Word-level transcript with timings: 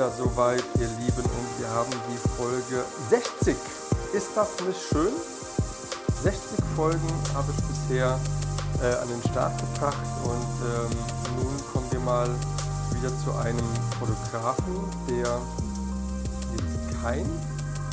Wieder 0.00 0.10
soweit, 0.16 0.64
ihr 0.78 0.88
Lieben, 0.98 1.22
und 1.22 1.58
wir 1.58 1.68
haben 1.68 1.90
die 2.08 2.16
Folge 2.38 2.86
60. 3.10 3.54
Ist 4.14 4.28
das 4.34 4.48
nicht 4.66 4.80
schön? 4.80 5.12
60 6.22 6.40
Folgen 6.74 7.12
habe 7.34 7.52
ich 7.52 7.64
bisher 7.66 8.18
äh, 8.82 8.94
an 8.94 9.08
den 9.08 9.20
Start 9.30 9.52
gebracht 9.58 9.96
und 10.24 10.52
ähm, 10.64 10.96
nun 11.36 11.54
kommen 11.70 11.86
wir 11.90 12.00
mal 12.00 12.30
wieder 12.94 13.10
zu 13.22 13.30
einem 13.44 13.66
Fotografen, 13.98 14.88
der 15.06 15.38
jetzt 16.56 17.02
kein 17.02 17.26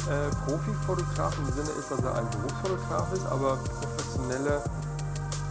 äh, 0.07 0.29
Profifotograf 0.45 1.37
im 1.39 1.53
Sinne 1.55 1.71
ist, 1.77 1.91
dass 1.91 1.99
er 1.99 2.15
ein 2.15 2.29
Berufsfotograf 2.29 3.11
ist, 3.11 3.25
aber 3.25 3.57
professionelle 3.81 4.61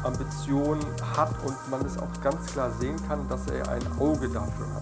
Ambitionen 0.05 0.81
hat 1.15 1.35
und 1.45 1.71
man 1.71 1.85
es 1.85 1.99
auch 1.99 2.21
ganz 2.23 2.47
klar 2.47 2.71
sehen 2.81 2.97
kann, 3.09 3.29
dass 3.29 3.47
er 3.49 3.69
ein 3.69 3.83
Auge 4.01 4.31
dafür 4.31 4.67
hat. 4.75 4.76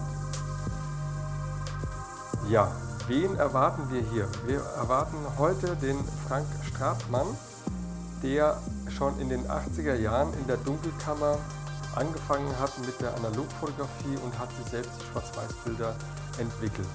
Ja, 2.47 2.71
wen 3.07 3.35
erwarten 3.37 3.91
wir 3.91 4.01
hier? 4.01 4.27
Wir 4.45 4.59
erwarten 4.77 5.17
heute 5.39 5.75
den 5.77 5.97
Frank 6.27 6.45
Stratmann, 6.63 7.25
der 8.21 8.61
schon 8.95 9.19
in 9.19 9.29
den 9.29 9.47
80er 9.47 9.95
Jahren 9.95 10.31
in 10.39 10.45
der 10.45 10.57
Dunkelkammer 10.57 11.39
angefangen 11.95 12.53
hat 12.59 12.77
mit 12.85 13.01
der 13.01 13.15
Analogfotografie 13.15 14.17
und 14.23 14.37
hat 14.37 14.51
sich 14.57 14.67
selbst 14.67 14.91
Schwarz-Weiß-Bilder 15.11 15.95
entwickelt. 16.37 16.87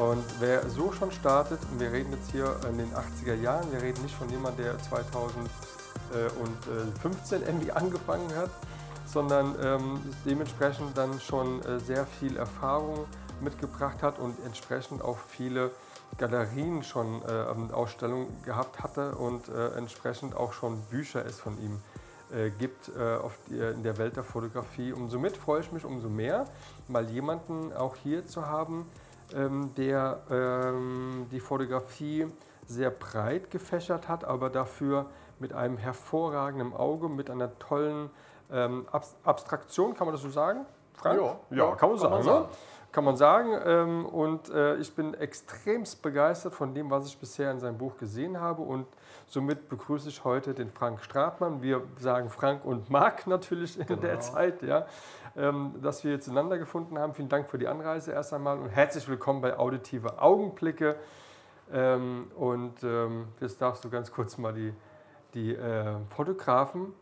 Und 0.00 0.24
wer 0.40 0.68
so 0.68 0.90
schon 0.90 1.12
startet, 1.12 1.60
und 1.70 1.78
wir 1.78 1.92
reden 1.92 2.10
jetzt 2.10 2.32
hier 2.32 2.56
in 2.68 2.78
den 2.78 2.92
80er 2.92 3.34
Jahren, 3.34 3.70
wir 3.70 3.80
reden 3.80 4.02
nicht 4.02 4.16
von 4.16 4.28
jemandem, 4.28 4.64
der 4.64 4.76
2015 4.80 7.42
irgendwie 7.42 7.70
angefangen 7.70 8.34
hat, 8.34 8.50
sondern 9.06 9.54
ähm, 9.62 10.00
dementsprechend 10.24 10.98
dann 10.98 11.20
schon 11.20 11.62
äh, 11.62 11.78
sehr 11.78 12.04
viel 12.18 12.36
Erfahrung 12.36 13.06
mitgebracht 13.40 14.02
hat 14.02 14.18
und 14.18 14.36
entsprechend 14.44 15.02
auch 15.02 15.18
viele 15.18 15.70
Galerien 16.18 16.82
schon 16.82 17.22
äh, 17.22 17.72
Ausstellungen 17.72 18.42
gehabt 18.44 18.82
hatte 18.82 19.14
und 19.16 19.48
äh, 19.48 19.76
entsprechend 19.76 20.36
auch 20.36 20.52
schon 20.52 20.80
Bücher 20.90 21.24
es 21.26 21.40
von 21.40 21.58
ihm 21.60 21.80
äh, 22.32 22.50
gibt 22.50 22.88
äh, 22.88 23.18
die, 23.48 23.58
in 23.58 23.82
der 23.82 23.98
Welt 23.98 24.16
der 24.16 24.24
Fotografie. 24.24 24.92
Und 24.92 25.10
somit 25.10 25.36
freue 25.36 25.60
ich 25.60 25.72
mich 25.72 25.84
umso 25.84 26.08
mehr, 26.08 26.46
mal 26.88 27.08
jemanden 27.08 27.72
auch 27.72 27.96
hier 27.96 28.26
zu 28.26 28.46
haben, 28.46 28.86
ähm, 29.34 29.72
der 29.76 30.20
ähm, 30.30 31.26
die 31.30 31.40
Fotografie 31.40 32.26
sehr 32.66 32.90
breit 32.90 33.50
gefächert 33.50 34.08
hat, 34.08 34.24
aber 34.24 34.50
dafür 34.50 35.06
mit 35.38 35.52
einem 35.52 35.76
hervorragenden 35.76 36.72
Auge, 36.72 37.08
mit 37.08 37.28
einer 37.28 37.58
tollen 37.58 38.10
ähm, 38.50 38.86
Abstraktion, 39.24 39.94
kann 39.94 40.06
man 40.06 40.14
das 40.14 40.22
so 40.22 40.30
sagen? 40.30 40.64
Frank? 40.94 41.20
Ja, 41.20 41.36
ja, 41.50 41.74
kann 41.74 41.90
man 41.90 41.98
kann 41.98 42.00
sagen. 42.00 42.14
Man 42.14 42.22
sagen. 42.22 42.44
Ne? 42.44 42.48
Kann 42.94 43.04
man 43.04 43.16
sagen. 43.16 43.58
Ähm, 43.66 44.06
und 44.06 44.48
äh, 44.50 44.76
ich 44.76 44.94
bin 44.94 45.14
extremst 45.14 46.00
begeistert 46.00 46.54
von 46.54 46.72
dem, 46.74 46.90
was 46.90 47.08
ich 47.08 47.18
bisher 47.18 47.50
in 47.50 47.58
seinem 47.58 47.76
Buch 47.76 47.96
gesehen 47.98 48.40
habe. 48.40 48.62
Und 48.62 48.86
somit 49.26 49.68
begrüße 49.68 50.08
ich 50.08 50.22
heute 50.22 50.54
den 50.54 50.70
Frank 50.70 51.02
Stratmann. 51.02 51.60
Wir 51.60 51.82
sagen 51.98 52.30
Frank 52.30 52.64
und 52.64 52.90
Marc 52.90 53.26
natürlich 53.26 53.78
in 53.80 53.86
genau. 53.86 54.00
der 54.00 54.20
Zeit, 54.20 54.62
ja, 54.62 54.86
ähm, 55.36 55.74
dass 55.82 56.04
wir 56.04 56.12
jetzt 56.12 56.26
zueinander 56.26 56.56
gefunden 56.56 56.96
haben. 56.96 57.14
Vielen 57.14 57.28
Dank 57.28 57.50
für 57.50 57.58
die 57.58 57.66
Anreise 57.66 58.12
erst 58.12 58.32
einmal 58.32 58.58
und 58.58 58.68
herzlich 58.68 59.08
willkommen 59.08 59.40
bei 59.40 59.58
Auditive 59.58 60.22
Augenblicke. 60.22 60.94
Ähm, 61.72 62.30
und 62.36 62.74
jetzt 63.40 63.60
darfst 63.60 63.84
du 63.84 63.90
ganz 63.90 64.12
kurz 64.12 64.38
mal 64.38 64.52
die, 64.52 64.72
die 65.32 65.52
äh, 65.52 65.96
Fotografen 66.14 66.92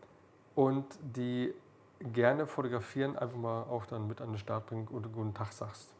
und 0.54 0.86
die 1.02 1.52
gerne 2.12 2.46
fotografieren, 2.46 3.16
einfach 3.16 3.36
mal 3.36 3.62
auch 3.62 3.86
dann 3.86 4.06
mit 4.06 4.20
an 4.20 4.30
den 4.32 4.38
Start 4.38 4.66
bringen 4.66 4.88
und 4.88 5.12
guten 5.12 5.34
Tag 5.34 5.52
sagst. 5.52 5.92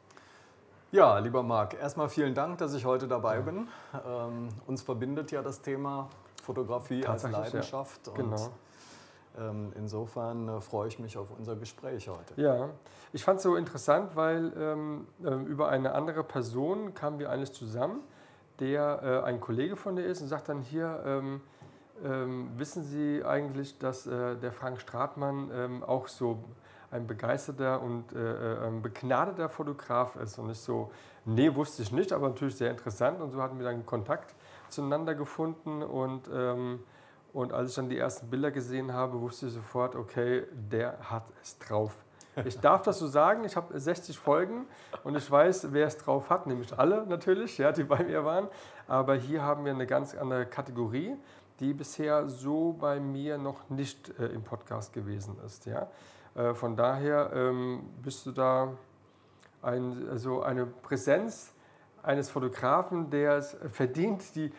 Ja, 0.93 1.19
lieber 1.19 1.43
Marc, 1.43 1.75
erstmal 1.75 2.11
vielen 2.11 2.35
Dank, 2.35 2.59
dass 2.59 2.75
ich 2.75 2.85
heute 2.85 3.09
dabei 3.09 3.41
bin. 3.41 3.67
Ähm, 4.07 4.49
uns 4.67 4.83
verbindet 4.83 5.31
ja 5.33 5.41
das 5.41 5.63
Thema 5.63 6.11
Fotografie 6.43 7.07
als 7.07 7.23
Leidenschaft. 7.23 8.09
Ja. 8.09 8.13
Genau. 8.13 8.51
ähm, 9.39 9.73
insofern 9.75 10.49
äh, 10.49 10.61
freue 10.61 10.89
ich 10.89 10.99
mich 10.99 11.17
auf 11.17 11.29
unser 11.39 11.57
Gespräch 11.57 12.09
heute. 12.11 12.39
Ja, 12.39 12.69
ich 13.15 13.25
fand 13.25 13.39
es 13.39 13.43
so 13.45 13.57
interessant, 13.57 14.17
weil 14.17 14.53
ähm, 14.59 15.07
äh, 15.25 15.31
über 15.31 15.71
eine 15.71 15.95
andere 15.95 16.25
Person 16.25 16.93
kamen 16.93 17.19
wir 17.19 17.31
eigentlich 17.31 17.53
zusammen, 17.53 18.01
der 18.61 19.23
äh, 19.25 19.27
ein 19.27 19.41
Kollege 19.41 19.77
von 19.77 19.97
dir 19.97 20.05
ist 20.05 20.21
und 20.21 20.29
sagt 20.29 20.51
dann 20.51 20.61
hier, 20.61 21.41
ähm, 22.05 22.51
wissen 22.57 22.83
Sie 22.83 23.25
eigentlich, 23.25 23.79
dass 23.79 24.07
äh, 24.07 24.37
der 24.37 24.53
Frank 24.53 24.81
Stratmann 24.81 25.51
ähm, 25.55 25.83
auch 25.83 26.09
so 26.09 26.43
ein 26.91 27.07
begeisterter 27.07 27.81
und 27.81 28.13
äh, 28.13 28.69
äh, 28.69 28.71
begnadeter 28.81 29.49
Fotograf 29.49 30.17
ist? 30.17 30.39
Und 30.39 30.51
ich 30.51 30.59
so, 30.59 30.91
nee, 31.25 31.55
wusste 31.55 31.83
ich 31.83 31.93
nicht, 31.93 32.13
aber 32.13 32.29
natürlich 32.29 32.57
sehr 32.57 32.71
interessant. 32.71 33.21
Und 33.21 33.31
so 33.31 33.43
hatten 33.43 33.59
wir 33.59 33.65
dann 33.65 33.87
Kontakt 33.87 34.35
zueinander 34.69 35.15
gefunden. 35.15 35.83
Und, 35.83 36.29
ähm, 36.33 36.81
und 37.33 37.53
als 37.53 37.71
ich 37.71 37.77
dann 37.77 37.89
die 37.89 37.99
ersten 37.99 38.29
Bilder 38.29 38.51
gesehen 38.51 38.93
habe, 38.93 39.21
wusste 39.21 39.47
ich 39.47 39.53
sofort, 39.53 39.95
okay, 39.95 40.45
der 40.53 40.99
hat 41.11 41.25
es 41.43 41.59
drauf. 41.59 41.97
Ich 42.45 42.59
darf 42.59 42.83
das 42.83 42.99
so 42.99 43.07
sagen, 43.07 43.45
ich 43.45 43.57
habe 43.57 43.79
60 43.79 44.19
Folgen 44.19 44.67
und 45.05 45.17
ich 45.17 45.31
weiß, 45.31 45.73
wer 45.73 45.87
es 45.87 45.99
drauf 45.99 46.31
hat, 46.31 46.47
nämlich 46.47 46.79
alle 46.79 47.07
natürlich, 47.07 47.59
ja, 47.59 47.73
die 47.73 47.85
bei 47.85 48.03
mir 48.03 48.25
waren. 48.25 48.49
Aber 48.89 49.15
hier 49.15 49.43
haben 49.43 49.65
wir 49.67 49.73
eine 49.73 49.87
ganz 49.87 50.15
andere 50.15 50.47
Kategorie 50.47 51.15
die 51.61 51.75
bisher 51.75 52.29
so 52.29 52.73
bei 52.73 53.01
mir 53.01 53.39
noch 53.39 53.69
nicht 53.71 54.19
äh, 54.19 54.27
im 54.27 54.43
Podcast 54.43 54.93
gewesen 54.93 55.37
ist. 55.45 55.67
Ja? 55.67 55.89
Äh, 56.35 56.55
von 56.55 56.77
daher 56.77 57.31
ähm, 57.35 57.83
bist 58.03 58.27
du 58.27 58.33
da 58.33 58.73
ein, 59.63 60.09
also 60.11 60.43
eine 60.43 60.67
Präsenz 60.67 61.53
eines 62.03 62.31
Fotografen, 62.31 63.11
der 63.11 63.37
es 63.37 63.57
verdient, 63.71 64.35
die, 64.35 64.53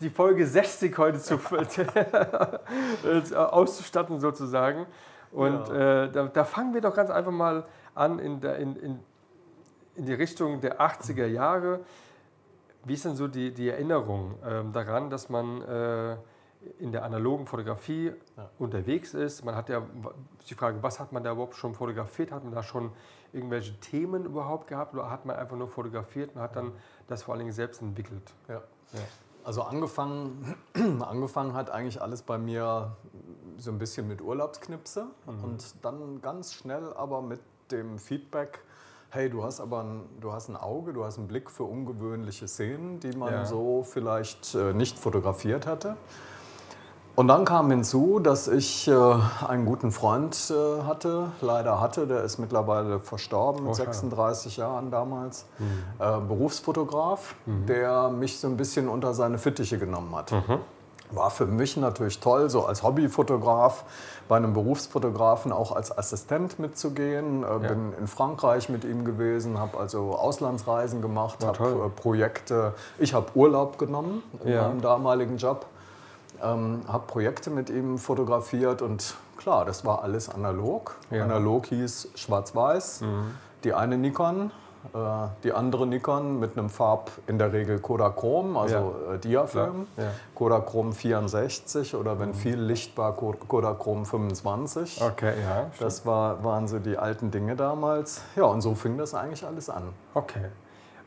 die 0.00 0.10
Folge 0.10 0.46
60 0.46 0.96
heute 0.98 1.18
zu, 1.18 1.34
äh, 3.04 3.34
auszustatten 3.34 4.20
sozusagen. 4.20 4.86
Und 5.32 5.68
ja. 5.68 6.04
äh, 6.04 6.12
da, 6.12 6.26
da, 6.26 6.44
fangen 6.44 6.74
wir 6.74 6.80
doch 6.80 6.94
ganz 6.94 7.10
einfach 7.10 7.32
mal 7.32 7.64
an 7.94 8.18
in, 8.18 8.40
der, 8.40 8.56
in, 8.56 8.76
in, 8.76 8.98
in 9.94 10.06
die 10.06 10.14
Richtung 10.14 10.60
der 10.60 10.80
80er 10.80 11.26
Jahre. 11.26 11.80
Wie 12.86 12.94
ist 12.94 13.04
denn 13.04 13.16
so 13.16 13.26
die, 13.26 13.52
die 13.52 13.68
Erinnerung 13.68 14.36
ähm, 14.44 14.72
daran, 14.72 15.10
dass 15.10 15.28
man 15.28 15.60
äh, 15.62 16.16
in 16.78 16.92
der 16.92 17.04
analogen 17.04 17.46
Fotografie 17.46 18.12
ja. 18.36 18.48
unterwegs 18.60 19.12
ist? 19.12 19.44
Man 19.44 19.56
hat 19.56 19.68
ja 19.68 19.82
die 20.48 20.54
Frage, 20.54 20.80
was 20.84 21.00
hat 21.00 21.10
man 21.12 21.24
da 21.24 21.32
überhaupt 21.32 21.56
schon 21.56 21.74
fotografiert? 21.74 22.30
Hat 22.30 22.44
man 22.44 22.54
da 22.54 22.62
schon 22.62 22.92
irgendwelche 23.32 23.74
Themen 23.80 24.24
überhaupt 24.24 24.68
gehabt 24.68 24.94
oder 24.94 25.10
hat 25.10 25.26
man 25.26 25.34
einfach 25.34 25.56
nur 25.56 25.66
fotografiert 25.66 26.36
und 26.36 26.40
hat 26.40 26.54
dann 26.54 26.70
das 27.08 27.24
vor 27.24 27.34
allen 27.34 27.40
Dingen 27.40 27.52
selbst 27.52 27.82
entwickelt? 27.82 28.32
Ja. 28.46 28.62
ja. 28.92 29.00
Also 29.42 29.62
angefangen, 29.62 30.54
angefangen 31.00 31.54
hat 31.54 31.70
eigentlich 31.70 32.00
alles 32.00 32.22
bei 32.22 32.38
mir 32.38 32.96
so 33.58 33.72
ein 33.72 33.78
bisschen 33.78 34.06
mit 34.06 34.22
Urlaubsknipse 34.22 35.06
mhm. 35.26 35.44
und 35.44 35.74
dann 35.84 36.20
ganz 36.22 36.54
schnell 36.54 36.92
aber 36.94 37.20
mit 37.20 37.40
dem 37.72 37.98
Feedback, 37.98 38.60
hey, 39.10 39.30
du 39.30 39.42
hast 39.42 39.60
aber 39.60 39.82
ein, 39.82 40.00
du 40.20 40.32
hast 40.32 40.48
ein 40.48 40.56
Auge, 40.56 40.92
du 40.92 41.04
hast 41.04 41.18
einen 41.18 41.28
Blick 41.28 41.50
für 41.50 41.64
ungewöhnliche 41.64 42.48
Szenen, 42.48 43.00
die 43.00 43.16
man 43.16 43.32
ja. 43.32 43.44
so 43.44 43.82
vielleicht 43.82 44.54
äh, 44.54 44.72
nicht 44.72 44.98
fotografiert 44.98 45.66
hatte. 45.66 45.96
Und 47.16 47.28
dann 47.28 47.46
kam 47.46 47.70
hinzu, 47.70 48.18
dass 48.18 48.46
ich 48.46 48.86
äh, 48.88 48.92
einen 49.48 49.64
guten 49.64 49.90
Freund 49.90 50.36
äh, 50.50 50.82
hatte, 50.82 51.32
leider 51.40 51.80
hatte, 51.80 52.06
der 52.06 52.22
ist 52.22 52.36
mittlerweile 52.36 53.00
verstorben, 53.00 53.62
mit 53.62 53.70
oh, 53.70 53.74
36 53.74 54.58
Jahren 54.58 54.90
damals, 54.90 55.46
mhm. 55.58 55.64
äh, 55.98 56.20
Berufsfotograf, 56.20 57.34
mhm. 57.46 57.64
der 57.64 58.10
mich 58.10 58.38
so 58.38 58.48
ein 58.48 58.58
bisschen 58.58 58.86
unter 58.86 59.14
seine 59.14 59.38
Fittiche 59.38 59.78
genommen 59.78 60.14
hat. 60.14 60.32
Mhm. 60.32 60.58
War 61.10 61.30
für 61.30 61.46
mich 61.46 61.76
natürlich 61.76 62.20
toll, 62.20 62.50
so 62.50 62.66
als 62.66 62.82
Hobbyfotograf 62.82 63.84
bei 64.28 64.36
einem 64.36 64.54
Berufsfotografen 64.54 65.52
auch 65.52 65.72
als 65.72 65.96
Assistent 65.96 66.58
mitzugehen. 66.58 67.42
Äh, 67.42 67.46
ja. 67.46 67.58
Bin 67.58 67.92
in 67.98 68.06
Frankreich 68.06 68.68
mit 68.68 68.84
ihm 68.84 69.04
gewesen, 69.04 69.58
habe 69.58 69.78
also 69.78 70.14
Auslandsreisen 70.14 71.00
gemacht, 71.02 71.44
habe 71.44 71.86
äh, 71.86 71.88
Projekte. 72.00 72.74
Ich 72.98 73.14
habe 73.14 73.26
Urlaub 73.34 73.78
genommen 73.78 74.22
in 74.44 74.52
ja. 74.52 74.62
meinem 74.62 74.80
damaligen 74.80 75.36
Job 75.36 75.66
ähm, 76.42 76.82
habe 76.88 77.06
Projekte 77.06 77.50
mit 77.50 77.70
ihm 77.70 77.98
fotografiert 77.98 78.82
und 78.82 79.14
klar, 79.36 79.64
das 79.64 79.84
war 79.84 80.02
alles 80.02 80.28
analog. 80.28 80.96
Ja. 81.10 81.24
Analog 81.24 81.66
hieß 81.66 82.10
schwarz-weiß. 82.14 83.02
Die 83.64 83.72
eine 83.72 83.98
Nikon, 83.98 84.50
die 85.44 85.52
andere 85.52 85.86
Nikon 85.86 86.38
mit 86.40 86.56
einem 86.58 86.68
Farb 86.70 87.10
in 87.26 87.38
der 87.38 87.52
Regel 87.52 87.78
Kodachrom, 87.80 88.56
also 88.56 88.94
äh, 89.12 89.18
Diafilm. 89.18 89.86
Ja. 89.96 90.04
Ja. 90.04 90.10
Kodachrom 90.34 90.92
64 90.92 91.94
oder 91.94 92.18
wenn 92.18 92.34
viel 92.34 92.58
Licht 92.58 92.96
war, 92.98 93.12
Ko- 93.14 93.34
Kodachrom 93.48 94.04
25. 94.06 95.02
Okay, 95.02 95.34
ja. 95.42 95.66
Das 95.80 96.06
war, 96.06 96.42
waren 96.44 96.68
so 96.68 96.78
die 96.78 96.98
alten 96.98 97.30
Dinge 97.30 97.56
damals. 97.56 98.22
Ja, 98.36 98.44
und 98.44 98.60
so 98.60 98.74
fing 98.74 98.98
das 98.98 99.14
eigentlich 99.14 99.44
alles 99.46 99.68
an. 99.70 99.84
Okay. 100.14 100.46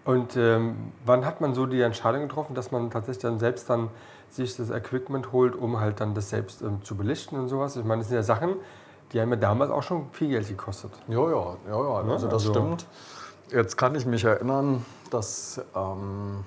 Und 0.05 0.35
ähm, 0.37 0.91
wann 1.05 1.25
hat 1.25 1.41
man 1.41 1.53
so 1.53 1.65
die 1.65 1.81
Entscheidung 1.81 2.21
getroffen, 2.23 2.55
dass 2.55 2.71
man 2.71 2.89
tatsächlich 2.89 3.21
dann 3.21 3.37
selbst 3.39 3.69
dann 3.69 3.89
sich 4.29 4.55
das 4.55 4.69
Equipment 4.69 5.31
holt, 5.31 5.55
um 5.55 5.79
halt 5.79 5.99
dann 5.99 6.13
das 6.15 6.29
selbst 6.29 6.61
ähm, 6.61 6.81
zu 6.83 6.95
belichten 6.95 7.37
und 7.37 7.47
sowas? 7.47 7.75
Ich 7.75 7.83
meine, 7.83 8.01
das 8.01 8.07
sind 8.09 8.15
ja 8.15 8.23
Sachen, 8.23 8.55
die 9.11 9.19
haben 9.21 9.29
ja 9.31 9.35
damals 9.35 9.71
auch 9.71 9.83
schon 9.83 10.07
viel 10.11 10.29
Geld 10.29 10.47
gekostet. 10.47 10.91
Ja, 11.07 11.19
ja, 11.29 11.55
ja, 11.67 11.83
ja. 12.05 12.11
Also 12.11 12.27
das 12.27 12.33
also- 12.45 12.51
stimmt. 12.53 12.85
Jetzt 13.51 13.77
kann 13.77 13.95
ich 13.95 14.05
mich 14.05 14.23
erinnern, 14.23 14.85
dass 15.09 15.59
ähm, 15.75 16.43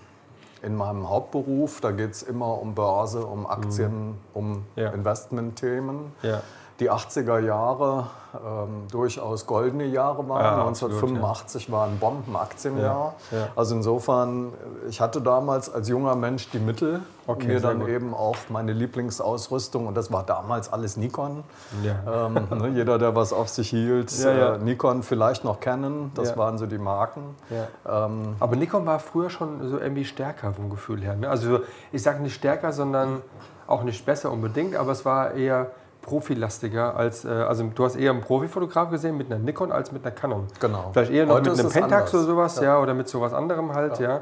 in 0.63 0.77
meinem 0.77 1.09
Hauptberuf, 1.09 1.81
da 1.81 1.91
geht 1.91 2.13
es 2.13 2.23
immer 2.23 2.61
um 2.61 2.75
Börse, 2.75 3.25
um 3.27 3.47
Aktien, 3.47 4.15
um 4.35 4.51
Mhm. 4.53 4.63
Ja. 4.77 4.91
Investmentthemen. 4.91 6.13
Ja. 6.23 6.43
Die 6.82 6.90
80er 6.90 7.38
Jahre 7.38 8.08
ähm, 8.34 8.88
durchaus 8.90 9.46
goldene 9.46 9.84
Jahre 9.84 10.29
waren. 10.29 10.43
Ja, 10.43 10.67
absolut, 10.67 10.94
1985 10.94 11.70
war 11.70 11.87
ein 11.87 11.99
Bombenaktienjahr. 12.00 13.14
Ja, 13.31 13.38
ja. 13.38 13.49
Also 13.55 13.76
insofern, 13.76 14.52
ich 14.88 15.00
hatte 15.00 15.20
damals 15.20 15.73
als 15.73 15.88
junger 15.88 16.17
Mensch 16.17 16.50
die 16.50 16.58
Mittel, 16.58 17.02
Okay, 17.29 17.46
mir 17.46 17.61
dann 17.61 17.79
gut. 17.81 17.88
eben 17.88 18.14
auch 18.14 18.34
meine 18.49 18.73
Lieblingsausrüstung, 18.73 19.87
und 19.87 19.96
das 19.96 20.11
war 20.11 20.25
damals 20.25 20.73
alles 20.73 20.96
Nikon. 20.96 21.44
Ja. 21.84 22.26
Ähm, 22.26 22.34
ne, 22.58 22.69
jeder, 22.75 22.99
der 22.99 23.14
was 23.14 23.32
auf 23.32 23.49
sich 23.49 23.70
hielt, 23.70 24.11
Ja, 24.19 24.32
ja. 24.32 24.55
Äh, 24.55 24.58
Nikon 24.58 25.05
vielleicht 25.05 25.44
noch 25.44 25.61
Canon, 25.61 26.11
das 26.17 26.31
Ja. 26.31 26.37
waren 26.37 26.58
so 26.58 26.67
die 26.67 26.79
Marken. 26.79 27.37
Ja. 27.49 28.06
Ähm, 28.06 28.34
Aber 28.40 28.56
Nikon 28.56 28.84
war 28.87 28.99
früher 28.99 29.31
schon 29.31 29.69
so 29.69 29.79
irgendwie 29.79 30.05
stärker 30.05 30.52
vom 30.52 30.69
Gefühl 30.69 31.00
her. 31.02 31.14
Ne? 31.14 31.29
Also 31.29 31.61
ich 31.93 32.02
sage 32.02 32.20
nicht 32.20 32.34
stärker, 32.34 32.73
sondern 32.73 33.23
auch 33.69 33.84
nicht 33.84 34.05
besser 34.05 34.32
unbedingt, 34.32 34.75
aber 34.75 34.90
es 34.93 35.05
war 35.05 35.34
eher 35.34 35.70
profilastiger 36.03 36.97
als, 36.97 37.25
äh, 37.25 37.29
also 37.29 37.65
du 37.75 37.85
hast 37.85 37.97
eher 37.97 38.11
einen 38.11 38.21
Profifotograf 38.21 38.91
gesehen 38.91 39.17
mit 39.17 39.31
einer 39.33 39.39
Nikon 39.43 39.73
als 39.73 39.93
mit 39.93 40.05
einer 40.05 40.15
Canon. 40.15 40.47
Genau. 40.61 40.91
Vielleicht 40.93 41.13
eher 41.13 41.27
noch 41.27 41.37
Heute 41.37 41.51
mit 41.51 41.61
einem 41.61 41.71
Pentax 41.71 41.93
anders. 41.93 42.15
oder 42.15 42.23
sowas, 42.25 42.61
ja. 42.61 42.79
oder 42.81 42.95
mit 42.95 43.09
sowas 43.09 43.33
anderem 43.33 43.73
halt, 43.75 43.99
ja. 43.99 44.21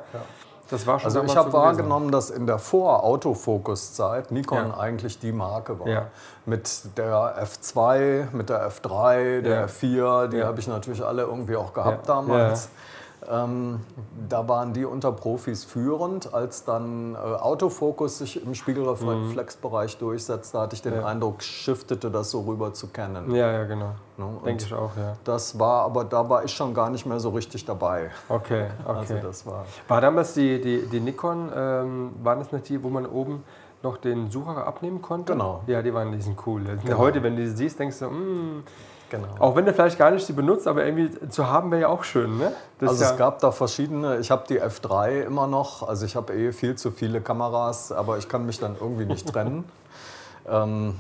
Das 0.71 0.87
war 0.87 1.01
schon 1.01 1.07
also 1.07 1.23
ich 1.25 1.37
habe 1.37 1.51
so 1.51 1.59
wahrgenommen, 1.59 2.13
dass 2.13 2.31
in 2.31 2.47
der 2.47 2.61
Vor-Autofokus-Zeit 2.61 4.31
Nikon 4.31 4.69
Ja. 4.69 4.79
eigentlich 4.79 5.19
die 5.19 5.33
Marke 5.33 5.81
war. 5.81 5.89
Ja. 5.89 6.07
Mit 6.47 6.97
der 6.97 7.43
F2, 7.45 8.27
mit 8.33 8.49
der 8.51 8.71
F3, 8.71 9.41
der 9.43 9.61
Ja. 9.61 9.65
F4, 9.67 10.29
die 10.29 10.37
Ja. 10.39 10.47
habe 10.47 10.61
ich 10.61 10.69
natürlich 10.69 11.05
alle 11.05 11.23
irgendwie 11.23 11.57
auch 11.57 11.73
gehabt 11.75 12.07
Ja. 12.07 12.15
damals. 12.15 12.69
Ähm, 13.31 13.81
da 14.29 14.49
waren 14.49 14.73
die 14.73 14.85
unter 14.85 15.13
Profis 15.13 15.65
führend. 15.65 16.35
Als 16.35 16.65
dann 16.65 17.15
äh, 17.15 17.19
Autofokus 17.19 18.19
sich 18.19 18.45
im 18.45 18.55
Spiegelreflexbereich 18.55 19.99
durchsetzte, 19.99 20.59
hatte 20.59 20.75
ich 20.75 20.83
den 20.83 20.95
Mhm. 20.95 21.01
Ja. 21.01 21.07
Eindruck, 21.07 21.43
shiftete 21.43 22.11
das 22.11 22.31
so 22.33 22.41
rüber 22.43 22.73
zu 22.73 22.89
Canon. 22.89 23.35
Ja, 23.35 23.53
ja, 23.53 23.65
genau. 23.65 23.93
Ne? 24.17 24.27
Denke 24.45 24.65
ich 24.65 24.75
auch, 24.75 24.97
ja. 24.97 25.17
Das 25.25 25.59
war, 25.59 25.85
aber 25.85 26.05
da 26.05 26.29
war 26.29 26.45
ich 26.45 26.53
schon 26.53 26.75
gar 26.75 26.91
nicht 26.91 27.07
mehr 27.07 27.21
so 27.21 27.31
richtig 27.31 27.65
dabei. 27.65 28.11
Okay, 28.29 28.67
okay. 28.85 28.99
Also 28.99 29.15
das 29.19 29.47
war. 29.47 29.65
War 29.89 30.01
damals 30.01 30.35
die, 30.35 30.61
die, 30.61 30.87
die 30.87 31.01
Nikon, 31.01 31.51
ähm, 31.55 32.11
waren 32.23 32.39
das 32.41 32.51
nicht 32.53 32.69
die, 32.69 32.83
wo 32.83 32.89
man 32.89 33.07
oben 33.07 33.45
noch 33.83 33.97
den 33.97 34.31
Sucher 34.31 34.67
abnehmen 34.67 35.01
konnte? 35.01 35.33
Genau. 35.33 35.63
Ja, 35.67 35.81
die 35.81 35.95
waren, 35.95 36.13
die 36.13 36.21
sind 36.21 36.37
cool. 36.47 36.63
Genau. 36.85 36.99
Heute, 36.99 37.23
wenn 37.23 37.37
du 37.37 37.43
die 37.43 37.49
siehst, 37.49 37.79
denkst 37.79 37.99
du, 38.01 38.11
mm, 38.11 38.63
Genau. 39.11 39.27
auch 39.39 39.57
wenn 39.57 39.67
du 39.67 39.73
vielleicht 39.73 39.99
gar 39.99 40.11
nicht 40.11 40.25
sie 40.25 40.33
benutzt, 40.33 40.69
aber 40.69 40.85
irgendwie 40.85 41.29
zu 41.29 41.49
haben 41.49 41.71
wäre 41.71 41.83
ja 41.83 41.89
auch 41.89 42.05
schön, 42.05 42.39
ne? 42.39 42.53
Das 42.79 42.91
Also 42.91 43.05
ist 43.05 43.11
es 43.11 43.17
gab 43.19 43.41
da 43.41 43.51
verschiedene, 43.51 44.19
ich 44.19 44.31
habe 44.31 44.45
die 44.49 44.63
F3 44.63 45.23
immer 45.23 45.47
noch, 45.47 45.87
also 45.87 46.07
ich 46.07 46.17
habe 46.17 46.33
eh 46.33 46.53
viel 46.53 46.77
zu 46.77 46.91
viele 46.91 47.21
Kameras, 47.21 47.93
aber 47.93 48.19
ich 48.19 48.29
kann 48.29 48.47
mich 48.47 48.61
dann 48.61 48.77
irgendwie 48.81 49.07
nicht 49.07 49.27
trennen. 49.27 49.65
Ähm, 50.51 50.97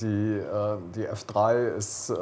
die, 0.00 0.38
äh, 0.38 0.76
die 0.94 1.06
F3 1.06 1.74
ist 1.76 2.08
äh, 2.10 2.14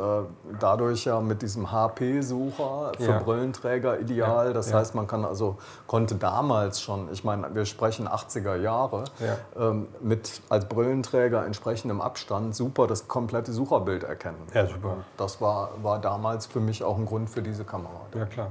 dadurch 0.58 1.04
ja 1.04 1.20
mit 1.20 1.40
diesem 1.42 1.70
HP-Sucher 1.70 2.92
für 2.98 3.04
Ja. 3.12 3.18
Brillenträger 3.20 4.00
ideal. 4.00 4.48
Ja, 4.48 4.52
Das 4.52 4.70
ja. 4.70 4.78
heißt, 4.78 4.94
man 4.94 5.06
kann 5.06 5.24
also, 5.24 5.56
konnte 5.86 6.16
damals 6.16 6.80
schon, 6.80 7.08
ich 7.12 7.22
meine, 7.24 7.54
wir 7.54 7.64
sprechen 7.66 8.08
80er 8.08 8.56
Jahre, 8.56 9.04
Ja. 9.20 9.68
ähm, 9.70 9.86
mit 10.00 10.40
als 10.48 10.64
Brillenträger 10.66 11.44
entsprechendem 11.46 12.00
Abstand 12.00 12.54
super 12.56 12.86
das 12.86 13.06
komplette 13.06 13.52
Sucherbild 13.52 14.04
erkennen. 14.04 14.42
Ja, 14.52 14.66
super. 14.66 14.96
Das 15.16 15.40
war, 15.40 15.70
war 15.82 16.00
damals 16.00 16.46
für 16.46 16.60
mich 16.60 16.82
auch 16.82 16.98
ein 16.98 17.06
Grund 17.06 17.30
für 17.30 17.42
diese 17.42 17.64
Kamera. 17.64 18.00
Ja, 18.14 18.24
klar. 18.26 18.48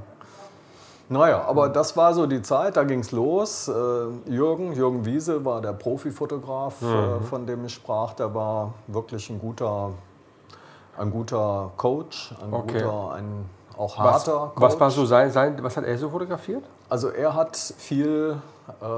Naja, 1.12 1.44
aber 1.46 1.68
das 1.68 1.98
war 1.98 2.14
so 2.14 2.26
die 2.26 2.42
Zeit, 2.42 2.78
da 2.78 2.86
ging 2.86 3.00
es 3.02 3.12
los. 3.12 3.68
Äh, 3.68 3.72
Jürgen, 4.32 4.72
Jürgen 4.72 5.04
Wiese 5.06 5.44
war 5.44 5.60
der 5.60 5.74
Profifotograf, 5.74 6.82
Mhm. 6.82 6.88
äh, 6.88 7.20
von 7.22 7.46
dem 7.46 7.66
ich 7.66 7.74
sprach. 7.74 8.14
Der 8.14 8.34
war 8.34 8.74
wirklich 8.88 9.30
ein 9.30 9.38
guter, 9.38 9.92
ein 10.98 11.12
guter 11.12 11.72
Coach, 11.76 12.34
ein 12.42 12.54
Okay. 12.54 12.80
guter, 12.82 13.12
ein 13.16 13.50
auch 13.78 13.98
Was, 14.00 14.26
harter 14.26 14.52
Coach. 14.56 14.62
was 14.62 14.80
war 14.80 14.90
so 14.92 15.06
sein, 15.06 15.32
sein, 15.32 15.58
was 15.62 15.76
hat 15.76 15.84
er 15.84 15.98
so 15.98 16.10
fotografiert? 16.10 16.64
Also 16.88 17.10
er 17.10 17.34
hat 17.36 17.58
viel, 17.58 18.38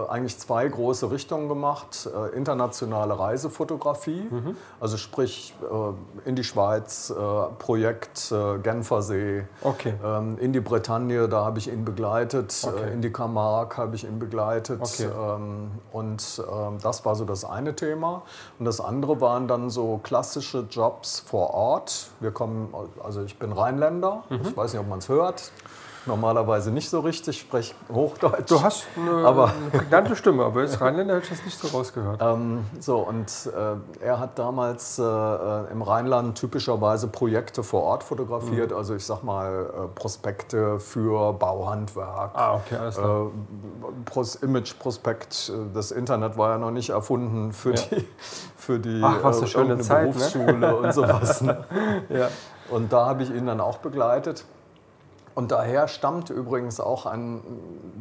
eigentlich 0.09 0.37
zwei 0.37 0.67
große 0.67 1.09
Richtungen 1.11 1.47
gemacht. 1.49 2.07
Äh, 2.13 2.35
internationale 2.35 3.17
Reisefotografie, 3.17 4.27
Mhm. 4.29 4.55
also 4.79 4.97
sprich 4.97 5.53
äh, 5.61 6.27
in 6.29 6.35
die 6.35 6.43
Schweiz, 6.43 7.09
äh, 7.09 7.13
Projekt 7.59 8.31
äh, 8.31 8.57
Genfersee, 8.59 9.45
Okay. 9.61 9.93
ähm, 10.03 10.37
in 10.39 10.53
die 10.53 10.59
Bretagne, 10.59 11.27
da 11.29 11.45
habe 11.45 11.59
ich 11.59 11.71
ihn 11.71 11.85
begleitet, 11.85 12.55
Okay. 12.67 12.89
äh, 12.89 12.93
in 12.93 13.01
die 13.01 13.11
Camargue 13.11 13.77
habe 13.77 13.95
ich 13.95 14.03
ihn 14.03 14.19
begleitet. 14.19 14.81
Okay. 14.81 15.07
Ähm, 15.09 15.71
und 15.91 16.41
ähm, 16.51 16.77
das 16.81 17.05
war 17.05 17.15
so 17.15 17.25
das 17.25 17.45
eine 17.45 17.75
Thema. 17.75 18.23
Und 18.59 18.65
das 18.65 18.79
andere 18.81 19.19
waren 19.21 19.47
dann 19.47 19.69
so 19.69 19.99
klassische 20.03 20.65
Jobs 20.69 21.19
vor 21.19 21.53
Ort. 21.53 22.09
Wir 22.19 22.31
kommen, 22.31 22.73
also 23.03 23.21
ich 23.23 23.39
bin 23.39 23.51
Rheinländer, 23.51 24.23
Mhm. 24.29 24.41
ich 24.43 24.57
weiß 24.57 24.73
nicht, 24.73 24.81
ob 24.81 24.87
man 24.89 24.99
es 24.99 25.09
hört. 25.09 25.51
Normalerweise 26.05 26.69
nicht 26.71 26.89
so 26.89 26.99
richtig, 26.99 27.39
spreche 27.39 27.73
Hochdeutsch. 27.91 28.49
Du 28.51 28.61
hast 28.61 28.85
eine, 28.97 29.25
Aber- 29.25 29.45
eine 29.53 29.69
prägnante 29.71 30.15
Stimme, 30.17 30.43
aber 30.43 30.59
als 30.61 30.81
Rheinländer 30.81 31.15
hätte 31.15 31.25
ich 31.25 31.29
das 31.37 31.45
nicht 31.45 31.57
so 31.57 31.67
rausgehört. 31.75 32.21
Ähm, 32.21 32.65
so, 32.79 32.97
und 32.97 33.27
äh, 33.55 34.03
er 34.05 34.19
hat 34.19 34.37
damals 34.37 34.99
äh, 34.99 35.03
äh, 35.03 35.71
im 35.71 35.81
Rheinland 35.81 36.37
typischerweise 36.37 37.07
Projekte 37.07 37.63
vor 37.63 37.83
Ort 37.83 38.03
fotografiert, 38.03 38.71
Mhm. 38.71 38.77
also 38.77 38.95
ich 38.95 39.05
sag 39.05 39.23
mal 39.23 39.65
äh, 39.65 39.87
Prospekte 39.95 40.79
für 40.79 41.31
Bauhandwerk. 41.33 42.31
ah, 42.33 42.55
okay, 42.55 42.75
alles 42.75 42.95
klar. 42.97 43.27
Äh, 43.27 43.29
Pros 44.05 44.35
Image-Prospekt, 44.35 45.53
äh, 45.55 45.73
das 45.73 45.91
Internet 45.91 46.37
war 46.37 46.49
ja 46.51 46.57
noch 46.57 46.71
nicht 46.71 46.89
erfunden 46.89 47.53
für 47.53 47.75
Ja. 47.75 47.81
die, 47.91 48.07
für 48.57 48.79
die 48.79 49.01
Ach, 49.03 49.23
was 49.23 49.37
eine 49.37 49.47
schöne 49.47 49.77
Zeit, 49.79 50.07
ne? 50.07 50.11
Berufsschule 50.13 50.75
und 50.75 50.93
sowas. 50.93 51.39
Ne? 51.41 51.63
ja. 52.09 52.27
Und 52.69 52.91
da 52.91 53.05
habe 53.05 53.23
ich 53.23 53.29
ihn 53.33 53.45
dann 53.45 53.61
auch 53.61 53.77
begleitet. 53.77 54.43
Und 55.35 55.51
daher 55.51 55.87
stammt 55.87 56.29
übrigens 56.29 56.79
auch 56.79 57.05
ein 57.05 57.41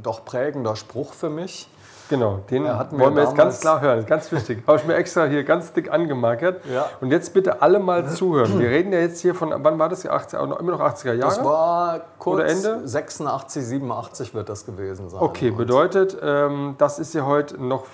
doch 0.02 0.24
prägender 0.24 0.76
Spruch 0.76 1.12
für 1.12 1.30
mich. 1.30 1.68
Genau, 2.08 2.40
den 2.50 2.64
mir 2.64 2.88
wollen 2.90 3.16
wir 3.16 3.22
jetzt 3.22 3.36
ganz 3.36 3.60
klar 3.60 3.80
hören. 3.80 4.04
Ganz 4.04 4.30
wichtig. 4.32 4.62
Habe 4.66 4.76
ich 4.76 4.84
mir 4.84 4.96
extra 4.96 5.24
hier 5.24 5.44
ganz 5.44 5.72
dick 5.72 5.90
angemarkert. 5.90 6.62
Ja. 6.66 6.86
Und 7.00 7.10
jetzt 7.10 7.32
bitte 7.32 7.62
alle 7.62 7.78
mal 7.78 8.06
zuhören. 8.06 8.58
Wir 8.58 8.68
reden 8.68 8.92
ja 8.92 8.98
jetzt 8.98 9.20
hier 9.20 9.34
von, 9.34 9.54
wann 9.56 9.78
war 9.78 9.88
das? 9.88 10.06
80, 10.06 10.38
auch 10.38 10.46
noch- 10.46 10.60
immer 10.60 10.72
noch 10.72 10.80
80er 10.80 11.14
Jahre? 11.14 11.34
Das 11.34 11.42
war 11.42 12.00
kurz 12.18 12.34
Oder 12.40 12.48
Ende? 12.48 12.86
86, 12.86 13.64
87 13.64 14.34
wird 14.34 14.50
das 14.50 14.66
gewesen 14.66 15.08
sein. 15.08 15.22
Okay, 15.22 15.52
bedeutet, 15.52 16.18
ähm, 16.22 16.74
das 16.76 16.98
ist 16.98 17.14
ja 17.14 17.24
heute 17.24 17.62
noch, 17.62 17.86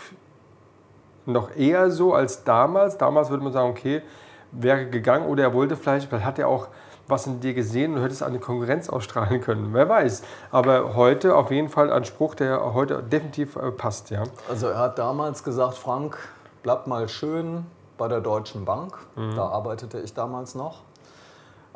noch 1.26 1.54
eher 1.54 1.90
so 1.92 2.12
als 2.14 2.42
damals. 2.42 2.98
Damals 2.98 3.30
würde 3.30 3.44
man 3.44 3.52
sagen, 3.52 3.70
okay, 3.70 4.02
wäre 4.50 4.86
gegangen 4.86 5.26
oder 5.26 5.44
er 5.44 5.54
wollte 5.54 5.76
vielleicht, 5.76 6.08
vielleicht 6.08 6.24
hat 6.24 6.38
er 6.40 6.48
auch 6.48 6.68
was 7.08 7.26
in 7.26 7.40
dir 7.40 7.54
gesehen 7.54 7.94
und 7.94 8.02
hätte 8.02 8.12
es 8.12 8.22
an 8.22 8.32
die 8.32 8.38
Konkurrenz 8.38 8.88
ausstrahlen 8.88 9.40
können. 9.40 9.72
Wer 9.72 9.88
weiß. 9.88 10.22
Aber 10.50 10.94
heute 10.94 11.34
auf 11.34 11.50
jeden 11.50 11.68
Fall 11.68 11.90
ein 11.90 12.04
Spruch, 12.04 12.34
der 12.34 12.74
heute 12.74 13.02
definitiv 13.02 13.56
äh, 13.56 13.70
passt. 13.70 14.10
Ja. 14.10 14.24
Also 14.48 14.68
er 14.68 14.78
hat 14.78 14.98
damals 14.98 15.42
gesagt, 15.42 15.74
Frank, 15.74 16.18
bleib 16.62 16.86
mal 16.86 17.08
schön 17.08 17.66
bei 17.96 18.08
der 18.08 18.20
Deutschen 18.20 18.64
Bank. 18.64 18.94
Mhm. 19.16 19.34
Da 19.34 19.48
arbeitete 19.48 20.00
ich 20.00 20.14
damals 20.14 20.54
noch. 20.54 20.82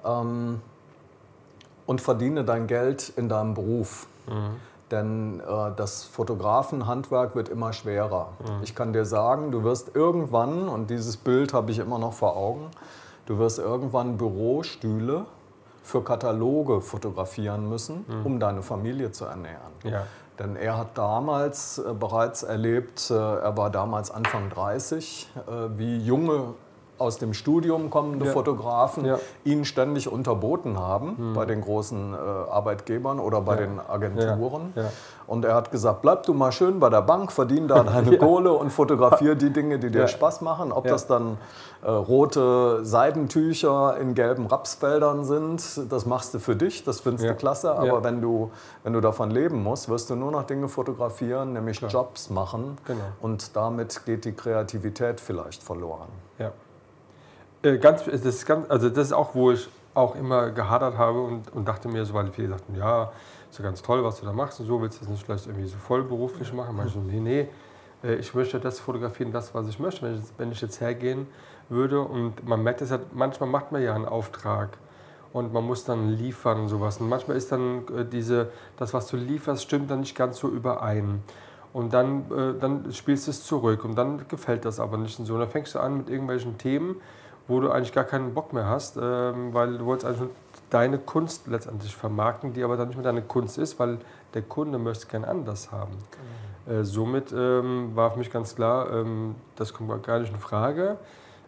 Ähm, 0.05 0.61
und 1.87 2.01
verdiene 2.01 2.45
dein 2.45 2.67
Geld 2.67 3.13
in 3.17 3.29
deinem 3.29 3.55
Beruf. 3.55 4.07
Mhm. 4.29 4.61
Denn 4.91 5.41
äh, 5.41 5.71
das 5.75 6.05
Fotografenhandwerk 6.05 7.35
wird 7.35 7.49
immer 7.49 7.73
schwerer. 7.73 8.29
Mhm. 8.41 8.63
Ich 8.63 8.75
kann 8.75 8.93
dir 8.93 9.07
sagen, 9.07 9.51
du 9.51 9.65
wirst 9.65 9.97
irgendwann, 9.97 10.69
und 10.69 10.91
dieses 10.91 11.17
Bild 11.17 11.55
habe 11.55 11.71
ich 11.71 11.79
immer 11.79 11.99
noch 11.99 12.13
vor 12.13 12.37
Augen, 12.37 12.71
du 13.27 13.39
wirst 13.39 13.59
irgendwann 13.59 14.17
Bürostühle 14.17 15.27
für 15.83 16.03
Kataloge 16.03 16.81
fotografieren 16.81 17.69
müssen, 17.69 18.05
um 18.25 18.39
deine 18.39 18.63
Familie 18.63 19.11
zu 19.11 19.25
ernähren. 19.25 19.73
Ja. 19.85 20.07
Denn 20.39 20.57
er 20.57 20.79
hat 20.79 20.97
damals 20.97 21.79
äh, 21.79 21.93
bereits 21.93 22.43
erlebt, 22.43 23.11
äh, 23.11 23.15
er 23.15 23.57
war 23.57 23.71
damals 23.71 24.11
Anfang 24.11 24.49
30, 24.51 25.29
äh, 25.37 25.79
wie 25.79 25.99
junge 25.99 26.55
aus 27.03 27.19
dem 27.19 27.35
Studium 27.35 27.91
kommende 27.91 28.27
Ja. 28.27 28.33
Fotografen 28.33 29.05
Ja. 29.05 29.19
ihn 29.45 29.65
ständig 29.65 30.11
unterboten 30.11 30.79
haben 30.79 31.33
bei 31.35 31.45
den 31.45 31.61
großen 31.61 32.15
äh, 32.15 32.17
Arbeitgebern 32.17 33.19
oder 33.21 33.41
bei 33.41 33.55
Ja. 33.55 33.61
den 33.67 33.81
Agenturen. 33.81 34.73
Und 35.27 35.45
er 35.45 35.55
hat 35.55 35.71
gesagt, 35.71 36.03
bleib 36.03 36.25
du 36.25 36.35
mal 36.35 36.53
schön 36.53 36.81
bei 36.81 36.91
der 36.91 37.03
Bank, 37.03 37.31
verdien 37.33 37.69
da 37.69 37.83
deine 37.85 38.17
Kohle 38.19 38.53
und 38.53 38.71
fotografier 38.71 39.35
die 39.35 39.51
Dinge, 39.51 39.79
die 39.79 39.91
dir. 39.91 40.09
Spaß 40.09 40.41
machen. 40.41 40.73
Ob 40.73 40.85
das 40.87 41.07
dann 41.07 41.39
äh, 41.83 41.91
rote 41.91 42.85
Seidentücher 42.85 43.97
in 43.99 44.15
gelben 44.15 44.47
Rapsfeldern 44.47 45.25
sind, 45.25 45.91
das 45.93 46.07
machst 46.07 46.35
du 46.35 46.39
für 46.39 46.57
dich, 46.57 46.85
das 46.85 47.01
findest 47.01 47.29
du 47.29 47.35
klasse. 47.35 47.75
Aber 47.75 48.03
wenn, 48.05 48.21
du, 48.21 48.51
wenn 48.85 48.93
du 48.93 49.01
davon 49.01 49.31
leben 49.31 49.63
musst, 49.63 49.89
wirst 49.89 50.11
du 50.11 50.17
nur 50.17 50.31
noch 50.33 50.45
Dinge 50.45 50.69
fotografieren, 50.69 51.53
nämlich 51.53 51.81
Jobs 51.81 52.31
machen. 52.31 52.77
Genau. 52.87 53.01
Und 53.21 53.57
damit 53.57 54.05
geht 54.05 54.25
die 54.25 54.33
Kreativität 54.33 55.21
vielleicht 55.21 55.63
verloren. 55.63 56.09
Ja. 56.39 56.51
Äh, 57.63 57.79
ganz, 57.79 58.05
das 58.05 58.25
ist 58.25 58.47
ganz, 58.47 58.69
also 58.71 58.89
das 58.89 59.07
ist 59.09 59.13
auch, 59.13 59.35
wo 59.35 59.53
ich 59.53 59.69
auch 59.95 60.15
immer 60.17 60.51
gehadert 60.51 60.97
habe 60.97 61.21
und, 61.21 61.53
und 61.55 61.69
dachte 61.69 61.89
mir, 61.89 62.05
so, 62.05 62.15
weil 62.15 62.29
viele 62.33 62.49
sagten, 62.49 62.75
ja, 62.77 63.13
ist 63.51 63.59
ja 63.59 63.65
ganz 63.65 63.83
toll, 63.83 64.03
was 64.03 64.21
du 64.21 64.27
da 64.27 64.33
machst 64.33 64.59
und 64.61 64.67
so, 64.67 64.81
willst 64.81 64.97
du 64.99 65.01
das 65.05 65.11
nicht 65.11 65.25
vielleicht 65.25 65.47
irgendwie 65.47 65.69
so 65.69 65.77
vollberuflich 65.77 66.53
machen? 66.53 66.75
Manche 66.77 66.95
so, 66.95 67.01
nee, 67.01 67.21
nee, 67.21 67.49
äh, 68.03 68.15
ich 68.15 68.35
möchte 68.35 68.59
das 68.59 68.81
fotografieren, 68.81 69.33
das, 69.33 69.55
was 69.55 69.69
ich 69.69 69.79
möchte, 69.79 70.03
wenn 70.03 70.15
ich, 70.15 70.21
jetzt- 70.21 70.35
wenn 70.39 70.53
ich 70.53 70.61
jetzt 70.61 70.81
hergehen 70.81 71.27
würde 71.69 72.01
und 72.01 72.47
man 72.49 72.63
merkt 72.63 72.81
es 72.81 72.91
halt, 72.91 73.15
manchmal 73.15 73.49
macht 73.49 73.71
man 73.71 73.83
ja 73.83 73.95
einen 73.95 74.07
Auftrag 74.07 74.71
und 75.33 75.53
man 75.53 75.65
muss 75.65 75.85
dann 75.85 76.09
liefern 76.11 76.61
und 76.61 76.69
sowas 76.69 76.99
und 76.99 77.09
manchmal 77.09 77.37
ist 77.37 77.53
dann 77.53 77.85
äh, 77.97 78.05
diese, 78.05 78.51
das, 78.79 78.95
was 78.95 79.07
du 79.09 79.17
lieferst, 79.17 79.63
stimmt 79.63 79.91
dann 79.91 80.01
nicht 80.01 80.17
ganz 80.17 80.39
so 80.39 80.49
überein. 80.49 81.23
Und 81.75 81.95
dann, 81.95 82.27
dann 82.61 82.93
spielst 82.93 83.27
du 83.29 83.31
es 83.31 83.45
zurück 83.47 83.83
und 83.87 83.95
dann 83.95 84.29
gefällt 84.29 84.67
das 84.67 84.79
aber 84.79 84.99
nicht 84.99 85.19
und 85.19 85.25
so. 85.25 85.33
Und 85.33 85.41
dann 85.41 85.49
fängst 85.49 85.75
du 85.75 85.79
an 85.79 85.97
mit 85.97 86.11
irgendwelchen 86.11 86.59
Themen, 86.59 86.97
wo 87.53 87.61
du 87.61 87.71
eigentlich 87.71 87.93
gar 87.93 88.05
keinen 88.05 88.35
Bock 88.35 88.53
mehr 88.53 88.67
hast, 88.67 88.97
ähm, 88.97 89.53
weil 89.53 89.79
du 89.79 89.85
wolltest 89.85 90.07
eigentlich 90.07 90.21
nur 90.21 90.31
deine 90.71 90.99
Kunst 90.99 91.47
letztendlich 91.47 91.95
vermarkten, 91.95 92.55
die 92.55 92.65
aber 92.65 92.77
dann 92.77 92.89
nicht 92.89 92.97
mehr 92.97 93.05
deine 93.05 93.23
Kunst 93.23 93.59
ist, 93.59 93.79
weil 93.79 93.99
der 94.33 94.43
Kunde 94.43 94.79
möchte 94.79 95.05
es 95.05 95.09
gerne 95.09 95.29
anders 95.29 95.71
haben. 95.71 95.93
Äh, 96.67 96.85
somit 96.85 97.33
ähm, 97.33 97.91
war 97.95 98.11
für 98.13 98.19
mich 98.19 98.31
ganz 98.31 98.55
klar, 98.55 98.91
ähm, 98.91 99.35
das 99.57 99.75
kommt 99.75 100.03
gar 100.03 100.19
nicht 100.19 100.33
in 100.33 100.39
Frage. 100.39 100.97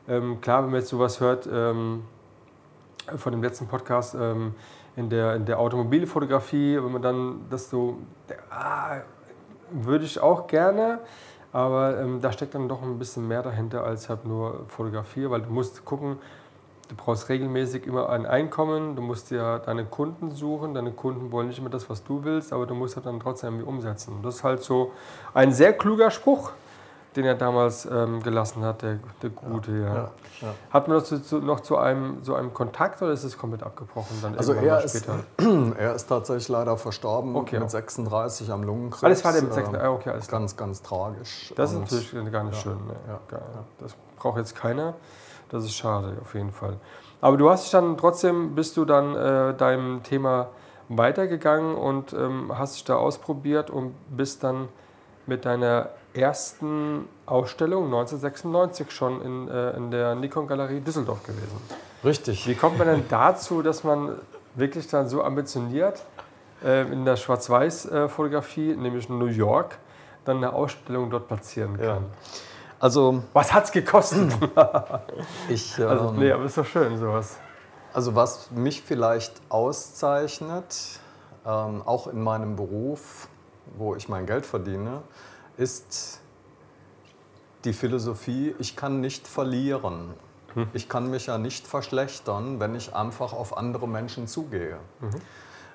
Ähm, 0.07 0.41
klar, 0.43 0.63
wenn 0.63 0.71
man 0.71 0.81
jetzt 0.81 0.91
sowas 0.91 1.21
hört 1.21 1.49
ähm, 1.51 2.05
von 3.17 3.33
dem 3.33 3.43
letzten 3.43 3.67
Podcast 3.67 4.15
ähm, 4.15 4.55
in, 4.97 5.09
der, 5.09 5.37
in 5.37 5.47
der 5.47 5.59
Automobilfotografie, 5.59 6.77
wenn 6.77 6.93
man 6.93 7.03
dann 7.03 7.47
das 7.49 7.71
so, 7.71 7.97
ah, 8.51 8.99
würde 9.71 10.05
ich 10.05 10.21
auch 10.21 10.47
gerne, 10.47 11.01
aber 11.55 12.01
ähm, 12.01 12.21
da 12.21 12.33
steckt 12.33 12.57
dann 12.57 12.69
doch 12.69 12.83
ein 12.83 12.99
bisschen 12.99 13.29
mehr 13.29 13.41
dahinter 13.41 13.85
als 13.85 14.09
halt 14.09 14.27
nur 14.27 14.65
Fotografie, 14.67 15.31
weil 15.31 15.41
du 15.41 15.51
musst 15.51 15.85
gucken, 15.85 16.19
du 16.89 16.97
brauchst 16.97 17.29
regelmäßig 17.29 17.87
immer 17.87 18.09
ein 18.09 18.27
Einkommen, 18.27 18.97
du 18.97 19.03
musst 19.03 19.31
ja 19.31 19.61
deine 19.61 19.85
Kunden 19.85 20.33
suchen, 20.33 20.75
deine 20.75 20.91
Kunden 20.91 21.31
wollen 21.31 21.47
nicht 21.47 21.61
immer 21.61 21.71
das, 21.71 21.89
was 21.89 22.03
du 22.03 22.25
willst, 22.25 22.53
aber 22.53 22.67
du 22.67 22.75
musst 22.75 22.97
halt 22.97 23.07
dann 23.07 23.21
trotzdem 23.21 23.51
irgendwie 23.51 23.69
umsetzen. 23.69 24.19
Das 24.25 24.35
ist 24.35 24.45
halt 24.45 24.65
so 24.65 24.91
ein 25.33 25.53
sehr 25.53 25.73
kluger 25.73 26.11
Spruch, 26.11 26.51
den 27.17 27.25
er 27.25 27.35
damals 27.35 27.87
ähm, 27.87 28.23
gelassen 28.23 28.65
hat, 28.65 28.83
der, 28.83 28.99
der 29.23 29.31
Gute. 29.31 29.73
Ja, 29.73 29.95
Ja, 29.95 30.11
ja. 30.43 30.49
Hat 30.71 30.89
man 30.89 30.99
noch, 30.99 31.05
zu, 31.05 31.23
zu, 31.23 31.39
noch 31.39 31.61
zu, 31.61 31.77
einem, 31.77 32.23
so 32.23 32.35
einem 32.35 32.53
Kontakt 32.53 33.01
oder 33.03 33.13
ist 33.13 33.25
es 33.25 33.39
komplett 33.39 33.63
abgebrochen? 33.63 34.19
Dann 34.23 34.37
Also 34.37 34.53
er 34.53 34.83
ist, 34.83 35.07
er 35.79 35.95
ist 35.95 36.07
tatsächlich 36.07 36.49
leider 36.49 36.77
verstorben 36.77 37.35
Okay. 37.37 37.61
mit 37.61 37.71
36 37.71 38.51
am 38.51 38.63
Lungenkrebs. 38.63 39.05
Alles 39.05 39.25
war 39.25 39.33
der 39.33 39.43
mit 39.43 39.53
Äh, 39.53 39.55
36, 39.55 39.87
ah, 39.87 39.93
okay, 39.93 40.11
alles. 40.11 40.29
Ganz, 40.29 40.57
ganz 40.57 40.83
tragisch. 40.83 41.53
Das 41.57 41.73
ist 41.73 41.79
natürlich 41.81 42.33
gar 42.33 42.45
nicht 42.45 42.61
schön. 42.61 42.79
Ne? 42.87 42.95
Das 43.79 43.95
braucht 44.19 44.39
jetzt 44.39 44.55
keiner. 44.55 44.95
Das 45.51 45.65
ist 45.65 45.75
schade, 45.75 46.17
auf 46.21 46.35
jeden 46.35 46.53
Fall. 46.53 46.79
Aber 47.21 47.37
du 47.37 47.49
hast 47.49 47.65
dich 47.65 47.71
dann 47.71 47.97
trotzdem, 47.97 48.55
bist 48.55 48.77
du 48.77 48.85
dann 48.85 49.15
äh, 49.15 49.55
deinem 49.55 50.03
Thema 50.03 50.49
weitergegangen 50.89 51.75
und 51.77 52.13
ähm, 52.13 52.51
hast 52.57 52.75
dich 52.75 52.85
da 52.85 52.97
ausprobiert 52.97 53.71
und 53.71 53.95
bist 54.11 54.45
dann 54.45 54.69
mit 55.27 55.45
deiner 55.45 55.91
ersten 56.15 57.09
Ausstellung 57.27 57.87
1996 57.87 58.91
schon 58.91 59.21
in, 59.21 59.49
äh, 59.49 59.77
in 59.77 59.91
der 59.91 60.15
Nikon-Galerie 60.15 60.81
Düsseldorf 60.81 61.23
gewesen. 61.23 61.61
Richtig. 62.05 62.47
Wie 62.47 62.55
kommt 62.55 62.79
man 62.79 62.87
denn 62.87 63.05
dazu, 63.09 63.63
dass 63.63 63.85
man 63.85 64.17
wirklich 64.55 64.87
dann 64.87 65.09
so 65.09 65.23
ambitioniert 65.23 66.05
äh, 66.65 66.83
in 66.91 67.05
der 67.05 67.17
Schwarz-Weiß-Fotografie, 67.17 68.77
nämlich 68.77 69.09
in 69.09 69.19
New 69.19 69.27
York, 69.27 69.79
dann 70.25 70.39
eine 70.39 70.53
Ausstellung 70.53 71.11
dort 71.11 71.27
platzieren 71.27 71.77
kann? 71.77 71.87
Ja. 71.87 71.99
Also 72.79 73.23
Was 73.33 73.53
hat's 73.53 73.73
gekostet? 73.73 74.33
ich, 75.49 75.79
Also, 75.79 76.09
ähm, 76.09 76.17
nee, 76.17 76.31
aber 76.31 76.45
ist 76.45 76.59
doch 76.59 76.67
schön, 76.67 76.99
sowas. 76.99 77.39
Also 77.93 78.15
was 78.15 78.51
mich 78.51 78.83
vielleicht 78.83 79.41
auszeichnet, 79.49 81.01
ähm, 81.47 81.83
auch 81.85 82.07
in 82.07 82.23
meinem 82.23 82.57
Beruf, 82.57 83.29
wo 83.77 83.95
ich 83.95 84.09
mein 84.09 84.27
Geld 84.27 84.45
verdiene, 84.45 85.03
ist 85.57 86.21
die 87.65 87.73
Philosophie, 87.73 88.55
ich 88.59 88.77
kann 88.77 89.01
nicht 89.01 89.27
verlieren. 89.27 90.15
Ich 90.73 90.89
kann 90.89 91.11
mich 91.11 91.27
ja 91.27 91.37
nicht 91.37 91.67
verschlechtern, 91.67 92.61
wenn 92.61 92.77
ich 92.77 92.95
einfach 92.95 93.33
auf 93.33 93.57
andere 93.57 93.89
Menschen 93.89 94.29
zugehe. 94.29 94.77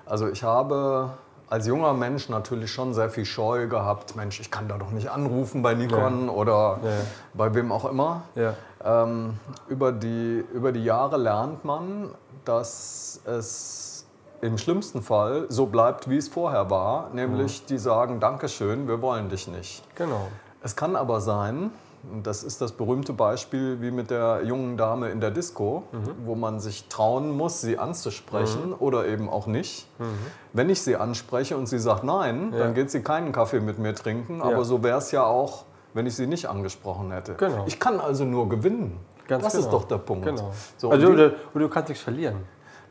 Also 0.06 0.30
ich 0.30 0.44
habe 0.44 1.12
als 1.50 1.68
junger 1.68 1.94
Mensch 1.94 2.30
natürlich 2.30 2.72
schon 2.72 2.94
sehr 2.94 3.10
viel 3.10 3.26
Scheu 3.26 3.68
gehabt. 3.68 4.16
Mensch, 4.16 4.40
ich 4.40 4.52
kann 4.52 4.68
da 4.70 4.78
doch 4.78 4.92
nicht 4.92 5.10
anrufen 5.10 5.62
bei 5.64 5.74
Nikon 5.74 6.30
oder 6.30 6.80
Ja. 6.84 6.92
bei 7.34 7.54
wem 7.56 7.72
auch 7.74 7.86
immer. 7.86 8.22
Ja. 8.36 8.54
Ähm, 8.84 9.38
über, 9.68 9.92
die, 9.92 10.46
über 10.54 10.72
die 10.72 10.84
Jahre 10.86 11.18
lernt 11.18 11.66
man, 11.66 12.12
dass 12.46 13.20
es 13.26 13.89
im 14.42 14.58
schlimmsten 14.58 15.02
Fall 15.02 15.46
so 15.50 15.66
bleibt, 15.66 16.10
wie 16.10 16.18
es 16.18 16.28
vorher 16.28 16.70
war, 16.70 17.10
nämlich 17.14 17.66
die 17.66 17.78
sagen, 17.78 18.20
Dankeschön, 18.20 18.88
wir 18.88 19.02
wollen 19.02 19.30
dich 19.30 19.48
nicht. 19.48 19.84
Genau. 19.96 20.28
Es 20.62 20.76
kann 20.76 20.96
aber 20.96 21.22
sein, 21.22 21.72
und 22.12 22.26
das 22.26 22.44
ist 22.44 22.62
das 22.62 22.72
berühmte 22.72 23.12
Beispiel 23.14 23.82
wie 23.82 23.92
mit 23.92 24.10
der 24.10 24.44
jungen 24.44 24.78
Dame 24.78 25.10
in 25.10 25.20
der 25.20 25.32
Disco, 25.32 25.84
wo 26.26 26.36
man 26.36 26.60
sich 26.60 26.88
trauen 26.88 27.36
muss, 27.36 27.62
sie 27.62 27.78
anzusprechen 27.78 28.74
oder 28.74 29.06
eben 29.08 29.30
auch 29.30 29.48
nicht. 29.48 29.88
Wenn 30.54 30.70
ich 30.70 30.82
sie 30.82 30.96
anspreche 30.96 31.58
und 31.58 31.68
sie 31.68 31.80
sagt 31.80 32.04
nein, 32.04 32.52
Ja. 32.54 32.60
dann 32.60 32.74
geht 32.74 32.92
sie 32.92 33.02
keinen 33.02 33.32
Kaffee 33.32 33.60
mit 33.60 33.80
mir 33.80 33.94
trinken, 33.94 34.42
aber 34.42 34.64
so 34.64 34.82
wäre 34.84 34.98
es 34.98 35.12
ja 35.12 35.26
auch, 35.26 35.66
wenn 35.94 36.06
ich 36.06 36.16
sie 36.16 36.28
nicht 36.28 36.48
angesprochen 36.48 37.12
hätte. 37.12 37.34
Genau. 37.34 37.66
Ich 37.68 37.80
kann 37.80 38.00
also 38.00 38.24
nur 38.24 38.48
gewinnen. 38.48 38.98
Ganz 39.28 39.44
das 39.44 39.56
ist 39.56 39.66
genau. 39.66 39.80
doch 39.80 39.84
der 39.86 39.98
Punkt. 39.98 40.26
Genau. 40.26 40.52
So, 40.78 40.90
also, 40.90 41.08
und 41.08 41.18
du, 41.18 41.36
du 41.54 41.70
kannst 41.70 41.90
nichts 41.90 42.04
verlieren. 42.04 42.38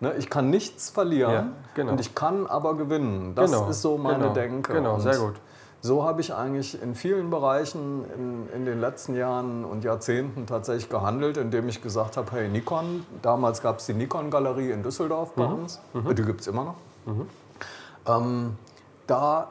Ne, 0.01 0.15
ich 0.17 0.31
kann 0.31 0.49
nichts 0.51 0.91
verlieren 0.91 1.33
Ja, 1.33 1.47
genau. 1.75 1.93
und 1.93 2.01
ich 2.01 2.15
kann 2.15 2.47
aber 2.47 2.77
gewinnen. 2.77 3.35
Das 3.35 3.51
Genau, 3.51 3.69
ist 3.69 3.83
so 3.83 3.99
meine 3.99 4.19
genau, 4.25 4.33
Denke. 4.35 4.73
genau, 4.73 4.95
Und 4.95 5.01
sehr 5.01 5.19
gut. 5.19 5.35
So 5.81 6.05
habe 6.05 6.21
ich 6.21 6.35
eigentlich 6.35 6.81
in 6.83 6.95
vielen 6.97 7.31
Bereichen 7.31 8.05
in, 8.17 8.49
in 8.53 8.65
den 8.65 8.81
letzten 8.81 9.15
Jahren 9.15 9.65
und 9.65 9.85
Jahrzehnten 9.85 10.47
tatsächlich 10.47 10.89
gehandelt, 10.89 11.37
indem 11.37 11.69
ich 11.69 11.83
gesagt 11.83 12.17
habe, 12.17 12.31
hey 12.33 12.49
Nikon, 12.49 13.07
damals 13.23 13.61
gab 13.63 13.79
es 13.79 13.87
die 13.87 13.95
Nikon-Galerie 13.95 14.71
in 14.73 14.83
Düsseldorf 14.83 15.37
Mhm. 15.37 15.41
bei 15.41 15.47
uns, 15.47 15.81
die 16.17 16.23
gibt 16.23 16.41
es 16.41 16.47
immer 16.49 16.65
noch. 16.65 16.75
Ähm, 18.07 18.57
da, 19.07 19.49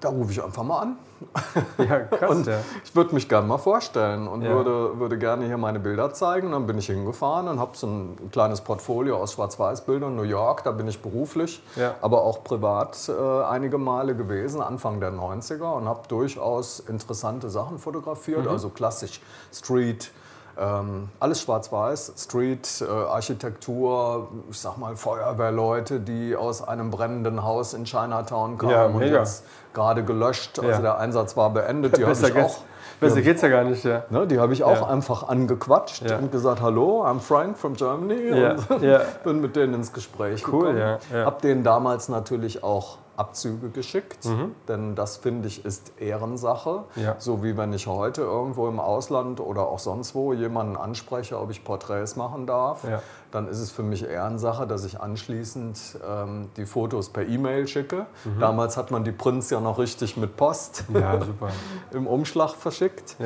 da 0.00 0.08
rufe 0.10 0.32
ich 0.32 0.42
einfach 0.42 0.62
mal 0.62 0.80
an. 0.80 0.96
Ja, 1.78 2.00
krass. 2.00 2.30
Und 2.30 2.46
ja. 2.46 2.58
ich 2.84 2.94
würde 2.94 3.14
mich 3.14 3.26
gerne 3.28 3.46
mal 3.46 3.56
vorstellen 3.56 4.28
und 4.28 4.42
Ja. 4.42 4.50
würde, 4.50 4.98
würde 4.98 5.16
gerne 5.16 5.46
hier 5.46 5.56
meine 5.56 5.80
Bilder 5.80 6.12
zeigen. 6.12 6.52
Dann 6.52 6.66
bin 6.66 6.76
ich 6.76 6.86
hingefahren 6.86 7.48
und 7.48 7.58
habe 7.58 7.74
so 7.74 7.86
ein 7.86 8.30
kleines 8.30 8.60
Portfolio 8.60 9.16
aus 9.16 9.32
Schwarz-Weiß-Bildern. 9.32 10.14
New 10.14 10.22
York, 10.24 10.64
da 10.64 10.72
bin 10.72 10.86
ich 10.88 11.00
beruflich, 11.00 11.62
Ja. 11.74 11.94
aber 12.02 12.20
auch 12.22 12.44
privat 12.44 13.08
äh, 13.08 13.44
einige 13.44 13.78
Male 13.78 14.14
gewesen, 14.14 14.60
Anfang 14.60 15.00
der 15.00 15.12
90er 15.12 15.72
und 15.74 15.88
habe 15.88 16.06
durchaus 16.08 16.80
interessante 16.80 17.48
Sachen 17.48 17.78
fotografiert, 17.78 18.44
Mhm. 18.44 18.50
also 18.50 18.68
klassisch 18.68 19.22
Street. 19.52 20.10
Ähm, 20.58 21.10
alles 21.20 21.42
schwarz-weiß, 21.42 22.14
Street, 22.16 22.82
äh, 22.82 22.90
Architektur, 22.90 24.28
ich 24.50 24.58
sag 24.58 24.78
mal 24.78 24.96
Feuerwehrleute, 24.96 26.00
die 26.00 26.34
aus 26.34 26.66
einem 26.66 26.90
brennenden 26.90 27.42
Haus 27.42 27.74
in 27.74 27.84
Chinatown 27.84 28.56
kamen 28.58 28.70
Ja, 28.72 28.84
und 28.86 29.02
jetzt 29.02 29.44
gerade 29.74 30.02
gelöscht. 30.02 30.58
Also 30.58 30.70
Ja. 30.70 30.78
der 30.80 30.98
Einsatz 30.98 31.36
war 31.36 31.50
beendet. 31.50 31.96
Die 31.98 32.04
Besser, 32.04 32.28
ich 32.28 32.32
auch, 32.34 32.36
geht's, 32.36 32.60
besser 33.00 33.20
geht's 33.22 33.42
ja 33.42 33.48
gar 33.48 33.64
nicht, 33.64 33.84
ja. 33.84 34.04
ne, 34.08 34.26
die 34.26 34.38
habe 34.40 34.54
ich 34.54 34.64
auch 34.64 34.80
Ja. 34.80 34.86
einfach 34.86 35.28
angequatscht 35.28 36.08
Ja. 36.08 36.16
und 36.16 36.32
gesagt, 36.32 36.62
hallo, 36.62 37.04
I'm 37.04 37.20
Frank 37.20 37.58
from 37.58 37.74
Germany. 37.74 38.30
Ja, 38.30 38.56
Und 38.68 38.80
bin 39.24 39.40
mit 39.42 39.56
denen 39.56 39.74
ins 39.74 39.92
Gespräch 39.92 40.42
Cool, 40.50 40.72
gekommen. 40.72 40.98
ja. 41.12 41.24
Habe 41.26 41.42
denen 41.42 41.64
damals 41.64 42.08
natürlich 42.08 42.64
auch 42.64 42.96
Abzüge 43.16 43.70
geschickt, 43.70 44.28
denn 44.68 44.94
das 44.94 45.16
finde 45.16 45.48
ich 45.48 45.64
ist 45.64 45.92
Ehrensache. 45.98 46.84
Ja. 46.96 47.16
So 47.18 47.42
wie 47.42 47.56
wenn 47.56 47.72
ich 47.72 47.86
heute 47.86 48.22
irgendwo 48.22 48.68
im 48.68 48.78
Ausland 48.80 49.40
oder 49.40 49.62
auch 49.68 49.78
sonst 49.78 50.14
wo 50.14 50.32
jemanden 50.32 50.76
anspreche, 50.76 51.38
ob 51.40 51.50
ich 51.50 51.64
Porträts 51.64 52.16
machen 52.16 52.46
darf, 52.46 52.84
Ja. 52.84 53.00
dann 53.30 53.48
ist 53.48 53.58
es 53.58 53.70
für 53.70 53.82
mich 53.82 54.04
Ehrensache, 54.04 54.66
dass 54.66 54.84
ich 54.84 55.00
anschließend 55.00 55.98
ähm, 56.06 56.48
die 56.56 56.66
Fotos 56.66 57.08
per 57.08 57.26
E-Mail 57.26 57.66
schicke. 57.68 58.06
Damals 58.38 58.76
hat 58.76 58.90
man 58.90 59.04
die 59.04 59.12
Prints 59.12 59.50
ja 59.50 59.60
noch 59.60 59.78
richtig 59.78 60.16
mit 60.16 60.36
Post 60.36 60.84
Ja, 60.92 61.18
im 61.92 62.06
Umschlag 62.06 62.50
verschickt. 62.50 63.16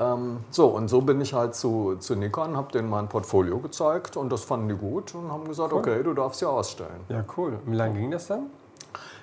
Ähm, 0.00 0.38
so, 0.50 0.66
und 0.68 0.86
so 0.88 1.00
bin 1.00 1.20
ich 1.20 1.34
halt 1.34 1.56
zu, 1.56 1.96
zu 1.98 2.14
Nikon, 2.14 2.56
habe 2.56 2.70
denen 2.70 2.88
mein 2.88 3.08
Portfolio 3.08 3.58
gezeigt 3.58 4.16
und 4.16 4.30
das 4.30 4.44
fanden 4.44 4.68
die 4.68 4.76
gut 4.76 5.12
und 5.14 5.32
haben 5.32 5.48
gesagt, 5.48 5.72
okay, 5.72 6.02
du 6.04 6.14
darfst 6.14 6.38
sie 6.38 6.46
ausstellen. 6.48 7.00
ja, 7.08 7.24
cool. 7.36 7.58
Wie 7.66 7.74
lange 7.74 7.98
ging 7.98 8.10
das 8.12 8.28
dann? 8.28 8.46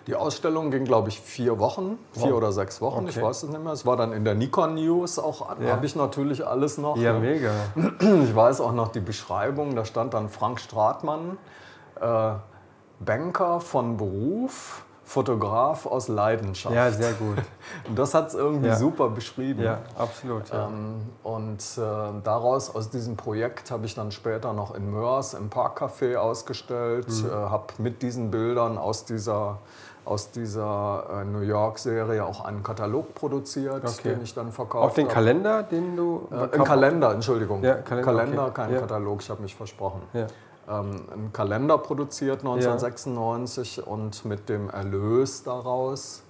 Die 0.07 0.15
Ausstellung 0.15 0.69
ging, 0.69 0.85
glaube 0.85 1.09
ich, 1.09 1.19
vier 1.19 1.57
Wochen, 1.59 1.97
vier 2.12 2.24
Wow. 2.31 2.33
oder 2.33 2.51
sechs 2.51 2.79
Wochen, 2.79 3.07
ich 3.07 3.17
Okay. 3.17 3.25
weiß 3.25 3.43
es 3.43 3.50
nicht 3.50 3.63
mehr. 3.63 3.74
Es 3.74 3.85
war 3.88 3.97
dann 3.97 4.13
in 4.13 4.24
der 4.24 4.35
Nikon 4.35 4.75
News 4.75 5.17
auch, 5.17 5.59
Ja. 5.59 5.71
habe 5.71 5.85
ich 5.85 5.95
natürlich 5.95 6.45
alles 6.45 6.77
noch. 6.77 6.95
Ja, 6.97 7.13
ne? 7.13 7.19
mega. 7.19 7.51
Ich 8.24 8.35
weiß 8.35 8.62
auch 8.62 8.71
noch 8.74 8.89
die 8.89 9.00
Beschreibung, 9.00 9.75
da 9.75 9.83
stand 9.83 10.13
dann 10.13 10.29
Frank 10.29 10.59
Stratmann, 10.59 11.38
äh, 12.00 12.33
Banker 13.00 13.59
von 13.59 13.97
Beruf, 13.97 14.83
Fotograf 15.03 15.85
aus 15.85 16.07
Leidenschaft. 16.07 16.74
Ja, 16.74 16.91
sehr 16.91 17.13
gut. 17.13 17.38
Und 17.88 17.97
das 17.97 18.13
hat 18.15 18.27
es 18.29 18.33
irgendwie 18.33 18.69
Ja. 18.69 18.75
super 18.75 19.09
beschrieben. 19.09 19.62
Ja, 19.62 19.79
absolut. 19.97 20.50
Ja. 20.50 20.65
Ähm, 20.67 21.01
und 21.24 21.59
äh, 21.77 22.21
daraus, 22.24 22.74
aus 22.74 22.89
diesem 22.89 23.15
Projekt, 23.15 23.69
habe 23.69 23.85
ich 23.85 23.93
dann 23.93 24.12
später 24.12 24.53
noch 24.53 24.74
in 24.74 24.89
Mörs 24.91 25.35
im 25.35 25.50
Parkcafé 25.51 26.15
ausgestellt, 26.15 27.07
Mhm. 27.07 27.29
äh, 27.29 27.31
habe 27.31 27.65
mit 27.77 28.01
diesen 28.01 28.31
Bildern 28.31 28.79
aus 28.79 29.05
dieser, 29.05 29.59
aus 30.05 30.31
dieser 30.31 31.21
äh, 31.21 31.25
New 31.25 31.39
York-Serie 31.41 32.24
auch 32.25 32.45
einen 32.45 32.62
Katalog 32.63 33.13
produziert, 33.15 33.83
Okay. 33.83 34.09
den 34.13 34.21
ich 34.21 34.33
dann 34.33 34.51
verkauft 34.51 34.85
Auf 34.85 34.93
den. 34.93 35.07
Kalender, 35.07 35.63
den 35.63 35.95
du. 35.95 36.27
Äh, 36.31 36.55
Ein 36.55 36.63
Kalender, 36.63 37.12
Entschuldigung. 37.12 37.63
Ja, 37.63 37.75
Kalender, 37.75 38.43
okay. 38.43 38.53
kein 38.53 38.74
Ja. 38.74 38.79
Katalog, 38.81 39.21
ich 39.21 39.29
habe 39.29 39.41
mich 39.41 39.55
versprochen. 39.55 40.01
Ja. 40.13 40.27
Ähm, 40.67 41.05
einen 41.12 41.33
Kalender 41.33 41.77
produziert 41.77 42.39
1996 42.39 43.85
und 43.85 44.25
mit 44.25 44.47
dem 44.50 44.69
Erlös 44.69 45.43
daraus 45.43 46.24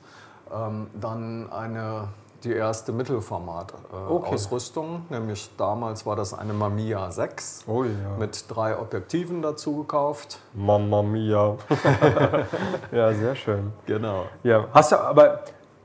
ähm, 0.53 0.87
dann 0.99 1.51
eine, 1.51 2.07
die 2.45 2.53
erste 2.53 2.91
Mittelformat-Ausrüstung, 2.91 4.85
Okay. 5.07 5.13
nämlich 5.19 5.49
damals 5.57 6.05
war 6.05 6.15
das 6.15 6.33
eine 6.33 6.53
Mamiya 6.53 7.11
6 7.11 7.65
Oh 7.67 7.83
ja. 7.83 7.89
mit 8.19 8.45
drei 8.47 8.77
Objektiven 8.77 9.41
dazu 9.41 9.77
gekauft. 9.77 10.39
Mamma 10.53 11.01
mia. 11.01 11.57
ja, 12.91 13.13
sehr 13.13 13.35
schön. 13.35 13.73
Genau. 13.85 14.25
Ja, 14.43 14.65
hast 14.73 14.91
du, 14.91 14.99
aber 14.99 15.41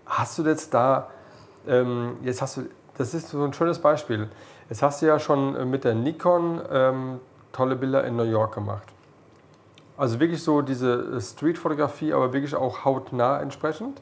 hast 0.07 0.38
du 0.38 0.43
jetzt 0.45 0.73
da, 0.75 1.09
ähm, 1.67 2.17
jetzt 2.23 2.43
hast 2.43 2.59
du, 2.59 2.62
das 2.97 3.14
ist 3.14 3.29
so 3.31 3.43
ein 3.43 3.52
schönes 3.52 3.79
Beispiel. 3.79 4.29
Jetzt 4.69 4.83
hast 4.83 5.02
du 5.02 5.07
ja 5.07 5.19
schon 5.19 5.57
äh, 5.57 5.64
mit 5.64 5.85
der 5.85 5.95
Nikon 5.95 6.61
ähm, 6.71 7.21
tolle 7.52 7.76
Bilder 7.76 8.05
in 8.05 8.17
New 8.17 8.23
York 8.25 8.55
gemacht. 8.55 8.87
Also 9.97 10.19
wirklich 10.21 10.43
so 10.43 10.62
diese 10.62 11.17
äh, 11.17 11.21
Street-Fotografie, 11.21 12.12
aber 12.12 12.33
wirklich 12.33 12.55
auch 12.55 12.85
hautnah 12.85 13.40
entsprechend. 13.40 14.00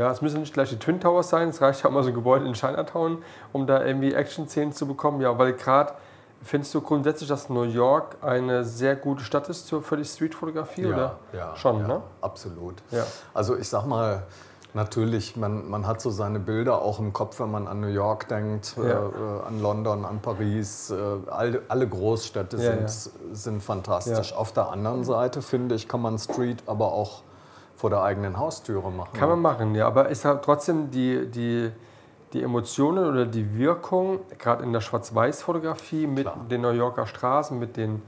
Ja, 0.00 0.10
es 0.10 0.22
müssen 0.22 0.40
nicht 0.40 0.54
gleich 0.54 0.70
die 0.70 0.78
Twin 0.78 0.98
Towers 0.98 1.28
sein, 1.28 1.50
es 1.50 1.60
reicht 1.60 1.82
ja 1.84 1.90
auch 1.90 1.92
mal 1.92 2.02
so 2.02 2.08
ein 2.08 2.14
Gebäude 2.14 2.46
in 2.46 2.54
Chinatown, 2.54 3.18
um 3.52 3.66
da 3.66 3.84
irgendwie 3.84 4.14
Action-Szenen 4.14 4.72
zu 4.72 4.86
bekommen. 4.86 5.20
Ja, 5.20 5.36
weil 5.38 5.52
gerade 5.52 5.92
findest 6.42 6.74
du 6.74 6.80
grundsätzlich, 6.80 7.28
dass 7.28 7.50
New 7.50 7.64
York 7.64 8.16
eine 8.22 8.64
sehr 8.64 8.96
gute 8.96 9.22
Stadt 9.22 9.50
ist 9.50 9.68
für 9.68 9.96
die 9.98 10.04
Street-Fotografie, 10.06 10.86
oder? 10.86 11.18
ja, 11.34 11.54
Schon, 11.54 11.80
ja, 11.80 11.86
ne? 11.86 12.02
Absolut. 12.22 12.76
Ja. 12.90 13.04
Also 13.34 13.58
ich 13.58 13.68
sag 13.68 13.84
mal, 13.84 14.22
natürlich, 14.72 15.36
man, 15.36 15.68
man 15.68 15.86
hat 15.86 16.00
so 16.00 16.08
seine 16.08 16.38
Bilder 16.40 16.80
auch 16.80 16.98
im 16.98 17.12
Kopf, 17.12 17.38
wenn 17.38 17.50
man 17.50 17.68
an 17.68 17.80
New 17.82 17.88
York 17.88 18.26
denkt, 18.28 18.76
Ja. 18.78 18.82
äh, 18.84 18.86
äh, 18.86 19.46
an 19.48 19.60
London, 19.60 20.06
an 20.06 20.20
Paris. 20.22 20.90
Äh, 20.90 20.96
alle, 21.30 21.60
alle 21.68 21.86
Großstädte 21.86 22.56
Ja, 22.56 22.88
sind, 22.88 23.36
sind 23.36 23.62
fantastisch. 23.62 24.30
Ja. 24.30 24.36
Auf 24.38 24.52
der 24.52 24.70
anderen 24.70 25.04
Seite, 25.04 25.42
finde 25.42 25.74
ich, 25.74 25.88
kann 25.88 26.00
man 26.00 26.18
Street 26.18 26.62
aber 26.66 26.90
auch 26.92 27.20
vor 27.80 27.88
der 27.88 28.02
eigenen 28.02 28.38
Haustüre 28.38 28.90
machen. 28.90 29.14
Kann 29.14 29.30
man 29.30 29.40
machen, 29.40 29.74
ja. 29.74 29.86
Aber 29.86 30.10
ist 30.10 30.26
halt 30.26 30.42
trotzdem 30.42 30.90
die, 30.90 31.26
die, 31.26 31.70
die 32.34 32.42
Emotionen 32.42 33.08
oder 33.08 33.24
die 33.24 33.56
Wirkung, 33.56 34.20
gerade 34.38 34.62
in 34.64 34.72
der 34.74 34.82
Schwarz-Weiß-Fotografie 34.82 36.06
mit 36.06 36.24
Klar. 36.24 36.36
den 36.50 36.60
New 36.60 36.72
Yorker 36.72 37.06
Straßen, 37.06 37.58
mit 37.58 37.78
den 37.78 38.02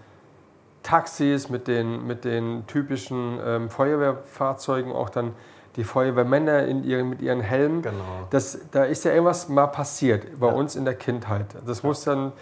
Taxis, 0.82 1.48
mit 1.48 1.68
den, 1.68 2.06
mit 2.06 2.26
den 2.26 2.66
typischen 2.66 3.38
ähm, 3.42 3.70
Feuerwehrfahrzeugen, 3.70 4.92
auch 4.92 5.08
dann 5.08 5.32
die 5.76 5.84
Feuerwehrmänner 5.84 6.66
in 6.66 6.84
ihren, 6.84 7.08
mit 7.08 7.22
ihren 7.22 7.40
Helmen. 7.40 7.80
Genau. 7.80 7.94
Das, 8.28 8.58
da 8.72 8.84
ist 8.84 9.04
ja 9.06 9.12
irgendwas 9.12 9.48
mal 9.48 9.68
passiert 9.68 10.38
bei 10.38 10.48
Ja. 10.48 10.52
uns 10.52 10.76
in 10.76 10.84
der 10.84 10.96
Kindheit. 10.96 11.46
Das 11.66 11.82
muss 11.82 12.04
dann 12.04 12.32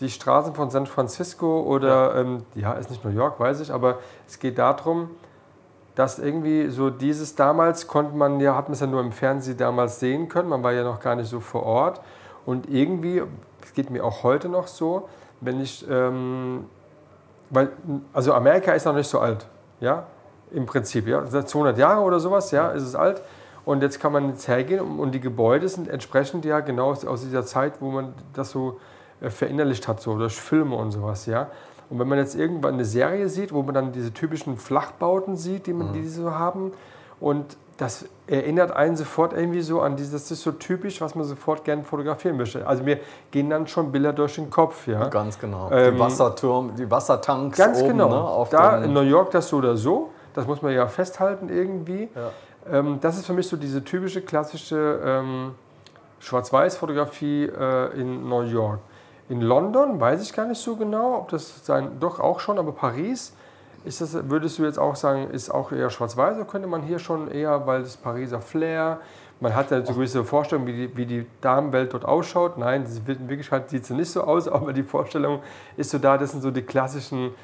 die 0.00 0.10
Straßen 0.10 0.54
von 0.54 0.68
San 0.68 0.84
Francisco 0.84 1.62
oder, 1.62 2.14
ja. 2.14 2.20
Ähm, 2.20 2.42
ja, 2.56 2.72
ist 2.74 2.90
nicht 2.90 3.02
New 3.06 3.10
York, 3.10 3.40
weiß 3.40 3.60
ich, 3.60 3.72
aber 3.72 4.00
es 4.28 4.38
geht 4.38 4.58
darum, 4.58 5.08
dass 5.94 6.18
irgendwie 6.18 6.68
so 6.68 6.90
dieses 6.90 7.34
damals 7.34 7.86
konnte 7.86 8.16
man 8.16 8.40
ja, 8.40 8.56
hat 8.56 8.68
man 8.68 8.72
es 8.72 8.80
ja 8.80 8.86
nur 8.86 9.00
im 9.00 9.12
Fernsehen 9.12 9.56
damals 9.56 10.00
sehen 10.00 10.28
können, 10.28 10.48
man 10.48 10.62
war 10.62 10.72
ja 10.72 10.82
noch 10.82 11.00
gar 11.00 11.14
nicht 11.14 11.28
so 11.28 11.40
vor 11.40 11.64
Ort. 11.64 12.00
Und 12.46 12.68
irgendwie, 12.68 13.22
es 13.62 13.72
geht 13.72 13.90
mir 13.90 14.04
auch 14.04 14.22
heute 14.22 14.48
noch 14.48 14.66
so, 14.66 15.08
wenn 15.40 15.60
ich, 15.60 15.86
ähm, 15.88 16.66
weil, 17.50 17.70
also 18.12 18.34
Amerika 18.34 18.72
ist 18.72 18.84
noch 18.86 18.94
nicht 18.94 19.08
so 19.08 19.20
alt, 19.20 19.46
ja, 19.80 20.06
im 20.50 20.66
Prinzip, 20.66 21.06
ja, 21.06 21.24
seit 21.26 21.48
200 21.48 21.78
Jahre 21.78 22.02
oder 22.02 22.20
sowas, 22.20 22.50
ja, 22.50 22.70
ist 22.70 22.82
es 22.82 22.94
alt. 22.94 23.22
Und 23.64 23.82
jetzt 23.82 23.98
kann 23.98 24.12
man 24.12 24.28
jetzt 24.28 24.46
hergehen 24.46 24.80
und 24.80 25.12
die 25.12 25.20
Gebäude 25.20 25.68
sind 25.68 25.88
entsprechend 25.88 26.44
ja 26.44 26.60
genau 26.60 26.90
aus, 26.90 27.22
dieser 27.22 27.46
Zeit, 27.46 27.80
wo 27.80 27.90
man 27.90 28.12
das 28.34 28.50
so 28.50 28.78
äh, 29.22 29.30
verinnerlicht 29.30 29.88
hat, 29.88 30.00
so 30.00 30.18
durch 30.18 30.38
Filme 30.38 30.76
und 30.76 30.90
sowas, 30.90 31.26
ja. 31.26 31.48
Und 31.90 31.98
wenn 31.98 32.08
man 32.08 32.18
jetzt 32.18 32.34
irgendwann 32.34 32.74
eine 32.74 32.84
Serie 32.84 33.28
sieht, 33.28 33.52
wo 33.52 33.62
man 33.62 33.74
dann 33.74 33.92
diese 33.92 34.12
typischen 34.12 34.56
Flachbauten 34.56 35.36
sieht, 35.36 35.66
die, 35.66 35.72
man, 35.72 35.92
die 35.92 36.02
sie 36.02 36.22
so 36.22 36.32
haben, 36.32 36.72
und 37.20 37.56
das 37.76 38.06
erinnert 38.26 38.72
einen 38.72 38.96
sofort 38.96 39.32
irgendwie 39.32 39.60
so 39.60 39.80
an 39.80 39.96
dieses, 39.96 40.12
das 40.12 40.30
ist 40.30 40.42
so 40.42 40.52
typisch, 40.52 41.00
was 41.00 41.14
man 41.14 41.24
sofort 41.24 41.64
gerne 41.64 41.82
fotografieren 41.82 42.36
möchte. 42.36 42.66
Also 42.66 42.84
mir 42.84 43.00
gehen 43.30 43.50
dann 43.50 43.66
schon 43.66 43.90
Bilder 43.90 44.12
durch 44.12 44.36
den 44.36 44.50
Kopf, 44.50 44.86
ja. 44.86 45.08
Ganz 45.08 45.38
genau. 45.38 45.70
Ähm, 45.72 45.94
die 45.94 46.00
Wassertürme, 46.00 46.72
die 46.72 46.90
Wassertanks 46.90 47.58
Ganz 47.58 47.80
oben, 47.80 47.88
genau. 47.88 48.08
ne, 48.08 48.16
auf 48.16 48.50
da 48.50 48.82
in 48.82 48.92
New 48.92 49.00
York 49.00 49.30
das 49.32 49.48
so 49.48 49.56
oder 49.56 49.76
so, 49.76 50.10
das 50.34 50.46
muss 50.46 50.62
man 50.62 50.72
ja 50.72 50.86
festhalten 50.86 51.48
irgendwie. 51.48 52.08
Ja. 52.14 52.78
Ähm, 52.78 52.98
das 53.00 53.16
ist 53.18 53.26
für 53.26 53.32
mich 53.32 53.48
so 53.48 53.56
diese 53.56 53.82
typische 53.82 54.22
klassische 54.22 55.00
ähm, 55.04 55.52
Schwarz-Weiß-Fotografie 56.20 57.46
äh, 57.46 58.00
in 58.00 58.28
New 58.28 58.42
York. 58.42 58.78
In 59.28 59.40
London 59.40 60.00
weiß 60.00 60.22
ich 60.22 60.32
gar 60.32 60.46
nicht 60.46 60.60
so 60.60 60.76
genau, 60.76 61.16
ob 61.16 61.28
das 61.30 61.64
sein, 61.64 61.98
doch 61.98 62.20
auch 62.20 62.40
schon, 62.40 62.58
aber 62.58 62.72
Paris, 62.72 63.32
ist 63.84 64.00
das, 64.00 64.28
würdest 64.28 64.58
du 64.58 64.64
jetzt 64.64 64.78
auch 64.78 64.96
sagen, 64.96 65.30
ist 65.30 65.50
auch 65.50 65.72
eher 65.72 65.90
schwarz-weiß 65.90 66.36
oder 66.36 66.44
könnte 66.44 66.68
man 66.68 66.82
hier 66.82 66.98
schon 66.98 67.30
eher, 67.30 67.66
weil 67.66 67.82
das 67.82 67.96
Pariser 67.96 68.40
Flair, 68.40 69.00
man 69.40 69.54
hat 69.54 69.70
ja 69.70 69.78
eine 69.78 69.86
gewisse 69.86 70.24
Vorstellung, 70.24 70.66
wie 70.66 70.72
die, 70.72 70.96
wie 70.96 71.06
die 71.06 71.26
Damenwelt 71.40 71.92
dort 71.92 72.04
ausschaut. 72.04 72.56
Nein, 72.56 72.84
in 72.84 73.28
Wirklichkeit 73.28 73.68
sieht 73.68 73.84
sie 73.84 73.94
nicht 73.94 74.10
so 74.10 74.22
aus, 74.22 74.48
aber 74.48 74.72
die 74.72 74.82
Vorstellung 74.82 75.40
ist 75.76 75.90
so 75.90 75.98
da, 75.98 76.16
das 76.16 76.32
sind 76.32 76.42
so 76.42 76.50
die 76.50 76.62
klassischen 76.62 77.34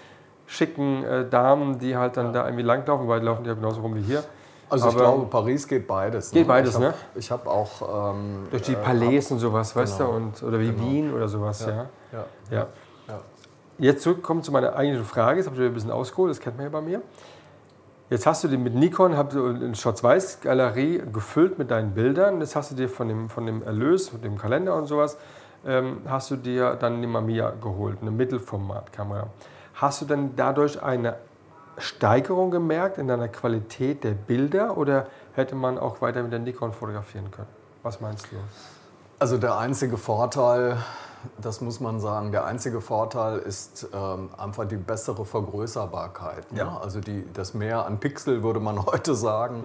schicken 0.46 1.04
äh, 1.04 1.28
Damen, 1.28 1.78
die 1.78 1.96
halt 1.96 2.16
dann 2.16 2.32
da 2.32 2.44
irgendwie 2.44 2.64
langlaufen, 2.64 3.06
weil 3.06 3.20
die 3.20 3.26
laufen 3.26 3.44
ja 3.44 3.54
genauso 3.54 3.82
rum 3.82 3.94
wie 3.94 4.02
hier. 4.02 4.24
Also 4.70 4.88
ich 4.88 4.94
Aber- 4.94 5.02
glaube, 5.04 5.26
Paris 5.26 5.66
geht 5.66 5.87
beides. 5.87 6.30
Geht 6.30 6.46
beides, 6.46 6.70
ich 6.70 6.76
hab, 6.76 6.83
ne? 6.83 6.94
Ich 7.16 7.30
habe 7.30 7.50
auch... 7.50 8.12
Ähm, 8.14 8.46
Durch 8.50 8.62
die 8.62 8.72
äh, 8.72 8.76
Palais 8.76 9.30
und 9.30 9.38
sowas, 9.40 9.74
weißt 9.74 9.98
genau. 9.98 10.11
du, 10.12 10.16
und, 10.16 10.42
oder 10.42 10.61
wie 10.61 10.70
Genau. 10.70 10.83
Wien 10.85 11.12
oder 11.12 11.28
sowas, 11.28 11.66
ja. 11.66 11.87
Ja, 12.12 12.24
ja. 12.50 12.66
ja. 13.09 13.20
Jetzt 13.78 14.02
zurückkommen 14.02 14.42
zu 14.42 14.52
meiner 14.52 14.74
eigentlichen 14.76 15.06
Frage, 15.06 15.38
das 15.38 15.46
habe 15.46 15.56
ich 15.56 15.62
ein 15.66 15.74
bisschen 15.74 15.90
ausgeholt, 15.90 16.30
das 16.30 16.38
kennt 16.40 16.56
man 16.56 16.66
ja 16.66 16.70
bei 16.70 16.80
mir. 16.80 17.02
Jetzt 18.11 18.26
hast 18.26 18.42
du 18.44 18.48
den 18.48 18.62
mit 18.62 18.74
Nikon, 18.74 19.16
hast 19.16 19.33
du 19.35 19.46
eine 19.46 19.74
Schwarz-Weiß-Galerie 19.74 21.02
gefüllt 21.12 21.59
mit 21.59 21.70
deinen 21.70 21.92
Bildern. 21.94 22.40
Jetzt 22.40 22.56
hast 22.56 22.72
du 22.72 22.74
dir 22.74 22.88
von 22.88 23.06
dem, 23.09 23.28
von 23.30 23.46
dem 23.46 23.62
Erlös, 23.62 24.12
mit 24.12 24.24
dem 24.24 24.37
Kalender 24.37 24.74
und 24.74 24.87
sowas, 24.87 25.16
ähm, 25.64 25.98
hast 26.06 26.30
du 26.30 26.37
dir 26.37 26.74
dann 26.74 27.00
die 27.00 27.06
Mamiya 27.06 27.52
geholt, 27.62 27.98
eine 28.00 28.11
Mittelformatkamera. 28.11 29.28
Hast 29.74 30.02
du 30.02 30.06
dann 30.06 30.35
dadurch 30.37 30.83
eine 30.83 31.16
Steigerung 31.80 32.50
gemerkt 32.50 32.98
in 32.98 33.08
deiner 33.08 33.28
Qualität 33.28 34.04
der 34.04 34.12
Bilder 34.12 34.76
oder 34.76 35.06
hätte 35.34 35.54
man 35.54 35.78
auch 35.78 36.00
weiter 36.00 36.22
mit 36.22 36.32
der 36.32 36.40
Nikon 36.40 36.72
fotografieren 36.72 37.30
können? 37.30 37.48
Was 37.82 38.00
meinst 38.00 38.26
du? 38.30 38.36
Also 39.18 39.36
der 39.38 39.58
einzige 39.58 39.96
Vorteil, 39.98 40.78
das 41.38 41.60
muss 41.60 41.80
man 41.80 42.00
sagen, 42.00 42.32
der 42.32 42.46
einzige 42.46 42.80
Vorteil 42.80 43.38
ist 43.38 43.86
ähm, 43.92 44.30
einfach 44.38 44.66
die 44.66 44.76
bessere 44.76 45.26
Vergrößerbarkeit. 45.26 46.50
Ne? 46.52 46.60
Ja. 46.60 46.78
Also 46.82 47.00
die, 47.00 47.26
das 47.34 47.52
Mehr 47.52 47.84
an 47.84 48.00
Pixel 48.00 48.42
würde 48.42 48.60
man 48.60 48.86
heute 48.86 49.14
sagen. 49.14 49.62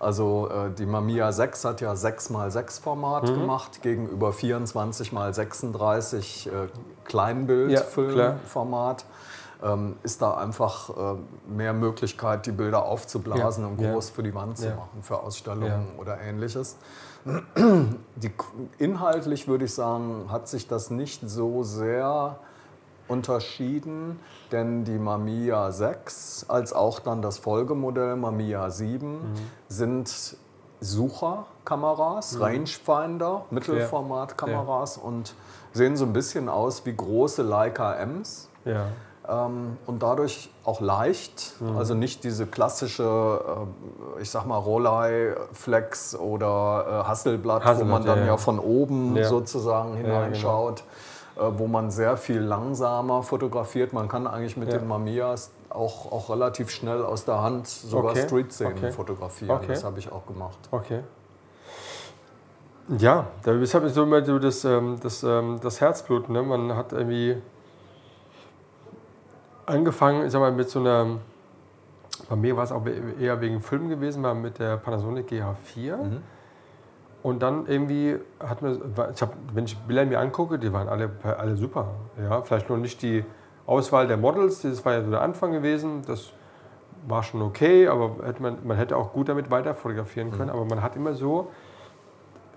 Also 0.00 0.48
äh, 0.48 0.70
die 0.70 0.86
Mamiya 0.86 1.32
6 1.32 1.64
hat 1.66 1.82
ja 1.82 1.92
6x6 1.92 2.80
Format 2.80 3.26
gemacht 3.26 3.82
gegenüber 3.82 4.30
24x36 4.30 6.48
äh, 6.48 6.52
Ja. 6.52 6.66
Kleinbildfilmformat. 7.04 9.04
Ähm, 9.64 9.96
ist 10.02 10.20
da 10.22 10.34
einfach 10.34 10.90
äh, 10.90 11.18
mehr 11.48 11.72
Möglichkeit, 11.72 12.46
die 12.46 12.52
Bilder 12.52 12.84
aufzublasen 12.84 13.64
Ja, 13.64 13.70
und 13.70 13.80
ja. 13.80 13.92
groß 13.92 14.10
für 14.10 14.22
die 14.22 14.34
Wand 14.34 14.58
zu 14.58 14.66
Ja. 14.68 14.76
machen, 14.76 15.02
für 15.02 15.20
Ausstellungen 15.20 15.88
Ja. 15.94 16.00
oder 16.00 16.20
ähnliches. 16.20 16.76
Die, 17.24 18.30
inhaltlich 18.76 19.48
würde 19.48 19.64
ich 19.64 19.72
sagen, 19.74 20.26
hat 20.30 20.46
sich 20.46 20.68
das 20.68 20.90
nicht 20.90 21.22
so 21.26 21.62
sehr 21.62 22.36
unterschieden, 23.08 24.20
denn 24.52 24.84
die 24.84 24.98
Mamiya 24.98 25.72
6 25.72 26.46
als 26.48 26.74
auch 26.74 27.00
dann 27.00 27.22
das 27.22 27.38
Folgemodell 27.38 28.16
Mamiya 28.16 28.68
7 28.70 29.20
sind 29.68 30.36
Sucherkameras, 30.80 32.38
Rangefinder, 32.40 33.46
Mittelformatkameras 33.50 34.98
und 34.98 35.34
sehen 35.72 35.96
so 35.96 36.04
ein 36.04 36.12
bisschen 36.12 36.48
aus 36.50 36.84
wie 36.84 36.94
große 36.94 37.42
Leica 37.42 37.94
Ms. 37.94 38.48
Ja. 38.66 38.86
Ähm, 39.26 39.78
und 39.86 40.02
dadurch 40.02 40.50
auch 40.64 40.80
leicht, 40.82 41.54
Mhm. 41.60 41.78
also 41.78 41.94
nicht 41.94 42.24
diese 42.24 42.46
klassische, 42.46 43.40
äh, 44.18 44.20
ich 44.22 44.30
sag 44.30 44.44
mal, 44.46 44.58
Rollei, 44.58 45.34
Flex 45.52 46.14
oder 46.14 46.84
äh, 47.04 47.08
Hasselblatt, 47.08 47.62
wo 47.62 47.68
Hasselblatt, 47.68 47.88
man 48.00 48.04
dann 48.06 48.18
ja, 48.18 48.24
ja, 48.24 48.30
ja. 48.32 48.36
von 48.36 48.58
oben 48.58 49.16
Ja. 49.16 49.24
sozusagen 49.24 49.96
genau. 49.96 50.16
hineinschaut, 50.16 50.84
äh, 51.36 51.40
wo 51.56 51.66
man 51.66 51.90
sehr 51.90 52.18
viel 52.18 52.40
langsamer 52.40 53.22
fotografiert. 53.22 53.94
Man 53.94 54.08
kann 54.08 54.26
eigentlich 54.26 54.58
mit 54.58 54.70
Ja. 54.70 54.78
den 54.78 54.88
Mamiyas 54.88 55.50
auch, 55.70 56.12
auch 56.12 56.28
relativ 56.28 56.68
schnell 56.70 57.02
aus 57.02 57.24
der 57.24 57.40
Hand 57.40 57.66
sogar 57.66 58.10
Okay, 58.12 58.26
Street-Szenen 58.26 58.76
okay. 58.76 58.92
fotografieren. 58.92 59.56
Okay. 59.56 59.68
Das 59.68 59.84
habe 59.84 59.98
ich 59.98 60.12
auch 60.12 60.26
gemacht. 60.26 60.58
Okay. 60.70 61.00
Ja, 62.98 63.26
da 63.42 63.52
ist 63.52 63.72
so 63.72 64.02
immer 64.02 64.22
so 64.22 64.38
das, 64.38 64.64
ähm, 64.66 64.98
das, 65.02 65.22
ähm, 65.22 65.58
das 65.62 65.80
Herzblut. 65.80 66.28
Ne? 66.28 66.42
Man 66.42 66.76
hat 66.76 66.92
irgendwie 66.92 67.40
angefangen, 69.66 70.26
ich 70.26 70.32
sag 70.32 70.40
mal, 70.40 70.52
mit 70.52 70.68
so 70.68 70.80
einer, 70.80 71.18
bei 72.28 72.36
mir 72.36 72.56
war 72.56 72.64
es 72.64 72.72
auch 72.72 72.84
eher 73.20 73.40
wegen 73.40 73.60
Film 73.60 73.88
gewesen, 73.88 74.22
mal 74.22 74.34
mit 74.34 74.58
der 74.58 74.76
Panasonic 74.76 75.30
GH4. 75.30 75.96
Und 77.22 77.42
dann 77.42 77.66
irgendwie 77.66 78.18
hat 78.38 78.60
man, 78.60 78.78
ich 79.14 79.22
hab, 79.22 79.34
wenn 79.54 79.64
ich 79.64 79.78
Bilder 79.78 80.04
mir 80.04 80.20
angucke, 80.20 80.58
die 80.58 80.72
waren 80.72 80.88
alle, 80.88 81.10
alle 81.22 81.56
super. 81.56 81.88
Ja, 82.20 82.42
vielleicht 82.42 82.68
nur 82.68 82.76
nicht 82.76 83.00
die 83.00 83.24
Auswahl 83.66 84.06
der 84.06 84.18
Models, 84.18 84.60
das 84.60 84.84
war 84.84 84.92
ja 84.92 85.02
so 85.02 85.10
der 85.10 85.22
Anfang 85.22 85.52
gewesen. 85.52 86.02
Das 86.06 86.32
war 87.06 87.22
schon 87.22 87.40
okay, 87.40 87.88
aber 87.88 88.26
hätte 88.26 88.42
man, 88.42 88.58
man 88.64 88.76
hätte 88.76 88.96
auch 88.96 89.12
gut 89.12 89.30
damit 89.30 89.50
weiter 89.50 89.74
fotografieren 89.74 90.32
können. 90.32 90.50
Aber 90.50 90.66
man 90.66 90.82
hat 90.82 90.96
immer 90.96 91.14
so 91.14 91.50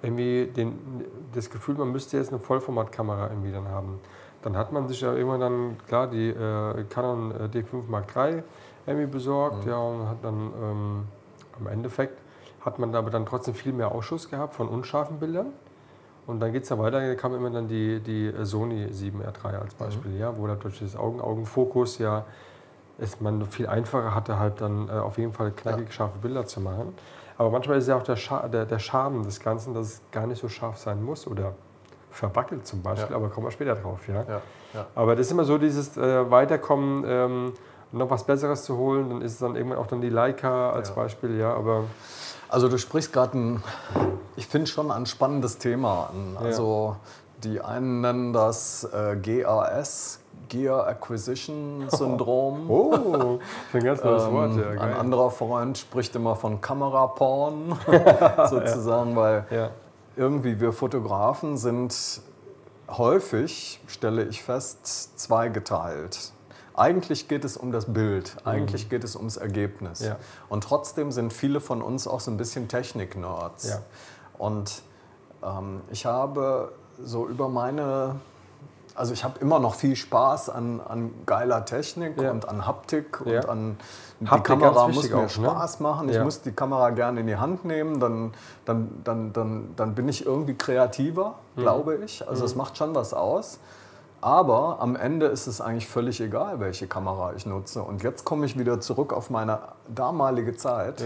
irgendwie 0.02 0.48
den, 0.48 1.06
das 1.34 1.50
Gefühl, 1.50 1.76
man 1.76 1.92
müsste 1.92 2.18
jetzt 2.18 2.32
eine 2.32 2.40
Vollformatkamera 2.40 3.30
irgendwie 3.30 3.52
dann 3.52 3.70
haben. 3.70 4.00
Dann 4.48 4.56
hat 4.56 4.72
man 4.72 4.88
sich 4.88 5.02
ja 5.02 5.14
irgendwann 5.14 5.42
dann, 5.42 5.78
klar, 5.90 6.08
die 6.08 6.30
äh, 6.30 6.86
Canon 6.90 7.32
äh, 7.32 7.50
D5 7.54 7.90
Mark 7.90 8.16
III 8.16 8.44
irgendwie 8.86 9.06
besorgt. 9.06 9.66
Ja, 9.66 9.78
und 9.78 10.08
hat 10.08 10.24
dann 10.24 10.54
ähm, 10.64 11.08
am 11.60 11.68
Endeffekt 11.68 12.22
hat 12.62 12.80
man 12.80 12.96
aber 12.96 13.10
dann 13.10 13.26
trotzdem 13.26 13.56
viel 13.56 13.74
mehr 13.74 13.92
Ausschuss 13.92 14.30
gehabt 14.30 14.54
von 14.54 14.70
unscharfen 14.70 15.20
Bildern. 15.20 15.48
Und 16.28 16.40
dann 16.40 16.54
geht 16.54 16.64
es 16.64 16.70
ja 16.70 16.80
weiter, 16.80 17.06
da 17.06 17.16
kam 17.16 17.36
immer 17.36 17.50
dann 17.50 17.68
die, 17.68 18.00
die 18.00 18.28
äh, 18.28 18.46
Sony 18.46 18.86
7R3 18.86 19.60
als 19.60 19.74
Beispiel, 19.74 20.18
ja, 20.18 20.38
wo 20.38 20.48
dann 20.48 20.62
durch 20.62 20.80
das 20.80 20.96
Augen-Augen-Fokus 20.96 21.98
ja 21.98 22.24
es 23.00 23.20
man 23.20 23.46
viel 23.48 23.68
einfacher 23.68 24.16
hatte, 24.16 24.40
halt 24.40 24.62
dann 24.62 24.88
äh, 24.88 24.94
auf 24.94 25.18
jeden 25.18 25.34
Fall 25.34 25.52
knackig 25.52 25.92
scharfe 25.92 26.20
Bilder 26.20 26.46
zu 26.46 26.62
machen. 26.62 26.96
Aber 27.38 27.50
manchmal 27.50 27.80
ist 27.80 27.90
ja 27.90 27.98
auch 27.98 28.04
der, 28.04 28.16
Scha 28.16 28.48
der, 28.48 28.66
der 28.66 28.80
Charme 28.80 29.24
des 29.24 29.42
Ganzen, 29.42 29.74
dass 29.74 29.88
es 29.88 30.02
gar 30.10 30.26
nicht 30.26 30.40
so 30.40 30.48
scharf 30.48 30.78
sein 30.78 31.04
muss 31.04 31.28
oder 31.28 31.54
verwackelt 32.18 32.66
zum 32.68 32.82
Beispiel, 32.82 33.12
Ja. 33.12 33.16
aber 33.16 33.30
kommen 33.30 33.48
wir 33.48 33.52
später 33.52 33.76
drauf. 33.76 34.00
Ja? 34.08 34.16
Ja, 34.28 34.42
ja. 34.74 34.86
Aber 34.96 35.16
das 35.16 35.28
ist 35.28 35.32
immer 35.32 35.46
so 35.46 35.58
dieses 35.58 35.96
äh, 35.98 36.30
Weiterkommen, 36.32 37.04
ähm, 37.08 37.54
noch 37.92 38.10
was 38.10 38.24
Besseres 38.26 38.64
zu 38.64 38.76
holen, 38.78 39.10
dann 39.10 39.22
ist 39.22 39.34
es 39.34 39.40
dann 39.40 39.56
irgendwann 39.56 39.78
auch 39.80 39.88
dann 39.88 40.02
die 40.02 40.10
Leica 40.10 40.72
als 40.72 40.90
Ja. 40.90 40.96
Beispiel, 40.96 41.38
ja, 41.40 41.54
aber 41.54 41.84
Also 42.50 42.68
du 42.70 42.78
sprichst 42.78 43.12
gerade 43.14 43.38
ein, 43.38 43.64
ich 44.36 44.48
finde 44.48 44.68
schon 44.68 44.90
ein 44.92 45.06
spannendes 45.06 45.58
Thema 45.58 46.10
an. 46.10 46.38
Also 46.44 46.96
die 47.44 47.62
einen 47.62 48.02
nennen 48.02 48.34
das 48.34 48.84
äh, 48.94 49.16
GAS, 49.18 50.20
Gear 50.50 50.88
Acquisition 50.88 51.86
Syndrom. 51.90 52.70
oh, 52.70 53.40
ein 53.74 53.84
ganz 53.84 54.04
neues 54.04 54.32
Wort, 54.32 54.56
ja, 54.56 54.72
Ähm, 54.72 54.78
geil. 54.78 54.80
ein 54.80 54.94
anderer 54.96 55.30
Freund 55.30 55.78
spricht 55.78 56.16
immer 56.16 56.36
von 56.36 56.60
Kameraporn, 56.62 57.78
sozusagen, 58.50 59.16
weil 59.16 59.46
Ja. 59.50 59.70
Irgendwie 60.18 60.60
wir 60.60 60.74
Fotografen 60.74 61.58
sind 61.58 62.22
häufig, 62.90 63.80
stelle 63.88 64.26
ich 64.26 64.44
fest, 64.44 65.20
zweigeteilt. 65.20 66.32
Eigentlich 66.76 67.28
geht 67.28 67.44
es 67.44 67.58
um 67.58 67.72
das 67.72 67.92
Bild, 67.92 68.38
eigentlich 68.46 68.88
geht 68.90 69.04
es 69.04 69.16
ums 69.16 69.38
Ergebnis. 69.38 70.02
Mhm. 70.02 70.08
Ja. 70.08 70.18
Und 70.48 70.64
trotzdem 70.64 71.12
sind 71.12 71.34
viele 71.34 71.60
von 71.60 71.82
uns 71.82 72.08
auch 72.08 72.20
so 72.20 72.30
ein 72.30 72.38
bisschen 72.38 72.68
Technik-Nerds. 72.68 73.70
Ja. 73.70 73.82
Und 74.38 74.84
ähm, 75.44 75.82
ich 75.92 76.06
habe 76.06 76.72
so 77.04 77.28
über 77.28 77.50
meine, 77.50 78.16
also 78.98 79.14
ich 79.14 79.24
habe 79.24 79.40
immer 79.40 79.60
noch 79.60 79.76
viel 79.76 79.96
Spaß 79.96 80.50
an, 80.50 80.82
an 80.88 81.14
geiler 81.26 81.66
Technik 81.66 82.20
Ja. 82.22 82.32
und 82.32 82.50
an 82.50 82.66
Haptik 82.66 83.22
Ja. 83.26 83.42
und 83.42 83.50
an 83.50 83.78
die 84.20 84.28
Haptik 84.28 84.46
Kamera 84.46 84.88
muss 84.88 85.10
mir 85.10 85.16
auch, 85.18 85.22
ne? 85.22 85.30
Spaß 85.30 85.80
machen. 85.80 86.10
Ich 86.10 86.16
Ja. 86.16 86.24
muss 86.24 86.42
die 86.42 86.52
Kamera 86.52 86.90
gerne 86.90 87.20
in 87.22 87.28
die 87.28 87.36
Hand 87.38 87.64
nehmen, 87.66 88.00
dann, 88.00 88.34
dann, 88.66 88.90
dann, 89.04 89.34
dann, 89.34 89.74
dann 89.76 89.94
bin 89.96 90.10
ich 90.10 90.26
irgendwie 90.26 90.56
kreativer, 90.56 91.36
Mhm. 91.56 91.62
glaube 91.62 91.96
ich. 92.04 92.28
Also 92.28 92.44
es 92.44 92.56
macht 92.56 92.78
schon 92.78 92.96
was 92.96 93.14
aus. 93.14 93.60
Aber 94.20 94.78
am 94.80 94.96
Ende 94.96 95.28
ist 95.28 95.46
es 95.46 95.62
eigentlich 95.62 95.88
völlig 95.88 96.20
egal, 96.20 96.60
welche 96.60 96.88
Kamera 96.88 97.34
ich 97.36 97.46
nutze. 97.46 97.84
Und 97.84 98.02
jetzt 98.02 98.26
komme 98.26 98.48
ich 98.48 98.58
wieder 98.58 98.82
zurück 98.82 99.14
auf 99.14 99.30
meine 99.30 99.60
damalige 99.88 100.56
Zeit. 100.56 101.02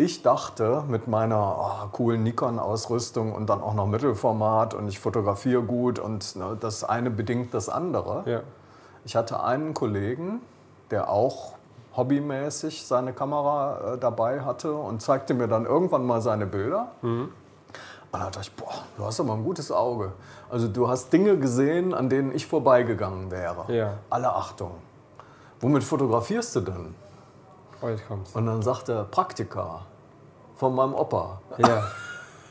Ich 0.00 0.22
dachte 0.22 0.84
mit 0.88 1.08
meiner 1.08 1.56
oh, 1.58 1.88
coolen 1.92 2.22
Nikon-Ausrüstung 2.22 3.34
und 3.34 3.50
dann 3.50 3.60
auch 3.60 3.74
noch 3.74 3.86
Mittelformat 3.86 4.72
und 4.72 4.88
ich 4.88 4.98
fotografiere 4.98 5.60
gut 5.60 5.98
und 5.98 6.36
ne, 6.36 6.56
das 6.58 6.84
eine 6.84 7.10
bedingt 7.10 7.52
das 7.52 7.68
andere. 7.68 8.22
Ja. 8.24 8.40
Ich 9.04 9.14
hatte 9.14 9.42
einen 9.42 9.74
Kollegen, 9.74 10.40
der 10.90 11.10
auch 11.10 11.52
hobbymäßig 11.94 12.86
seine 12.86 13.12
Kamera 13.12 13.92
äh, 13.92 13.98
dabei 13.98 14.40
hatte 14.40 14.72
und 14.72 15.02
zeigte 15.02 15.34
mir 15.34 15.48
dann 15.48 15.66
irgendwann 15.66 16.06
mal 16.06 16.22
seine 16.22 16.46
Bilder. 16.46 16.92
Und 18.10 18.20
da 18.20 18.30
dachte 18.30 18.40
ich, 18.40 18.56
boah, 18.56 18.72
du 18.96 19.04
hast 19.04 19.20
aber 19.20 19.34
ein 19.34 19.44
gutes 19.44 19.70
Auge. 19.70 20.12
Also 20.48 20.66
du 20.66 20.88
hast 20.88 21.12
Dinge 21.12 21.36
gesehen, 21.36 21.92
an 21.92 22.08
denen 22.08 22.34
ich 22.34 22.46
vorbeigegangen 22.46 23.30
wäre. 23.30 23.70
Ja. 23.70 23.98
Alle 24.08 24.34
Achtung. 24.34 24.70
Womit 25.60 25.84
fotografierst 25.84 26.56
du 26.56 26.60
denn? 26.60 26.94
Oh. 27.82 27.88
Und 28.32 28.46
dann 28.46 28.62
sagt 28.62 28.88
er, 28.88 29.04
Praktika. 29.04 29.82
Von 30.60 30.74
meinem 30.74 30.94
Opa. 30.94 31.40
Ja. 31.56 31.84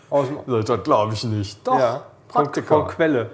Aus 0.09 0.25
dem, 0.27 0.39
Das 0.65 0.83
glaube 0.83 1.13
ich 1.13 1.23
nicht. 1.25 1.65
Doch, 1.67 1.77
ja. 1.79 2.01
Von, 2.27 2.43
Praktika. 2.43 2.67
von 2.75 2.87
Quelle. 2.87 3.29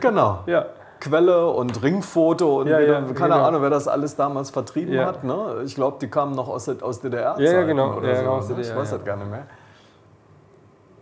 Genau. 0.00 0.40
Ja. 0.46 0.66
Quelle 0.98 1.46
und 1.48 1.80
Ringfoto 1.82 2.60
und 2.60 2.66
Ja, 2.66 2.80
wieder, 2.80 2.92
ja, 2.92 3.00
keine 3.00 3.14
genau. 3.34 3.44
Ahnung, 3.44 3.62
wer 3.62 3.70
das 3.70 3.86
alles 3.88 4.16
damals 4.16 4.50
vertrieben 4.50 4.92
Ja. 4.94 5.06
hat. 5.06 5.22
Ne? 5.24 5.62
Ich 5.64 5.76
glaube, 5.76 5.98
die 6.00 6.08
kamen 6.10 6.34
noch 6.34 6.48
aus, 6.48 6.64
der- 6.64 6.82
aus 6.82 7.00
DDR. 7.00 7.40
Ja, 7.40 7.62
genau. 7.62 7.94
Oder 7.98 8.16
so, 8.22 8.28
aus 8.30 8.48
ne? 8.48 8.56
DDR, 8.56 8.72
ich 8.72 8.76
weiß 8.78 8.90
das 8.90 9.04
gar 9.04 9.16
nicht 9.16 9.30
mehr. 9.30 9.46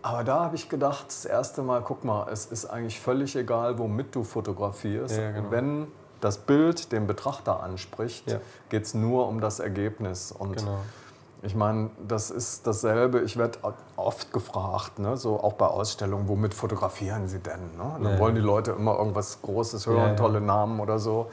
Aber 0.01 0.23
da 0.23 0.41
habe 0.45 0.55
ich 0.55 0.69
gedacht, 0.69 1.07
das 1.07 1.25
erste 1.25 1.61
Mal, 1.61 1.81
guck 1.81 2.05
mal, 2.05 2.27
es 2.31 2.45
ist 2.45 2.65
eigentlich 2.67 2.99
völlig 2.99 3.35
egal, 3.35 3.77
womit 3.79 4.15
du 4.15 4.23
fotografierst. 4.23 5.15
Genau. 5.17 5.49
Wenn 5.51 5.87
das 6.21 6.37
Bild 6.37 6.91
den 6.91 7.05
Betrachter 7.07 7.61
anspricht, 7.61 8.31
Ja. 8.31 8.37
geht 8.69 8.83
es 8.85 8.93
nur 8.93 9.27
um 9.27 9.41
das 9.41 9.59
Ergebnis. 9.59 10.31
Und 10.31 10.55
Genau. 10.57 10.77
Ich 11.41 11.55
meine, 11.55 11.89
das 12.07 12.31
ist 12.31 12.67
dasselbe. 12.67 13.21
Ich 13.21 13.37
werde 13.37 13.59
oft 13.95 14.33
gefragt, 14.33 14.99
ne, 14.99 15.15
so 15.17 15.39
auch 15.41 15.53
bei 15.53 15.67
Ausstellungen, 15.67 16.27
womit 16.27 16.53
fotografieren 16.53 17.27
Sie 17.27 17.39
denn? 17.39 17.77
Ne? 17.77 17.97
Dann 18.01 18.13
Ja. 18.13 18.19
wollen 18.19 18.35
die 18.35 18.41
Leute 18.41 18.71
immer 18.71 18.97
irgendwas 18.97 19.41
Großes 19.41 19.87
hören, 19.87 20.11
Ja, 20.11 20.15
tolle 20.15 20.41
Namen 20.41 20.79
oder 20.79 20.99
so. 20.99 21.27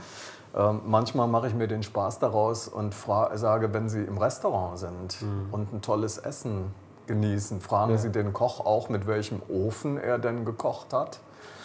Ähm, 0.54 0.80
manchmal 0.86 1.26
mache 1.28 1.48
ich 1.48 1.54
mir 1.54 1.66
den 1.68 1.82
Spaß 1.82 2.18
daraus 2.20 2.68
und 2.68 2.94
sage, 3.34 3.74
wenn 3.74 3.88
Sie 3.88 4.02
im 4.02 4.16
Restaurant 4.18 4.78
sind 4.78 5.16
und 5.50 5.72
ein 5.72 5.82
tolles 5.82 6.18
Essen 6.18 6.72
genießen, 7.06 7.60
fragen 7.60 7.92
Mhm. 7.92 7.98
Sie 7.98 8.10
den 8.10 8.32
Koch 8.32 8.60
auch, 8.60 8.88
mit 8.88 9.06
welchem 9.06 9.42
Ofen 9.48 9.98
er 9.98 10.18
denn 10.18 10.44
gekocht 10.44 10.92
hat. 10.92 11.18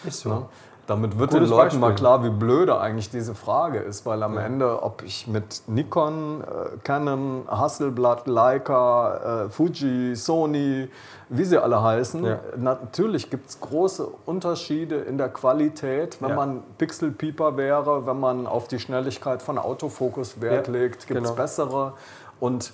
Ist 0.04 0.22
so. 0.22 0.30
Ne? 0.30 0.46
Damit 0.92 1.18
wird 1.18 1.32
Gutes 1.32 1.48
den 1.48 1.58
Leuten 1.58 1.80
mal 1.80 1.88
Beispiel. 1.92 2.00
klar, 2.06 2.24
wie 2.26 2.30
blöde 2.32 2.78
eigentlich 2.82 3.10
diese 3.10 3.34
Frage 3.34 3.80
ist, 3.80 4.06
weil 4.06 4.22
am 4.24 4.38
Ende, 4.38 4.84
ob 4.84 5.04
ich 5.04 5.26
mit 5.26 5.62
Nikon, 5.68 6.42
äh, 6.42 6.78
Canon, 6.84 7.44
Hasselblad, 7.50 8.28
Leica, 8.28 9.46
äh, 9.46 9.50
Fuji, 9.50 10.18
Sony, 10.18 10.90
wie 11.30 11.46
sie 11.46 11.58
alle 11.64 11.82
heißen, 11.82 12.26
Ja. 12.26 12.40
natürlich 12.58 13.30
gibt 13.30 13.48
es 13.50 13.62
große 13.62 14.06
Unterschiede 14.26 14.96
in 14.98 15.18
der 15.18 15.30
Qualität. 15.30 16.22
Wenn 16.22 16.32
Ja. 16.32 16.36
man 16.36 16.64
Pixelpieper 16.78 17.56
wäre, 17.56 18.06
wenn 18.06 18.20
man 18.20 18.46
auf 18.46 18.68
die 18.68 18.80
Schnelligkeit 18.80 19.42
von 19.42 19.58
Autofokus 19.58 20.42
Wert 20.42 20.68
Ja, 20.68 20.74
legt, 20.74 21.08
gibt 21.08 21.22
es 21.22 21.30
genau. 21.30 21.36
bessere 21.42 21.94
und 22.42 22.74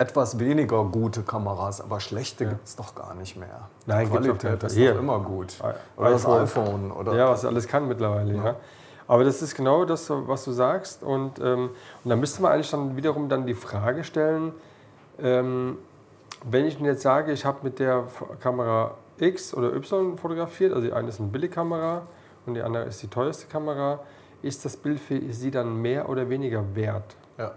etwas 0.00 0.38
weniger 0.38 0.82
gute 0.84 1.22
Kameras, 1.22 1.82
aber 1.82 2.00
schlechte 2.00 2.46
gibt 2.46 2.66
es 2.66 2.74
doch 2.74 2.94
gar 2.94 3.14
nicht 3.14 3.36
mehr. 3.36 3.68
Nein, 3.86 4.06
die 4.06 4.10
Qualität 4.16 4.62
ist 4.62 4.76
doch 4.76 4.98
immer 4.98 5.18
gut. 5.20 5.54
I- 5.62 6.00
Oder 6.00 6.10
das 6.10 6.26
iPhone. 6.26 6.90
Oder 6.90 7.14
Ja, 7.14 7.28
was 7.30 7.44
alles 7.44 7.68
kann 7.68 7.86
mittlerweile. 7.86 8.34
Ja. 8.34 8.54
Aber 9.06 9.24
das 9.24 9.42
ist 9.42 9.54
genau 9.54 9.84
das, 9.84 10.08
was 10.08 10.44
du 10.44 10.52
sagst. 10.52 11.02
Und, 11.02 11.38
ähm, 11.40 11.70
und 12.02 12.08
da 12.08 12.16
müsste 12.16 12.40
man 12.40 12.52
eigentlich 12.52 12.70
dann 12.70 12.96
wiederum 12.96 13.28
dann 13.28 13.44
die 13.46 13.54
Frage 13.54 14.02
stellen, 14.04 14.52
ähm, 15.20 15.76
wenn 16.44 16.64
ich 16.64 16.80
jetzt 16.80 17.02
sage, 17.02 17.32
ich 17.32 17.44
habe 17.44 17.58
mit 17.62 17.78
der 17.78 18.04
Kamera 18.40 18.92
X 19.18 19.52
oder 19.52 19.74
Y 19.74 20.16
fotografiert, 20.16 20.72
also 20.72 20.86
die 20.86 20.94
eine 20.94 21.08
ist 21.10 21.20
eine 21.20 21.28
Billigkamera 21.28 22.02
und 22.46 22.54
die 22.54 22.62
andere 22.62 22.84
ist 22.84 23.02
die 23.02 23.08
teuerste 23.08 23.46
Kamera, 23.48 23.98
ist 24.40 24.64
das 24.64 24.78
Bild 24.78 24.98
für 24.98 25.20
sie 25.30 25.50
dann 25.50 25.76
mehr 25.82 26.08
oder 26.08 26.30
weniger 26.30 26.64
wert? 26.74 27.16
Ja. 27.36 27.50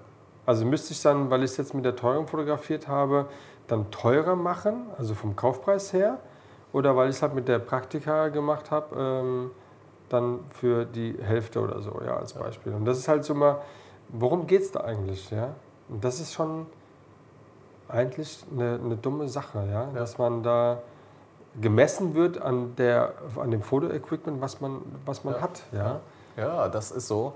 Also 0.46 0.66
müsste 0.66 0.94
ich 0.94 1.02
dann, 1.02 1.30
weil 1.30 1.44
ich 1.44 1.52
es 1.52 1.58
jetzt 1.58 1.74
mit 1.74 1.86
der 1.86 1.96
teuren 1.96 2.28
fotografiert 2.28 2.88
habe, 2.88 3.28
dann 3.68 3.90
teurer 3.92 4.36
machen, 4.36 4.88
also 4.98 5.14
vom 5.14 5.36
Kaufpreis 5.36 5.94
her, 5.94 6.18
oder 6.74 6.96
weil 6.96 7.10
ich 7.10 7.18
es 7.18 7.22
halt 7.22 7.34
mit 7.34 7.48
der 7.48 7.60
Praktika 7.60 8.28
gemacht 8.30 8.72
habe, 8.72 8.96
ähm, 8.98 9.52
dann 10.10 10.40
für 10.50 10.86
die 10.86 11.18
Hälfte 11.22 11.62
oder 11.62 11.82
so, 11.82 12.02
ja, 12.06 12.18
als 12.18 12.34
Beispiel. 12.34 12.74
Und 12.74 12.86
das 12.86 12.98
ist 12.98 13.08
halt 13.08 13.24
so 13.24 13.34
mal, 13.34 13.62
worum 14.10 14.48
geht 14.48 14.62
es 14.62 14.72
da 14.72 14.82
eigentlich, 14.82 15.30
ja? 15.32 15.50
Und 15.90 16.04
das 16.04 16.20
ist 16.20 16.34
schon 16.34 16.66
eigentlich 17.88 18.44
eine, 18.52 18.80
eine 18.84 18.96
dumme 18.98 19.30
Sache, 19.30 19.68
ja? 19.72 19.88
dass 19.94 20.18
man 20.18 20.44
da 20.44 20.80
gemessen 21.62 22.16
wird 22.16 22.42
an, 22.42 22.76
der, 22.78 23.14
an 23.40 23.52
dem 23.52 23.62
Fotoequipment, 23.62 24.42
was 24.42 24.60
man, 24.62 24.82
was 25.06 25.24
man 25.24 25.36
Ja. 25.36 25.42
hat, 25.42 25.64
ja. 25.72 26.00
Ja, 26.36 26.68
das 26.68 26.90
ist 26.92 27.08
so. 27.08 27.34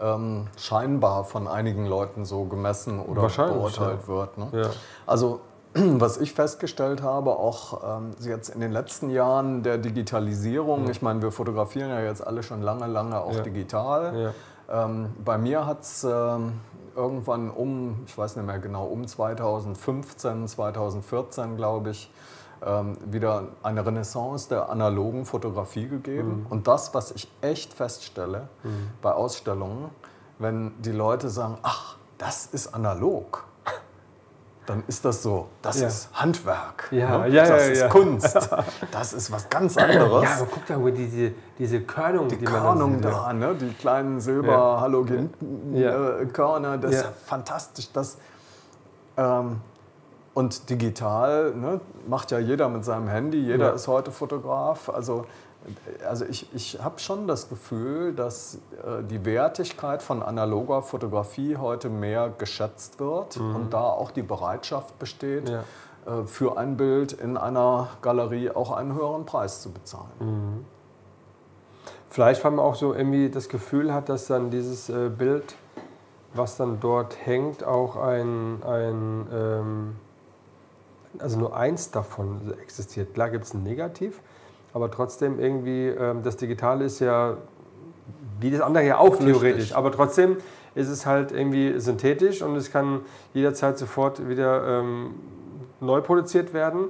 Ähm, 0.00 0.46
scheinbar 0.56 1.24
von 1.24 1.46
einigen 1.46 1.86
Leuten 1.86 2.24
so 2.24 2.44
gemessen 2.44 3.00
oder 3.00 3.22
beurteilt 3.22 4.00
ja. 4.02 4.08
wird. 4.08 4.38
Ne? 4.38 4.48
ja. 4.52 4.70
Also 5.06 5.40
was 5.74 6.16
ich 6.16 6.32
festgestellt 6.32 7.02
habe, 7.02 7.30
auch 7.36 7.98
ähm, 7.98 8.10
jetzt 8.20 8.48
in 8.48 8.60
den 8.60 8.72
letzten 8.72 9.10
Jahren 9.10 9.62
der 9.62 9.78
Digitalisierung, 9.78 10.88
ich 10.90 11.02
meine, 11.02 11.22
wir 11.22 11.30
fotografieren 11.32 11.90
ja 11.90 12.00
jetzt 12.00 12.26
alle 12.26 12.42
schon 12.42 12.62
lange, 12.62 12.86
lange 12.86 13.20
auch 13.20 13.34
Ja. 13.34 13.42
digital. 13.42 14.32
Ähm, 14.70 15.10
bei 15.24 15.36
mir 15.36 15.66
hat 15.66 15.82
es 15.82 16.04
ähm, 16.04 16.60
irgendwann 16.96 17.50
um, 17.50 18.00
ich 18.06 18.16
weiß 18.16 18.36
nicht 18.36 18.46
mehr 18.46 18.58
genau, 18.58 18.86
um 18.86 19.06
2015, 19.06 20.48
2014, 20.48 21.56
glaube 21.56 21.90
ich, 21.90 22.10
ähm, 22.64 22.96
wieder 23.06 23.44
eine 23.62 23.84
Renaissance 23.86 24.48
der 24.48 24.68
analogen 24.68 25.24
Fotografie 25.24 25.88
gegeben. 25.88 26.46
Und 26.50 26.66
das, 26.68 26.92
was 26.94 27.10
ich 27.12 27.30
echt 27.40 27.72
feststelle 27.74 28.48
bei 29.02 29.12
Ausstellungen, 29.12 29.90
wenn 30.38 30.72
die 30.82 30.92
Leute 30.92 31.28
sagen, 31.30 31.58
ach, 31.62 31.96
das 32.18 32.46
ist 32.46 32.74
analog, 32.74 33.44
dann 34.66 34.82
ist 34.86 35.04
das 35.04 35.22
so, 35.22 35.48
das 35.62 35.80
Ja. 35.80 35.88
ist 35.88 36.10
Handwerk, 36.12 36.88
Ja, 36.92 37.18
ne? 37.18 37.28
ja, 37.28 37.44
das 37.48 37.68
ist. 37.68 37.88
Kunst, 37.88 38.50
das 38.92 39.12
ist 39.14 39.32
was 39.32 39.48
ganz 39.48 39.76
anderes. 39.76 40.22
Ja, 40.22 40.36
aber 40.36 40.46
guck 40.46 40.64
da 40.66 40.78
mal 40.78 40.92
diese, 40.92 41.32
diese 41.58 41.80
Körnung, 41.80 42.28
Die 42.28 42.36
man 42.36 42.44
dann 42.44 42.52
Körnung 42.62 43.00
da, 43.00 43.32
ne? 43.32 43.54
die 43.54 43.72
kleinen 43.72 44.14
Ja. 44.16 44.20
Silber-Halogen-Körner, 44.20 46.78
das 46.78 46.90
ist 46.92 46.96
Ja. 46.98 47.04
ja 47.08 47.12
fantastisch. 47.26 47.90
Das, 47.92 48.18
ähm, 49.16 49.60
und 50.40 50.68
digital 50.70 51.54
ne? 51.54 51.80
macht 52.08 52.30
ja 52.30 52.38
jeder 52.38 52.68
mit 52.68 52.84
seinem 52.84 53.08
Handy, 53.08 53.38
jeder 53.38 53.66
Ja. 53.68 53.72
ist 53.72 53.86
heute 53.88 54.10
Fotograf. 54.10 54.88
Also, 54.88 55.24
also 56.08 56.24
ich, 56.24 56.48
ich 56.54 56.82
habe 56.82 56.98
schon 56.98 57.26
das 57.28 57.48
Gefühl, 57.50 58.14
dass 58.14 58.56
äh, 58.84 59.02
die 59.08 59.24
Wertigkeit 59.26 60.02
von 60.02 60.22
analoger 60.22 60.82
Fotografie 60.82 61.56
heute 61.58 61.88
mehr 61.90 62.30
geschätzt 62.38 62.98
wird 62.98 63.36
und 63.36 63.70
da 63.72 63.82
auch 63.82 64.10
die 64.10 64.22
Bereitschaft 64.22 64.98
besteht, 64.98 65.48
Ja. 65.48 65.60
äh, 66.06 66.24
für 66.26 66.56
ein 66.56 66.76
Bild 66.78 67.12
in 67.12 67.36
einer 67.36 67.88
Galerie 68.02 68.50
auch 68.50 68.72
einen 68.72 68.94
höheren 68.94 69.26
Preis 69.26 69.60
zu 69.62 69.70
bezahlen. 69.70 70.64
Vielleicht, 72.08 72.42
weil 72.44 72.50
man 72.52 72.64
auch 72.64 72.74
so 72.74 72.92
irgendwie 72.94 73.28
das 73.30 73.48
Gefühl 73.48 73.92
hat, 73.94 74.08
dass 74.08 74.26
dann 74.26 74.50
dieses 74.50 74.88
äh, 74.88 75.10
Bild, 75.10 75.54
was 76.34 76.56
dann 76.56 76.80
dort 76.80 77.16
hängt, 77.26 77.62
auch 77.64 77.96
ein, 77.96 78.62
ein 78.64 79.26
ähm, 79.32 79.96
also 81.18 81.38
nur 81.38 81.56
eins 81.56 81.90
davon 81.90 82.52
existiert. 82.62 83.14
Klar 83.14 83.30
gibt 83.30 83.44
es 83.44 83.54
ein 83.54 83.62
Negativ, 83.62 84.20
aber 84.72 84.90
trotzdem 84.90 85.40
irgendwie, 85.40 85.88
ähm, 85.88 86.22
das 86.22 86.36
Digitale 86.36 86.84
ist 86.84 87.00
ja 87.00 87.36
wie 88.40 88.50
das 88.50 88.60
andere 88.60 88.84
ja 88.86 88.98
auch 88.98 89.16
theoretisch, 89.16 89.74
aber 89.74 89.92
trotzdem 89.92 90.38
ist 90.74 90.88
es 90.88 91.04
halt 91.06 91.32
irgendwie 91.32 91.78
synthetisch 91.78 92.42
und 92.42 92.56
es 92.56 92.70
kann 92.72 93.00
jederzeit 93.34 93.78
sofort 93.78 94.28
wieder 94.28 94.80
ähm, 94.80 95.14
neu 95.80 96.00
produziert 96.00 96.54
werden. 96.54 96.86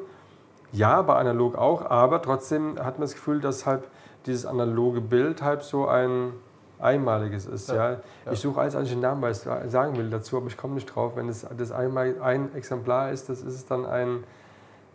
Ja, 0.73 1.03
bei 1.03 1.17
analog 1.17 1.57
auch, 1.57 1.91
aber 1.91 2.23
trotzdem 2.23 2.79
hat 2.79 2.99
man 2.99 3.03
das 3.03 3.15
Gefühl, 3.15 3.41
dass 3.41 3.67
halt 3.67 3.83
dieses 4.27 4.47
analoge 4.47 5.01
Bild 5.01 5.43
halt 5.43 5.63
so 5.63 5.89
ein 5.89 6.33
einmaliges 6.81 7.47
ist. 7.47 7.69
Ja. 7.69 7.75
Ja, 7.75 7.91
ja. 7.91 8.33
Ich 8.33 8.41
suche 8.41 8.61
alles 8.61 8.75
eigentlich 8.77 8.93
einen 8.93 9.01
Namen, 9.03 9.23
weil 9.23 9.33
ich 9.33 9.39
sagen 9.39 9.97
will 9.97 10.11
dazu, 10.11 10.37
aber 10.37 10.47
ich 10.47 10.57
komme 10.57 10.75
nicht 10.75 10.87
drauf. 10.87 11.13
Wenn 11.17 11.29
es 11.29 11.47
das 11.57 11.73
einmal 11.73 12.15
ein 12.23 12.55
Exemplar 12.55 13.11
ist, 13.11 13.29
das 13.29 13.41
ist 13.43 13.55
es 13.55 13.67
dann 13.67 13.87
ein, 13.87 14.25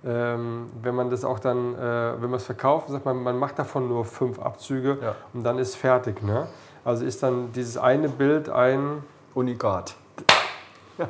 ähm, 0.05 0.67
wenn 0.81 0.95
man 0.95 1.09
das 1.09 1.25
auch 1.25 1.39
dann, 1.39 1.75
äh, 1.75 1.79
wenn 2.21 2.29
man 2.29 2.35
es 2.35 2.45
verkauft, 2.45 2.89
sagt 2.89 3.05
man, 3.05 3.21
man 3.23 3.37
macht 3.37 3.57
davon 3.59 3.87
nur 3.87 4.05
fünf 4.05 4.39
Abzüge 4.39 4.97
Ja. 5.01 5.15
und 5.33 5.43
dann 5.43 5.57
ist 5.59 5.75
fertig. 5.75 6.21
Ne? 6.21 6.47
Also 6.83 7.05
ist 7.05 7.23
dann 7.23 7.51
dieses 7.53 7.77
eine 7.77 8.09
Bild 8.09 8.49
ein 8.49 9.03
Unikat. 9.33 9.95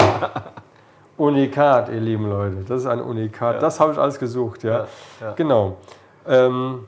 Unikat, 1.18 1.90
ihr 1.90 2.00
lieben 2.02 2.30
Leute. 2.30 2.58
Das 2.68 2.82
ist 2.82 2.88
ein 2.88 3.02
Unikat. 3.02 3.62
Das 3.62 3.80
habe 3.80 3.94
ich 3.94 3.98
alles 3.98 4.20
gesucht. 4.20 4.64
Ja. 4.64 4.88
Genau. 5.36 5.78
Ähm, 6.28 6.88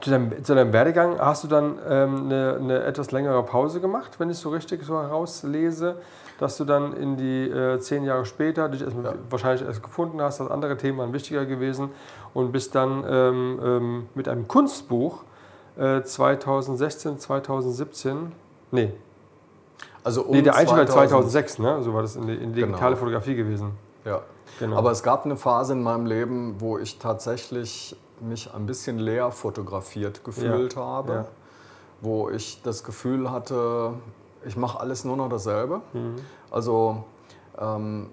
zu, 0.00 0.10
deinem, 0.10 0.44
zu 0.44 0.54
deinem 0.54 0.72
Werdegang 0.72 1.18
hast 1.18 1.44
du 1.44 1.48
dann 1.48 1.78
ähm, 1.88 2.24
eine, 2.24 2.56
eine 2.60 2.82
etwas 2.84 3.10
längere 3.12 3.42
Pause 3.42 3.80
gemacht, 3.80 4.18
wenn 4.18 4.30
ich 4.30 4.36
es 4.36 4.42
so 4.42 4.50
richtig 4.50 4.82
so 4.84 5.00
herauslese, 5.00 5.96
dass 6.38 6.56
du 6.56 6.64
dann 6.64 6.92
in 6.94 7.16
die 7.16 7.48
äh, 7.48 7.78
zehn 7.78 8.04
Jahre 8.04 8.24
später 8.24 8.68
dich 8.68 8.82
erst, 8.82 8.96
Ja. 9.02 9.14
wahrscheinlich 9.30 9.66
erst 9.66 9.82
gefunden 9.82 10.20
hast, 10.20 10.40
dass 10.40 10.50
andere 10.50 10.76
Themen 10.76 10.98
waren 10.98 11.12
wichtiger 11.12 11.44
gewesen 11.44 11.90
und 12.34 12.52
bist 12.52 12.74
dann 12.74 13.04
ähm, 13.08 13.60
ähm, 13.62 14.06
mit 14.14 14.28
einem 14.28 14.48
Kunstbuch 14.48 15.22
äh, 15.76 16.02
2016, 16.02 17.18
2017, 17.18 18.32
nee, 18.72 18.92
Also 20.04 20.22
um 20.22 20.32
nee 20.32 20.42
der 20.42 20.56
Einstieg 20.56 20.78
war 20.78 20.86
2000 20.86 21.30
2006, 21.30 21.58
ne? 21.60 21.82
so 21.82 21.94
war 21.94 22.02
das 22.02 22.16
in 22.16 22.26
die, 22.26 22.34
in 22.34 22.52
die 22.52 22.62
digitale 22.62 22.90
Genau. 22.94 22.96
Fotografie 22.96 23.34
gewesen. 23.36 23.72
Ja. 24.04 24.22
Genau. 24.58 24.76
Aber 24.76 24.90
es 24.90 25.02
gab 25.02 25.24
eine 25.24 25.36
Phase 25.36 25.72
in 25.72 25.82
meinem 25.82 26.06
Leben, 26.06 26.56
wo 26.58 26.76
ich 26.78 26.98
tatsächlich 26.98 27.96
mich 28.22 28.52
ein 28.54 28.66
bisschen 28.66 28.98
leer 28.98 29.30
fotografiert 29.30 30.24
gefühlt 30.24 30.76
habe, 30.76 31.12
ja. 31.12 31.24
wo 32.00 32.30
ich 32.30 32.62
das 32.62 32.84
Gefühl 32.84 33.30
hatte, 33.30 33.94
ich 34.44 34.56
mache 34.56 34.80
alles 34.80 35.04
nur 35.04 35.16
noch 35.16 35.28
dasselbe. 35.28 35.80
Mhm. 35.92 36.16
Also 36.50 37.04
ähm, 37.58 38.10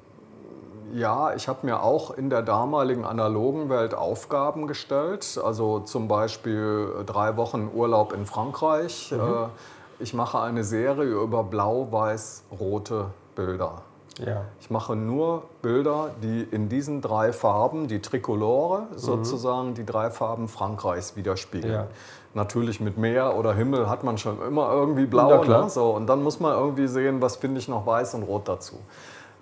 ja, 0.93 1.35
ich 1.35 1.47
habe 1.47 1.65
mir 1.65 1.83
auch 1.83 2.11
in 2.11 2.29
der 2.29 2.41
damaligen 2.41 3.05
analogen 3.05 3.69
Welt 3.69 3.93
Aufgaben 3.93 4.67
gestellt. 4.67 5.39
Also 5.43 5.79
zum 5.79 6.07
Beispiel 6.07 7.03
drei 7.05 7.37
Wochen 7.37 7.69
Urlaub 7.73 8.13
in 8.13 8.25
Frankreich. 8.25 9.11
Mhm. 9.11 9.19
Äh, 9.19 9.47
ich 9.99 10.13
mache 10.13 10.39
eine 10.39 10.63
Serie 10.63 11.21
über 11.21 11.43
blau-weiß-rote 11.43 13.07
Bilder. 13.35 13.81
Ja. 14.25 14.41
Ich 14.59 14.69
mache 14.69 14.95
nur 14.95 15.43
Bilder, 15.61 16.11
die 16.21 16.41
in 16.43 16.69
diesen 16.69 17.01
drei 17.01 17.31
Farben, 17.33 17.87
die 17.87 18.01
Trikolore 18.01 18.83
sozusagen, 18.95 19.73
die 19.73 19.85
drei 19.85 20.09
Farben 20.11 20.47
Frankreichs 20.47 21.15
widerspiegeln. 21.15 21.73
Ja. 21.73 21.87
Natürlich 22.33 22.79
mit 22.79 22.97
Meer 22.97 23.35
oder 23.37 23.53
Himmel 23.53 23.89
hat 23.89 24.03
man 24.03 24.17
schon 24.17 24.41
immer 24.41 24.71
irgendwie 24.71 25.05
blau. 25.05 25.39
Klar. 25.41 25.63
Ne? 25.63 25.69
So, 25.69 25.91
und 25.91 26.07
dann 26.07 26.21
muss 26.21 26.39
man 26.39 26.53
irgendwie 26.55 26.87
sehen, 26.87 27.21
was 27.21 27.37
finde 27.37 27.59
ich 27.59 27.67
noch 27.67 27.85
weiß 27.85 28.13
und 28.13 28.23
rot 28.23 28.47
dazu. 28.47 28.75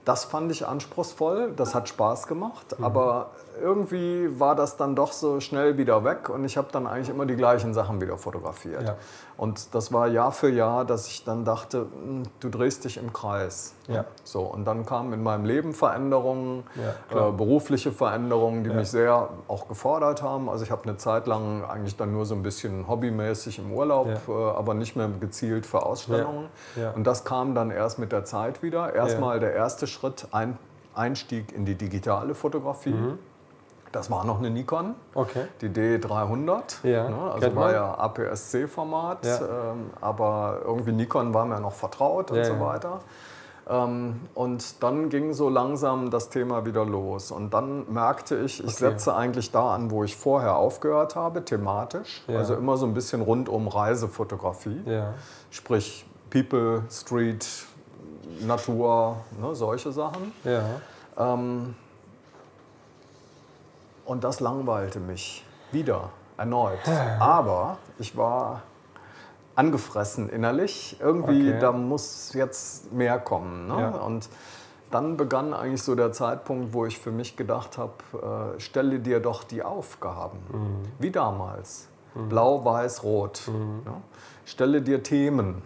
Das 0.05 0.23
fand 0.23 0.49
ich 0.53 0.65
anspruchsvoll, 0.65 1.51
das 1.55 1.75
hat 1.75 1.89
Spaß 1.89 2.27
gemacht, 2.27 2.77
Mhm. 2.77 2.85
aber 2.85 3.31
irgendwie 3.61 4.39
war 4.39 4.55
das 4.55 4.77
dann 4.77 4.95
doch 4.95 5.11
so 5.11 5.39
schnell 5.39 5.77
wieder 5.77 6.03
weg 6.03 6.29
und 6.29 6.45
ich 6.45 6.57
habe 6.57 6.67
dann 6.71 6.87
eigentlich 6.87 7.09
immer 7.09 7.25
die 7.25 7.35
gleichen 7.35 7.73
Sachen 7.73 8.01
wieder 8.01 8.17
fotografiert. 8.17 8.83
Ja. 8.83 8.95
Und 9.37 9.75
das 9.75 9.93
war 9.93 10.07
Jahr 10.07 10.31
für 10.31 10.49
Jahr, 10.49 10.83
dass 10.83 11.07
ich 11.07 11.23
dann 11.23 11.45
dachte, 11.45 11.87
hm, 11.91 12.23
du 12.39 12.49
drehst 12.49 12.85
dich 12.85 12.97
im 12.97 13.13
Kreis. 13.13 13.75
Ja. 13.87 14.05
So, 14.23 14.41
und 14.41 14.65
dann 14.65 14.85
kamen 14.85 15.13
in 15.13 15.23
meinem 15.23 15.45
Leben 15.45 15.73
Veränderungen, 15.73 16.63
Ja, 16.75 17.29
äh, 17.29 17.31
berufliche 17.31 17.91
Veränderungen, 17.91 18.63
die 18.63 18.69
mich 18.69 18.89
sehr 18.89 19.29
auch 19.47 19.67
gefordert 19.67 20.23
haben. 20.23 20.49
Also 20.49 20.63
ich 20.63 20.71
habe 20.71 20.83
eine 20.83 20.97
Zeit 20.97 21.27
lang 21.27 21.63
eigentlich 21.63 21.95
dann 21.95 22.11
nur 22.11 22.25
so 22.25 22.35
ein 22.35 22.43
bisschen 22.43 22.87
hobbymäßig 22.87 23.59
im 23.59 23.71
Urlaub, 23.71 24.09
äh, 24.27 24.31
aber 24.31 24.73
nicht 24.73 24.95
mehr 24.95 25.09
gezielt 25.19 25.65
für 25.65 25.85
Ausstellungen. 25.85 26.47
Und 26.95 27.05
das 27.05 27.23
kam 27.23 27.55
dann 27.55 27.71
erst 27.71 27.99
mit 27.99 28.11
der 28.11 28.25
Zeit 28.25 28.63
wieder. 28.63 28.93
Erstmal 28.93 29.39
der 29.39 29.53
erste 29.53 29.87
Schritt, 29.87 30.27
ein 30.31 30.57
Einstieg 30.97 31.53
in 31.53 31.65
die 31.65 31.75
digitale 31.75 32.35
Fotografie. 32.35 32.89
Mhm. 32.89 33.19
Das 33.91 34.11
war 34.11 34.25
noch 34.25 34.39
eine 34.39 34.49
Nikon. 34.49 34.95
Okay. 35.15 35.45
Die 35.61 35.69
D300, 35.69 36.85
Ja, 36.85 37.09
ne? 37.09 37.31
also 37.31 37.55
war 37.55 37.71
ja 37.71 37.93
APS-C-Format, 37.95 39.25
Ja. 39.25 39.71
ähm, 39.71 39.89
aber 40.01 40.59
irgendwie 40.65 40.91
Nikon 40.91 41.33
war 41.33 41.45
mir 41.45 41.59
noch 41.59 41.73
vertraut 41.73 42.31
und 42.31 42.37
Ja, 42.37 42.45
so 42.45 42.59
weiter. 42.59 42.99
Ähm, 43.69 44.21
und 44.33 44.81
dann 44.81 45.09
ging 45.09 45.33
so 45.33 45.49
langsam 45.49 46.09
das 46.09 46.29
Thema 46.29 46.65
wieder 46.65 46.85
los. 46.85 47.31
Und 47.31 47.53
dann 47.53 47.91
merkte 47.91 48.37
ich, 48.37 48.59
ich 48.63 48.65
Okay. 48.75 48.91
setze 48.91 49.13
eigentlich 49.15 49.51
da 49.51 49.73
an, 49.73 49.91
wo 49.91 50.03
ich 50.05 50.15
vorher 50.15 50.55
aufgehört 50.55 51.15
habe, 51.15 51.43
thematisch. 51.43 52.23
Also 52.29 52.55
immer 52.55 52.77
so 52.77 52.85
ein 52.85 52.93
bisschen 52.93 53.21
rund 53.21 53.49
um 53.49 53.67
Reisefotografie. 53.67 54.81
Sprich 55.49 56.05
People, 56.29 56.83
Street, 56.89 57.45
Natur, 58.45 59.17
ne, 59.41 59.53
solche 59.55 59.91
Sachen. 59.91 60.31
Ja. 60.43 60.61
Ähm, 61.17 61.75
und 64.07 64.23
das 64.23 64.39
langweilte 64.39 64.99
mich 64.99 65.45
wieder, 65.71 66.09
erneut. 66.37 66.79
Aber 67.19 67.77
ich 67.99 68.15
war 68.17 68.61
angefressen 69.55 70.29
innerlich. 70.29 70.97
Irgendwie, 70.99 71.49
Okay. 71.49 71.59
da 71.59 71.71
muss 71.71 72.33
jetzt 72.33 72.91
mehr 72.93 73.19
kommen. 73.19 73.67
Ne? 73.67 73.79
Ja. 73.81 73.89
Und 73.89 74.29
dann 74.91 75.17
begann 75.17 75.53
eigentlich 75.53 75.83
so 75.83 75.95
der 75.95 76.11
Zeitpunkt, 76.13 76.73
wo 76.73 76.85
ich 76.85 76.97
für 76.99 77.11
mich 77.11 77.35
gedacht 77.35 77.77
habe, 77.77 78.55
äh, 78.57 78.59
stelle 78.59 78.99
dir 78.99 79.19
doch 79.19 79.43
die 79.43 79.63
Aufgaben, 79.63 80.39
Mhm. 80.51 80.83
wie 80.99 81.11
damals. 81.11 81.87
Blau, 82.29 82.63
weiß, 82.65 83.03
rot. 83.03 83.41
Ja? 83.85 83.93
Stelle 84.45 84.81
dir 84.81 85.03
Themen. 85.03 85.61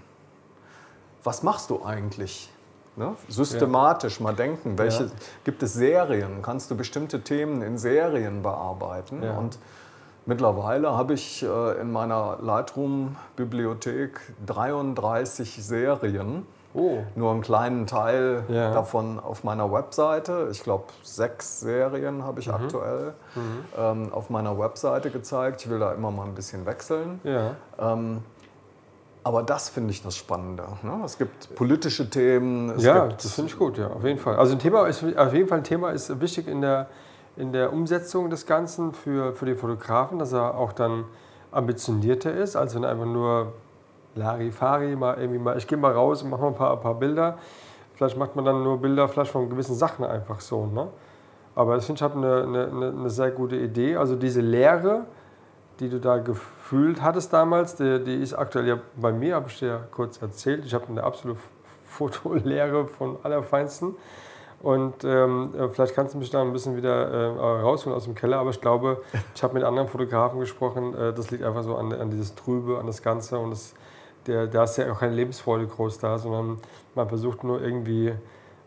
Was 1.23 1.43
machst 1.43 1.69
du 1.69 1.85
eigentlich? 1.85 2.50
Ne? 2.97 3.15
Systematisch 3.29 4.19
mal 4.19 4.33
denken, 4.35 4.77
welche 4.77 5.05
Ja. 5.05 5.09
gibt 5.45 5.63
es 5.63 5.73
Serien? 5.73 6.41
Kannst 6.41 6.69
du 6.71 6.75
bestimmte 6.75 7.21
Themen 7.21 7.61
in 7.61 7.77
Serien 7.77 8.41
bearbeiten? 8.41 9.23
Ja. 9.23 9.37
Und 9.37 9.57
mittlerweile 10.25 10.91
habe 10.97 11.13
ich 11.13 11.41
äh, 11.41 11.79
in 11.79 11.91
meiner 11.91 12.37
Lightroom-Bibliothek 12.41 14.19
33 14.45 15.63
Serien. 15.63 16.45
Oh. 16.73 16.99
Nur 17.15 17.31
einen 17.31 17.41
kleinen 17.41 17.85
Teil 17.85 18.43
Ja. 18.47 18.71
davon 18.71 19.19
auf 19.19 19.43
meiner 19.43 19.71
Webseite. 19.71 20.47
Ich 20.51 20.63
glaube, 20.63 20.85
sechs 21.03 21.59
Serien 21.59 22.23
habe 22.23 22.39
ich 22.39 22.47
Mhm. 22.47 22.53
aktuell 22.53 23.13
ähm, 23.77 24.11
auf 24.13 24.29
meiner 24.29 24.57
Webseite 24.57 25.11
gezeigt. 25.11 25.61
Ich 25.63 25.69
will 25.69 25.79
da 25.79 25.91
immer 25.93 26.11
mal 26.11 26.25
ein 26.25 26.33
bisschen 26.35 26.65
wechseln. 26.65 27.19
Ja. 27.23 27.55
Ähm, 27.79 28.23
aber 29.23 29.43
das 29.43 29.69
finde 29.69 29.91
ich 29.91 30.01
das 30.01 30.15
Spannende. 30.15 30.63
Ne? 30.81 31.01
Es 31.05 31.17
gibt 31.17 31.53
politische 31.55 32.09
Themen. 32.09 32.71
Es 32.71 32.83
ja, 32.83 33.07
das 33.07 33.33
finde 33.33 33.51
ich 33.51 33.57
gut, 33.57 33.77
ja, 33.77 33.87
auf 33.87 34.03
jeden 34.03 34.19
Fall. 34.19 34.35
Also 34.35 34.53
ein 34.53 34.59
Thema 34.59 34.87
ist 34.87 35.03
auf 35.03 35.33
jeden 35.33 35.47
Fall 35.47 35.59
ein 35.59 35.63
Thema 35.63 35.91
ist 35.91 36.19
wichtig 36.19 36.47
in 36.47 36.61
der, 36.61 36.87
in 37.37 37.51
der 37.51 37.71
Umsetzung 37.71 38.29
des 38.29 38.45
Ganzen 38.45 38.93
für, 38.93 39.33
für 39.33 39.45
den 39.45 39.57
Fotografen, 39.57 40.17
dass 40.17 40.33
er 40.33 40.55
auch 40.55 40.73
dann 40.73 41.05
ambitionierter 41.51 42.33
ist, 42.33 42.55
als 42.55 42.73
wenn 42.75 42.83
er 42.83 42.89
einfach 42.89 43.05
nur 43.05 43.53
Larifari, 44.15 44.95
mal 44.95 45.17
irgendwie 45.17 45.39
mal, 45.39 45.57
ich 45.57 45.67
gehe 45.67 45.77
mal 45.77 45.91
raus 45.91 46.23
und 46.23 46.29
mache 46.29 46.41
mal 46.41 46.47
ein 46.47 46.55
paar, 46.55 46.73
ein 46.73 46.81
paar 46.81 46.95
Bilder. 46.95 47.37
Vielleicht 47.93 48.17
macht 48.17 48.35
man 48.35 48.45
dann 48.45 48.63
nur 48.63 48.81
Bilder 48.81 49.07
vielleicht 49.07 49.31
von 49.31 49.49
gewissen 49.49 49.75
Sachen 49.75 50.03
einfach 50.03 50.39
so. 50.39 50.65
Ne? 50.65 50.87
Aber 51.53 51.75
das 51.75 51.85
finde 51.85 52.03
ich 52.03 52.11
eine, 52.11 52.43
eine, 52.43 52.67
eine, 52.67 52.87
eine 52.87 53.09
sehr 53.09 53.31
gute 53.31 53.55
Idee. 53.55 53.95
Also 53.97 54.15
diese 54.15 54.41
Lehre, 54.41 55.05
die 55.81 55.89
du 55.89 55.99
da 55.99 56.19
gefühlt 56.19 57.01
hattest 57.01 57.33
damals, 57.33 57.75
die, 57.75 58.03
die 58.03 58.15
ist 58.15 58.33
aktuell 58.33 58.67
ja 58.67 58.79
bei 58.95 59.11
mir, 59.11 59.35
habe 59.35 59.49
ich 59.49 59.59
dir 59.59 59.67
ja 59.67 59.79
kurz 59.91 60.21
erzählt. 60.21 60.63
Ich 60.63 60.73
habe 60.73 60.87
eine 60.87 61.03
absolute 61.03 61.39
Fotolehre 61.87 62.85
von 62.87 63.17
allerfeinsten. 63.23 63.95
Und 64.61 65.03
ähm, 65.03 65.55
äh, 65.57 65.69
vielleicht 65.69 65.95
kannst 65.95 66.13
du 66.13 66.19
mich 66.19 66.29
da 66.29 66.41
ein 66.41 66.53
bisschen 66.53 66.77
wieder 66.77 67.09
äh, 67.09 67.25
rausholen 67.61 67.97
aus 67.97 68.03
dem 68.03 68.13
Keller, 68.13 68.37
aber 68.37 68.51
ich 68.51 68.61
glaube, 68.61 69.01
ich 69.35 69.41
habe 69.41 69.55
mit 69.55 69.63
anderen 69.63 69.87
Fotografen 69.87 70.39
gesprochen, 70.39 70.93
äh, 70.93 71.13
das 71.13 71.31
liegt 71.31 71.43
einfach 71.43 71.63
so 71.63 71.75
an, 71.75 71.91
an 71.91 72.11
dieses 72.11 72.35
Trübe, 72.35 72.77
an 72.77 72.85
das 72.85 73.01
Ganze 73.01 73.39
und 73.39 73.49
das, 73.49 73.73
der, 74.27 74.45
da 74.45 74.65
ist 74.65 74.77
ja 74.77 74.91
auch 74.91 74.99
keine 74.99 75.15
Lebensfreude 75.15 75.65
groß 75.65 75.97
da, 75.97 76.19
sondern 76.19 76.59
man 76.93 77.09
versucht 77.09 77.43
nur 77.43 77.59
irgendwie 77.59 78.13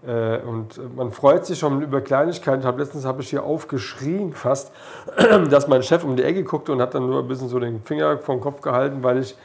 und 0.07 0.97
man 0.97 1.11
freut 1.13 1.47
sich 1.47 1.59
schon 1.59 1.81
über 1.83 2.01
Kleinigkeiten. 2.01 2.61
Ich 2.61 2.67
hab, 2.67 2.79
letztens 2.79 3.05
habe 3.05 3.23
ich 3.23 3.31
hier 3.31 3.43
aufgeschrien 3.43 4.33
fast, 4.35 4.71
dass 5.51 5.67
mein 5.69 5.83
Chef 5.83 6.05
um 6.05 6.17
die 6.17 6.23
Ecke 6.23 6.45
guckte 6.45 6.73
und 6.73 6.81
hat 6.83 6.95
dann 6.95 7.07
nur 7.07 7.21
ein 7.21 7.29
bisschen 7.29 7.49
so 7.49 7.59
den 7.59 7.81
Finger 7.83 8.19
vom 8.19 8.41
Kopf 8.41 8.61
gehalten, 8.61 9.03
weil 9.03 9.19
ich 9.19 9.37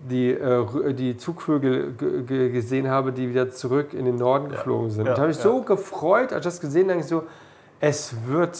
die, 0.00 0.30
äh, 0.30 0.92
die 0.94 1.16
Zugvögel 1.16 1.92
ge- 1.98 2.22
ge- 2.22 2.50
gesehen 2.50 2.88
habe, 2.88 3.12
die 3.12 3.28
wieder 3.28 3.50
zurück 3.50 3.92
in 3.92 4.04
den 4.04 4.16
Norden 4.16 4.48
geflogen 4.48 4.90
sind. 4.90 5.06
ja, 5.06 5.12
und 5.12 5.18
habe 5.20 5.30
ich 5.30 5.36
ja. 5.38 5.42
so 5.42 5.62
gefreut, 5.62 6.32
als 6.32 6.46
ich 6.46 6.52
das 6.52 6.60
gesehen 6.60 6.88
habe, 6.90 7.00
ich 7.00 7.06
so, 7.06 7.24
es 7.80 8.14
wird, 8.26 8.56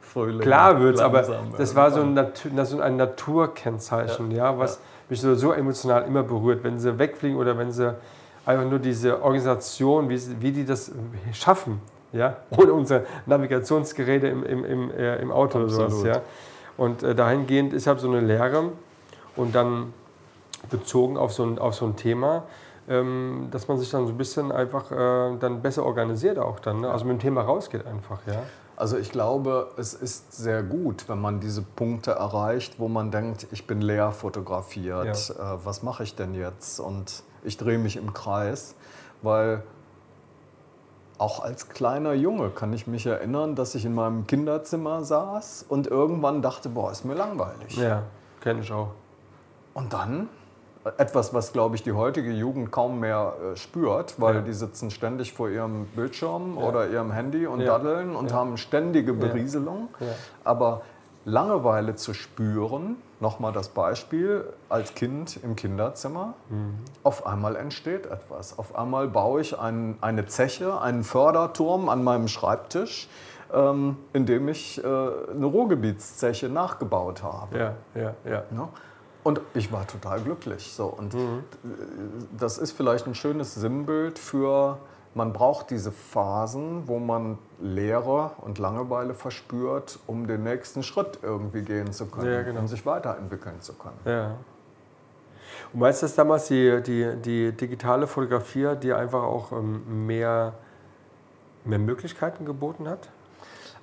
Frühling, 0.00 0.40
klar 0.40 0.80
wird 0.80 0.96
es, 0.96 1.00
aber 1.00 1.24
das 1.56 1.76
war 1.76 1.92
so 1.92 2.00
ein, 2.00 2.16
irgendwann. 2.16 2.24
Natu 2.26 2.48
das 2.56 2.70
so 2.70 2.80
ein 2.80 2.96
Naturkennzeichen, 2.96 4.30
ja, 4.32 4.58
was 4.58 4.80
mich 5.08 5.20
so, 5.20 5.34
so 5.34 5.52
emotional 5.52 6.04
immer 6.06 6.22
berührt, 6.24 6.64
wenn 6.64 6.78
sie 6.78 6.98
wegfliegen 6.98 7.38
oder 7.38 7.56
wenn 7.56 7.70
sie 7.72 7.94
einfach 8.46 8.68
nur 8.68 8.78
diese 8.78 9.22
Organisation, 9.22 10.08
wie, 10.08 10.20
wie 10.40 10.52
die 10.52 10.64
das 10.64 10.92
schaffen, 11.32 11.80
ja, 12.12 12.36
ohne 12.50 12.72
unsere 12.72 13.06
Navigationsgeräte 13.26 14.28
im, 14.28 14.44
im, 14.44 14.64
im, 14.64 14.90
äh, 14.90 15.16
im 15.16 15.30
Auto 15.30 15.58
oder 15.58 15.68
sowas, 15.68 15.92
Absolut. 15.92 16.16
ja. 16.16 16.22
Und 16.76 17.02
äh, 17.02 17.14
dahingehend 17.14 17.72
ist 17.72 17.86
halt 17.86 18.00
so 18.00 18.08
eine 18.08 18.20
Lehre 18.20 18.72
und 19.36 19.54
dann 19.54 19.92
bezogen 20.70 21.16
auf 21.16 21.32
so 21.32 21.44
ein, 21.44 21.58
auf 21.58 21.74
so 21.74 21.86
ein 21.86 21.96
Thema, 21.96 22.44
ähm, 22.88 23.48
dass 23.50 23.68
man 23.68 23.78
sich 23.78 23.90
dann 23.90 24.06
so 24.06 24.12
ein 24.12 24.18
bisschen 24.18 24.50
einfach 24.50 24.90
äh, 24.90 25.36
dann 25.38 25.62
besser 25.62 25.84
organisiert 25.84 26.38
auch 26.38 26.58
dann, 26.60 26.80
ne? 26.80 26.90
also 26.90 27.04
mit 27.04 27.14
dem 27.14 27.20
Thema 27.20 27.42
rausgeht 27.42 27.86
einfach, 27.86 28.20
ja. 28.26 28.42
Also 28.76 28.96
ich 28.96 29.10
glaube, 29.10 29.72
es 29.76 29.92
ist 29.92 30.32
sehr 30.32 30.62
gut, 30.62 31.06
wenn 31.06 31.20
man 31.20 31.38
diese 31.38 31.60
Punkte 31.60 32.12
erreicht, 32.12 32.76
wo 32.78 32.88
man 32.88 33.10
denkt, 33.10 33.46
ich 33.50 33.66
bin 33.66 33.82
leer 33.82 34.10
fotografiert, 34.10 35.34
äh, 35.38 35.42
was 35.62 35.82
mache 35.82 36.02
ich 36.02 36.14
denn 36.16 36.34
jetzt? 36.34 36.80
Und 36.80 37.22
ich 37.44 37.56
drehe 37.56 37.78
mich 37.78 37.96
im 37.96 38.12
Kreis, 38.12 38.74
weil 39.22 39.62
auch 41.18 41.40
als 41.42 41.68
kleiner 41.68 42.14
Junge 42.14 42.48
kann 42.50 42.72
ich 42.72 42.86
mich 42.86 43.04
erinnern, 43.06 43.54
dass 43.54 43.74
ich 43.74 43.84
in 43.84 43.94
meinem 43.94 44.26
Kinderzimmer 44.26 45.04
saß 45.04 45.66
und 45.68 45.86
irgendwann 45.86 46.40
dachte, 46.40 46.70
boah, 46.70 46.90
ist 46.90 47.04
mir 47.04 47.14
langweilig. 47.14 47.76
Ja, 47.76 48.04
kenne 48.40 48.60
ich 48.60 48.72
auch. 48.72 48.88
Und 49.74 49.92
dann 49.92 50.28
etwas, 50.96 51.34
was, 51.34 51.52
glaube 51.52 51.76
ich, 51.76 51.82
die 51.82 51.92
heutige 51.92 52.30
Jugend 52.30 52.72
kaum 52.72 53.00
mehr 53.00 53.34
äh, 53.52 53.56
spürt, 53.56 54.18
weil 54.18 54.36
Ja. 54.36 54.40
die 54.40 54.54
sitzen 54.54 54.90
ständig 54.90 55.34
vor 55.34 55.50
ihrem 55.50 55.84
Bildschirm 55.88 56.56
Ja. 56.58 56.62
oder 56.66 56.88
ihrem 56.88 57.12
Handy 57.12 57.46
und 57.46 57.60
Ja. 57.60 57.76
daddeln 57.78 58.16
und 58.16 58.32
haben 58.32 58.56
ständige 58.56 59.12
Berieselung. 59.12 59.88
Aber 60.42 60.80
Langeweile 61.24 61.94
zu 61.96 62.14
spüren, 62.14 62.96
nochmal 63.20 63.52
das 63.52 63.68
Beispiel, 63.68 64.44
als 64.68 64.94
Kind 64.94 65.38
im 65.42 65.54
Kinderzimmer, 65.56 66.34
Mhm. 66.48 66.74
auf 67.02 67.26
einmal 67.26 67.56
entsteht 67.56 68.06
etwas. 68.06 68.58
Auf 68.58 68.74
einmal 68.76 69.08
baue 69.08 69.40
ich 69.42 69.58
ein, 69.58 69.98
eine 70.00 70.26
Zeche, 70.26 70.80
einen 70.80 71.04
Förderturm 71.04 71.88
an 71.90 72.02
meinem 72.02 72.26
Schreibtisch, 72.28 73.08
ähm, 73.52 73.96
in 74.14 74.24
dem 74.26 74.48
ich 74.48 74.82
äh, 74.82 74.86
eine 74.86 75.46
Ruhrgebietszeche 75.46 76.48
nachgebaut 76.48 77.22
habe. 77.22 77.58
Ja, 77.58 77.74
ja, 77.94 78.14
ja. 78.24 78.42
Ne? 78.50 78.68
Und 79.22 79.42
ich 79.52 79.70
war 79.70 79.86
total 79.86 80.20
glücklich. 80.22 80.72
So. 80.72 80.86
Und 80.86 81.12
Mhm. 81.12 81.44
äh, 81.64 81.68
das 82.38 82.56
ist 82.56 82.72
vielleicht 82.72 83.06
ein 83.06 83.14
schönes 83.14 83.54
Sinnbild 83.54 84.18
für, 84.18 84.78
man 85.14 85.32
braucht 85.32 85.70
diese 85.70 85.90
Phasen, 85.90 86.86
wo 86.86 86.98
man 86.98 87.38
Leere 87.60 88.32
und 88.38 88.58
Langeweile 88.58 89.14
verspürt, 89.14 89.98
um 90.06 90.26
den 90.26 90.44
nächsten 90.44 90.82
Schritt 90.82 91.18
irgendwie 91.22 91.62
gehen 91.62 91.92
zu 91.92 92.06
können, 92.06 92.32
Ja, 92.32 92.42
genau. 92.42 92.60
um 92.60 92.68
sich 92.68 92.86
weiterentwickeln 92.86 93.60
zu 93.60 93.72
können. 93.74 93.98
Ja. 94.04 94.36
Und 95.72 95.80
meinst 95.80 96.02
du, 96.02 96.06
dass 96.06 96.14
damals 96.14 96.46
die, 96.46 96.80
die, 96.82 97.16
die 97.16 97.52
digitale 97.52 98.06
Fotografie 98.06 98.76
dir 98.76 98.96
einfach 98.98 99.22
auch 99.22 99.52
ähm, 99.52 100.06
mehr, 100.06 100.52
mehr 101.64 101.78
Möglichkeiten 101.78 102.44
geboten 102.44 102.88
hat? 102.88 103.08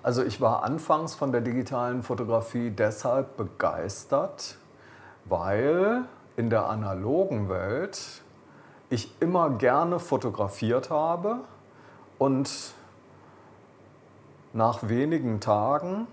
Also 0.04 0.24
ich 0.24 0.40
war 0.40 0.63
anfangs 0.63 1.16
von 1.16 1.32
der 1.34 1.42
digitalen 1.42 2.04
Fotografie 2.04 2.70
deshalb 2.70 3.36
begeistert, 3.36 4.58
weil 5.26 6.04
in 6.38 6.50
der 6.50 6.68
analogen 6.70 7.50
Welt 7.50 8.22
ich 8.89 9.21
immer 9.21 9.50
gerne 9.52 10.00
fotografiert 10.00 10.89
habe 10.89 11.39
und 12.17 12.73
nach 14.54 14.88
wenigen 14.88 15.39
Tagen 15.39 16.08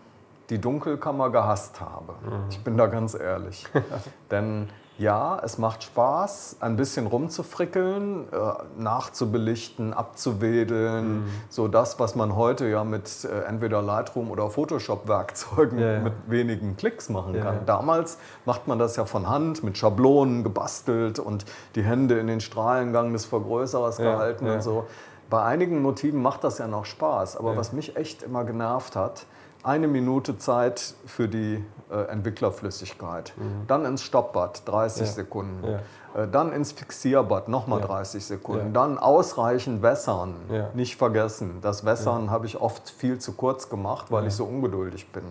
die 0.50 0.60
Dunkelkammer 0.60 1.30
gehasst 1.30 1.80
habe. 1.80 2.14
Ich 2.50 2.62
bin 2.62 2.76
da 2.76 2.87
ganz 2.87 3.14
ehrlich. 3.14 3.66
Denn 4.30 4.68
ja, 4.96 5.40
es 5.42 5.59
macht 5.59 5.83
Spaß, 5.83 6.59
ein 6.61 6.76
bisschen 6.76 7.07
rumzufrickeln, 7.07 8.28
äh, 8.33 8.80
nachzubelichten, 8.80 9.92
abzuwedeln. 9.92 11.24
So 11.48 11.66
das, 11.66 11.98
was 11.98 12.14
man 12.14 12.37
heute 12.37 12.66
ja 12.68 12.85
mit 12.85 13.24
äh, 13.24 13.42
entweder 13.48 13.83
Lightroom 13.83 14.30
oder 14.30 14.50
Photoshop-Werkzeugen 14.50 15.78
Ja, 15.78 15.92
ja. 15.94 16.00
mit 16.00 16.12
wenigen 16.28 16.76
Klicks 16.76 17.09
machen 17.09 17.35
Ja, 17.35 17.42
kann. 17.42 17.66
Damals 17.66 18.18
macht 18.44 18.68
man 18.68 18.78
das 18.78 18.94
ja 18.94 19.04
von 19.04 19.28
Hand 19.28 19.64
mit 19.64 19.76
Schablonen 19.78 20.44
gebastelt 20.44 21.18
und 21.18 21.44
die 21.74 21.83
Hände 21.83 22.18
in 22.18 22.28
den 22.28 22.40
Strahlengang 22.40 23.12
des 23.12 23.24
Vergrößerers 23.24 23.97
gehalten 23.97 24.49
und 24.49 24.62
so. 24.62 24.86
Bei 25.28 25.42
einigen 25.42 25.82
Motiven 25.82 26.22
macht 26.22 26.45
das 26.45 26.59
ja 26.59 26.68
noch 26.68 26.84
Spaß, 26.84 27.36
aber 27.36 27.57
was 27.57 27.72
mich 27.72 27.97
echt 27.97 28.22
immer 28.22 28.45
genervt 28.45 28.95
hat, 28.95 29.26
eine 29.64 29.88
Minute 29.88 30.36
Zeit 30.38 30.94
für 31.06 31.26
die 31.26 31.64
äh, 31.90 32.02
Entwicklerflüssigkeit. 32.08 33.32
Dann 33.66 33.84
ins 33.84 34.02
Stoppbad, 34.02 34.62
30 34.68 35.00
Mhm. 35.02 35.06
Ja. 35.06 35.12
Sekunden. 35.12 35.64
Ja. 35.64 36.22
Äh, 36.22 36.28
dann 36.28 36.52
ins 36.52 36.72
Fixierbad, 36.72 37.48
nochmal 37.48 37.80
Ja. 37.80 37.86
30 37.86 38.24
Sekunden. 38.24 38.72
Dann 38.72 38.98
ausreichend 38.98 39.82
wässern, 39.82 40.34
nicht 40.74 40.96
vergessen. 40.96 41.58
Das 41.62 41.84
Wässern 41.84 42.30
habe 42.30 42.46
ich 42.46 42.60
oft 42.60 42.88
viel 42.90 43.18
zu 43.18 43.32
kurz 43.32 43.68
gemacht, 43.68 44.10
weil 44.12 44.26
ich 44.26 44.34
so 44.34 44.44
ungeduldig 44.44 45.10
bin. 45.12 45.24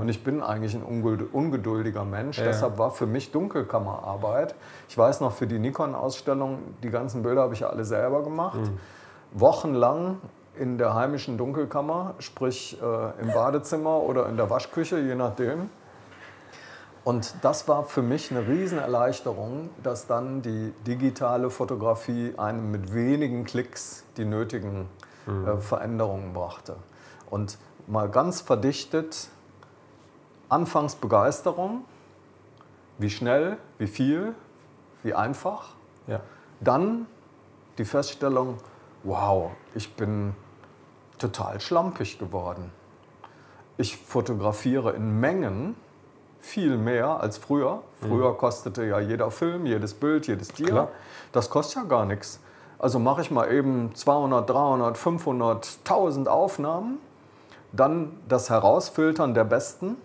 Und 0.00 0.08
ich 0.08 0.24
bin 0.24 0.42
eigentlich 0.42 0.74
ein 0.74 0.82
ungeduld- 0.84 1.30
ungeduldiger 1.32 2.04
Mensch. 2.04 2.38
Deshalb 2.38 2.78
war 2.78 2.90
für 2.92 3.06
mich 3.06 3.32
Dunkelkammerarbeit. 3.32 4.54
Ich 4.88 4.96
weiß 4.96 5.20
noch, 5.20 5.32
für 5.32 5.46
die 5.46 5.58
Nikon-Ausstellung, 5.58 6.58
die 6.82 6.90
ganzen 6.90 7.22
Bilder 7.22 7.42
habe 7.42 7.54
ich 7.54 7.60
ja 7.60 7.68
alle 7.68 7.84
selber 7.84 8.22
gemacht. 8.22 8.58
Mhm. 8.60 8.78
Wochenlang 9.32 10.18
in 10.58 10.78
der 10.78 10.94
heimischen 10.94 11.38
Dunkelkammer, 11.38 12.14
sprich 12.18 12.80
äh, 12.80 13.20
im 13.20 13.32
Badezimmer 13.32 14.02
oder 14.02 14.28
in 14.28 14.36
der 14.36 14.50
Waschküche, 14.50 14.98
je 14.98 15.14
nachdem. 15.14 15.70
Und 17.02 17.34
das 17.42 17.66
war 17.66 17.84
für 17.84 18.02
mich 18.02 18.30
eine 18.30 18.46
Riesenerleichterung, 18.46 19.70
dass 19.82 20.06
dann 20.06 20.42
die 20.42 20.72
digitale 20.86 21.48
Fotografie 21.50 22.34
einem 22.36 22.70
mit 22.70 22.92
wenigen 22.92 23.44
Klicks 23.44 24.04
die 24.16 24.26
nötigen 24.26 24.86
äh, 25.26 25.56
Veränderungen 25.58 26.34
brachte. 26.34 26.76
Und 27.30 27.58
mal 27.86 28.08
ganz 28.08 28.42
verdichtet, 28.42 29.28
anfangs 30.48 30.94
Begeisterung, 30.94 31.84
wie 32.98 33.08
schnell, 33.08 33.56
wie 33.78 33.86
viel, 33.86 34.34
wie 35.02 35.14
einfach. 35.14 35.70
Ja. 36.06 36.20
Dann 36.60 37.06
die 37.78 37.84
Feststellung, 37.86 38.58
wow, 39.02 39.50
ich 39.74 39.94
bin 39.94 40.34
total 41.18 41.60
schlampig 41.60 42.18
geworden. 42.18 42.72
Ich 43.76 43.96
fotografiere 43.96 44.92
in 44.92 45.20
Mengen 45.20 45.76
viel 46.40 46.76
mehr 46.76 47.20
als 47.20 47.38
früher. 47.38 47.82
Früher 48.00 48.36
kostete 48.36 48.84
ja 48.84 48.98
jeder 48.98 49.30
Film, 49.30 49.66
jedes 49.66 49.94
Bild, 49.94 50.26
jedes 50.26 50.48
Tier. 50.48 50.68
Klar. 50.68 50.88
Das 51.32 51.50
kostet 51.50 51.76
ja 51.76 51.82
gar 51.84 52.06
nichts. 52.06 52.40
Also 52.78 52.98
mache 52.98 53.20
ich 53.20 53.30
mal 53.30 53.52
eben 53.52 53.94
200, 53.94 54.48
300, 54.48 54.96
500, 54.96 55.78
1000 55.84 56.28
Aufnahmen, 56.28 56.98
dann 57.72 58.18
das 58.26 58.48
Herausfiltern 58.48 59.34
der 59.34 59.44
besten, 59.44 59.96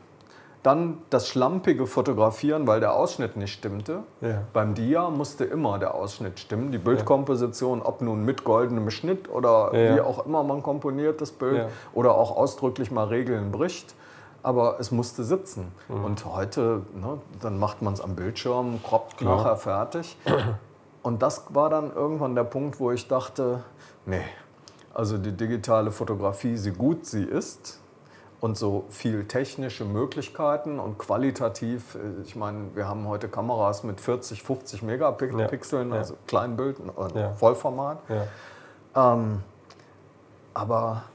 dann 0.65 0.97
das 1.11 1.27
schlampige 1.27 1.85
Fotografieren, 1.85 2.65
weil 2.65 2.79
der 2.79 2.95
Ausschnitt 2.95 3.37
nicht 3.37 3.53
stimmte. 3.53 3.99
Ja. 4.21 4.41
Beim 4.51 4.73
Dia 4.73 5.11
musste 5.11 5.45
immer 5.45 5.77
der 5.77 5.93
Ausschnitt 5.93 6.39
stimmen. 6.39 6.71
Die 6.71 6.79
Bildkomposition, 6.79 7.83
ob 7.83 8.01
nun 8.01 8.25
mit 8.25 8.43
goldenem 8.43 8.89
Schnitt 8.89 9.29
oder 9.29 9.75
Ja. 9.75 9.95
wie 9.95 10.01
auch 10.01 10.25
immer 10.25 10.41
man 10.43 10.63
komponiert 10.63 11.21
das 11.21 11.31
Bild 11.31 11.57
Ja. 11.57 11.67
oder 11.93 12.15
auch 12.15 12.35
ausdrücklich 12.35 12.89
mal 12.89 13.05
Regeln 13.07 13.51
bricht. 13.51 13.93
Aber 14.41 14.79
es 14.79 14.91
musste 14.91 15.23
sitzen. 15.23 15.71
Mhm. 15.87 16.03
Und 16.05 16.25
heute, 16.25 16.81
ne, 16.95 17.19
dann 17.41 17.59
macht 17.59 17.81
man 17.83 17.93
es 17.93 18.01
am 18.01 18.15
Bildschirm, 18.15 18.81
kroppt 18.83 19.17
Klar. 19.17 19.37
nachher 19.37 19.57
fertig. 19.57 20.17
Und 21.03 21.21
das 21.21 21.45
war 21.49 21.69
dann 21.69 21.91
irgendwann 21.93 22.33
der 22.33 22.43
Punkt, 22.43 22.79
wo 22.79 22.91
ich 22.91 23.07
dachte, 23.07 23.63
nee, 24.07 24.21
also 24.95 25.17
die 25.19 25.31
digitale 25.31 25.91
Fotografie, 25.91 26.57
so 26.57 26.71
gut 26.71 27.05
sie 27.05 27.23
ist 27.23 27.81
und 28.45 28.55
so 28.55 28.85
viel 28.89 29.25
technische 29.27 29.85
Möglichkeiten 29.85 30.77
und 30.79 30.99
qualitativ, 30.99 31.95
äh, 31.95 32.21
ich 32.21 32.35
meine, 32.35 32.75
wir 32.75 32.87
haben 32.87 33.07
heute 33.07 33.27
Kameras 33.27 33.83
mit 33.83 33.99
40, 33.99 34.43
50 34.43 34.83
Megapixeln, 34.83 35.89
Ja. 35.89 35.95
also 35.97 36.15
Kleinbild, 36.27 36.77
äh, 36.79 37.19
Ja. 37.19 37.33
Vollformat. 37.33 37.97
Ja. 38.07 39.13
Ähm, 39.13 39.41
aber 40.53 41.05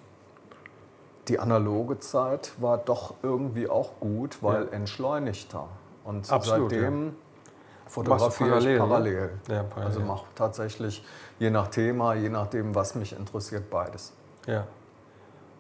die 1.29 1.39
analoge 1.39 2.01
Zeit 2.01 2.51
war 2.59 2.79
doch 2.79 3.15
irgendwie 3.23 3.69
auch 3.69 3.93
gut, 4.01 4.43
weil 4.43 4.67
entschleunigter. 4.73 5.69
Und 6.05 6.29
Absolut, 6.33 6.73
seitdem 6.73 7.15
fotografiere 7.87 8.51
parallel, 8.51 8.73
ich 8.75 8.81
ne? 8.83 8.89
parallel. 8.89 9.31
Ja, 9.49 9.63
parallel. 9.63 9.87
Also 9.87 10.01
mache 10.01 10.25
tatsächlich 10.35 11.05
je 11.39 11.51
nach 11.51 11.69
Thema, 11.69 12.15
je 12.15 12.29
nachdem, 12.29 12.75
was 12.75 12.97
mich 12.97 13.17
interessiert, 13.17 13.71
beides. 13.71 14.13
Ja. 14.49 14.65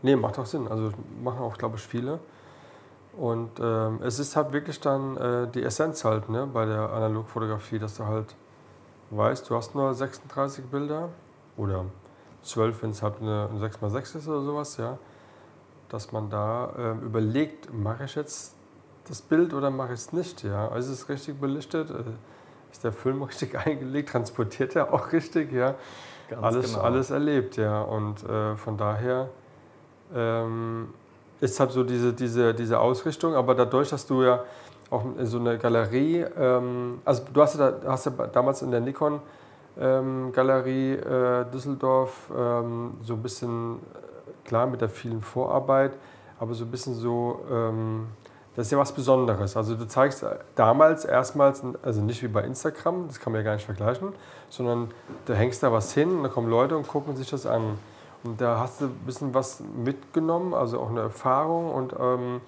Nee, 0.02 0.16
macht 0.16 0.38
auch 0.38 0.46
Sinn. 0.46 0.68
Also 0.68 0.90
machen 1.22 1.40
auch, 1.40 1.56
glaube 1.58 1.76
ich, 1.76 1.82
viele. 1.82 2.20
Und 3.16 3.50
ähm, 3.60 4.00
es 4.02 4.18
ist 4.18 4.36
halt 4.36 4.52
wirklich 4.52 4.80
dann 4.80 5.16
äh, 5.16 5.48
die 5.48 5.62
Essenz 5.62 6.04
halt 6.04 6.28
ne, 6.28 6.46
bei 6.46 6.64
der 6.64 6.90
Analogfotografie, 6.90 7.78
dass 7.78 7.96
du 7.96 8.06
halt 8.06 8.34
weißt, 9.10 9.50
du 9.50 9.56
hast 9.56 9.74
nur 9.74 9.92
36 9.92 10.64
Bilder 10.66 11.08
oder 11.56 11.84
12, 12.42 12.82
wenn 12.82 12.90
es 12.90 13.02
halt 13.02 13.20
eine, 13.20 13.48
eine 13.50 13.66
6x6 13.66 14.18
ist 14.18 14.28
oder 14.28 14.42
sowas, 14.42 14.76
ja. 14.76 14.98
Dass 15.88 16.12
man 16.12 16.30
da 16.30 16.72
ähm, 16.78 17.02
überlegt, 17.02 17.72
mache 17.74 18.04
ich 18.04 18.14
jetzt 18.14 18.54
das 19.08 19.20
Bild 19.20 19.52
oder 19.52 19.70
mache 19.70 19.92
ich 19.92 20.00
es 20.00 20.12
nicht, 20.12 20.44
ja. 20.44 20.68
Also 20.68 20.92
ist 20.92 21.02
es 21.02 21.08
richtig 21.08 21.40
belichtet, 21.40 21.90
äh, 21.90 22.04
ist 22.70 22.84
der 22.84 22.92
Film 22.92 23.22
richtig 23.24 23.58
eingelegt, 23.58 24.10
transportiert 24.10 24.76
er 24.76 24.94
auch 24.94 25.12
richtig, 25.12 25.52
ja 25.52 25.74
Ganz 26.30 26.42
alles, 26.44 26.72
genau. 26.72 26.84
alles 26.84 27.10
erlebt, 27.10 27.56
ja. 27.56 27.82
Und 27.82 28.22
äh, 28.22 28.56
von 28.56 28.76
daher 28.76 29.28
ähm, 30.14 30.88
ist 31.40 31.58
halt 31.58 31.72
so 31.72 31.84
diese, 31.84 32.12
diese, 32.12 32.54
diese 32.54 32.78
Ausrichtung, 32.78 33.34
aber 33.34 33.54
dadurch, 33.54 33.90
dass 33.90 34.06
du 34.06 34.22
ja 34.22 34.44
auch 34.90 35.04
so 35.22 35.38
eine 35.38 35.56
Galerie, 35.58 36.24
ähm, 36.38 37.00
also 37.04 37.22
du 37.32 37.40
hast 37.40 37.58
ja, 37.58 37.72
hast 37.86 38.06
ja 38.06 38.12
damals 38.32 38.62
in 38.62 38.70
der 38.70 38.80
Nikon 38.80 39.20
ähm, 39.78 40.32
Galerie 40.32 40.94
äh, 40.94 41.44
Düsseldorf 41.52 42.30
ähm, 42.36 42.92
so 43.02 43.14
ein 43.14 43.22
bisschen, 43.22 43.76
äh, 43.76 44.48
klar 44.48 44.66
mit 44.66 44.80
der 44.80 44.88
vielen 44.88 45.22
Vorarbeit, 45.22 45.92
aber 46.38 46.54
so 46.54 46.64
ein 46.64 46.70
bisschen 46.70 46.94
so, 46.94 47.40
ähm, 47.50 48.08
das 48.56 48.66
ist 48.66 48.72
ja 48.72 48.78
was 48.78 48.92
Besonderes. 48.92 49.56
Also 49.56 49.76
du 49.76 49.86
zeigst 49.86 50.24
damals 50.56 51.04
erstmals, 51.04 51.62
also 51.82 52.00
nicht 52.00 52.22
wie 52.22 52.28
bei 52.28 52.42
Instagram, 52.42 53.06
das 53.06 53.20
kann 53.20 53.32
man 53.32 53.40
ja 53.40 53.44
gar 53.44 53.54
nicht 53.54 53.64
vergleichen, 53.64 54.08
sondern 54.48 54.90
du 55.26 55.34
hängst 55.34 55.62
da 55.62 55.72
was 55.72 55.94
hin 55.94 56.10
und 56.10 56.24
da 56.24 56.28
kommen 56.28 56.50
Leute 56.50 56.76
und 56.76 56.88
gucken 56.88 57.16
sich 57.16 57.30
das 57.30 57.46
an. 57.46 57.78
Und 58.24 58.40
da 58.40 58.58
hast 58.58 58.80
du 58.80 58.86
ein 58.86 58.94
bisschen 59.06 59.32
was 59.34 59.62
mitgenommen, 59.82 60.52
also 60.54 60.80
auch 60.80 60.90
eine 60.90 61.00
Erfahrung 61.00 61.72
und 61.72 61.94
ähm, 61.98 62.40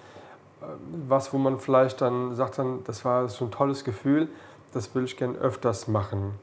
was, 1.07 1.33
wo 1.33 1.37
man 1.37 1.57
vielleicht 1.57 2.01
dann 2.01 2.35
sagt, 2.35 2.57
dann, 2.59 2.83
das 2.85 3.03
war 3.03 3.27
so 3.27 3.45
ein 3.45 3.51
tolles 3.51 3.83
Gefühl, 3.83 4.29
das 4.73 4.93
will 4.95 5.03
ich 5.03 5.17
gern 5.17 5.35
öfters 5.35 5.87
machen. 5.87 6.33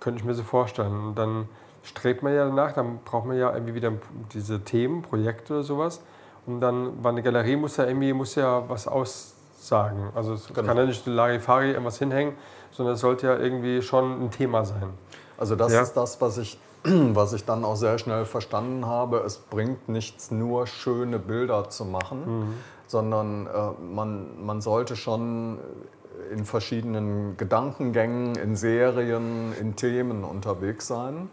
Könnte 0.00 0.20
ich 0.20 0.24
mir 0.24 0.34
so 0.34 0.42
vorstellen. 0.44 1.08
Und 1.08 1.14
dann 1.16 1.48
strebt 1.82 2.22
man 2.22 2.32
ja 2.34 2.44
danach, 2.46 2.72
dann 2.72 3.00
braucht 3.04 3.26
man 3.26 3.36
ja 3.36 3.52
irgendwie 3.52 3.74
wieder 3.74 3.92
diese 4.32 4.60
Themen, 4.60 5.02
Projekte 5.02 5.54
oder 5.54 5.62
sowas. 5.64 6.00
Und 6.46 6.60
dann, 6.60 6.92
weil 7.02 7.12
eine 7.12 7.22
Galerie 7.22 7.56
muss 7.56 7.76
ja 7.76 7.84
irgendwie 7.84 8.12
muss 8.12 8.34
ja 8.36 8.62
was 8.68 8.88
aussagen. 8.88 10.10
Also 10.14 10.32
es 10.34 10.46
Genau. 10.48 10.62
kann 10.66 10.76
ja 10.76 10.86
nicht 10.86 11.04
so 11.04 11.10
Larifari 11.10 11.70
irgendwas 11.72 11.98
hinhängen, 11.98 12.34
sondern 12.70 12.94
es 12.94 13.00
sollte 13.00 13.26
ja 13.26 13.36
irgendwie 13.36 13.82
schon 13.82 14.22
ein 14.24 14.30
Thema 14.30 14.64
sein. 14.64 14.88
Also 15.36 15.56
das 15.56 15.72
Ja. 15.72 15.82
ist 15.82 15.92
das, 15.94 16.20
was 16.20 16.38
ich, 16.38 16.58
was 16.84 17.32
ich 17.32 17.44
dann 17.44 17.64
auch 17.64 17.76
sehr 17.76 17.98
schnell 17.98 18.24
verstanden 18.24 18.86
habe. 18.86 19.18
Es 19.18 19.38
bringt 19.38 19.88
nichts, 19.88 20.30
nur 20.30 20.66
schöne 20.66 21.18
Bilder 21.18 21.68
zu 21.70 21.84
machen, 21.84 22.54
sondern 22.86 23.46
äh, 23.46 23.50
man, 23.82 24.44
man 24.44 24.60
sollte 24.60 24.96
schon 24.96 25.58
in 26.32 26.44
verschiedenen 26.44 27.36
Gedankengängen, 27.36 28.36
in 28.36 28.56
Serien, 28.56 29.52
in 29.60 29.76
Themen 29.76 30.24
unterwegs 30.24 30.86
sein, 30.86 31.30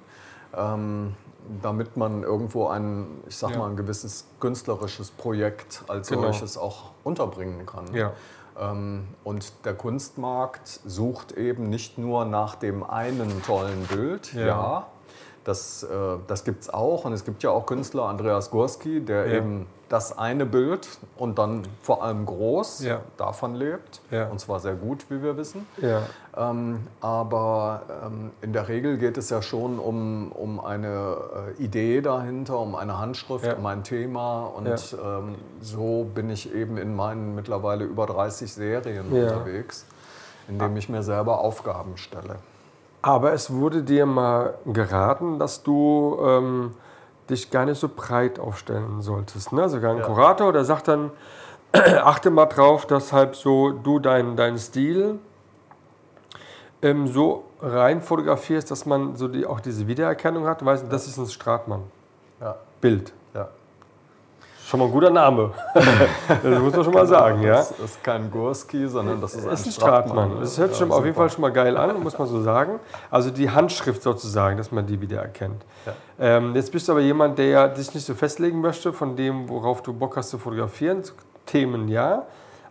ähm, 0.56 1.16
damit 1.62 1.96
man 1.98 2.24
irgendwo 2.24 2.68
ein, 2.68 3.08
ich 3.28 3.38
sag 3.38 3.52
Ja. 3.52 3.60
mal, 3.60 3.70
ein 3.70 3.76
gewisses 3.76 4.26
künstlerisches 4.40 5.12
Projekt 5.12 5.84
als 5.88 6.08
Genau. 6.10 6.22
solches 6.24 6.58
auch 6.58 6.92
unterbringen 7.04 7.66
kann. 7.66 7.86
Ja. 7.94 8.14
Ähm, 8.60 9.08
Und 9.24 9.66
der 9.66 9.74
Kunstmarkt 9.74 10.80
sucht 10.86 11.34
eben 11.34 11.70
nicht 11.70 11.98
nur 11.98 12.26
nach 12.26 12.56
dem 12.56 12.84
einen 12.84 13.42
tollen 13.44 13.84
Bild, 13.88 14.34
Ja. 14.34 14.46
ja, 14.48 14.88
das, 15.46 15.84
äh, 15.84 15.88
das 16.28 16.44
gibt 16.44 16.64
es 16.64 16.74
auch. 16.74 17.06
Und 17.06 17.14
es 17.14 17.24
gibt 17.24 17.42
ja 17.44 17.52
auch 17.52 17.66
Künstler, 17.66 18.04
Andreas 18.04 18.52
Gorski, 18.52 19.00
der 19.02 19.28
Ja. 19.28 19.34
eben 19.38 19.68
das 19.88 20.18
eine 20.18 20.48
Bild 20.48 20.88
und 21.16 21.38
dann 21.38 21.62
vor 21.84 22.04
allem 22.04 22.26
groß 22.26 22.84
Ja. 22.84 23.02
davon 23.18 23.54
lebt. 23.54 24.02
Ja. 24.10 24.28
Und 24.30 24.40
zwar 24.40 24.60
sehr 24.60 24.74
gut, 24.74 25.06
wie 25.10 25.22
wir 25.22 25.38
wissen. 25.38 25.68
Ähm, 26.36 26.88
aber 27.02 27.84
ähm, 28.04 28.32
in 28.42 28.52
der 28.52 28.68
Regel 28.68 28.98
geht 28.98 29.18
es 29.18 29.30
ja 29.30 29.44
schon 29.44 29.78
um, 29.78 30.32
um 30.32 30.60
eine 30.60 31.18
äh, 31.60 31.64
Idee 31.64 32.02
dahinter, 32.02 32.58
um 32.60 32.74
eine 32.76 32.98
Handschrift, 32.98 33.56
um 33.58 33.66
ein 33.68 33.84
Thema. 33.84 34.46
Und 34.48 34.98
ähm, 35.02 35.36
so 35.62 36.08
bin 36.16 36.32
ich 36.32 36.52
eben 36.54 36.78
in 36.78 36.96
meinen 36.96 37.36
mittlerweile 37.36 37.86
über 37.86 38.08
30 38.08 38.52
Serien 38.52 39.12
unterwegs, 39.12 39.86
indem 40.48 40.76
ich 40.78 40.90
mir 40.90 41.04
selber 41.04 41.40
Aufgaben 41.40 41.96
stelle. 41.98 42.38
Aber 43.06 43.34
es 43.34 43.54
wurde 43.54 43.84
dir 43.84 44.08
mal 44.08 44.56
geraten, 44.66 45.38
dass 45.38 45.62
du 45.62 46.18
ähm, 46.24 46.72
dich 47.30 47.52
gar 47.52 47.66
nicht 47.66 47.80
so 47.80 47.88
breit 47.88 48.40
aufstellen 48.40 49.04
solltest. 49.04 49.54
Ne? 49.54 49.70
Sogar 49.70 49.92
ein 49.92 50.00
Ja. 50.00 50.06
Kurator, 50.06 50.52
der 50.52 50.66
sagt 50.66 50.88
dann, 50.88 51.12
achte 51.72 52.32
mal 52.32 52.48
drauf, 52.48 52.88
dass 52.88 53.14
halt 53.14 53.36
so 53.36 53.70
du 53.70 54.00
deinen 54.00 54.36
dein 54.36 54.58
Stil 54.58 55.20
ähm, 56.82 57.06
so 57.08 57.44
rein 57.62 58.02
fotografierst, 58.02 58.72
dass 58.72 58.88
man 58.88 59.16
so 59.16 59.28
die, 59.28 59.46
auch 59.46 59.60
diese 59.60 59.86
Wiedererkennung 59.86 60.48
hat. 60.48 60.66
Weißt 60.66 60.86
du, 60.86 60.88
das 60.90 61.06
ist 61.06 61.20
ein 61.20 61.28
Stratmann. 61.28 61.84
Ja, 62.42 62.56
Bild. 62.82 63.10
ja. 63.10 63.14
Schon 64.66 64.80
mal 64.80 64.88
ein 64.88 64.92
guter 64.92 65.10
Name. 65.12 65.52
das 66.44 66.60
muss 66.60 66.74
man 66.76 66.84
schon 66.84 66.94
mal 66.94 67.06
sagen, 67.08 67.42
ja. 67.44 67.56
Das 67.58 67.72
ist 67.80 68.04
kein 68.04 68.32
Gurski, 68.32 68.88
sondern 68.88 69.22
das 69.22 69.36
ist 69.36 69.46
ein, 69.46 69.54
ist 69.54 69.66
ein 69.68 69.72
Stratmann. 69.72 70.08
Stratmann. 70.30 70.40
Das 70.42 70.58
hört 70.58 70.70
sich 70.72 70.80
schon 70.80 70.90
Ja, 70.90 70.96
auf 70.96 71.04
jeden 71.06 71.14
super. 71.14 71.28
Fall 71.28 71.34
schon 71.34 71.42
mal 71.42 71.52
geil 71.52 71.78
an, 71.78 72.02
muss 72.02 72.18
man 72.18 72.28
so 72.28 72.42
sagen. 72.42 72.80
Also 73.12 73.30
die 73.30 73.50
Handschrift 73.50 74.02
sozusagen, 74.02 74.58
dass 74.58 74.72
man 74.72 74.86
die 74.88 75.00
wieder 75.00 75.22
erkennt. 75.22 75.64
Ja. 75.86 75.94
Ähm, 76.20 76.56
jetzt 76.56 76.72
bist 76.72 76.88
du 76.88 76.94
aber 76.94 77.02
jemand, 77.02 77.38
der 77.38 77.48
ja 77.48 77.76
sich 77.76 77.94
nicht 77.94 78.06
so 78.06 78.14
festlegen 78.16 78.60
möchte 78.62 78.92
von 78.92 79.16
dem, 79.16 79.48
worauf 79.50 79.84
du 79.84 79.94
Bock 79.94 80.18
hast 80.18 80.30
zu 80.30 80.38
fotografieren. 80.38 81.04
Themen 81.46 81.88
ja. 81.88 82.24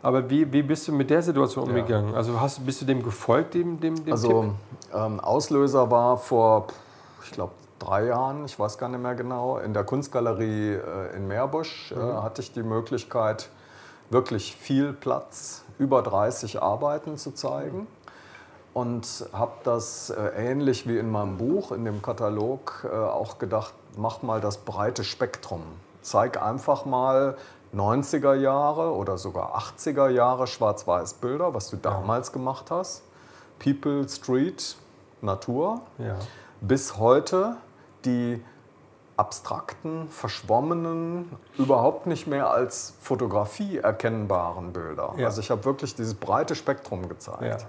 Aber 0.02 0.28
wie, 0.28 0.52
wie 0.52 0.62
bist 0.62 0.86
du 0.88 0.92
mit 0.92 1.08
der 1.08 1.22
Situation 1.22 1.64
Ja. 1.64 1.70
umgegangen? 1.70 2.14
Also 2.14 2.38
hast, 2.40 2.66
bist 2.66 2.82
du 2.82 2.84
dem 2.84 3.02
gefolgt, 3.02 3.54
dem, 3.54 3.80
dem, 3.80 4.04
dem 4.04 4.12
Also 4.12 4.52
ähm, 4.94 5.20
Auslöser 5.20 5.90
war 5.90 6.18
vor, 6.18 6.66
ich 7.24 7.30
glaube, 7.30 7.52
drei 7.84 8.06
Jahren, 8.06 8.44
ich 8.44 8.58
weiß 8.58 8.78
gar 8.78 8.88
nicht 8.88 9.02
mehr 9.02 9.14
genau, 9.14 9.58
in 9.58 9.74
der 9.74 9.84
Kunstgalerie 9.84 10.74
äh, 10.74 11.16
in 11.16 11.28
Meerbusch 11.28 11.92
äh, 11.92 11.96
hatte 11.96 12.42
ich 12.42 12.52
die 12.52 12.62
Möglichkeit, 12.62 13.48
wirklich 14.10 14.56
viel 14.56 14.92
Platz, 14.92 15.64
über 15.78 16.02
30 16.02 16.62
Arbeiten 16.62 17.16
zu 17.18 17.32
zeigen. 17.32 17.86
Und 18.72 19.26
habe 19.32 19.52
das 19.62 20.10
äh, 20.10 20.50
ähnlich 20.50 20.88
wie 20.88 20.98
in 20.98 21.08
meinem 21.08 21.36
Buch, 21.36 21.70
in 21.70 21.84
dem 21.84 22.02
Katalog, 22.02 22.84
äh, 22.90 22.96
auch 22.96 23.38
gedacht, 23.38 23.72
mach 23.96 24.22
mal 24.22 24.40
das 24.40 24.56
breite 24.58 25.04
Spektrum. 25.04 25.62
Zeig 26.02 26.42
einfach 26.42 26.84
mal 26.84 27.36
90er 27.72 28.34
Jahre 28.34 28.92
oder 28.92 29.16
sogar 29.16 29.56
80er 29.56 30.08
Jahre 30.08 30.48
Schwarz-Weiß-Bilder, 30.48 31.54
was 31.54 31.70
du 31.70 31.76
damals 31.76 32.32
gemacht 32.32 32.72
hast. 32.72 33.02
People, 33.60 34.08
Street, 34.08 34.76
Natur. 35.20 35.80
Ja. 35.98 36.16
Bis 36.60 36.98
heute 36.98 37.56
die 38.04 38.42
abstrakten, 39.16 40.08
verschwommenen, 40.08 41.30
überhaupt 41.56 42.06
nicht 42.06 42.26
mehr 42.26 42.50
als 42.50 42.94
Fotografie 43.00 43.78
erkennbaren 43.78 44.72
Bilder. 44.72 45.14
Ja. 45.16 45.26
Also 45.26 45.40
ich 45.40 45.50
habe 45.50 45.64
wirklich 45.64 45.94
dieses 45.94 46.14
breite 46.14 46.54
Spektrum 46.56 47.08
gezeigt. 47.08 47.62
Ja. 47.62 47.68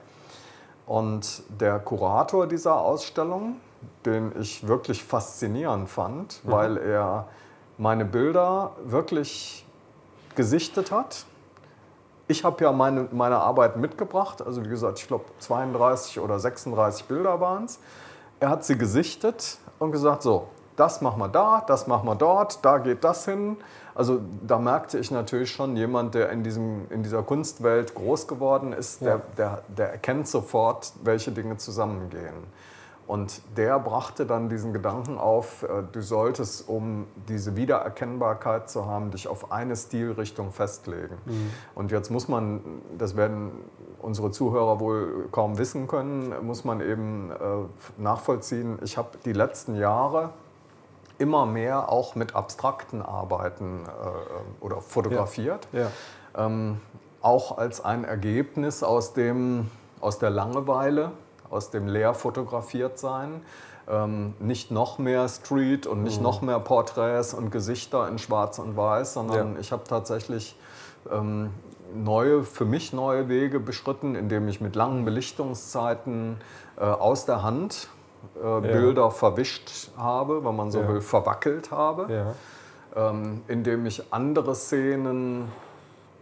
Und 0.87 1.43
der 1.49 1.79
Kurator 1.79 2.47
dieser 2.47 2.79
Ausstellung, 2.79 3.57
den 4.05 4.31
ich 4.39 4.67
wirklich 4.67 5.03
faszinierend 5.03 5.89
fand, 5.89 6.43
Mhm. 6.43 6.51
weil 6.51 6.77
er 6.77 7.27
meine 7.77 8.05
Bilder 8.05 8.71
wirklich 8.83 9.65
gesichtet 10.35 10.91
hat. 10.91 11.25
Ich 12.27 12.43
habe 12.43 12.63
ja 12.63 12.71
meine, 12.71 13.07
meine 13.11 13.37
Arbeit 13.37 13.77
mitgebracht, 13.77 14.41
also 14.41 14.63
wie 14.63 14.69
gesagt, 14.69 14.97
ich 14.99 15.07
glaube 15.07 15.25
32 15.39 16.19
oder 16.19 16.39
36 16.39 17.05
Bilder 17.05 17.39
waren 17.39 17.65
es. 17.65 17.77
Er 18.39 18.49
hat 18.49 18.65
sie 18.65 18.77
gesichtet 18.77 19.59
und 19.85 19.91
gesagt, 19.91 20.23
so, 20.23 20.47
das 20.75 21.01
machen 21.01 21.19
wir 21.19 21.29
da, 21.29 21.63
das 21.65 21.87
machen 21.87 22.05
wir 22.07 22.15
dort, 22.15 22.63
da 22.65 22.79
geht 22.79 23.03
das 23.03 23.25
hin. 23.25 23.57
Also 23.93 24.19
da 24.45 24.59
merkte 24.59 24.99
ich 24.99 25.09
natürlich 25.09 25.51
schon, 25.51 25.77
jemand, 25.77 26.15
der 26.15 26.29
in, 26.31 26.43
diesem, 26.43 26.87
in 26.89 27.01
dieser 27.01 27.23
Kunstwelt 27.23 27.95
groß 27.95 28.27
geworden 28.27 28.73
ist, 28.73 29.01
Ja. 29.01 29.07
der, 29.07 29.21
der, 29.37 29.61
der 29.69 29.91
erkennt 29.93 30.27
sofort, 30.27 30.91
welche 31.03 31.31
Dinge 31.31 31.55
zusammengehen. 31.57 32.43
Und 33.07 33.41
der 33.55 33.79
brachte 33.79 34.25
dann 34.25 34.49
diesen 34.49 34.73
Gedanken 34.73 35.17
auf, 35.17 35.63
äh, 35.63 35.83
du 35.91 36.01
solltest, 36.01 36.67
um 36.67 37.07
diese 37.29 37.55
Wiedererkennbarkeit 37.55 38.69
zu 38.69 38.87
haben, 38.87 39.11
dich 39.11 39.27
auf 39.27 39.51
eine 39.51 39.75
Stilrichtung 39.75 40.51
festlegen. 40.51 41.17
Und 41.75 41.91
jetzt 41.91 42.09
muss 42.09 42.27
man, 42.27 42.61
das 42.97 43.15
werden 43.15 43.51
unsere 44.01 44.31
Zuhörer 44.31 44.79
wohl 44.79 45.27
kaum 45.31 45.57
wissen 45.57 45.87
können, 45.87 46.33
muss 46.45 46.63
man 46.63 46.81
eben 46.81 47.31
äh, 47.31 48.01
nachvollziehen, 48.01 48.79
ich 48.83 48.97
habe 48.97 49.17
die 49.25 49.33
letzten 49.33 49.75
Jahre 49.75 50.31
immer 51.17 51.45
mehr 51.45 51.89
auch 51.89 52.15
mit 52.15 52.35
abstrakten 52.35 53.01
Arbeiten 53.01 53.83
äh, 53.85 54.63
oder 54.63 54.81
fotografiert. 54.81 55.67
Ja. 55.71 55.87
Ähm, 56.35 56.81
auch 57.21 57.57
als 57.57 57.83
ein 57.83 58.03
Ergebnis 58.03 58.83
aus, 58.83 59.13
dem, 59.13 59.71
aus 60.01 60.19
der 60.19 60.29
Langeweile, 60.29 61.11
aus 61.49 61.69
dem 61.69 61.87
leer 61.87 62.13
fotografiert 62.13 62.97
sein. 62.99 63.41
Ähm, 63.87 64.33
nicht 64.39 64.71
noch 64.71 64.97
mehr 64.97 65.27
Street 65.29 65.85
und 65.85 65.99
Mhm. 65.99 66.03
nicht 66.05 66.21
noch 66.21 66.41
mehr 66.41 66.59
Porträts 66.59 67.33
und 67.33 67.51
Gesichter 67.51 68.07
in 68.07 68.17
Schwarz 68.17 68.57
und 68.59 68.75
Weiß, 68.75 69.13
sondern 69.13 69.53
Ja. 69.53 69.59
ich 69.59 69.71
habe 69.71 69.83
tatsächlich 69.87 70.57
ähm, 71.11 71.51
neue, 71.93 72.43
für 72.43 72.65
mich 72.65 72.93
neue 72.93 73.29
Wege 73.29 73.59
beschritten, 73.59 74.15
indem 74.15 74.47
ich 74.47 74.59
mit 74.59 74.75
langen 74.75 75.05
Belichtungszeiten 75.05 76.37
äh, 76.77 76.83
aus 76.83 77.25
der 77.25 77.43
Hand 77.43 77.89
äh, 78.43 78.59
Bilder 78.61 79.11
verwischt 79.11 79.91
habe, 79.97 80.43
wenn 80.43 80.55
man 80.55 80.71
so 80.71 80.79
Ja. 80.81 80.87
will, 80.87 81.01
verwackelt 81.01 81.69
habe 81.69 82.07
Ja. 82.95 83.09
ähm, 83.09 83.43
indem 83.47 83.85
ich 83.85 84.01
andere 84.11 84.55
Szenen 84.55 85.51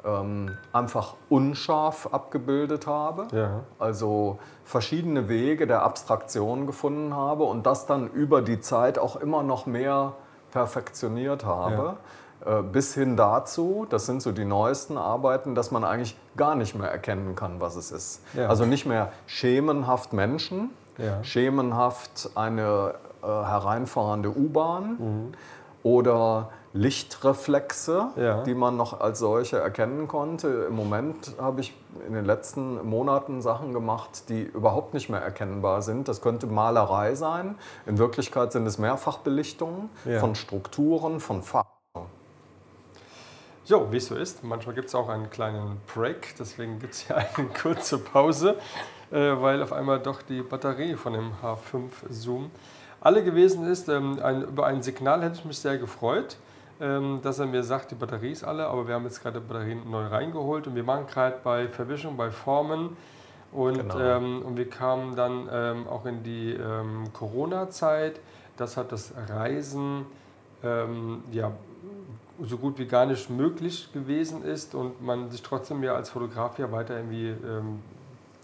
ähm, 0.06 0.58
einfach 0.72 1.16
unscharf 1.30 2.10
abgebildet 2.12 2.88
habe. 2.88 3.28
Ja. 3.32 3.62
Also 3.80 4.40
verschiedene 4.66 5.30
Wege 5.30 5.68
der 5.68 5.84
Abstraktion 5.84 6.68
gefunden 6.68 7.16
habe 7.16 7.44
und 7.44 7.66
das 7.66 7.86
dann 7.86 8.10
über 8.10 8.42
die 8.42 8.60
Zeit 8.60 9.00
auch 9.00 9.16
immer 9.16 9.44
noch 9.44 9.66
mehr 9.66 10.14
perfektioniert 10.52 11.46
habe. 11.46 11.98
Äh, 12.46 12.62
bis 12.62 12.94
hin 12.94 13.16
dazu, 13.16 13.86
das 13.90 14.06
sind 14.06 14.22
so 14.22 14.32
die 14.32 14.46
neuesten 14.46 14.98
Arbeiten, 14.98 15.56
dass 15.56 15.72
man 15.72 15.84
eigentlich 15.84 16.18
gar 16.36 16.56
nicht 16.56 16.76
mehr 16.76 16.90
erkennen 16.90 17.36
kann, 17.36 17.62
was 17.62 17.76
es 17.76 17.92
ist. 17.92 18.22
Ja. 18.34 18.48
Also 18.50 18.66
nicht 18.66 18.86
mehr 18.86 19.12
schemenhaft 19.26 20.14
Menschen, 20.14 20.70
Ja. 20.98 21.24
schemenhaft 21.24 22.30
eine 22.36 22.96
äh, 23.24 23.28
hereinfahrende 23.28 24.30
U-Bahn 24.30 24.98
Mhm. 25.00 25.32
oder 25.84 26.50
Lichtreflexe, 26.74 28.08
Ja. 28.16 28.44
die 28.44 28.56
man 28.56 28.76
noch 28.78 29.00
als 29.00 29.20
solche 29.20 29.60
erkennen 29.60 30.08
konnte. 30.08 30.66
Im 30.68 30.76
Moment 30.76 31.34
habe 31.40 31.62
ich 31.62 31.74
in 32.08 32.14
den 32.14 32.26
letzten 32.26 32.84
Monaten 32.88 33.42
Sachen 33.42 33.74
gemacht, 33.74 34.28
die 34.30 34.42
überhaupt 34.42 34.94
nicht 34.96 35.10
mehr 35.10 35.22
erkennbar 35.22 35.82
sind. 35.84 36.08
Das 36.08 36.22
könnte 36.22 36.48
Malerei 36.48 37.14
sein. 37.16 37.56
In 37.86 37.98
Wirklichkeit 38.00 38.52
sind 38.52 38.66
es 38.66 38.78
Mehrfachbelichtungen 38.80 39.90
Ja. 40.06 40.20
von 40.20 40.34
Strukturen, 40.36 41.20
von 41.20 41.44
Farben. 41.44 41.70
So, 43.66 43.92
wie 43.92 43.98
es 43.98 44.08
so 44.08 44.16
ist. 44.16 44.44
Manchmal 44.44 44.76
gibt 44.76 44.90
es 44.90 44.96
auch 44.96 45.08
einen 45.08 45.30
kleinen 45.30 45.80
Break, 45.94 46.36
deswegen 46.38 46.80
gibt 46.80 46.96
es 46.96 47.00
hier 47.08 47.16
eine 47.38 47.48
kurze 47.62 47.98
Pause, 47.98 48.56
äh, 49.12 49.16
weil 49.40 49.62
auf 49.64 49.72
einmal 49.72 50.00
doch 50.00 50.22
die 50.22 50.42
Batterie 50.42 50.96
von 50.96 51.14
dem 51.14 51.32
H5 51.42 51.90
Zoom 52.10 52.52
alle 53.00 53.24
gewesen 53.24 53.66
ist. 53.66 53.88
Ähm, 53.90 54.20
ein, 54.22 54.42
über 54.44 54.66
ein 54.66 54.82
Signal 54.82 55.22
hätte 55.24 55.36
ich 55.36 55.46
mich 55.46 55.60
sehr 55.60 55.78
gefreut, 55.78 56.36
dass 57.22 57.40
er 57.40 57.46
mir 57.46 57.64
sagt, 57.64 57.92
die 57.92 57.96
Batterie 57.96 58.32
ist 58.32 58.44
alle, 58.44 58.68
aber 58.68 58.88
wir 58.88 58.96
haben 58.96 59.06
jetzt 59.06 59.22
gerade 59.22 59.40
Batterien 59.40 59.90
neu 59.90 60.06
reingeholt 60.08 60.68
und 60.68 60.76
wir 60.76 60.84
machen 60.84 61.08
gerade 61.08 61.38
bei 61.44 61.68
Verwischung, 61.68 62.18
bei 62.18 62.30
Formen. 62.32 62.98
Und, 63.54 63.78
Genau. 63.78 64.00
ähm, 64.00 64.42
und 64.44 64.58
wir 64.58 64.70
kamen 64.70 65.16
dann 65.16 65.48
ähm, 65.52 65.88
auch 65.88 66.06
in 66.06 66.24
die 66.24 66.54
ähm, 66.54 67.06
Corona-Zeit. 67.14 68.20
Das 68.58 68.76
hat 68.78 68.92
das 68.92 69.14
Reisen 69.30 70.06
ähm, 70.64 71.24
ja, 71.32 71.52
so 72.42 72.58
gut 72.58 72.80
wie 72.80 72.86
gar 72.88 73.06
nicht 73.06 73.30
möglich 73.30 73.90
gewesen 73.94 74.44
ist 74.44 74.74
und 74.76 75.02
man 75.04 75.30
sich 75.30 75.44
trotzdem 75.44 75.84
ja 75.84 75.94
als 75.96 76.10
Fotograf 76.10 76.58
ja 76.58 76.72
weiter 76.72 76.96
irgendwie 76.98 77.28
ähm, 77.30 77.80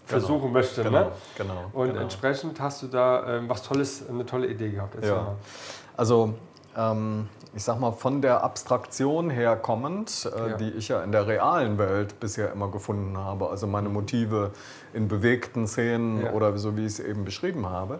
versuchen 0.06 0.52
möchte. 0.52 0.82
Genau, 0.84 1.00
Ne? 1.06 1.12
genau. 1.36 1.64
Und 1.72 1.88
genau. 1.88 2.00
entsprechend 2.02 2.60
hast 2.60 2.82
du 2.82 2.86
da 2.86 3.36
ähm, 3.36 3.48
was 3.48 3.62
Tolles, 3.64 4.08
eine 4.08 4.24
tolle 4.24 4.46
Idee 4.46 4.70
gehabt. 4.70 4.94
Erzähl 4.94 5.10
Ja. 5.10 5.22
mal. 5.22 5.36
Also 5.96 6.34
ähm, 6.76 7.28
ich 7.54 7.64
sag 7.64 7.80
mal, 7.80 7.90
von 7.92 8.22
der 8.22 8.44
Abstraktion 8.44 9.28
her 9.30 9.56
kommend, 9.56 10.30
äh, 10.36 10.50
Ja. 10.50 10.56
die 10.56 10.70
ich 10.70 10.88
ja 10.88 11.02
in 11.02 11.10
der 11.12 11.26
realen 11.26 11.78
Welt 11.78 12.20
bisher 12.20 12.52
immer 12.52 12.68
gefunden 12.70 13.18
habe, 13.18 13.48
also 13.48 13.66
meine 13.66 13.88
Motive 13.88 14.52
in 14.92 15.08
bewegten 15.08 15.66
Szenen 15.66 16.22
Ja. 16.24 16.32
oder 16.32 16.56
so 16.58 16.76
wie 16.76 16.82
ich 16.82 16.92
es 16.92 17.00
eben 17.00 17.24
beschrieben 17.24 17.68
habe, 17.68 17.98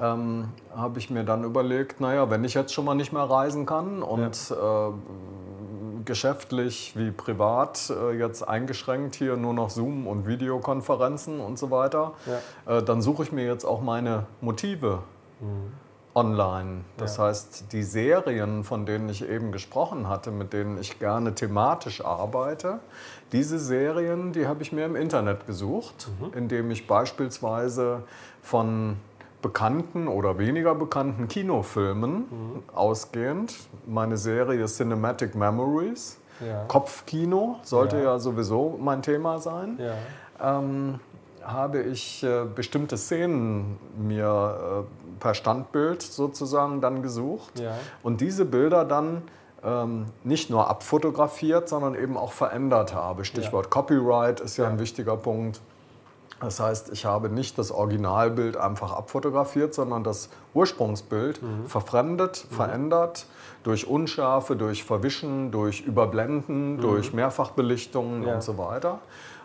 ähm, 0.00 0.48
habe 0.76 0.98
ich 0.98 1.10
mir 1.10 1.24
dann 1.24 1.44
überlegt, 1.44 2.00
naja, 2.00 2.28
wenn 2.30 2.44
ich 2.44 2.54
jetzt 2.54 2.72
schon 2.72 2.84
mal 2.84 2.94
nicht 2.94 3.12
mehr 3.12 3.22
reisen 3.28 3.66
kann 3.66 4.02
und 4.02 4.50
äh, 4.52 6.04
geschäftlich 6.04 6.94
wie 6.96 7.10
privat 7.10 7.90
äh, 7.90 8.12
jetzt 8.16 8.42
eingeschränkt 8.48 9.14
hier 9.16 9.36
nur 9.36 9.52
noch 9.54 9.70
Zoom 9.70 10.06
und 10.06 10.26
Videokonferenzen 10.26 11.40
und 11.40 11.58
so 11.58 11.70
weiter, 11.70 12.12
äh, 12.66 12.82
dann 12.82 13.02
suche 13.02 13.24
ich 13.24 13.32
mir 13.32 13.44
jetzt 13.44 13.64
auch 13.64 13.80
meine 13.82 14.26
Motive 14.40 15.00
online. 16.18 16.84
Das 16.96 17.16
Ja. 17.16 17.24
heißt, 17.24 17.72
die 17.72 17.82
Serien, 17.82 18.64
von 18.64 18.86
denen 18.86 19.08
ich 19.08 19.28
eben 19.28 19.52
gesprochen 19.52 20.08
hatte, 20.08 20.30
mit 20.30 20.52
denen 20.52 20.78
ich 20.80 20.98
gerne 20.98 21.34
thematisch 21.34 22.04
arbeite, 22.04 22.80
diese 23.32 23.58
Serien, 23.58 24.32
die 24.32 24.46
habe 24.46 24.62
ich 24.62 24.72
mir 24.72 24.84
im 24.84 24.96
Internet 24.96 25.46
gesucht, 25.46 26.08
indem 26.34 26.70
ich 26.70 26.86
beispielsweise 26.86 28.02
von 28.42 28.96
bekannten 29.42 30.08
oder 30.08 30.38
weniger 30.38 30.74
bekannten 30.74 31.28
Kinofilmen 31.28 32.24
ausgehend 32.74 33.54
meine 33.86 34.16
Serie 34.16 34.64
Cinematic 34.66 35.34
Memories, 35.36 36.18
Ja. 36.40 36.64
Kopfkino 36.68 37.58
sollte 37.62 37.96
Ja. 37.96 38.02
ja 38.14 38.18
sowieso 38.18 38.76
mein 38.80 39.02
Thema 39.02 39.38
sein 39.38 39.78
ähm, 40.40 41.00
habe 41.52 41.82
ich 41.82 42.22
äh, 42.22 42.44
bestimmte 42.54 42.96
Szenen 42.96 43.78
mir 43.96 44.84
äh, 44.84 45.20
per 45.20 45.34
Standbild 45.34 46.02
sozusagen 46.02 46.80
dann 46.80 47.02
gesucht 47.02 47.58
Ja. 47.60 47.74
und 48.02 48.20
diese 48.20 48.44
Bilder 48.44 48.84
dann 48.84 49.22
ähm, 49.64 50.06
nicht 50.22 50.50
nur 50.50 50.68
abfotografiert, 50.70 51.68
sondern 51.68 51.94
eben 51.96 52.16
auch 52.16 52.32
verändert 52.32 52.94
habe. 52.94 53.24
Stichwort 53.24 53.70
Copyright 53.70 54.40
ist 54.40 54.56
ja, 54.56 54.64
Ja. 54.64 54.70
ein 54.70 54.78
wichtiger 54.78 55.16
Punkt. 55.16 55.60
Das 56.40 56.60
heißt, 56.60 56.92
ich 56.92 57.04
habe 57.04 57.28
nicht 57.28 57.58
das 57.58 57.72
Originalbild 57.72 58.56
einfach 58.56 58.92
abfotografiert, 58.92 59.74
sondern 59.74 60.04
das 60.04 60.28
Ursprungsbild 60.54 61.42
Mhm. 61.42 61.66
verfremdet, 61.66 62.36
verändert 62.50 63.26
durch 63.64 63.88
Unschärfe, 63.88 64.54
durch 64.54 64.84
Verwischen, 64.84 65.50
durch 65.50 65.80
Überblenden, 65.80 66.80
durch 66.80 67.12
Mehrfachbelichtungen 67.12 68.20
Mhm. 68.20 68.26
Ja. 68.28 68.34
und 68.36 68.42
so 68.44 68.56
weiter, 68.56 69.00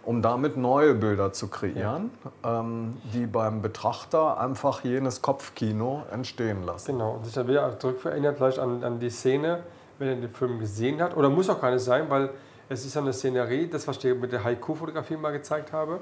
um 0.05 0.21
damit 0.21 0.57
neue 0.57 0.93
Bilder 0.95 1.31
zu 1.31 1.47
kreieren, 1.47 2.11
ähm, 2.43 2.97
die 3.13 3.25
beim 3.25 3.61
Betrachter 3.61 4.37
einfach 4.39 4.83
jenes 4.83 5.21
Kopfkino 5.21 6.03
entstehen 6.11 6.63
lassen. 6.63 6.93
Genau, 6.93 7.13
und 7.13 7.25
sich 7.25 7.33
dann 7.33 7.47
wieder 7.47 7.79
zurückerinnert 7.79 8.37
vielleicht 8.37 8.59
an, 8.59 8.83
an 8.83 8.99
die 8.99 9.09
Szene, 9.09 9.63
wenn 9.99 10.07
er 10.09 10.15
den 10.15 10.29
Film 10.29 10.59
gesehen 10.59 11.01
hat. 11.01 11.15
Oder 11.15 11.29
muss 11.29 11.49
auch 11.49 11.61
gar 11.61 11.71
nicht 11.71 11.83
sein, 11.83 12.09
weil 12.09 12.29
es 12.69 12.85
ist 12.85 12.95
ja 12.95 13.01
eine 13.01 13.13
Szenerie, 13.13 13.67
das, 13.67 13.87
was 13.87 13.97
ich 13.97 14.01
dir 14.01 14.15
mit 14.15 14.31
der 14.31 14.43
Haiku-Fotografie 14.43 15.17
mal 15.17 15.31
gezeigt 15.31 15.71
habe, 15.71 15.99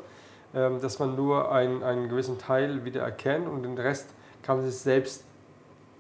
ähm, 0.56 0.82
dass 0.82 1.00
man 1.00 1.16
nur 1.16 1.52
einen, 1.52 1.84
einen 1.84 2.10
gewissen 2.10 2.38
Teil 2.38 2.84
wieder 2.86 3.02
erkennt 3.02 3.48
und 3.48 3.64
den 3.64 3.78
Rest 3.78 4.10
kann 4.42 4.58
man 4.58 4.66
sich 4.66 4.80
selbst 4.80 5.24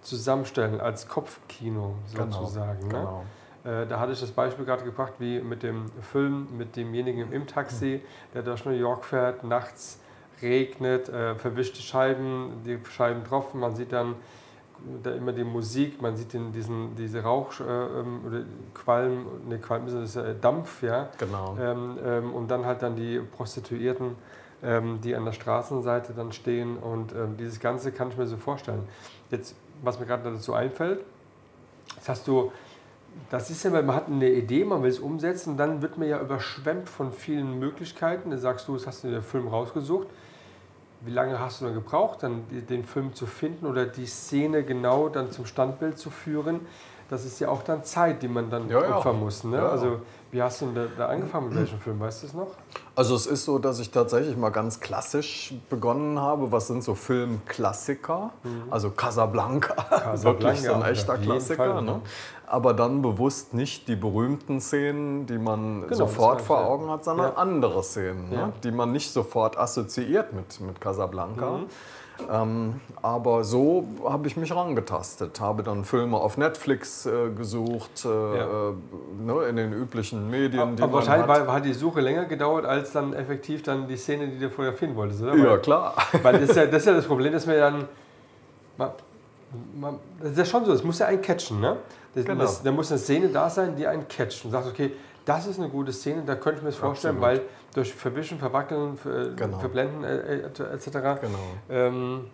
zusammenstellen 0.01 0.81
als 0.81 1.07
Kopfkino 1.07 1.95
sozusagen. 2.07 2.87
Ne? 2.87 2.93
Genau. 2.93 3.23
Äh, 3.63 3.85
Da 3.87 3.99
hatte 3.99 4.11
ich 4.13 4.19
das 4.19 4.31
Beispiel 4.31 4.65
gerade 4.65 4.83
gebracht, 4.83 5.13
wie 5.19 5.39
mit 5.41 5.63
dem 5.63 5.85
Film 6.01 6.47
mit 6.57 6.75
demjenigen 6.75 7.31
im 7.31 7.47
Taxi, 7.47 8.01
der 8.33 8.43
durch 8.43 8.65
New 8.65 8.71
York 8.71 9.05
fährt, 9.05 9.43
nachts 9.43 9.99
regnet, 10.41 11.09
äh, 11.09 11.35
verwischte 11.35 11.81
Scheiben, 11.81 12.61
die 12.65 12.79
Scheiben 12.89 13.23
tropfen, 13.23 13.59
man 13.59 13.75
sieht 13.75 13.91
dann 13.93 14.15
da 15.03 15.11
immer 15.11 15.31
die 15.31 15.43
Musik, 15.43 16.01
man 16.01 16.15
sieht 16.15 16.33
den, 16.33 16.51
diesen, 16.51 16.95
diese 16.95 17.21
Rauch 17.21 17.59
äh, 17.59 17.63
ähm, 17.63 18.21
oder 18.25 18.41
Qualm, 18.73 19.27
ne 19.47 19.59
Qualm 19.59 19.85
ist 19.85 19.95
das 19.95 20.15
äh, 20.15 20.33
Dampf, 20.39 20.81
ja. 20.81 21.09
Genau. 21.19 21.55
Ähm, 21.61 21.99
ähm, 22.03 22.33
und 22.33 22.49
dann 22.49 22.65
halt 22.65 22.81
dann 22.81 22.95
die 22.95 23.19
Prostituierten, 23.19 24.15
ähm, 24.63 24.99
die 25.01 25.15
an 25.15 25.25
der 25.25 25.33
Straßenseite 25.33 26.13
dann 26.13 26.31
stehen 26.31 26.77
und 26.77 27.13
ähm, 27.13 27.37
dieses 27.37 27.59
Ganze 27.59 27.91
kann 27.91 28.09
ich 28.09 28.17
mir 28.17 28.25
so 28.25 28.37
vorstellen. 28.37 28.87
Jetzt, 29.29 29.55
was 29.83 29.99
mir 29.99 30.07
gerade 30.07 30.31
dazu 30.31 30.53
einfällt, 30.53 31.01
das 31.95 32.09
hast 32.09 32.27
du, 32.27 32.51
das 33.29 33.49
ist 33.49 33.63
ja, 33.63 33.71
weil 33.71 33.83
man 33.83 33.95
hat 33.95 34.07
eine 34.07 34.29
Idee, 34.29 34.65
man 34.65 34.83
will 34.83 34.89
es 34.89 34.99
umsetzen, 34.99 35.57
dann 35.57 35.81
wird 35.81 35.97
man 35.97 36.07
ja 36.07 36.19
überschwemmt 36.19 36.89
von 36.89 37.11
vielen 37.13 37.59
Möglichkeiten. 37.59 38.29
Da 38.31 38.37
sagst 38.37 38.67
du, 38.67 38.73
das 38.73 38.87
hast 38.87 39.03
du 39.03 39.07
in 39.07 39.13
den 39.13 39.23
Film 39.23 39.47
rausgesucht. 39.47 40.07
Wie 41.01 41.11
lange 41.11 41.39
hast 41.39 41.61
du 41.61 41.65
dann 41.65 41.73
gebraucht, 41.73 42.23
dann 42.23 42.43
den 42.51 42.83
Film 42.83 43.13
zu 43.15 43.25
finden 43.25 43.65
oder 43.65 43.85
die 43.85 44.05
Szene 44.05 44.63
genau 44.63 45.09
dann 45.09 45.31
zum 45.31 45.45
Standbild 45.45 45.97
zu 45.97 46.09
führen? 46.09 46.61
Das 47.09 47.25
ist 47.25 47.39
ja 47.39 47.49
auch 47.49 47.63
dann 47.63 47.83
Zeit, 47.83 48.21
die 48.21 48.27
man 48.27 48.49
dann 48.49 48.69
Ja, 48.69 48.81
ja. 48.81 48.97
opfern 48.97 49.19
muss. 49.19 49.43
Ne? 49.43 49.57
Ja, 49.57 49.63
ja. 49.63 49.69
Also, 49.69 50.01
wie 50.31 50.41
hast 50.41 50.61
du 50.61 50.67
denn 50.67 50.87
da, 50.97 51.07
angefangen 51.07 51.49
mit 51.49 51.57
welchem 51.57 51.79
Film? 51.79 51.99
Weißt 51.99 52.23
du 52.23 52.27
es 52.27 52.33
noch? 52.33 52.47
Also 52.95 53.15
es 53.15 53.25
ist 53.25 53.45
so, 53.45 53.59
dass 53.59 53.79
ich 53.79 53.91
tatsächlich 53.91 54.37
mal 54.37 54.49
ganz 54.49 54.79
klassisch 54.79 55.53
begonnen 55.69 56.19
habe. 56.19 56.51
Was 56.51 56.67
sind 56.67 56.83
so 56.83 56.95
Filmklassiker? 56.95 58.31
Also 58.69 58.91
Casablanca, 58.91 59.75
wirklich 60.23 60.61
so 60.61 60.73
ein 60.73 60.83
echter 60.83 61.17
Klassiker. 61.17 61.73
Fall, 61.73 61.81
ne? 61.81 61.91
ne? 61.93 62.01
Aber 62.47 62.73
dann 62.73 63.01
bewusst 63.01 63.53
nicht 63.53 63.87
die 63.87 63.95
berühmten 63.95 64.59
Szenen, 64.59 65.25
die 65.25 65.37
man 65.37 65.87
das 65.87 65.97
sofort 65.97 66.41
vor. 66.41 66.65
Augen 66.65 66.89
hat, 66.89 67.05
sondern 67.05 67.31
Ja. 67.31 67.37
andere 67.37 67.81
Szenen, 67.83 68.31
Ja. 68.31 68.47
ne? 68.47 68.53
die 68.63 68.71
man 68.71 68.91
nicht 68.91 69.11
sofort 69.11 69.57
assoziiert 69.57 70.33
mit, 70.33 70.59
mit 70.59 70.79
Casablanca. 70.81 71.49
Mhm. 71.51 71.65
Ähm, 72.29 72.81
aber 73.01 73.43
so 73.43 73.85
habe 74.03 74.27
ich 74.27 74.35
mich 74.37 74.53
rangetastet, 74.53 75.39
habe 75.39 75.63
dann 75.63 75.85
Filme 75.85 76.17
auf 76.17 76.37
Netflix 76.37 77.05
äh, 77.05 77.29
gesucht, 77.35 78.05
äh, 78.05 78.07
Ja. 78.09 78.69
äh, 78.69 78.73
ne, 79.25 79.43
in 79.49 79.55
den 79.55 79.73
üblichen 79.73 80.29
Medien, 80.29 80.75
die 80.75 80.81
Aber 80.83 80.91
man 80.91 80.93
wahrscheinlich 81.07 81.27
hat. 81.27 81.47
war, 81.47 81.53
hat 81.55 81.65
die 81.65 81.73
Suche 81.73 82.01
länger 82.01 82.25
gedauert, 82.25 82.65
als 82.65 82.91
dann 82.91 83.13
effektiv 83.13 83.63
dann 83.63 83.87
die 83.87 83.97
Szene, 83.97 84.27
die 84.27 84.39
du 84.39 84.49
fotografieren 84.49 84.95
wolltest, 84.95 85.21
oder? 85.23 85.35
Ja, 85.35 85.49
Weil- 85.51 85.59
klar. 85.59 85.93
Weil 86.21 86.33
das 86.39 86.49
ist, 86.49 86.55
ja, 86.55 86.65
das 86.67 86.77
ist 86.81 86.85
ja 86.87 86.93
das 86.93 87.05
Problem, 87.05 87.33
dass 87.33 87.47
wir 87.47 87.57
dann. 87.59 87.85
Man, 88.77 88.89
man, 89.79 89.95
das 90.21 90.31
ist 90.31 90.37
ja 90.37 90.45
schon 90.45 90.65
so, 90.65 90.71
es 90.73 90.83
muss 90.83 90.99
ja 90.99 91.07
einen 91.07 91.21
catchen, 91.21 91.59
ne? 91.59 91.77
Das, 92.13 92.25
Genau. 92.25 92.41
das, 92.41 92.61
da 92.63 92.71
muss 92.71 92.91
eine 92.91 92.99
Szene 92.99 93.29
da 93.29 93.49
sein, 93.49 93.75
die 93.75 93.87
einen 93.87 94.07
catcht 94.07 94.43
und 94.45 94.51
sagt, 94.51 94.67
okay, 94.67 94.91
das 95.25 95.47
ist 95.47 95.59
eine 95.59 95.69
gute 95.69 95.93
Szene, 95.93 96.23
da 96.25 96.35
könnte 96.35 96.57
ich 96.57 96.63
mir 96.63 96.69
das 96.69 96.77
vorstellen, 96.79 97.17
Absolut. 97.17 97.39
weil 97.39 97.47
durch 97.73 97.93
Verwischen, 97.93 98.39
Verwackeln, 98.39 98.97
ver, 98.97 99.29
Genau. 99.35 99.59
Verblenden 99.59 100.03
äh, 100.03 100.37
äh, 100.37 100.73
etc. 100.73 100.87
Genau. 101.21 101.39
Ähm, 101.69 102.25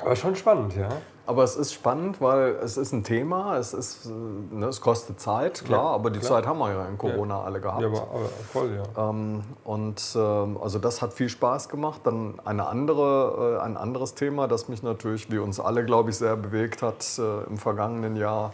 aber 0.00 0.16
schon 0.16 0.36
spannend, 0.36 0.76
ja. 0.76 0.88
Aber 1.26 1.42
es 1.44 1.56
ist 1.56 1.74
spannend, 1.74 2.22
weil 2.22 2.56
es 2.62 2.78
ist 2.78 2.92
ein 2.92 3.04
Thema, 3.04 3.58
es, 3.58 3.74
ist, 3.74 4.06
äh, 4.06 4.10
ne, 4.10 4.66
es 4.66 4.80
kostet 4.80 5.20
Zeit, 5.20 5.62
klar, 5.64 5.84
Ja, 5.84 5.90
aber 5.90 6.10
die 6.10 6.20
klar. 6.20 6.40
Zeit 6.40 6.46
haben 6.46 6.58
wir 6.58 6.72
ja 6.72 6.86
in 6.86 6.96
Corona 6.96 7.42
alle 7.42 7.60
gehabt. 7.60 7.82
Ja, 7.82 7.88
aber, 7.88 8.00
aber 8.00 8.28
voll, 8.50 8.70
ja. 8.76 9.10
Ähm, 9.10 9.42
und 9.64 10.00
ähm, 10.16 10.58
also 10.62 10.78
das 10.78 11.02
hat 11.02 11.12
viel 11.12 11.28
Spaß 11.28 11.68
gemacht. 11.68 12.00
Dann 12.04 12.40
eine 12.44 12.66
andere, 12.66 13.58
äh, 13.58 13.62
ein 13.62 13.76
anderes 13.76 14.14
Thema, 14.14 14.48
das 14.48 14.68
mich 14.68 14.82
natürlich, 14.82 15.30
wie 15.30 15.38
uns 15.38 15.60
alle, 15.60 15.84
glaube 15.84 16.10
ich, 16.10 16.16
sehr 16.16 16.36
bewegt 16.36 16.80
hat 16.80 17.04
äh, 17.18 17.44
im 17.44 17.58
vergangenen 17.58 18.16
Jahr 18.16 18.52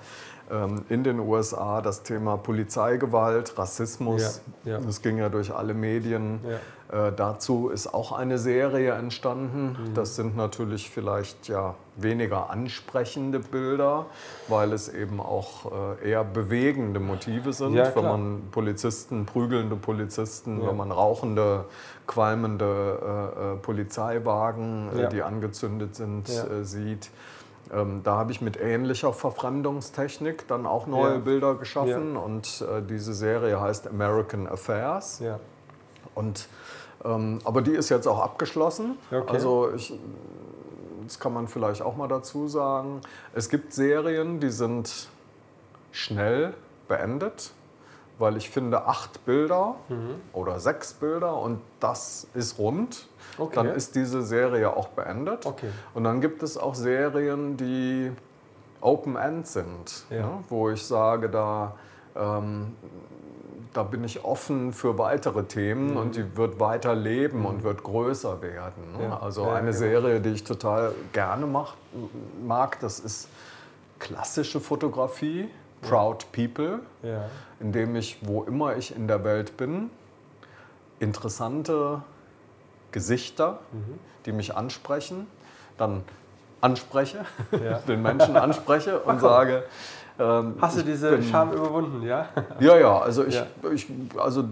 in 0.89 1.05
den 1.05 1.21
USA, 1.21 1.81
das 1.81 2.03
Thema 2.03 2.37
Polizeigewalt, 2.37 3.59
Rassismus. 3.59 4.43
Ja, 4.65 4.73
ja. 4.73 4.79
Das 4.79 5.01
ging 5.01 5.19
ja 5.19 5.29
durch 5.29 5.55
alle 5.55 5.75
Medien. 5.75 6.41
Ja. 6.45 6.59
Äh, 6.95 7.13
dazu 7.17 7.71
ist 7.71 7.93
auch 7.93 8.13
eine 8.13 8.39
Serie 8.39 8.93
entstanden. 8.93 9.77
Mhm. 9.79 9.95
Das 9.95 10.17
sind 10.17 10.37
natürlich 10.37 10.91
vielleicht 10.91 11.49
ja 11.49 11.75
weniger 11.97 12.51
ansprechende 12.51 13.41
Bilder, 13.41 14.07
weil 14.49 14.73
es 14.73 14.89
eben 14.89 15.19
auch 15.19 15.73
äh, 16.03 16.11
eher 16.11 16.25
bewegende 16.25 17.01
Motive 17.01 17.53
sind, 17.53 17.75
wenn 17.75 18.05
man 18.05 18.43
Polizisten, 18.51 19.27
prügelnde 19.27 19.77
Polizisten, 19.77 20.65
wenn 20.67 20.77
man 20.77 20.93
rauchende, 20.93 21.65
qualmende 22.07 22.65
äh, 22.67 23.55
äh, 23.55 23.57
Polizeiwagen, 23.57 24.91
äh, 24.97 25.09
die 25.09 25.23
angezündet 25.23 25.97
sind, 25.97 26.29
äh, 26.29 26.65
sieht. 26.65 27.11
Ähm, 27.75 28.03
da 28.05 28.17
habe 28.17 28.31
ich 28.33 28.41
mit 28.41 28.59
ähnlicher 28.61 29.13
Verfremdungstechnik 29.13 30.47
dann 30.49 30.67
auch 30.67 30.87
neue 30.87 31.15
Ja. 31.15 31.19
Bilder 31.19 31.55
geschaffen 31.57 32.17
und 32.17 32.63
äh, 32.71 32.83
diese 32.83 33.15
Serie 33.15 33.61
heißt 33.61 33.89
American 33.89 34.47
Affairs. 34.47 35.19
ja. 35.21 35.41
Und, 36.15 36.49
ähm, 37.05 37.41
aber 37.45 37.61
die 37.61 37.73
ist 37.73 37.89
jetzt 37.89 38.07
auch 38.07 38.21
abgeschlossen. 38.21 38.97
Okay. 39.11 39.33
Also 39.33 39.73
ich, 39.75 39.93
das 41.05 41.19
kann 41.19 41.33
man 41.35 41.49
vielleicht 41.49 41.83
auch 41.83 41.97
mal 41.97 42.07
dazu 42.07 42.47
sagen. 42.47 43.01
Es 43.35 43.49
gibt 43.49 43.73
Serien, 43.73 44.39
die 44.39 44.51
sind 44.51 45.09
schnell 45.91 46.55
beendet, 46.87 47.51
weil 48.19 48.37
ich 48.37 48.49
finde 48.49 48.87
acht 48.87 49.25
Bilder 49.25 49.75
oder 50.33 50.61
sechs 50.61 50.93
Bilder 50.93 51.37
und 51.37 51.61
das 51.81 52.29
ist 52.35 52.59
rund. 52.61 53.09
Okay. 53.39 53.55
Dann 53.55 53.67
ist 53.69 53.95
diese 53.95 54.23
Serie 54.23 54.77
auch 54.77 54.89
beendet. 54.89 55.47
Okay. 55.47 55.69
Und 55.95 56.05
dann 56.05 56.21
gibt 56.21 56.43
es 56.43 56.57
auch 56.57 56.75
Serien, 56.75 57.57
die 57.57 58.13
Open-End 58.81 59.47
sind, 59.47 60.05
Ja. 60.11 60.21
ne? 60.27 60.45
wo 60.49 60.71
ich 60.71 60.85
sage, 60.85 61.29
da, 61.31 61.75
ähm, 62.15 62.75
da 63.73 63.83
bin 63.83 64.05
ich 64.05 64.25
offen 64.25 64.73
für 64.73 64.99
weitere 64.99 65.45
Themen 65.45 65.97
und 65.97 66.17
die 66.17 66.37
wird 66.37 66.61
weiter 66.61 66.95
leben 66.95 67.45
und 67.47 67.65
wird 67.65 67.83
größer 67.83 68.41
werden. 68.43 68.93
Ne? 68.93 68.99
Mhm. 68.99 69.05
Ja. 69.05 69.19
Also 69.21 69.43
Ja, 69.47 69.55
eine 69.55 69.69
genau. 69.69 69.79
Serie, 69.79 70.21
die 70.21 70.31
ich 70.31 70.45
total 70.45 70.93
gerne 71.13 71.47
mach, 71.47 71.75
mag, 72.47 72.79
das 72.81 73.01
ist 73.01 73.29
klassische 73.99 74.61
Fotografie, 74.61 75.49
Proud 75.83 76.27
People, 76.33 76.81
indem 77.61 77.97
ich, 77.97 78.19
wo 78.23 78.43
immer 78.45 78.77
ich 78.77 78.95
in 78.97 79.07
der 79.07 79.23
Welt 79.25 79.57
bin, 79.59 79.91
interessante 80.99 82.03
Gesichter, 82.95 83.59
Mhm. 83.73 83.99
die 84.25 84.31
mich 84.33 84.57
ansprechen, 84.57 85.27
dann 85.77 86.03
anspreche, 86.61 87.25
Ja. 87.51 87.79
den 87.89 88.01
Menschen 88.03 88.37
anspreche 88.37 89.01
und 89.01 89.21
sage, 89.21 89.65
ähm, 90.17 90.55
Hast 90.61 90.79
du 90.79 90.83
diese 90.83 91.11
bin- 91.11 91.25
Scham 91.25 91.53
überwunden, 91.53 92.03
ja? 92.07 92.29
Ja, 92.61 92.77
ja, 92.79 92.99
also 93.01 93.25
ich, 93.25 93.35
Ja. 93.35 93.47
ich 93.75 93.89
also 94.17 94.45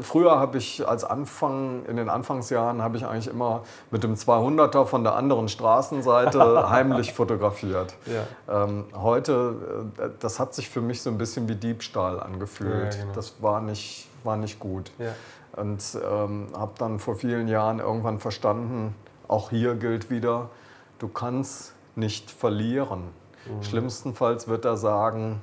früher 0.00 0.38
habe 0.40 0.56
ich 0.56 0.88
als 0.88 1.04
Anfang, 1.04 1.84
in 1.84 1.96
den 1.98 2.08
Anfangsjahren 2.08 2.80
habe 2.82 2.96
ich 2.96 3.04
eigentlich 3.04 3.28
immer 3.28 3.60
mit 3.90 4.02
dem 4.02 4.14
200er 4.16 4.86
von 4.86 5.04
der 5.04 5.16
anderen 5.16 5.50
Straßenseite 5.50 6.38
heimlich 6.70 7.12
fotografiert. 7.12 7.94
Ja. 8.06 8.64
Ähm, 8.64 8.86
heute, 8.94 9.92
äh, 9.98 10.08
das 10.20 10.40
hat 10.40 10.54
sich 10.54 10.70
für 10.70 10.80
mich 10.80 11.02
so 11.02 11.10
ein 11.10 11.18
bisschen 11.18 11.46
wie 11.50 11.54
Diebstahl 11.54 12.18
angefühlt. 12.18 12.96
Genau. 12.98 13.12
Das 13.14 13.34
war 13.42 13.60
nicht, 13.60 14.08
war 14.24 14.38
nicht 14.38 14.58
gut. 14.58 14.90
Und 15.56 15.82
ähm, 16.08 16.48
habe 16.56 16.72
dann 16.78 16.98
vor 17.00 17.16
vielen 17.16 17.48
Jahren 17.48 17.80
irgendwann 17.80 18.18
verstanden, 18.20 18.94
auch 19.28 19.50
hier 19.50 19.74
gilt 19.74 20.10
wieder, 20.10 20.50
du 20.98 21.08
kannst 21.08 21.74
nicht 21.96 22.30
verlieren. 22.30 23.04
Mhm. 23.46 23.62
Schlimmstenfalls 23.62 24.48
wird 24.48 24.64
er 24.64 24.76
sagen, 24.76 25.42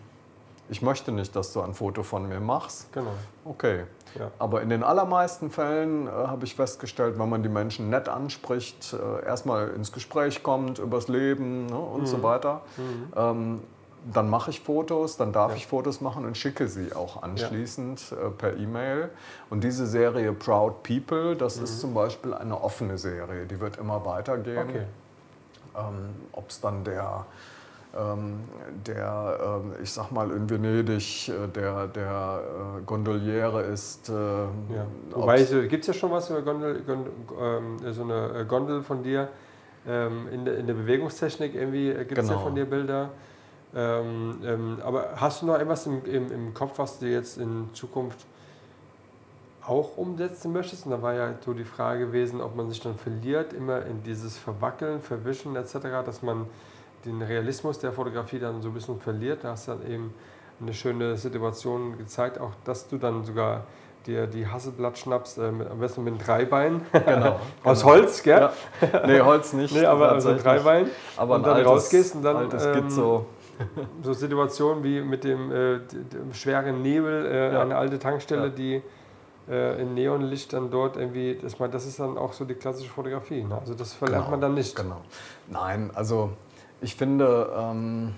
ich 0.70 0.82
möchte 0.82 1.12
nicht, 1.12 1.36
dass 1.36 1.54
du 1.54 1.62
ein 1.62 1.74
Foto 1.74 2.04
von 2.04 2.28
mir 2.28 2.40
machst. 2.40 2.92
Genau. 2.94 3.12
Okay. 3.46 3.84
Ja. 4.20 4.32
Aber 4.40 4.62
in 4.62 4.70
den 4.70 4.84
allermeisten 4.84 5.50
Fällen 5.50 6.08
äh, 6.08 6.10
habe 6.12 6.46
ich 6.46 6.56
festgestellt, 6.56 7.20
wenn 7.20 7.30
man 7.30 7.44
die 7.44 7.50
Menschen 7.50 7.90
nett 7.90 8.10
anspricht, 8.10 8.94
äh, 8.94 9.26
erstmal 9.26 9.70
ins 9.70 9.92
Gespräch 9.92 10.44
kommt, 10.44 10.80
übers 10.80 11.08
Leben 11.08 11.68
ne, 11.68 11.78
und 11.78 12.02
Mhm. 12.02 12.06
so 12.08 12.24
weiter, 12.24 12.62
ähm, 13.16 13.62
dann 14.14 14.30
mache 14.30 14.52
ich 14.52 14.62
Fotos, 14.62 15.18
dann 15.18 15.34
darf 15.34 15.52
ja. 15.52 15.58
ich 15.58 15.68
Fotos 15.68 16.02
machen 16.02 16.26
und 16.26 16.38
schicke 16.38 16.68
sie 16.68 16.94
auch 16.94 17.24
anschließend 17.24 18.12
ja. 18.12 18.28
äh, 18.28 18.30
per 18.32 18.58
E-Mail. 18.58 19.10
Und 19.50 19.64
diese 19.64 19.86
Serie 19.88 20.34
Proud 20.34 20.84
People, 20.84 21.36
das 21.36 21.58
mhm. 21.58 21.64
ist 21.64 21.80
zum 21.80 21.94
Beispiel 21.94 22.34
eine 22.34 22.62
offene 22.62 22.98
Serie, 22.98 23.46
die 23.46 23.60
wird 23.60 23.78
immer 23.78 24.06
weitergehen. 24.06 24.70
Okay. 24.70 24.84
Ähm, 25.76 26.16
Ob 26.32 26.50
es 26.50 26.62
dann 26.62 26.84
der 26.84 27.26
ähm, 27.98 28.40
der, 28.86 29.62
ähm, 29.64 29.74
ich 29.82 29.92
sag 29.92 30.12
mal, 30.12 30.30
in 30.32 30.50
Venedig 30.50 31.30
äh, 31.30 31.48
der, 31.48 31.88
der 31.88 32.42
äh, 32.78 32.82
Gondoliere 32.86 33.64
ist. 33.64 34.10
Äh, 34.10 34.14
ja. 34.14 34.50
Wobei, 35.12 35.44
gibt 35.44 35.82
es 35.82 35.88
ja 35.88 35.94
schon 35.94 36.12
was 36.12 36.30
über 36.30 36.42
Gondel, 36.42 36.82
Gondel, 36.84 37.12
ähm, 37.40 37.94
so 37.94 38.04
eine 38.04 38.46
Gondel 38.46 38.84
von 38.84 39.04
dir 39.04 39.30
in 39.86 40.44
der, 40.44 40.58
in 40.58 40.68
der 40.68 40.74
Bewegungstechnik 40.74 41.56
irgendwie, 41.56 41.94
gibt 41.94 42.12
es 42.12 42.28
genau. 42.28 42.34
ja 42.34 42.40
von 42.40 42.56
dir 42.56 42.66
Bilder. 42.66 43.12
Ähm, 43.76 44.40
ähm, 44.46 44.78
aber 44.84 45.10
hast 45.16 45.42
du 45.42 45.46
noch 45.46 45.60
etwas 45.60 45.86
im, 45.86 46.04
im, 46.06 46.32
im, 46.32 46.54
Kopf, 46.54 46.78
was 46.80 47.00
du 47.00 47.06
jetzt 47.08 47.38
in 47.38 47.70
Zukunft 47.74 48.26
auch 49.66 49.98
umsetzen 49.98 50.54
möchtest? 50.54 50.86
Und 50.86 50.92
da 50.92 51.02
war 51.02 51.14
ja 51.14 51.34
so 51.44 51.54
die 51.54 51.66
Frage 51.66 52.08
gewesen, 52.08 52.42
ob 52.42 52.56
man 52.56 52.70
sich 52.70 52.80
dann 52.80 52.96
verliert, 52.96 53.54
immer 53.54 53.86
in 53.86 54.04
dieses 54.04 54.38
Verwackeln, 54.38 55.02
Verwischen 55.02 55.56
etc., 55.56 55.74
dass 56.06 56.22
man 56.22 56.48
den 57.06 57.22
Realismus 57.22 57.80
der 57.80 57.92
Fotografie 57.92 58.40
dann 58.40 58.62
so 58.62 58.70
ein 58.70 58.74
bisschen 58.74 59.00
verliert. 59.00 59.44
Da 59.44 59.52
hast 59.52 59.68
du 59.68 59.74
dann 59.74 59.90
eben 59.90 60.14
eine 60.62 60.74
schöne 60.74 61.18
Situation 61.18 61.98
gezeigt, 61.98 62.40
auch 62.40 62.52
dass 62.64 62.88
du 62.88 62.98
dann 62.98 63.24
sogar 63.26 63.64
dir 64.08 64.26
die 64.26 64.48
Hasselblatt 64.48 64.98
schnappst, 64.98 65.38
äh, 65.38 65.52
mit, 65.52 65.70
am 65.70 65.80
besten 65.80 66.04
mit 66.04 66.26
drei 66.26 66.46
Beinen. 66.46 66.82
Genau. 67.06 67.40
Aus 67.64 67.82
genau. 67.82 67.92
Holz, 67.94 68.24
gell? 68.24 68.50
Ja. 68.82 69.06
Nee, 69.06 69.22
Holz 69.22 69.54
nicht. 69.54 69.74
nee, 69.74 69.86
aber 69.86 70.14
also 70.14 70.36
drei 70.36 70.60
Beinen. 70.60 70.90
Aber 71.18 71.36
und 71.36 71.46
dann 71.46 71.56
altes, 71.56 71.72
rausgehst 71.72 72.16
und 72.16 72.24
dann. 72.24 72.38
Altes 72.38 72.66
ähm, 72.66 72.90
so. 72.90 73.26
so 74.04 74.14
Situationen 74.14 74.84
wie 74.84 75.02
mit 75.02 75.24
dem, 75.24 75.52
äh, 75.52 75.80
dem 75.80 76.34
schweren 76.34 76.82
Nebel, 76.82 77.26
äh, 77.26 77.54
ja. 77.54 77.62
eine 77.62 77.76
alte 77.76 78.00
Tankstelle, 78.00 78.48
ja. 78.48 78.50
die 78.50 78.82
äh, 79.50 79.82
in 79.82 79.94
Neonlicht 79.94 80.54
dann 80.54 80.70
dort 80.70 80.98
irgendwie, 80.98 81.38
das, 81.42 81.56
das 81.72 81.86
ist 81.86 82.00
dann 82.00 82.18
auch 82.18 82.34
so 82.34 82.46
die 82.46 82.56
klassische 82.56 82.90
Fotografie. 82.90 83.44
Ne? 83.44 83.58
Also 83.60 83.74
das 83.74 83.94
verlernt 83.94 84.26
genau, 84.26 84.32
man 84.32 84.42
dann 84.42 84.54
nicht. 84.54 84.76
Genau. 84.76 85.02
Nein, 85.48 85.92
also 85.94 86.32
ich 86.82 86.96
finde, 86.96 87.52
ähm, 87.58 88.14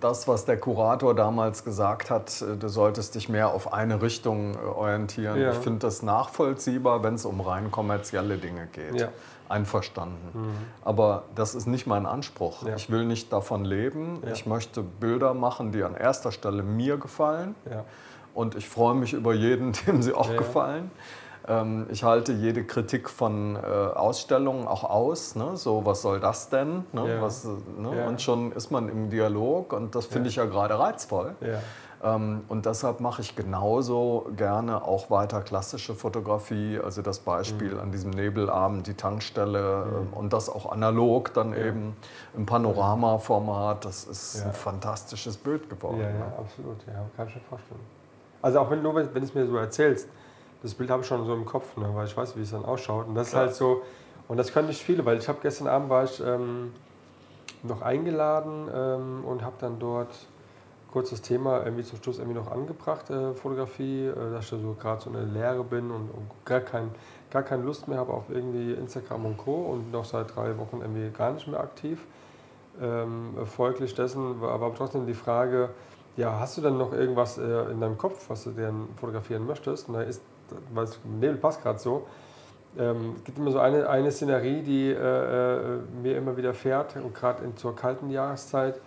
das, 0.00 0.26
was 0.28 0.44
der 0.44 0.58
Kurator 0.58 1.14
damals 1.14 1.64
gesagt 1.64 2.10
hat, 2.10 2.42
äh, 2.42 2.56
du 2.56 2.68
solltest 2.68 3.14
dich 3.14 3.28
mehr 3.28 3.52
auf 3.52 3.72
eine 3.72 4.02
Richtung 4.02 4.54
äh, 4.54 4.58
orientieren. 4.58 5.40
Ja. 5.40 5.52
Ich 5.52 5.58
finde 5.58 5.80
das 5.80 6.02
nachvollziehbar, 6.02 7.02
wenn 7.02 7.14
es 7.14 7.24
um 7.24 7.40
rein 7.40 7.70
kommerzielle 7.70 8.38
Dinge 8.38 8.68
geht. 8.72 9.08
Ja. 9.48 9.54
Einverstanden. 9.54 10.30
Mhm. 10.32 10.54
Aber 10.84 11.24
das 11.34 11.54
ist 11.54 11.66
nicht 11.66 11.86
mein 11.86 12.06
Anspruch. 12.06 12.66
Ja. 12.66 12.76
Ich 12.76 12.90
will 12.90 13.04
nicht 13.04 13.32
davon 13.32 13.64
leben. 13.64 14.22
Ich 14.32 14.46
möchte 14.46 14.82
Bilder 14.82 15.34
machen, 15.34 15.72
die 15.72 15.82
an 15.82 15.94
erster 15.94 16.32
Stelle 16.32 16.62
mir 16.62 16.96
gefallen. 16.96 17.54
Und 18.34 18.54
ich 18.54 18.68
freue 18.68 18.94
mich 18.94 19.14
über 19.14 19.32
jeden, 19.32 19.72
dem 19.86 20.02
sie 20.02 20.12
auch 20.12 20.36
gefallen. 20.36 20.90
Ähm, 21.48 21.86
ich 21.90 22.02
halte 22.02 22.32
jede 22.32 22.64
Kritik 22.64 23.08
von 23.08 23.56
äh, 23.56 23.58
Ausstellungen 23.58 24.66
auch 24.66 24.84
aus. 24.84 25.36
Ne? 25.36 25.56
So, 25.56 25.84
was 25.84 26.02
soll 26.02 26.20
das 26.20 26.48
denn? 26.48 26.84
Ne? 26.92 27.08
Ja. 27.08 27.22
Was, 27.22 27.44
ne? 27.44 27.96
Ja. 27.96 28.06
Und 28.08 28.20
schon 28.20 28.52
ist 28.52 28.70
man 28.70 28.88
im 28.88 29.10
Dialog 29.10 29.72
und 29.72 29.94
das 29.94 30.06
finde 30.06 30.28
ja. 30.28 30.30
ich 30.30 30.36
ja 30.36 30.44
gerade 30.46 30.78
reizvoll. 30.78 31.34
Ähm, 32.02 32.42
und 32.48 32.66
deshalb 32.66 33.00
mache 33.00 33.22
ich 33.22 33.36
genauso 33.36 34.26
gerne 34.36 34.82
auch 34.82 35.10
weiter 35.10 35.40
klassische 35.40 35.94
Fotografie, 35.94 36.78
also 36.82 37.02
das 37.02 37.20
Beispiel 37.20 37.74
mhm. 37.74 37.80
an 37.80 37.92
diesem 37.92 38.10
Nebelabend, 38.10 38.86
die 38.86 38.94
Tankstelle 38.94 39.86
mhm. 39.86 39.96
Ähm, 39.96 40.12
und 40.12 40.32
das 40.32 40.48
auch 40.48 40.70
analog 40.70 41.32
dann 41.34 41.54
eben 41.56 41.96
im 42.36 42.46
Panoramaformat. 42.46 43.84
Das 43.84 44.04
ist 44.04 44.44
ein 44.44 44.52
fantastisches 44.52 45.36
Bild 45.36 45.68
geworden. 45.70 46.00
Ja, 46.00 46.10
ja, 46.10 46.26
absolut, 46.38 46.76
ja, 46.86 47.04
kann 47.16 47.28
ich 47.28 47.34
mir 47.34 47.40
vorstellen. 47.42 47.80
Also 48.42 48.60
auch 48.60 48.70
wenn 48.70 48.82
du, 48.82 48.94
wenn 48.94 49.12
du 49.12 49.20
es 49.20 49.34
mir 49.34 49.46
so 49.46 49.56
erzählst, 49.56 50.08
das 50.62 50.74
Bild 50.74 50.90
habe 50.90 51.02
ich 51.02 51.08
schon 51.08 51.24
so 51.24 51.34
im 51.34 51.44
Kopf, 51.44 51.76
ne, 51.76 51.88
weil 51.94 52.06
ich 52.06 52.16
weiß, 52.16 52.36
wie 52.36 52.42
es 52.42 52.50
dann 52.50 52.64
ausschaut. 52.64 53.06
Und 53.06 53.14
das 53.14 53.30
Klar. 53.30 53.44
ist 53.44 53.48
halt 53.48 53.56
so, 53.56 53.82
und 54.28 54.36
das 54.36 54.52
können 54.52 54.68
nicht 54.68 54.82
viele, 54.82 55.04
weil 55.04 55.18
ich 55.18 55.28
habe 55.28 55.38
gestern 55.42 55.68
Abend 55.68 55.88
war 55.88 56.04
ich 56.04 56.20
ähm, 56.24 56.72
noch 57.62 57.82
eingeladen 57.82 58.68
ähm, 58.74 59.24
und 59.24 59.42
habe 59.42 59.56
dann 59.58 59.78
dort 59.78 60.10
kurz 60.96 61.10
das 61.10 61.20
Thema 61.20 61.62
irgendwie 61.62 61.84
zum 61.84 62.02
Schluss 62.02 62.18
irgendwie 62.18 62.38
noch 62.38 62.50
angebracht, 62.50 63.10
äh, 63.10 63.34
Fotografie, 63.34 64.06
äh, 64.06 64.14
dass 64.32 64.44
ich 64.44 64.48
so 64.48 64.74
gerade 64.80 65.02
so 65.02 65.10
eine 65.10 65.26
Lehre 65.26 65.62
bin 65.62 65.90
und, 65.90 66.08
und, 66.08 66.30
gar, 66.46 66.60
kein, 66.60 66.88
gar 67.30 67.42
keine 67.42 67.64
Lust 67.64 67.86
mehr 67.86 67.98
habe 67.98 68.14
auf 68.14 68.30
irgendwie 68.30 68.72
Instagram 68.72 69.26
und 69.26 69.36
Co. 69.36 69.72
und 69.72 69.92
noch 69.92 70.06
seit 70.06 70.34
drei 70.34 70.56
Wochen 70.56 70.78
irgendwie 70.80 71.10
gar 71.10 71.32
nicht 71.32 71.46
mehr 71.48 71.60
aktiv. 71.60 72.06
Ähm, 72.80 73.34
folglich 73.44 73.94
dessen 73.94 74.40
war 74.40 74.52
aber 74.52 74.74
trotzdem 74.74 75.06
die 75.06 75.12
Frage, 75.12 75.68
ja, 76.16 76.40
hast 76.40 76.56
du 76.56 76.62
denn 76.62 76.78
noch 76.78 76.94
irgendwas 76.94 77.36
äh, 77.36 77.70
in 77.70 77.78
deinem 77.78 77.98
Kopf, 77.98 78.30
was 78.30 78.44
du 78.44 78.52
denn 78.52 78.88
fotografieren 78.96 79.46
möchtest? 79.46 79.88
Und 79.88 79.96
da 79.96 80.00
ist 80.00 80.22
weil 80.72 80.84
es 80.84 80.98
Nebel 81.04 81.36
passt 81.36 81.62
gerade 81.62 81.78
so. 81.78 82.06
Ähm, 82.78 83.16
es 83.18 83.24
gibt 83.24 83.36
immer 83.36 83.50
so 83.50 83.58
eine, 83.58 83.86
eine 83.86 84.10
Szenerie, 84.10 84.62
die 84.62 84.92
äh, 84.92 84.94
äh, 84.94 85.78
mir 86.02 86.16
immer 86.16 86.38
wieder 86.38 86.54
fährt, 86.54 86.96
und 86.96 87.14
gerade 87.14 87.54
zur 87.56 87.76
kalten 87.76 88.08
Jahreszeit, 88.08 88.80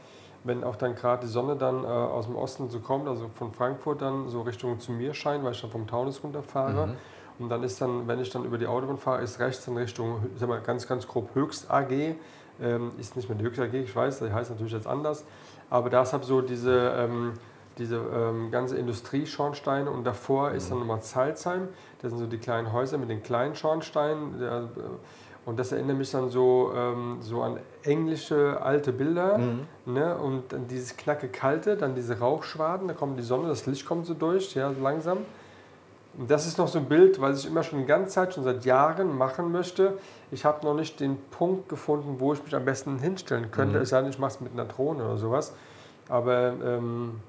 wenn 0.44 0.64
auch 0.64 0.76
dann 0.76 0.96
gerade 0.96 1.26
die 1.26 1.32
Sonne 1.32 1.56
dann 1.56 1.84
äh, 1.84 1.88
aus 1.88 2.26
dem 2.26 2.36
Osten 2.36 2.70
so 2.70 2.80
kommt, 2.80 3.08
also 3.08 3.30
von 3.36 3.52
Frankfurt 3.52 4.02
dann 4.02 4.30
so 4.30 4.42
Richtung 4.42 4.80
zu 4.80 4.92
mir 4.92 5.14
scheint, 5.14 5.44
weil 5.44 5.52
ich 5.52 5.62
dann 5.62 5.70
vom 5.70 5.88
Taunus 5.88 6.24
runterfahre. 6.24 6.88
Mhm. 6.88 6.96
Und 7.40 7.50
dann 7.50 7.64
ist 7.64 7.82
dann, 7.82 8.08
wenn 8.08 8.20
ich 8.20 8.30
dann 8.30 8.44
über 8.44 8.58
die 8.58 8.68
Autobahn 8.68 8.98
fahre, 8.98 9.22
ist 9.22 9.40
rechts 9.40 9.68
in 9.68 9.78
Richtung, 9.78 10.26
sag 10.36 10.50
mal, 10.50 10.62
ganz, 10.62 10.88
ganz 10.88 11.08
grob 11.08 11.34
Höchst 11.36 11.72
AG. 11.72 12.16
Ähm, 12.62 12.92
ist 12.98 13.16
nicht 13.16 13.30
mehr 13.30 13.38
die 13.38 13.46
Höchst 13.46 13.60
AG, 13.60 13.74
ich 13.74 13.96
weiß, 13.96 14.20
die 14.20 14.34
heißt 14.34 14.52
natürlich 14.52 14.74
jetzt 14.74 14.88
anders. 14.88 15.26
Aber 15.70 15.90
da 15.90 16.02
ist 16.02 16.12
halt 16.12 16.26
so 16.26 16.42
diese, 16.42 16.94
ähm, 16.98 17.34
diese 17.78 17.96
ähm, 17.96 18.52
ganze 18.52 18.78
Industrieschornsteine 18.78 19.90
und 19.90 20.04
davor 20.04 20.50
mhm. 20.50 20.56
ist 20.56 20.70
dann 20.70 20.80
nochmal 20.80 21.02
Salzheim. 21.02 21.70
Das 22.02 22.12
sind 22.12 22.20
so 22.20 22.28
die 22.28 22.38
kleinen 22.38 22.74
Häuser 22.74 22.98
mit 22.98 23.10
den 23.10 23.24
kleinen 23.24 23.56
Schornsteinen. 23.56 24.38
Der, 24.40 24.70
und 25.46 25.58
das 25.58 25.72
erinnert 25.72 25.98
mich 25.98 26.12
dann 26.12 26.30
so, 26.30 26.72
ähm, 26.76 27.18
so 27.22 27.42
an 27.42 27.58
englische 27.84 28.62
alte 28.62 28.92
Bilder. 28.92 29.38
Mhm. 29.38 29.68
Ne? 29.86 30.16
Und 30.18 30.54
dann 30.54 30.68
dieses 30.68 30.96
knacke 30.96 31.28
kalte, 31.28 31.76
dann 31.76 31.96
diese 31.96 32.20
Rauchschwaden, 32.20 32.88
da 32.88 32.94
kommt 32.94 33.18
die 33.18 33.24
Sonne, 33.24 33.48
das 33.48 33.66
Licht 33.66 33.86
kommt 33.86 34.06
so 34.06 34.14
durch, 34.14 34.54
ja, 34.56 34.72
so 34.74 34.82
langsam. 34.82 35.20
Und 36.18 36.30
das 36.30 36.48
ist 36.48 36.58
noch 36.58 36.68
so 36.68 36.80
ein 36.80 36.86
Bild, 36.86 37.22
was 37.22 37.40
ich 37.40 37.48
immer 37.50 37.64
schon 37.64 37.80
die 37.80 37.86
ganze 37.86 38.12
Zeit, 38.12 38.34
schon 38.34 38.44
seit 38.44 38.66
Jahren 38.66 39.18
machen 39.18 39.52
möchte. 39.52 39.98
Ich 40.32 40.44
habe 40.44 40.66
noch 40.66 40.74
nicht 40.74 41.00
den 41.00 41.18
Punkt 41.32 41.70
gefunden, 41.70 42.16
wo 42.20 42.34
ich 42.34 42.44
mich 42.44 42.56
am 42.56 42.66
besten 42.66 43.00
hinstellen 43.00 43.52
könnte. 43.52 43.78
Mhm. 43.78 43.84
Es 43.84 43.90
sei 43.90 44.02
denn, 44.02 44.10
ich 44.10 44.20
mache 44.20 44.32
es 44.32 44.42
mit 44.42 44.52
einer 44.54 44.66
Drohne 44.66 45.06
oder 45.06 45.18
sowas. 45.18 45.54
Aber 46.10 46.54
ähm, 46.64 47.22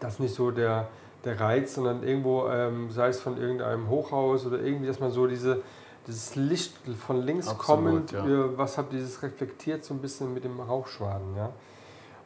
das 0.00 0.14
ist 0.14 0.20
nicht 0.20 0.34
so 0.34 0.50
der, 0.50 0.88
der 1.24 1.40
Reiz, 1.40 1.74
sondern 1.74 2.02
irgendwo, 2.02 2.46
ähm, 2.48 2.90
sei 2.90 3.08
es 3.08 3.20
von 3.20 3.38
irgendeinem 3.38 3.88
Hochhaus 3.88 4.46
oder 4.46 4.60
irgendwie, 4.60 4.86
dass 4.86 5.00
man 5.00 5.10
so 5.10 5.26
diese, 5.26 5.62
dieses 6.06 6.36
Licht 6.36 6.74
von 7.06 7.22
links 7.22 7.48
Absolut, 7.48 7.66
kommend, 7.66 8.12
ja. 8.12 8.24
äh, 8.24 8.58
was 8.58 8.78
hat 8.78 8.92
dieses 8.92 9.22
reflektiert 9.22 9.84
so 9.84 9.94
ein 9.94 10.00
bisschen 10.00 10.32
mit 10.34 10.44
dem 10.44 10.60
Rauchschwaden. 10.60 11.36
Ja? 11.36 11.50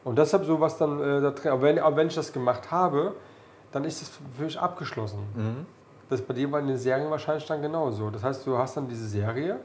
Und 0.03 0.17
deshalb 0.17 0.45
so 0.45 0.59
was 0.59 0.77
dann 0.77 0.99
äh, 0.99 1.21
da 1.21 1.31
drin. 1.31 1.51
Aber 1.51 1.61
wenn, 1.61 1.79
aber 1.79 1.95
wenn 1.95 2.07
ich 2.07 2.15
das 2.15 2.31
gemacht 2.31 2.71
habe, 2.71 3.13
dann 3.71 3.83
ist 3.83 4.01
das 4.01 4.09
für 4.35 4.43
mich 4.43 4.59
abgeschlossen. 4.59 5.19
Mhm. 5.35 5.65
Das 6.09 6.21
bei 6.21 6.33
dir 6.33 6.49
bei 6.49 6.61
den 6.61 6.77
Serien 6.77 7.09
wahrscheinlich 7.11 7.45
dann 7.45 7.61
genauso. 7.61 8.09
Das 8.09 8.23
heißt, 8.23 8.45
du 8.47 8.57
hast 8.57 8.75
dann 8.77 8.87
diese 8.87 9.07
Serie 9.07 9.59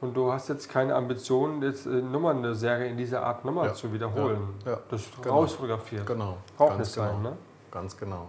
und 0.00 0.16
du 0.16 0.32
hast 0.32 0.48
jetzt 0.48 0.68
keine 0.68 0.94
Ambition, 0.94 1.62
jetzt 1.62 1.86
äh, 1.86 1.90
Nummer 1.90 2.30
eine 2.30 2.54
Serie 2.54 2.88
in 2.88 2.96
dieser 2.96 3.24
Art 3.24 3.44
nochmal 3.44 3.68
ja. 3.68 3.74
zu 3.74 3.92
wiederholen. 3.92 4.54
Ja. 4.64 4.72
Ja. 4.72 4.78
Das 4.90 5.02
ist 5.02 5.22
genau. 5.22 5.34
rausfotografiert. 5.34 6.06
Genau. 6.06 6.36
Braucht 6.56 6.78
nicht 6.78 6.90
sein, 6.90 7.16
genau. 7.16 7.30
ne? 7.30 7.36
Ganz 7.70 7.96
genau. 7.96 8.28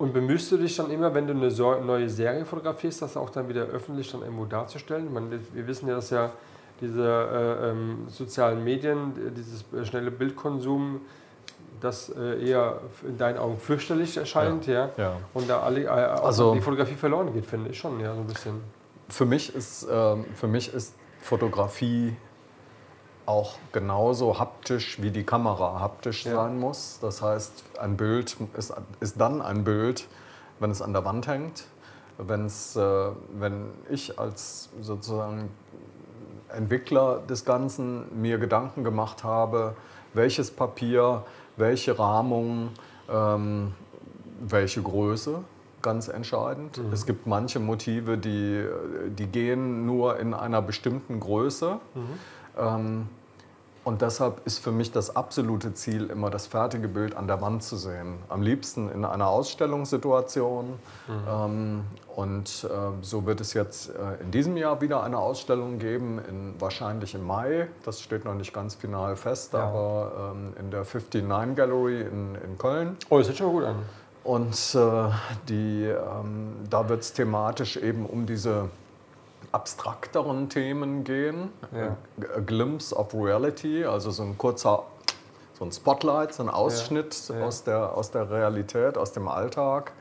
Und 0.00 0.14
bemühst 0.14 0.50
du 0.50 0.56
dich 0.56 0.74
dann 0.76 0.90
immer, 0.90 1.12
wenn 1.12 1.26
du 1.26 1.34
eine 1.34 1.84
neue 1.84 2.08
Serie 2.08 2.46
fotografierst, 2.46 3.02
das 3.02 3.18
auch 3.18 3.28
dann 3.28 3.50
wieder 3.50 3.64
öffentlich 3.64 4.10
dann 4.10 4.22
irgendwo 4.22 4.46
darzustellen? 4.46 5.12
Meine, 5.12 5.38
wir 5.52 5.66
wissen 5.66 5.88
ja, 5.88 5.96
dass 5.96 6.08
ja 6.08 6.32
diese 6.80 7.04
äh, 7.04 7.68
ähm, 7.68 8.06
sozialen 8.08 8.64
Medien, 8.64 9.12
dieses 9.36 9.62
äh, 9.74 9.84
schnelle 9.84 10.10
Bildkonsum, 10.10 11.02
das 11.82 12.08
äh, 12.16 12.48
eher 12.48 12.80
in 13.06 13.18
deinen 13.18 13.36
Augen 13.36 13.58
fürchterlich 13.58 14.16
erscheint, 14.16 14.66
ja. 14.66 14.88
ja. 14.96 15.02
ja. 15.04 15.16
Und 15.34 15.50
da 15.50 15.60
alle, 15.60 15.82
äh, 15.82 15.88
also, 15.88 16.54
die 16.54 16.62
Fotografie 16.62 16.94
verloren 16.94 17.34
geht, 17.34 17.44
finde 17.44 17.68
ich 17.68 17.78
schon, 17.78 18.00
ja, 18.00 18.14
so 18.14 18.22
ein 18.22 18.26
bisschen. 18.26 18.54
Für 19.10 19.26
mich 19.26 19.54
ist, 19.54 19.86
ähm, 19.92 20.24
für 20.34 20.48
mich 20.48 20.72
ist 20.72 20.94
Fotografie 21.20 22.16
auch 23.30 23.54
genauso 23.70 24.40
haptisch 24.40 25.00
wie 25.00 25.12
die 25.12 25.22
Kamera 25.22 25.78
haptisch 25.78 26.24
ja. 26.24 26.34
sein 26.34 26.58
muss. 26.58 26.98
Das 27.00 27.22
heißt, 27.22 27.62
ein 27.78 27.96
Bild 27.96 28.36
ist, 28.56 28.74
ist 28.98 29.20
dann 29.20 29.40
ein 29.40 29.62
Bild, 29.62 30.08
wenn 30.58 30.72
es 30.72 30.82
an 30.82 30.92
der 30.92 31.04
Wand 31.04 31.28
hängt. 31.28 31.64
Wenn's, 32.18 32.74
äh, 32.74 33.10
wenn 33.38 33.70
ich 33.88 34.18
als 34.18 34.70
sozusagen 34.80 35.48
Entwickler 36.48 37.20
des 37.20 37.44
Ganzen 37.44 38.20
mir 38.20 38.38
Gedanken 38.38 38.82
gemacht 38.82 39.22
habe, 39.22 39.76
welches 40.12 40.50
Papier, 40.50 41.24
welche 41.56 41.96
Rahmung, 42.00 42.70
ähm, 43.08 43.74
welche 44.40 44.82
Größe, 44.82 45.44
ganz 45.82 46.08
entscheidend. 46.08 46.78
Mhm. 46.78 46.92
Es 46.92 47.06
gibt 47.06 47.28
manche 47.28 47.60
Motive, 47.60 48.18
die, 48.18 48.66
die 49.16 49.26
gehen 49.28 49.86
nur 49.86 50.18
in 50.18 50.34
einer 50.34 50.60
bestimmten 50.62 51.20
Größe. 51.20 51.78
Mhm. 51.94 52.00
Ähm, 52.58 53.08
Und 53.90 54.02
deshalb 54.02 54.46
ist 54.46 54.60
für 54.60 54.70
mich 54.70 54.92
das 54.92 55.16
absolute 55.16 55.74
Ziel, 55.74 56.10
immer 56.10 56.30
das 56.30 56.46
fertige 56.46 56.86
Bild 56.86 57.16
an 57.16 57.26
der 57.26 57.40
Wand 57.40 57.64
zu 57.64 57.76
sehen. 57.76 58.20
Am 58.28 58.40
liebsten 58.40 58.88
in 58.88 59.04
einer 59.04 59.26
Ausstellungssituation. 59.26 60.66
Mhm. 61.08 61.14
Ähm, 61.28 61.84
und 62.14 62.68
äh, 62.70 63.02
so 63.02 63.26
wird 63.26 63.40
es 63.40 63.52
jetzt 63.52 63.88
äh, 63.88 64.22
in 64.22 64.30
diesem 64.30 64.56
Jahr 64.56 64.80
wieder 64.80 65.02
eine 65.02 65.18
Ausstellung 65.18 65.80
geben, 65.80 66.20
in, 66.28 66.54
wahrscheinlich 66.60 67.16
im 67.16 67.26
Mai. 67.26 67.66
Das 67.84 68.00
steht 68.00 68.24
noch 68.24 68.34
nicht 68.34 68.54
ganz 68.54 68.76
final 68.76 69.16
fest, 69.16 69.54
ja. 69.54 69.64
aber 69.64 70.34
ähm, 70.36 70.52
in 70.60 70.70
der 70.70 70.84
59 70.84 71.56
Gallery 71.56 72.02
in, 72.02 72.36
in 72.36 72.58
Köln. 72.58 72.96
Oh, 73.08 73.18
das 73.18 73.26
sieht 73.26 73.38
schon 73.38 73.50
gut 73.50 73.64
an. 73.64 73.82
Und 74.22 74.54
äh, 74.76 75.10
die, 75.48 75.86
ähm, 75.86 76.58
da 76.70 76.88
wird 76.88 77.00
es 77.00 77.12
thematisch 77.12 77.76
eben 77.76 78.06
um 78.06 78.24
diese 78.24 78.68
abstrakteren 79.52 80.48
Themen 80.48 81.04
gehen. 81.04 81.50
Ja. 81.72 81.96
A, 82.34 82.36
a, 82.36 82.40
Glimpse 82.40 82.94
of 82.94 83.14
Reality, 83.14 83.84
also 83.84 84.10
so 84.10 84.22
ein 84.22 84.38
kurzer 84.38 84.84
so 85.60 85.66
ein 85.66 85.72
Spotlight, 85.72 86.32
so 86.32 86.42
ein 86.42 86.48
Ausschnitt 86.48 87.28
ja. 87.28 87.36
Ja. 87.36 87.46
Aus, 87.46 87.64
der, 87.64 87.94
aus 87.94 88.10
der 88.10 88.30
Realität, 88.30 88.96
aus 88.96 89.12
dem 89.12 89.28
Alltag. 89.28 89.92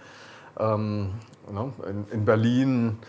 Ähm, 0.58 1.12
ne, 1.52 1.74
in, 1.90 2.08
in, 2.12 2.26
Berlin 2.26 3.00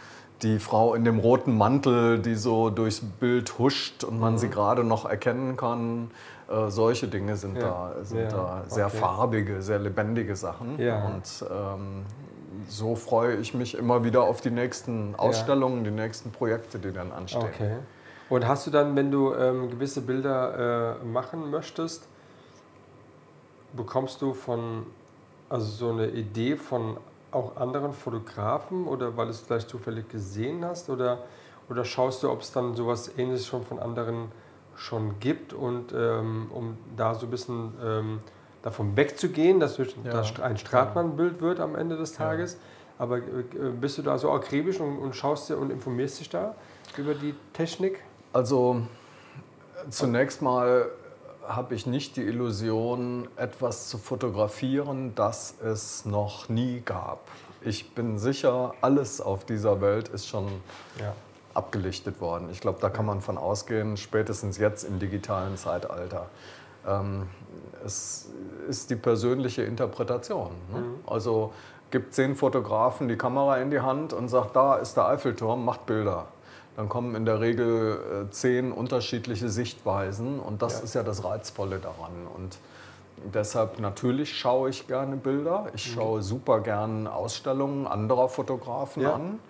die 0.42 0.58
Frau 0.58 0.94
in 0.94 1.04
dem 1.04 1.20
roten 1.20 1.56
Mantel, 1.56 2.18
die 2.18 2.34
so 2.34 2.70
durchs 2.70 3.00
Bild 3.00 3.58
huscht 3.58 4.02
und 4.02 4.18
man 4.18 4.34
mhm. 4.34 4.38
sie 4.38 4.48
gerade 4.48 4.82
noch 4.82 5.08
erkennen 5.08 5.56
kann. 5.56 6.10
Äh, 6.48 6.70
solche 6.70 7.06
Dinge 7.06 7.36
sind 7.36 7.60
da, 7.62 7.92
sind 8.02 8.32
da 8.32 8.64
sehr 8.66 8.86
okay. 8.86 8.96
farbige, 8.96 9.62
sehr 9.62 9.78
lebendige 9.78 10.34
Sachen. 10.34 10.76
Und 11.06 11.44
ähm, 11.48 12.04
so 12.70 12.94
freue 12.94 13.36
ich 13.36 13.52
mich 13.52 13.74
immer 13.74 14.04
wieder 14.04 14.22
auf 14.22 14.40
die 14.40 14.50
nächsten 14.50 15.14
Ausstellungen, 15.16 15.84
ja. 15.84 15.90
die 15.90 15.96
nächsten 15.96 16.30
Projekte, 16.30 16.78
die 16.78 16.92
dann 16.92 17.10
anstehen. 17.12 17.42
Okay. 17.42 17.76
Und 18.28 18.46
hast 18.46 18.66
du 18.66 18.70
dann, 18.70 18.94
wenn 18.94 19.10
du 19.10 19.34
ähm, 19.34 19.70
gewisse 19.70 20.02
Bilder 20.02 20.98
äh, 21.00 21.04
machen 21.04 21.50
möchtest, 21.50 22.06
bekommst 23.72 24.22
du 24.22 24.34
von, 24.34 24.86
also 25.48 25.66
so 25.66 25.90
eine 25.90 26.08
Idee 26.10 26.56
von 26.56 26.96
auch 27.32 27.56
anderen 27.56 27.92
Fotografen 27.92 28.86
oder 28.86 29.16
weil 29.16 29.26
du 29.26 29.30
es 29.32 29.40
vielleicht 29.40 29.68
zufällig 29.68 30.08
gesehen 30.08 30.64
hast 30.64 30.90
oder, 30.90 31.24
oder 31.68 31.84
schaust 31.84 32.22
du, 32.22 32.30
ob 32.30 32.40
es 32.40 32.52
dann 32.52 32.74
sowas 32.74 33.10
ähnliches 33.16 33.46
schon 33.46 33.64
von 33.64 33.78
anderen 33.78 34.32
schon 34.76 35.18
gibt 35.20 35.52
und 35.52 35.92
ähm, 35.92 36.50
um 36.52 36.78
da 36.96 37.14
so 37.14 37.26
ein 37.26 37.30
bisschen 37.30 37.74
ähm, 37.84 38.20
davon 38.62 38.96
wegzugehen, 38.96 39.60
dass 39.60 39.78
ja. 39.78 40.22
ein 40.42 40.56
Stratmann-Bild 40.56 41.40
wird 41.40 41.60
am 41.60 41.74
Ende 41.74 41.96
des 41.96 42.12
Tages. 42.12 42.58
Aber 42.98 43.18
äh, 43.18 43.22
bist 43.80 43.96
du 43.98 44.02
da 44.02 44.18
so 44.18 44.30
akribisch 44.30 44.78
und, 44.80 44.98
und 44.98 45.16
schaust 45.16 45.48
dir 45.48 45.56
und 45.56 45.70
informierst 45.70 46.20
dich 46.20 46.28
da 46.28 46.54
über 46.96 47.14
die 47.14 47.34
Technik? 47.54 48.02
Also 48.32 48.82
zunächst 49.88 50.42
mal 50.42 50.90
habe 51.48 51.74
ich 51.74 51.86
nicht 51.86 52.16
die 52.16 52.22
Illusion, 52.22 53.26
etwas 53.36 53.88
zu 53.88 53.98
fotografieren, 53.98 55.14
das 55.14 55.54
es 55.64 56.04
noch 56.04 56.48
nie 56.48 56.82
gab. 56.84 57.26
Ich 57.62 57.94
bin 57.94 58.18
sicher, 58.18 58.74
alles 58.80 59.20
auf 59.20 59.44
dieser 59.44 59.80
Welt 59.80 60.08
ist 60.08 60.28
schon 60.28 60.46
ja. 60.98 61.14
abgelichtet 61.54 62.20
worden. 62.20 62.48
Ich 62.52 62.60
glaube, 62.60 62.78
da 62.80 62.88
kann 62.88 63.06
man 63.06 63.20
von 63.20 63.36
ausgehen, 63.36 63.96
spätestens 63.96 64.58
jetzt 64.58 64.84
im 64.84 64.98
digitalen 64.98 65.56
Zeitalter. 65.56 66.26
Ähm, 66.86 67.28
es 67.84 68.28
ist 68.68 68.90
die 68.90 68.96
persönliche 68.96 69.62
Interpretation. 69.62 70.50
Ne? 70.72 70.80
Mhm. 70.80 70.94
Also 71.06 71.52
gibt 71.90 72.14
zehn 72.14 72.36
Fotografen 72.36 73.08
die 73.08 73.16
Kamera 73.16 73.58
in 73.58 73.70
die 73.70 73.80
Hand 73.80 74.12
und 74.12 74.28
sagt, 74.28 74.54
da 74.56 74.76
ist 74.76 74.96
der 74.96 75.06
Eiffelturm, 75.08 75.64
macht 75.64 75.86
Bilder. 75.86 76.26
Dann 76.76 76.88
kommen 76.88 77.14
in 77.14 77.24
der 77.24 77.40
Regel 77.40 78.26
äh, 78.28 78.30
zehn 78.30 78.72
unterschiedliche 78.72 79.48
Sichtweisen 79.48 80.38
und 80.38 80.62
das 80.62 80.78
ja. 80.78 80.84
ist 80.84 80.94
ja 80.94 81.02
das 81.02 81.24
Reizvolle 81.24 81.78
daran. 81.78 82.26
Und 82.34 82.58
deshalb 83.34 83.80
natürlich 83.80 84.38
schaue 84.38 84.70
ich 84.70 84.86
gerne 84.86 85.16
Bilder. 85.16 85.66
Ich 85.74 85.90
mhm. 85.90 85.94
schaue 85.94 86.22
super 86.22 86.60
gerne 86.60 87.12
Ausstellungen 87.12 87.86
anderer 87.86 88.28
Fotografen 88.28 89.02
ja. 89.02 89.14
an. 89.14 89.40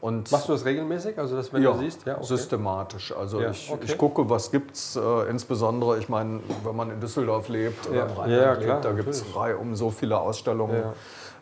Und 0.00 0.30
Machst 0.30 0.48
du 0.48 0.52
das 0.52 0.64
regelmäßig? 0.64 1.18
Also 1.18 1.36
das, 1.36 1.52
wenn 1.52 1.62
ja, 1.62 1.72
du 1.72 1.78
siehst? 1.78 2.06
Ja, 2.06 2.16
okay. 2.16 2.26
systematisch. 2.26 3.12
Also 3.12 3.40
ja, 3.40 3.50
ich, 3.50 3.70
okay. 3.70 3.84
ich 3.84 3.98
gucke, 3.98 4.30
was 4.30 4.50
gibt 4.50 4.76
es. 4.76 4.96
Äh, 4.96 5.28
insbesondere, 5.28 5.98
ich 5.98 6.08
meine, 6.08 6.40
wenn 6.64 6.76
man 6.76 6.90
in 6.90 7.00
Düsseldorf 7.00 7.48
lebt 7.48 7.88
oder 7.88 8.06
im 8.06 8.16
Rheinland 8.16 8.62
lebt, 8.62 8.84
da 8.84 8.92
gibt 8.92 9.08
es 9.08 9.24
um 9.60 9.74
so 9.74 9.90
viele 9.90 10.20
Ausstellungen, 10.20 10.82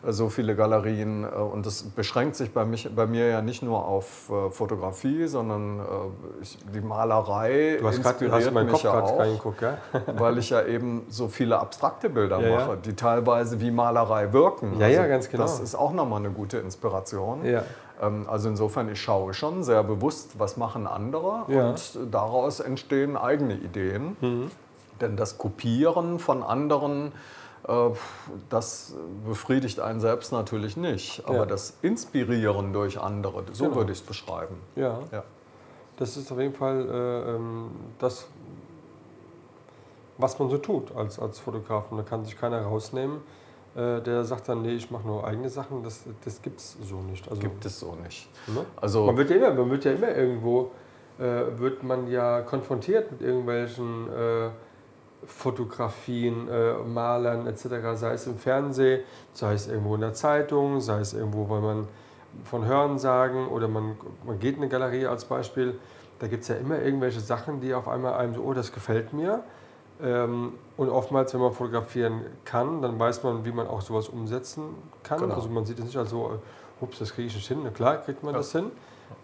äh, 0.03 0.11
so 0.11 0.29
viele 0.29 0.55
Galerien. 0.55 1.23
Äh, 1.23 1.27
und 1.27 1.67
das 1.67 1.83
beschränkt 1.83 2.35
sich 2.35 2.51
bei, 2.51 2.65
mich, 2.65 2.89
bei 2.95 3.05
mir 3.05 3.27
ja 3.27 3.41
nicht 3.43 3.61
nur 3.61 3.85
auf 3.85 4.31
äh, 4.31 4.49
Fotografie, 4.49 5.27
sondern 5.27 5.79
äh, 5.79 5.83
ich, 6.41 6.57
die 6.73 6.81
Malerei 6.81 7.77
du 7.79 7.87
hast 7.87 8.03
hast 8.03 8.21
mich 8.21 8.71
Kopf 8.71 8.83
ja 8.83 8.99
auch, 8.99 9.19
reingeguckt, 9.19 9.61
ja? 9.61 9.77
weil 10.17 10.39
ich 10.39 10.49
ja 10.49 10.63
eben 10.63 11.05
so 11.09 11.27
viele 11.27 11.59
abstrakte 11.59 12.09
Bilder 12.09 12.39
mache, 12.39 12.77
die 12.83 12.95
teilweise 12.95 13.61
wie 13.61 13.69
Malerei 13.69 14.33
wirken. 14.33 14.79
Ja, 14.79 14.87
also 14.87 15.01
ja, 15.01 15.07
ganz 15.07 15.29
genau. 15.29 15.43
Das 15.43 15.59
ist 15.59 15.75
auch 15.75 15.93
nochmal 15.93 16.19
eine 16.19 16.31
gute 16.31 16.57
Inspiration. 16.57 17.45
Ja. 17.45 17.63
Ähm, 18.01 18.25
also 18.27 18.49
insofern, 18.49 18.89
ich 18.89 19.01
schaue 19.01 19.33
schon 19.33 19.63
sehr 19.63 19.83
bewusst, 19.83 20.39
was 20.39 20.57
machen 20.57 20.87
andere 20.87 21.45
ja. 21.47 21.69
und 21.69 21.99
daraus 22.11 22.59
entstehen 22.59 23.17
eigene 23.17 23.55
Ideen. 23.55 24.17
Mhm. 24.21 24.51
Denn 25.01 25.15
das 25.15 25.37
Kopieren 25.37 26.19
von 26.19 26.43
anderen, 26.43 27.11
äh, 27.67 27.89
das 28.49 28.95
befriedigt 29.25 29.79
einen 29.79 29.99
selbst 29.99 30.31
natürlich 30.31 30.77
nicht. 30.77 31.23
Aber 31.25 31.39
ja. 31.39 31.45
das 31.45 31.77
Inspirieren 31.81 32.73
durch 32.73 32.99
andere, 32.99 33.43
so 33.51 33.65
genau. 33.65 33.75
würde 33.77 33.91
ich 33.91 33.99
es 33.99 34.05
beschreiben. 34.05 34.55
Ja. 34.75 34.99
ja. 35.11 35.23
Das 35.97 36.15
ist 36.15 36.31
auf 36.31 36.39
jeden 36.39 36.53
Fall 36.53 36.87
äh, 36.89 37.35
ähm, 37.35 37.71
das, 37.99 38.27
was 40.17 40.37
man 40.39 40.49
so 40.49 40.57
tut 40.57 40.95
als, 40.95 41.19
als 41.19 41.39
Fotograf. 41.39 41.85
da 41.91 42.03
kann 42.03 42.23
sich 42.25 42.37
keiner 42.37 42.61
rausnehmen 42.61 43.21
der 43.77 44.23
sagt 44.23 44.49
dann, 44.49 44.63
nee, 44.63 44.73
ich 44.73 44.89
mache 44.89 45.05
nur 45.05 45.25
eigene 45.25 45.49
Sachen, 45.49 45.83
das, 45.83 46.03
das 46.25 46.41
gibt 46.41 46.59
es 46.59 46.77
so 46.81 46.95
nicht. 47.01 47.29
Also, 47.29 47.39
gibt 47.39 47.63
es 47.63 47.79
so 47.79 47.95
nicht. 48.03 48.27
Ne? 48.47 48.65
Also 48.75 49.05
man, 49.05 49.17
wird 49.17 49.29
ja 49.29 49.35
immer, 49.35 49.53
man 49.53 49.69
wird 49.69 49.85
ja 49.85 49.91
immer 49.91 50.15
irgendwo, 50.15 50.71
äh, 51.19 51.59
wird 51.59 51.83
man 51.83 52.07
ja 52.07 52.41
konfrontiert 52.41 53.11
mit 53.11 53.21
irgendwelchen 53.21 54.07
äh, 54.07 54.49
Fotografien, 55.25 56.47
äh, 56.47 56.73
Malern 56.73 57.45
etc., 57.45 57.65
sei 57.93 58.13
es 58.13 58.25
im 58.27 58.37
Fernsehen, 58.37 59.01
sei 59.33 59.53
es 59.53 59.67
irgendwo 59.67 59.95
in 59.95 60.01
der 60.01 60.13
Zeitung, 60.13 60.81
sei 60.81 60.99
es 60.99 61.13
irgendwo, 61.13 61.47
weil 61.49 61.61
man 61.61 61.87
von 62.45 62.65
Hören 62.65 62.97
sagen 62.97 63.47
oder 63.47 63.67
man, 63.67 63.97
man 64.25 64.39
geht 64.39 64.55
in 64.55 64.61
eine 64.61 64.69
Galerie 64.69 65.05
als 65.05 65.25
Beispiel, 65.25 65.79
da 66.19 66.27
gibt 66.27 66.43
es 66.43 66.49
ja 66.49 66.55
immer 66.55 66.81
irgendwelche 66.81 67.19
Sachen, 67.19 67.61
die 67.61 67.73
auf 67.73 67.87
einmal 67.87 68.13
einem 68.13 68.33
so, 68.33 68.41
oh, 68.41 68.53
das 68.53 68.71
gefällt 68.71 69.13
mir. 69.13 69.43
Ähm, 70.01 70.53
und 70.77 70.89
oftmals, 70.89 71.33
wenn 71.33 71.41
man 71.41 71.53
fotografieren 71.53 72.21
kann, 72.45 72.81
dann 72.81 72.99
weiß 72.99 73.23
man, 73.23 73.45
wie 73.45 73.51
man 73.51 73.67
auch 73.67 73.81
sowas 73.81 74.09
umsetzen 74.09 74.63
kann. 75.03 75.19
Genau. 75.19 75.35
Also 75.35 75.49
man 75.49 75.65
sieht 75.65 75.79
es 75.79 75.85
nicht 75.85 75.97
als 75.97 76.11
so, 76.11 76.39
ups, 76.81 76.99
das 76.99 77.13
kriege 77.13 77.27
ich 77.27 77.35
nicht 77.35 77.47
hin. 77.47 77.61
Na 77.63 77.71
klar, 77.71 77.97
kriegt 77.97 78.23
man 78.23 78.33
ja. 78.33 78.39
das 78.39 78.51
hin. 78.51 78.71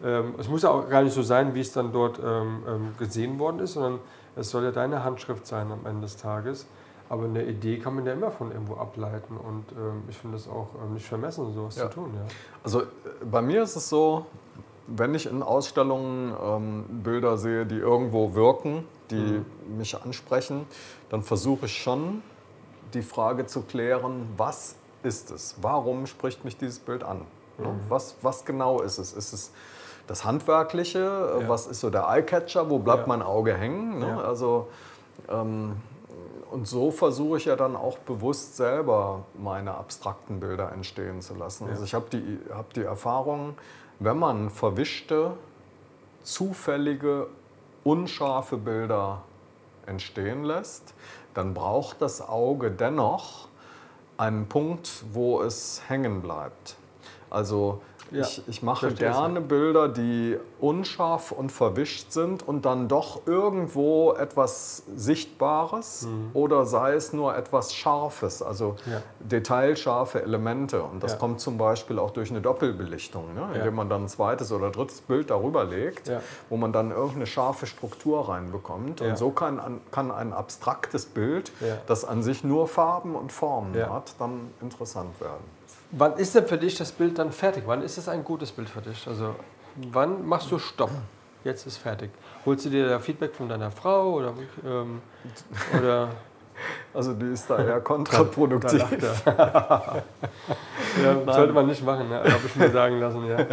Ähm, 0.03 0.33
es 0.39 0.49
muss 0.49 0.65
auch 0.65 0.89
gar 0.89 1.03
nicht 1.03 1.13
so 1.13 1.21
sein, 1.21 1.53
wie 1.53 1.59
es 1.59 1.73
dann 1.73 1.91
dort 1.91 2.19
ähm, 2.23 2.93
gesehen 2.97 3.37
worden 3.37 3.59
ist, 3.59 3.73
sondern 3.73 3.99
es 4.35 4.49
soll 4.49 4.63
ja 4.63 4.71
deine 4.71 5.03
Handschrift 5.03 5.45
sein 5.45 5.71
am 5.71 5.85
Ende 5.85 6.01
des 6.01 6.17
Tages. 6.17 6.65
Aber 7.09 7.25
eine 7.25 7.43
Idee 7.43 7.77
kann 7.77 7.93
man 7.93 8.05
ja 8.05 8.13
immer 8.13 8.31
von 8.31 8.51
irgendwo 8.51 8.75
ableiten 8.75 9.37
und 9.37 9.65
ich 10.09 10.17
finde 10.17 10.37
das 10.37 10.47
auch 10.47 10.69
nicht 10.91 11.05
vermessen, 11.05 11.53
sowas 11.53 11.75
ja. 11.75 11.87
zu 11.89 11.95
tun. 11.95 12.11
Ja. 12.15 12.21
Also 12.63 12.81
äh, 12.81 12.85
bei 13.29 13.41
mir 13.41 13.61
ist 13.61 13.75
es 13.75 13.89
so, 13.89 14.25
wenn 14.87 15.15
ich 15.15 15.25
in 15.25 15.43
Ausstellungen 15.43 16.35
ähm, 16.41 16.85
Bilder 17.03 17.37
sehe, 17.37 17.65
die 17.65 17.77
irgendwo 17.77 18.33
wirken, 18.33 18.85
die 19.11 19.15
mhm. 19.15 19.45
mich 19.77 20.01
ansprechen, 20.01 20.65
dann 21.09 21.21
versuche 21.21 21.67
ich 21.67 21.81
schon 21.81 22.21
die 22.93 23.01
Frage 23.01 23.45
zu 23.45 23.61
klären, 23.61 24.27
was 24.37 24.75
ist 25.03 25.31
es? 25.31 25.55
Warum 25.61 26.05
spricht 26.05 26.45
mich 26.45 26.57
dieses 26.57 26.79
Bild 26.79 27.03
an? 27.03 27.21
Mhm. 27.57 27.79
Was, 27.89 28.15
was 28.21 28.45
genau 28.45 28.81
ist 28.81 28.97
es? 28.97 29.13
Ist 29.13 29.33
es 29.33 29.51
das 30.07 30.25
Handwerkliche? 30.25 31.39
Ja. 31.41 31.49
Was 31.49 31.67
ist 31.67 31.79
so 31.79 31.89
der 31.89 32.07
Eyecatcher? 32.09 32.69
Wo 32.69 32.79
bleibt 32.79 33.03
ja. 33.03 33.07
mein 33.07 33.21
Auge 33.21 33.53
hängen? 33.53 33.99
Ne? 33.99 34.07
Ja. 34.07 34.21
Also, 34.21 34.67
ähm, 35.29 35.77
und 36.51 36.67
so 36.67 36.91
versuche 36.91 37.37
ich 37.37 37.45
ja 37.45 37.55
dann 37.55 37.75
auch 37.75 37.97
bewusst 37.99 38.57
selber 38.57 39.25
meine 39.33 39.73
abstrakten 39.73 40.39
Bilder 40.39 40.71
entstehen 40.71 41.21
zu 41.21 41.33
lassen. 41.33 41.67
Also 41.67 41.83
ich 41.83 41.95
habe 41.95 42.05
die, 42.11 42.39
hab 42.53 42.73
die 42.73 42.83
Erfahrung, 42.83 43.55
wenn 44.03 44.19
man 44.19 44.49
verwischte, 44.49 45.37
zufällige, 46.23 47.27
unscharfe 47.85 48.57
Bilder 48.57 49.23
entstehen 49.85 50.43
lässt, 50.43 50.93
dann 51.33 51.53
braucht 51.53 52.01
das 52.01 52.21
Auge 52.21 52.69
dennoch 52.69 53.47
einen 54.17 54.47
Punkt, 54.47 54.89
wo 55.13 55.41
es 55.41 55.81
hängen 55.87 56.21
bleibt. 56.21 56.75
Also 57.29 57.81
Ja, 58.11 58.21
ich, 58.21 58.47
ich, 58.47 58.63
mache 58.63 58.93
gerne 58.93 59.41
Bilder, 59.41 59.87
die 59.87 60.37
unscharf 60.59 61.31
und 61.31 61.51
verwischt 61.51 62.11
sind 62.11 62.47
und 62.47 62.65
dann 62.65 62.87
doch 62.87 63.25
irgendwo 63.25 64.13
etwas 64.13 64.83
Sichtbares 64.95 66.03
mhm. 66.03 66.31
oder 66.33 66.65
sei 66.65 66.93
es 66.93 67.13
nur 67.13 67.35
etwas 67.35 67.73
Scharfes, 67.73 68.41
also 68.41 68.75
ja. 68.85 69.01
detailscharfe 69.19 70.21
Elemente. 70.21 70.83
Und 70.83 71.03
das 71.03 71.13
ja. 71.13 71.17
kommt 71.17 71.39
zum 71.39 71.57
Beispiel 71.57 71.97
auch 71.99 72.11
durch 72.11 72.29
eine 72.29 72.41
Doppelbelichtung, 72.41 73.33
ne? 73.33 73.49
indem 73.55 73.75
man 73.75 73.89
dann 73.89 74.03
ein 74.03 74.09
zweites 74.09 74.51
oder 74.51 74.69
drittes 74.69 75.01
Bild 75.01 75.29
darüber 75.29 75.63
legt, 75.63 76.11
wo 76.49 76.57
man 76.57 76.71
dann 76.71 76.91
irgendeine 76.91 77.25
scharfe 77.25 77.65
Struktur 77.65 78.29
reinbekommt. 78.29 79.01
Und 79.01 79.17
so 79.17 79.31
kann, 79.31 79.81
kann 79.91 80.11
ein 80.11 80.33
abstraktes 80.33 81.05
Bild, 81.05 81.51
das 81.87 82.05
an 82.05 82.23
sich 82.23 82.43
nur 82.43 82.67
Farben 82.67 83.15
und 83.15 83.31
Formen 83.31 83.75
hat, 83.89 84.15
dann 84.19 84.51
interessant 84.61 85.19
werden. 85.19 85.43
Wann 85.95 86.17
ist 86.17 86.33
denn 86.33 86.45
für 86.45 86.57
dich 86.57 86.75
das 86.75 86.91
Bild 86.91 87.19
dann 87.19 87.31
fertig? 87.31 87.63
Wann 87.67 87.83
ist 87.83 87.97
es 87.97 88.09
ein 88.09 88.23
gutes 88.23 88.51
Bild 88.51 88.67
für 88.67 88.81
dich? 88.81 89.07
Also 89.07 89.35
wann 89.91 90.25
machst 90.25 90.51
du 90.51 90.57
Stopp? 90.57 90.89
Jetzt 91.43 91.67
ist 91.67 91.77
fertig. 91.77 92.09
Holst 92.45 92.65
du 92.65 92.69
dir 92.69 92.89
da 92.89 92.99
Feedback 92.99 93.35
von 93.35 93.47
deiner 93.47 93.69
Frau 93.69 94.13
oder, 94.13 94.33
ähm, 94.65 95.01
oder 95.77 96.09
also 96.93 97.13
die 97.13 97.27
ist 97.27 97.47
da 97.47 97.63
eher 97.63 97.79
kontraproduktiv. 97.81 98.83
Da, 99.25 100.03
ja, 101.03 101.33
sollte 101.33 101.53
man 101.53 101.67
nicht 101.67 101.85
machen, 101.85 102.09
ne? 102.09 102.23
habe 102.23 102.41
ich 102.43 102.55
mir 102.55 102.71
sagen 102.71 102.99
lassen. 102.99 103.27
Ja. 103.27 103.39
ja. 103.39 103.47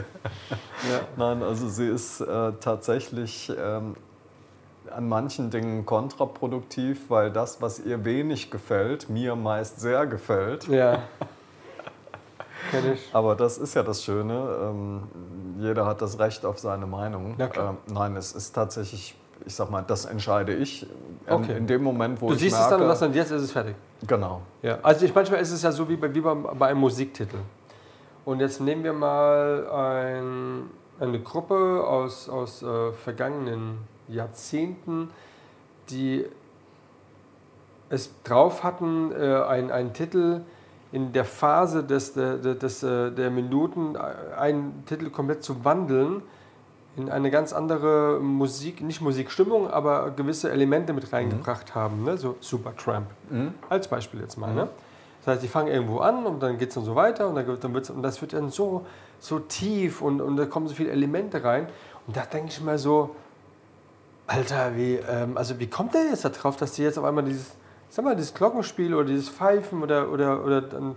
Nein, 1.17 1.43
also 1.43 1.69
sie 1.69 1.89
ist 1.89 2.23
äh, 2.23 2.53
tatsächlich 2.61 3.53
ähm, 3.59 3.97
an 4.91 5.09
manchen 5.09 5.51
Dingen 5.51 5.85
kontraproduktiv, 5.85 7.11
weil 7.11 7.31
das, 7.31 7.61
was 7.61 7.81
ihr 7.81 8.05
wenig 8.07 8.51
gefällt, 8.51 9.11
mir 9.11 9.37
meist 9.37 9.81
sehr 9.81 10.07
gefällt. 10.07 10.69
Ja. 10.69 11.03
Kenn 12.71 12.93
ich. 12.93 13.11
Aber 13.13 13.35
das 13.35 13.59
ist 13.59 13.75
ja 13.75 13.83
das 13.83 14.03
Schöne. 14.05 14.57
Ähm, 14.63 15.03
jeder 15.59 15.87
hat 15.87 16.03
das 16.03 16.19
Recht 16.19 16.45
auf 16.45 16.59
seine 16.59 16.87
Meinung. 16.87 17.37
Ja. 17.39 17.51
Ähm, 17.57 17.77
nein, 17.93 18.17
es 18.17 18.33
ist 18.33 18.53
tatsächlich, 18.53 19.15
ich 19.45 19.55
sag 19.55 19.71
mal, 19.71 19.83
das 19.83 20.05
entscheide 20.05 20.55
ich. 20.55 20.87
In, 21.27 21.33
okay. 21.33 21.57
in 21.57 21.67
dem 21.67 21.83
Moment, 21.83 22.21
wo 22.21 22.29
du 22.29 22.35
ich 22.35 22.41
siehst 22.41 22.57
merke, 22.57 22.65
es 22.65 22.71
dann 22.71 22.81
und 22.83 22.89
sagst 22.89 23.03
dann, 23.03 23.15
jetzt 23.15 23.31
ist 23.31 23.43
es 23.43 23.53
fertig. 23.53 23.75
Genau. 24.07 24.43
Ja. 24.63 24.79
Also 24.83 25.05
ich, 25.05 25.15
manchmal 25.15 25.41
ist 25.41 25.53
es 25.53 25.63
ja 25.63 25.73
so 25.73 25.89
wie 25.89 25.97
bei, 25.97 26.13
wie 26.15 26.21
bei, 26.21 26.35
bei 26.35 26.69
einem 26.69 26.81
Musiktitel. 26.81 27.39
Und 28.25 28.41
jetzt 28.41 28.61
nehmen 28.61 28.85
wir 28.85 28.93
mal 28.93 29.69
ein, 29.71 30.71
eine 30.99 31.21
Gruppe 31.21 31.85
aus, 31.87 32.29
aus 32.29 32.63
äh, 32.63 32.93
vergangenen 32.93 33.79
Jahrzehnten, 34.09 35.11
die 35.89 36.27
es 37.89 38.11
drauf 38.23 38.63
hatten, 38.63 39.13
äh, 39.13 39.43
einen 39.43 39.93
Titel 39.93 40.43
in 40.93 41.13
der 41.13 41.25
Phase 41.25 41.85
des, 41.85 42.15
des, 42.15 42.59
des, 42.59 42.83
äh, 42.83 43.11
der 43.13 43.31
Minuten 43.31 43.97
einen 43.97 44.85
Titel 44.87 45.11
komplett 45.11 45.43
zu 45.45 45.65
wandeln 45.65 46.23
in 46.97 47.09
eine 47.09 47.31
ganz 47.31 47.53
andere 47.53 48.19
Musik, 48.21 48.81
nicht 48.83 49.01
Musikstimmung, 49.01 49.71
aber 49.71 50.11
gewisse 50.11 50.51
Elemente 50.51 50.93
mit 50.93 51.13
reingebracht 51.13 51.71
mhm. 51.71 51.79
haben. 51.79 52.05
Ne? 52.05 52.19
So 52.19 52.37
Supertramp 52.41 53.07
mhm. 53.31 53.55
als 53.69 53.89
Beispiel 53.89 54.21
jetzt 54.21 54.37
mal. 54.37 54.49
Ne? 54.49 54.53
Mhm. 54.53 54.59
Ne? 54.59 54.69
Das 55.21 55.35
heißt, 55.35 55.43
die 55.43 55.49
fangen 55.49 55.69
irgendwo 55.69 55.99
an 55.99 56.25
und 56.27 56.43
dann 56.43 56.59
geht 56.59 56.71
es 56.71 56.75
dann 56.75 56.85
so 56.85 56.95
weiter 56.95 57.29
und, 57.29 57.35
dann, 57.35 57.61
dann 57.61 57.75
wird's, 57.75 57.91
und 57.91 58.03
das 58.03 58.21
wird 58.21 58.33
dann 58.33 58.49
so, 58.51 58.87
so 59.19 59.39
tief 59.39 60.01
und, 60.01 60.21
und 60.21 60.37
da 60.37 60.47
kommen 60.47 60.67
so 60.67 60.75
viele 60.75 60.91
Elemente 60.91 61.45
rein. 61.45 61.69
Und 62.07 62.17
da 62.17 62.23
denke 62.23 62.49
ich 62.49 62.61
mal 62.63 62.79
so, 62.79 63.15
Alter, 64.27 64.77
wie, 64.77 64.95
ähm, 64.95 65.37
also 65.37 65.59
wie 65.59 65.67
kommt 65.67 65.95
der 65.95 66.05
jetzt 66.05 66.25
darauf, 66.25 66.57
dass 66.57 66.73
die 66.73 66.83
jetzt 66.83 66.99
auf 66.99 67.05
einmal 67.05 67.25
dieses 67.25 67.53
sag 67.91 68.05
mal, 68.05 68.17
dieses 68.17 68.33
Glockenspiel 68.33 68.95
oder 68.95 69.07
dieses 69.07 69.29
Pfeifen 69.29 69.83
oder, 69.83 70.11
oder, 70.11 70.45
oder 70.45 70.63
dann, 70.63 70.97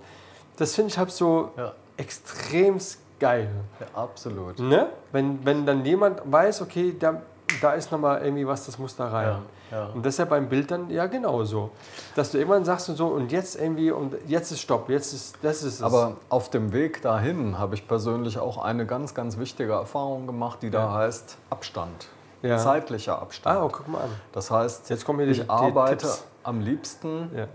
das 0.57 0.75
finde 0.75 0.91
ich 0.91 0.97
halt 0.97 1.11
so 1.11 1.51
ja. 1.57 1.73
extrem 1.97 2.79
geil. 3.19 3.49
Ja, 3.79 4.01
absolut. 4.01 4.59
Ne? 4.59 4.87
Wenn, 5.11 5.45
wenn 5.45 5.65
dann 5.65 5.83
jemand 5.83 6.21
weiß, 6.25 6.61
okay, 6.61 6.95
da, 6.97 7.21
da 7.61 7.73
ist 7.73 7.91
nochmal 7.91 8.21
irgendwie 8.23 8.47
was, 8.47 8.65
das 8.65 8.77
muss 8.77 8.95
da 8.95 9.09
rein. 9.09 9.27
Ja, 9.71 9.77
ja. 9.77 9.85
Und 9.87 10.05
deshalb 10.05 10.29
beim 10.29 10.49
Bild 10.49 10.69
dann 10.69 10.89
ja 10.89 11.07
genauso. 11.07 11.71
Dass 12.15 12.31
du 12.31 12.37
irgendwann 12.37 12.65
sagst 12.65 12.89
und 12.89 12.95
so, 12.95 13.07
und 13.07 13.31
jetzt 13.31 13.59
irgendwie, 13.59 13.91
und 13.91 14.15
jetzt 14.27 14.51
ist 14.51 14.61
Stopp, 14.61 14.89
jetzt 14.89 15.13
ist, 15.13 15.37
das 15.41 15.63
ist 15.63 15.75
es. 15.75 15.81
Aber 15.81 16.17
auf 16.29 16.49
dem 16.49 16.73
Weg 16.73 17.01
dahin 17.01 17.57
habe 17.57 17.73
ich 17.75 17.87
persönlich 17.87 18.37
auch 18.37 18.63
eine 18.63 18.85
ganz, 18.85 19.15
ganz 19.15 19.37
wichtige 19.37 19.73
Erfahrung 19.73 20.27
gemacht, 20.27 20.59
die 20.61 20.69
da 20.69 20.93
heißt 20.93 21.37
Abstand. 21.49 22.07
Ja. 22.43 22.57
Zeitlicher 22.57 23.21
Abstand. 23.21 23.57
Ah, 23.57 23.63
oh, 23.63 23.69
guck 23.69 23.87
mal 23.87 24.01
an. 24.01 24.09
Das 24.33 24.51
heißt, 24.51 24.89
jetzt 24.89 25.05
kommen 25.05 25.19
hier 25.19 25.33
die, 25.33 25.41
ich 25.41 25.49
arbeite, 25.49 26.05
Tipps 26.05 26.25
am 26.43 26.59
liebsten 26.59 27.31
ja. 27.35 27.47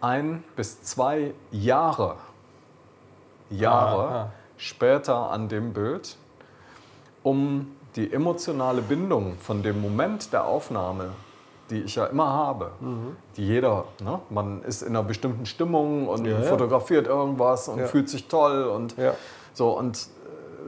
ein 0.00 0.42
bis 0.56 0.82
zwei 0.82 1.34
Jahre, 1.52 2.16
Jahre 3.48 4.02
ah, 4.02 4.20
ah. 4.22 4.32
später 4.56 5.30
an 5.30 5.48
dem 5.48 5.72
Bild, 5.72 6.16
um 7.22 7.76
die 7.94 8.12
emotionale 8.12 8.82
Bindung 8.82 9.38
von 9.38 9.62
dem 9.62 9.80
Moment 9.80 10.32
der 10.32 10.46
Aufnahme, 10.46 11.10
die 11.70 11.82
ich 11.82 11.94
ja 11.94 12.06
immer 12.06 12.26
habe, 12.26 12.72
mhm. 12.80 13.16
die 13.36 13.46
jeder, 13.46 13.84
ne? 14.02 14.20
man 14.30 14.62
ist 14.64 14.82
in 14.82 14.88
einer 14.88 15.04
bestimmten 15.04 15.46
Stimmung 15.46 16.08
und 16.08 16.26
ja, 16.26 16.40
fotografiert 16.42 17.06
irgendwas 17.06 17.68
und 17.68 17.78
ja. 17.78 17.86
fühlt 17.86 18.08
sich 18.08 18.26
toll 18.26 18.64
und 18.64 18.96
so 19.54 19.78
und 19.78 20.08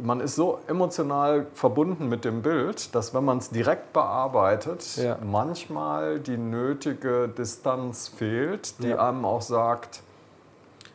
man 0.03 0.21
ist 0.21 0.35
so 0.35 0.61
emotional 0.67 1.47
verbunden 1.55 2.09
mit 2.09 2.25
dem 2.25 2.43
Bild, 2.43 2.95
dass 2.95 3.15
wenn 3.15 3.25
man 3.25 3.39
es 3.39 3.51
direkt 3.51 3.93
bearbeitet, 3.93 4.97
ja. 4.97 5.19
manchmal 5.23 6.21
die 6.21 6.37
nötige 6.37 7.29
Distanz 7.29 8.09
fehlt, 8.09 8.83
die 8.83 8.89
ja. 8.89 9.09
einem 9.09 9.25
auch 9.25 9.43
sagt, 9.43 10.03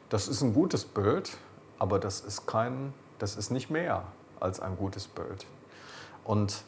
das 0.10 0.28
ist 0.28 0.42
ein 0.42 0.54
gutes 0.54 0.86
Bild, 0.86 1.38
aber 1.80 2.00
das 2.00 2.22
ist 2.22 2.46
kein, 2.46 2.94
das 3.20 3.36
ist 3.36 3.52
nicht 3.52 3.70
mehr 3.70 4.04
als 4.40 4.60
ein 4.60 4.78
gutes 4.78 5.08
Bild. 5.08 5.46
Und 6.24 6.64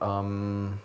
ähm, 0.00 0.78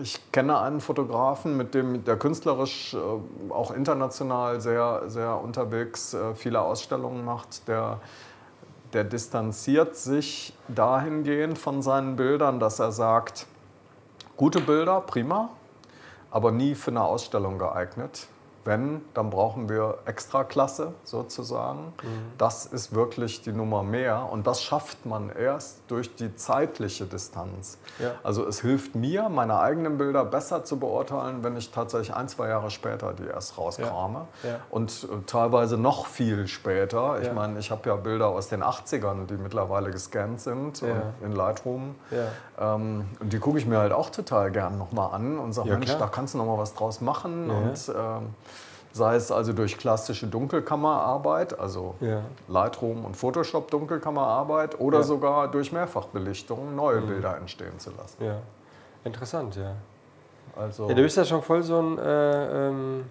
ich 0.00 0.30
kenne 0.32 0.58
einen 0.58 0.80
Fotografen, 0.80 1.56
mit 1.56 1.74
dem 1.74 2.04
der 2.04 2.16
künstlerisch 2.16 2.94
äh, 2.94 3.52
auch 3.52 3.70
international 3.72 4.60
sehr, 4.60 5.02
sehr 5.06 5.40
unterwegs 5.40 6.14
äh, 6.14 6.34
viele 6.34 6.60
Ausstellungen 6.60 7.24
macht, 7.24 7.66
der 7.66 8.00
der 8.92 9.04
distanziert 9.04 9.96
sich 9.96 10.52
dahingehend 10.68 11.58
von 11.58 11.82
seinen 11.82 12.16
Bildern, 12.16 12.60
dass 12.60 12.78
er 12.78 12.92
sagt, 12.92 13.46
gute 14.36 14.60
Bilder, 14.60 15.00
prima, 15.00 15.50
aber 16.30 16.52
nie 16.52 16.74
für 16.74 16.90
eine 16.90 17.02
Ausstellung 17.02 17.58
geeignet. 17.58 18.26
Wenn, 18.64 19.02
dann 19.14 19.30
brauchen 19.30 19.68
wir 19.68 19.98
Extraklasse 20.04 20.94
sozusagen. 21.04 21.92
Mhm. 22.02 22.32
Das 22.38 22.66
ist 22.66 22.94
wirklich 22.94 23.42
die 23.42 23.52
Nummer 23.52 23.82
mehr 23.82 24.28
und 24.30 24.46
das 24.46 24.62
schafft 24.62 25.06
man 25.06 25.30
erst 25.30 25.82
durch 25.88 26.14
die 26.14 26.34
zeitliche 26.36 27.06
Distanz. 27.06 27.78
Ja. 27.98 28.12
Also 28.22 28.46
es 28.46 28.60
hilft 28.60 28.94
mir, 28.94 29.28
meine 29.28 29.58
eigenen 29.58 29.98
Bilder 29.98 30.24
besser 30.24 30.64
zu 30.64 30.78
beurteilen, 30.78 31.42
wenn 31.42 31.56
ich 31.56 31.70
tatsächlich 31.70 32.14
ein, 32.14 32.28
zwei 32.28 32.48
Jahre 32.48 32.70
später 32.70 33.12
die 33.12 33.26
erst 33.26 33.56
rauskrame. 33.56 34.26
Ja. 34.42 34.48
Ja. 34.50 34.56
Und 34.70 35.04
äh, 35.04 35.22
teilweise 35.26 35.76
noch 35.76 36.06
viel 36.06 36.46
später. 36.46 37.20
Ich 37.22 37.32
meine, 37.32 37.58
ich 37.58 37.70
habe 37.70 37.88
ja 37.88 37.96
Bilder 37.96 38.28
aus 38.28 38.48
den 38.48 38.62
80ern, 38.62 39.26
die 39.26 39.34
mittlerweile 39.34 39.90
gescannt 39.90 40.40
sind 40.40 40.82
in 41.22 41.32
Lightroom. 41.32 41.94
Ähm, 42.58 43.06
und 43.20 43.32
die 43.32 43.38
gucke 43.38 43.58
ich 43.58 43.66
mir 43.66 43.78
halt 43.78 43.92
auch 43.92 44.10
total 44.10 44.50
gern 44.50 44.78
nochmal 44.78 45.14
an 45.14 45.38
und 45.38 45.52
sage, 45.52 45.70
Mensch, 45.70 45.86
klar. 45.86 45.98
da 45.98 46.06
kannst 46.06 46.34
du 46.34 46.38
nochmal 46.38 46.58
was 46.58 46.74
draus 46.74 47.00
machen. 47.00 47.50
Und, 47.50 47.92
ähm, 47.96 48.34
sei 48.92 49.16
es 49.16 49.30
also 49.30 49.52
durch 49.52 49.78
klassische 49.78 50.26
Dunkelkammerarbeit, 50.26 51.58
also 51.58 51.94
ja. 52.00 52.22
Lightroom 52.48 53.04
und 53.04 53.16
Photoshop 53.16 53.70
Dunkelkammerarbeit, 53.70 54.80
oder 54.80 54.98
ja. 54.98 55.04
sogar 55.04 55.50
durch 55.50 55.72
Mehrfachbelichtung 55.72 56.74
neue 56.74 57.00
mhm. 57.00 57.06
Bilder 57.06 57.36
entstehen 57.36 57.78
zu 57.78 57.90
lassen. 57.96 58.24
Ja, 58.24 58.38
interessant, 59.04 59.56
ja. 59.56 59.74
Also 60.56 60.88
ja, 60.88 60.94
du 60.94 61.02
bist 61.02 61.16
ja 61.16 61.24
schon 61.24 61.42
voll 61.42 61.62
so 61.62 61.80
ein. 61.80 61.98
Äh, 61.98 62.68
ähm, 62.68 63.04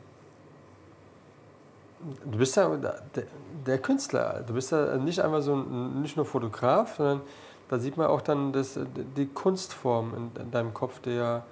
du 2.25 2.38
bist 2.38 2.55
ja 2.57 2.67
der, 2.75 3.01
der, 3.65 3.77
Künstler. 3.77 4.43
Du 4.45 4.53
bist 4.53 4.71
ja 4.71 4.97
nicht 4.97 5.19
einfach 5.21 5.41
so 5.41 5.55
ein, 5.55 6.01
nicht 6.01 6.17
nur 6.17 6.25
Fotograf, 6.25 6.97
sondern 6.97 7.21
da 7.69 7.80
sieht 7.80 7.97
man 7.97 8.07
auch 8.07 8.21
dann 8.21 8.51
das, 8.51 8.77
die 9.15 9.27
Kunstform 9.27 10.13
in, 10.36 10.41
in 10.41 10.51
deinem 10.51 10.73
Kopf, 10.73 10.99
der 10.99 11.43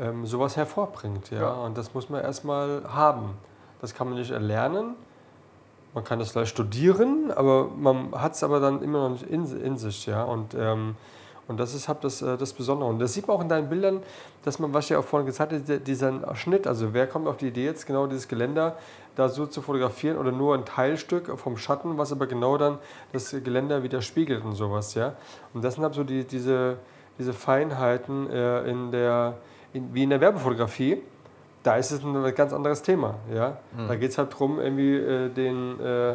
ähm, 0.00 0.26
sowas 0.26 0.56
hervorbringt. 0.56 1.30
Ja? 1.30 1.40
ja? 1.40 1.52
Und 1.52 1.76
das 1.76 1.94
muss 1.94 2.08
man 2.08 2.22
erstmal 2.22 2.82
haben. 2.88 3.34
Das 3.80 3.94
kann 3.94 4.08
man 4.08 4.18
nicht 4.18 4.30
erlernen. 4.30 4.94
Man 5.94 6.04
kann 6.04 6.18
das 6.18 6.30
vielleicht 6.30 6.52
studieren, 6.52 7.32
aber 7.32 7.68
man 7.68 8.12
hat 8.12 8.34
es 8.34 8.42
aber 8.42 8.60
dann 8.60 8.82
immer 8.82 9.08
noch 9.08 9.10
nicht 9.10 9.28
in, 9.28 9.44
in 9.60 9.76
sich. 9.76 10.06
Ja? 10.06 10.24
Und, 10.24 10.54
ähm, 10.54 10.94
und 11.48 11.58
das 11.58 11.74
ist 11.74 11.88
halt 11.88 12.04
das, 12.04 12.22
äh, 12.22 12.36
das 12.36 12.52
Besondere. 12.52 12.88
Und 12.88 13.00
das 13.00 13.12
sieht 13.12 13.26
man 13.26 13.36
auch 13.36 13.42
in 13.42 13.48
deinen 13.48 13.68
Bildern, 13.68 14.02
dass 14.44 14.58
man, 14.58 14.72
was 14.72 14.84
ich 14.84 14.90
ja 14.90 14.98
auch 15.00 15.04
vorhin 15.04 15.26
gesagt 15.26 15.52
habe, 15.52 15.80
diesen 15.80 16.24
Schnitt, 16.36 16.66
also 16.66 16.94
wer 16.94 17.06
kommt 17.06 17.26
auf 17.26 17.36
die 17.36 17.48
Idee 17.48 17.64
jetzt 17.64 17.86
genau 17.86 18.06
dieses 18.06 18.28
Geländer 18.28 18.76
da 19.16 19.28
so 19.28 19.46
zu 19.46 19.60
fotografieren 19.60 20.16
oder 20.16 20.32
nur 20.32 20.54
ein 20.54 20.64
Teilstück 20.64 21.38
vom 21.38 21.56
Schatten, 21.56 21.98
was 21.98 22.12
aber 22.12 22.26
genau 22.26 22.56
dann 22.56 22.78
das 23.12 23.32
Geländer 23.44 23.82
widerspiegelt 23.82 24.44
und 24.44 24.54
sowas. 24.54 24.94
Ja? 24.94 25.14
Und 25.52 25.64
das 25.64 25.74
sind 25.74 25.82
halt 25.82 25.94
so 25.94 26.04
die, 26.04 26.24
diese, 26.24 26.76
diese 27.18 27.32
Feinheiten 27.32 28.30
äh, 28.30 28.70
in 28.70 28.92
der 28.92 29.34
in, 29.72 29.94
wie 29.94 30.02
in 30.02 30.10
der 30.10 30.20
Werbefotografie, 30.20 31.02
da 31.62 31.76
ist 31.76 31.90
es 31.90 32.02
ein 32.02 32.34
ganz 32.34 32.52
anderes 32.52 32.82
Thema. 32.82 33.16
Ja? 33.32 33.58
Mhm. 33.76 33.88
Da 33.88 33.96
geht 33.96 34.10
es 34.10 34.18
halt 34.18 34.32
darum, 34.32 34.58
irgendwie 34.58 34.96
äh, 34.96 35.28
den, 35.28 35.80
äh, 35.80 36.14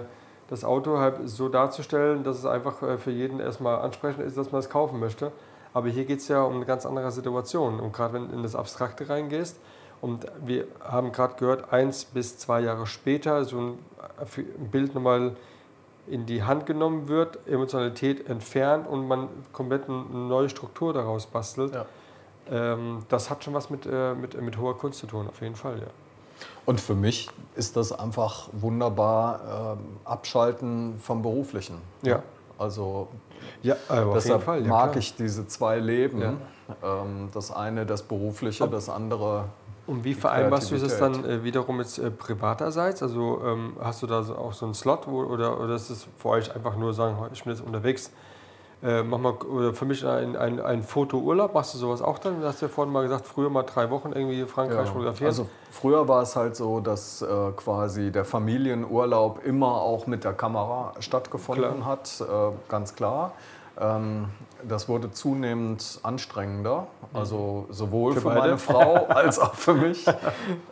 das 0.50 0.64
Auto 0.64 0.98
halt 0.98 1.18
so 1.26 1.50
darzustellen, 1.50 2.24
dass 2.24 2.38
es 2.38 2.46
einfach 2.46 2.82
äh, 2.82 2.98
für 2.98 3.12
jeden 3.12 3.40
erstmal 3.40 3.80
ansprechend 3.80 4.24
ist, 4.26 4.38
dass 4.38 4.52
man 4.52 4.60
es 4.60 4.70
kaufen 4.70 5.00
möchte. 5.00 5.32
Aber 5.74 5.90
hier 5.90 6.06
geht 6.06 6.20
es 6.20 6.28
ja 6.28 6.42
um 6.42 6.56
eine 6.56 6.66
ganz 6.66 6.86
andere 6.86 7.12
Situation. 7.12 7.80
Und 7.80 7.94
gerade 7.94 8.14
wenn 8.14 8.30
du 8.30 8.36
in 8.36 8.44
das 8.44 8.56
Abstrakte 8.56 9.10
reingehst, 9.10 9.60
und 10.02 10.26
wir 10.46 10.68
haben 10.82 11.12
gerade 11.12 11.36
gehört, 11.36 11.74
eins 11.74 12.06
bis 12.06 12.38
zwei 12.38 12.62
Jahre 12.62 12.86
später 12.86 13.44
so 13.44 13.58
ein 13.60 13.80
Bild 14.72 14.94
nochmal 14.94 15.36
in 16.08 16.26
die 16.26 16.44
Hand 16.44 16.66
genommen 16.66 17.08
wird, 17.08 17.40
Emotionalität 17.48 18.30
entfernt 18.30 18.88
und 18.88 19.08
man 19.08 19.30
komplett 19.52 19.90
eine 19.90 19.98
neue 19.98 20.50
Struktur 20.50 20.94
daraus 20.94 21.26
bastelt. 21.26 21.74
Ja. 21.74 21.86
Ähm, 22.50 23.04
das 23.10 23.30
hat 23.30 23.44
schon 23.44 23.54
was 23.54 23.70
mit, 23.70 23.86
äh, 23.86 24.14
mit, 24.14 24.40
mit 24.42 24.58
hoher 24.58 24.78
Kunst 24.78 25.00
zu 25.00 25.08
tun, 25.08 25.28
auf 25.28 25.42
jeden 25.42 25.56
Fall, 25.56 25.80
ja. 25.80 25.88
Und 26.66 26.82
für 26.82 26.96
mich 26.96 27.30
ist 27.56 27.78
das 27.78 27.92
einfach 27.92 28.50
wunderbar 28.52 29.78
ähm, 29.78 29.98
abschalten 30.04 31.00
vom 31.00 31.22
Beruflichen. 31.22 31.78
Ja. 32.02 32.24
Also 32.58 33.08
ja, 33.62 33.76
deshalb 34.14 34.44
Fall, 34.44 34.62
ja, 34.62 34.68
mag 34.68 34.92
klar. 34.92 34.98
ich 34.98 35.16
diese 35.16 35.48
zwei 35.48 35.80
Leben. 35.80 36.22
Ja. 36.22 36.34
Ähm, 36.84 37.30
das 37.34 37.52
eine 37.52 37.86
das 37.86 38.02
Berufliche, 38.04 38.68
das 38.68 38.90
andere 38.90 39.46
und 39.88 40.04
wie 40.04 40.16
vereinbarst 40.16 40.72
du 40.72 40.78
das 40.78 40.98
dann 40.98 41.24
äh, 41.26 41.44
wiederum 41.44 41.80
jetzt 41.80 42.00
äh, 42.00 42.10
privaterseits? 42.10 43.04
Also 43.04 43.42
ähm, 43.46 43.78
hast 43.80 44.02
du 44.02 44.08
da 44.08 44.24
so 44.24 44.36
auch 44.36 44.54
so 44.54 44.66
einen 44.66 44.74
Slot 44.74 45.08
wo, 45.08 45.24
oder, 45.24 45.60
oder 45.60 45.76
ist 45.76 45.90
es 45.90 46.08
für 46.18 46.30
euch 46.30 46.54
einfach 46.56 46.76
nur 46.76 46.94
sagen, 46.94 47.18
ich 47.32 47.44
bin 47.44 47.54
jetzt 47.54 47.64
unterwegs, 47.64 48.12
äh, 48.84 49.04
mach 49.04 49.18
mal, 49.18 49.34
oder 49.34 49.74
für 49.74 49.86
mich 49.86 50.06
ein, 50.06 50.36
ein, 50.36 50.60
ein 50.60 50.84
Fotourlaub, 50.84 51.54
machst 51.54 51.74
du 51.74 51.78
sowas 51.78 52.02
auch 52.02 52.20
dann? 52.20 52.42
Du 52.42 52.48
hast 52.48 52.62
ja 52.62 52.68
vorhin 52.68 52.94
mal 52.94 53.04
gesagt, 53.04 53.26
früher 53.26 53.50
mal 53.50 53.64
drei 53.64 53.90
Wochen 53.90 54.12
irgendwie 54.12 54.44
Frankreich 54.46 54.88
ja. 54.88 54.92
fotografieren. 54.92 55.28
Also 55.28 55.48
früher 55.72 56.08
war 56.08 56.22
es 56.22 56.36
halt 56.36 56.56
so, 56.56 56.80
dass 56.80 57.22
äh, 57.22 57.52
quasi 57.56 58.12
der 58.12 58.26
Familienurlaub 58.26 59.46
immer 59.46 59.82
auch 59.82 60.08
mit 60.08 60.24
der 60.24 60.34
Kamera 60.34 60.94
stattgefunden 61.00 61.78
klar. 61.78 61.86
hat, 61.86 62.22
äh, 62.22 62.26
ganz 62.70 62.96
klar. 62.96 63.34
Ähm, 63.80 64.28
das 64.68 64.90
wurde 64.90 65.12
zunehmend 65.12 66.00
anstrengender, 66.02 66.88
also 67.14 67.68
sowohl 67.70 68.14
für, 68.14 68.22
für 68.22 68.30
meine 68.30 68.58
Frau 68.58 69.06
als 69.10 69.38
auch 69.38 69.54
für 69.54 69.74
mich, 69.74 70.06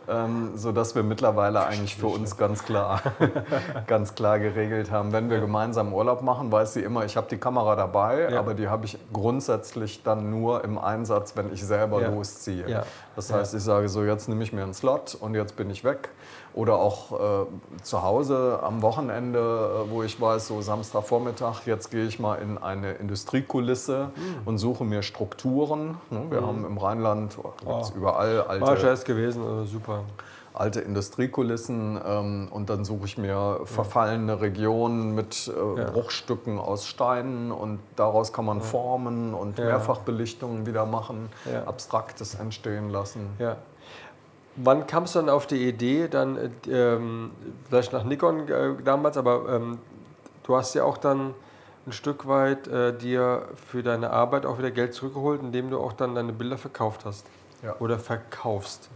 ähm, 0.08 0.52
sodass 0.56 0.94
wir 0.94 1.02
mittlerweile 1.02 1.64
eigentlich 1.64 1.96
für 1.96 2.08
uns 2.08 2.36
ganz 2.36 2.64
klar, 2.64 3.02
ganz 3.86 4.14
klar 4.14 4.38
geregelt 4.38 4.90
haben, 4.90 5.12
wenn 5.12 5.30
wir 5.30 5.38
gemeinsam 5.38 5.92
Urlaub 5.92 6.22
machen, 6.22 6.50
weiß 6.50 6.74
sie 6.74 6.82
immer, 6.82 7.04
ich 7.04 7.16
habe 7.16 7.28
die 7.30 7.36
Kamera 7.36 7.76
dabei, 7.76 8.30
ja. 8.32 8.38
aber 8.38 8.54
die 8.54 8.68
habe 8.68 8.86
ich 8.86 8.98
grundsätzlich 9.12 10.02
dann 10.02 10.30
nur 10.30 10.64
im 10.64 10.78
Einsatz, 10.78 11.36
wenn 11.36 11.52
ich 11.52 11.64
selber 11.64 12.00
ja. 12.00 12.08
losziehe. 12.08 12.68
Ja. 12.68 12.84
Das 13.16 13.32
heißt, 13.32 13.54
ich 13.54 13.62
sage 13.62 13.88
so, 13.88 14.02
jetzt 14.02 14.28
nehme 14.28 14.42
ich 14.42 14.52
mir 14.52 14.62
einen 14.62 14.74
Slot 14.74 15.16
und 15.20 15.34
jetzt 15.34 15.56
bin 15.56 15.70
ich 15.70 15.84
weg. 15.84 16.08
Oder 16.54 16.78
auch 16.78 17.12
äh, 17.12 17.46
zu 17.82 18.02
Hause 18.02 18.60
am 18.62 18.80
Wochenende, 18.80 19.38
äh, 19.86 19.90
wo 19.90 20.04
ich 20.04 20.20
weiß, 20.20 20.46
so 20.46 20.62
Samstagvormittag, 20.62 21.66
jetzt 21.66 21.90
gehe 21.90 22.06
ich 22.06 22.20
mal 22.20 22.36
in 22.36 22.58
eine 22.58 22.92
Industriekulisse 22.92 24.10
mhm. 24.14 24.36
und 24.44 24.58
suche 24.58 24.84
mir 24.84 25.02
Strukturen. 25.02 25.98
Ne? 26.10 26.22
Wir 26.30 26.40
mhm. 26.42 26.46
haben 26.46 26.64
im 26.64 26.78
Rheinland 26.78 27.36
oh. 27.42 27.82
überall 27.96 28.42
alte. 28.42 28.66
War 28.66 28.76
schon 28.76 29.04
gewesen, 29.04 29.42
also 29.42 29.64
super 29.64 30.04
alte 30.54 30.80
Industriekulissen 30.80 32.00
ähm, 32.06 32.48
und 32.50 32.70
dann 32.70 32.84
suche 32.84 33.06
ich 33.06 33.18
mir 33.18 33.62
verfallene 33.64 34.40
Regionen 34.40 35.14
mit 35.14 35.48
äh, 35.52 35.80
ja. 35.80 35.90
Bruchstücken 35.90 36.60
aus 36.60 36.86
Steinen 36.86 37.50
und 37.50 37.80
daraus 37.96 38.32
kann 38.32 38.44
man 38.44 38.58
ja. 38.58 38.64
Formen 38.64 39.34
und 39.34 39.58
ja. 39.58 39.64
Mehrfachbelichtungen 39.64 40.64
wieder 40.64 40.86
machen, 40.86 41.28
Abstraktes 41.66 42.36
entstehen 42.36 42.90
lassen. 42.90 43.30
Ja. 43.40 43.56
Wann 44.56 44.86
kam 44.86 45.04
es 45.04 45.12
dann 45.12 45.28
auf 45.28 45.46
die 45.46 45.68
Idee, 45.68 46.08
dann 46.08 46.52
ähm, 46.70 47.32
vielleicht 47.68 47.92
nach 47.92 48.04
Nikon 48.04 48.48
äh, 48.48 48.74
damals, 48.84 49.16
aber 49.16 49.48
ähm, 49.48 49.78
du 50.44 50.56
hast 50.56 50.74
ja 50.74 50.84
auch 50.84 50.96
dann 50.96 51.34
ein 51.86 51.92
Stück 51.92 52.26
weit 52.28 52.68
äh, 52.68 52.96
dir 52.96 53.48
für 53.68 53.82
deine 53.82 54.10
Arbeit 54.10 54.46
auch 54.46 54.58
wieder 54.58 54.70
Geld 54.70 54.94
zurückgeholt, 54.94 55.42
indem 55.42 55.70
du 55.70 55.78
auch 55.78 55.92
dann 55.92 56.14
deine 56.14 56.32
Bilder 56.32 56.56
verkauft 56.56 57.04
hast 57.04 57.26
ja. 57.62 57.74
oder 57.80 57.98
verkaufst. 57.98 58.90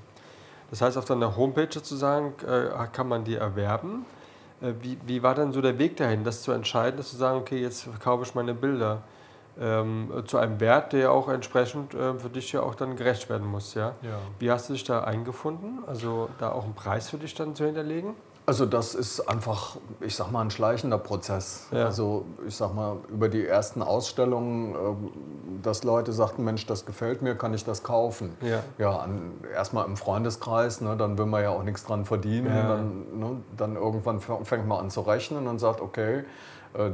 Das 0.71 0.81
heißt, 0.81 0.97
auf 0.97 1.05
deiner 1.05 1.37
Homepage 1.37 1.69
sozusagen 1.71 2.35
äh, 2.47 2.87
kann 2.93 3.09
man 3.09 3.25
die 3.25 3.37
erwerben. 3.37 4.07
Äh, 4.61 4.73
wie, 4.81 4.99
wie 5.07 5.23
war 5.23 5.35
dann 5.35 5.53
so 5.53 5.61
der 5.61 5.79
Weg 5.79 5.97
dahin, 5.97 6.25
das 6.25 6.43
zu 6.43 6.53
entscheiden, 6.53 6.97
dass 6.97 7.11
du 7.11 7.17
sagen, 7.17 7.39
okay, 7.39 7.61
jetzt 7.61 7.83
verkaufe 7.83 8.25
ich 8.25 8.35
meine 8.35 8.55
Bilder? 8.55 9.03
Ähm, 9.61 10.11
zu 10.27 10.39
einem 10.39 10.61
Wert, 10.61 10.93
der 10.93 11.13
auch 11.13 11.29
entsprechend 11.29 11.95
äh, 11.95 12.15
für 12.15 12.29
dich 12.29 12.53
ja 12.53 12.63
auch 12.63 12.75
dann 12.75 12.97
gerecht 12.97 13.29
werden 13.29 13.47
muss. 13.47 13.75
Ja? 13.75 13.93
ja? 14.03 14.19
Wie 14.39 14.51
hast 14.51 14.69
du 14.69 14.73
dich 14.75 14.85
da 14.85 15.05
eingefunden? 15.05 15.81
Also 15.87 16.29
da 16.39 16.53
auch 16.53 16.65
einen 16.65 16.75
Preis 16.75 17.11
für 17.11 17.19
dich 17.19 17.35
dann 17.35 17.55
zu 17.55 17.65
hinterlegen? 17.65 18.15
Also 18.49 18.65
das 18.65 18.95
ist 18.95 19.21
einfach, 19.29 19.77
ich 20.01 20.17
sag 20.17 20.33
mal, 20.33 20.41
ein 20.41 20.51
schleichender 20.51 20.97
Prozess. 20.97 21.67
Ja. 21.71 21.85
Also 21.85 22.25
ich 22.47 22.57
sag 22.57 22.75
mal, 22.75 22.97
über 23.11 23.29
die 23.29 23.47
ersten 23.47 23.83
Ausstellungen, 23.83 24.75
äh, 24.75 24.77
dass 25.63 25.85
Leute 25.85 26.15
sagten, 26.15 26.45
Mensch, 26.45 26.65
das 26.65 26.87
gefällt 26.87 27.21
mir, 27.21 27.35
kann 27.35 27.53
ich 27.53 27.67
das 27.67 27.83
kaufen? 27.83 28.35
Ja, 28.41 28.63
ja 28.79 29.07
erstmal 29.55 29.85
im 29.85 29.99
Freundeskreis, 29.99 30.81
ne, 30.81 30.97
dann 30.97 31.19
will 31.19 31.27
man 31.27 31.43
ja 31.43 31.51
auch 31.51 31.63
nichts 31.63 31.85
dran 31.85 32.07
verdienen. 32.07 32.47
Ja. 32.47 32.69
Dann, 32.69 33.19
ne, 33.19 33.37
dann 33.55 33.77
irgendwann 33.77 34.19
fängt 34.21 34.67
man 34.67 34.81
an 34.81 34.91
zu 34.91 35.03
rechnen 35.03 35.47
und 35.47 35.59
sagt, 35.59 35.83
okay, 35.83 36.25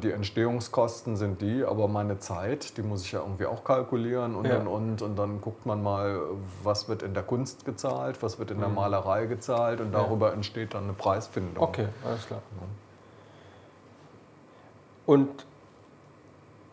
die 0.03 0.13
Entstehungskosten 0.13 1.17
sind 1.17 1.43
die, 1.43 1.65
aber 1.65 1.89
meine 1.89 2.19
Zeit, 2.19 2.77
die 2.77 2.83
muss 2.83 3.03
ich 3.05 3.13
ja 3.13 3.21
irgendwie 3.21 3.47
auch 3.47 3.65
kalkulieren 3.65 4.37
und, 4.37 4.47
ja. 4.47 4.59
und, 4.59 4.69
und. 4.69 5.03
Und 5.03 5.19
dann 5.19 5.41
guckt 5.41 5.67
man 5.67 5.83
mal, 5.83 6.21
was 6.63 6.89
wird 6.89 7.03
in 7.03 7.13
der 7.13 7.25
Kunst 7.25 7.65
gezahlt, 7.65 8.23
was 8.23 8.39
wird 8.39 8.53
in 8.53 8.61
der 8.61 8.69
mhm. 8.69 8.77
Malerei 8.77 9.27
gezahlt 9.27 9.81
und 9.81 9.93
darüber 9.93 10.29
ja. 10.29 10.35
entsteht 10.35 10.75
dann 10.75 10.85
eine 10.85 10.93
Preisfindung. 10.93 11.63
Okay, 11.63 11.89
alles 12.05 12.27
klar. 12.27 12.41
Und 15.07 15.45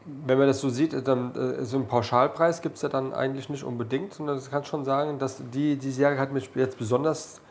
wenn 0.05 0.37
man 0.37 0.47
das 0.47 0.61
so 0.61 0.69
sieht, 0.69 1.07
dann 1.07 1.35
äh, 1.35 1.63
so 1.63 1.77
einen 1.77 1.87
Pauschalpreis 1.87 2.61
gibt 2.61 2.75
es 2.75 2.81
ja 2.81 2.89
dann 2.89 3.13
eigentlich 3.13 3.49
nicht 3.49 3.63
unbedingt, 3.63 4.13
sondern 4.13 4.37
es 4.37 4.49
kann 4.49 4.63
schon 4.63 4.85
sagen, 4.85 5.19
dass 5.19 5.41
die, 5.53 5.75
die 5.75 5.91
Serie 5.91 6.19
hat 6.19 6.31
mich 6.31 6.49
jetzt 6.55 6.77
besonders 6.77 7.41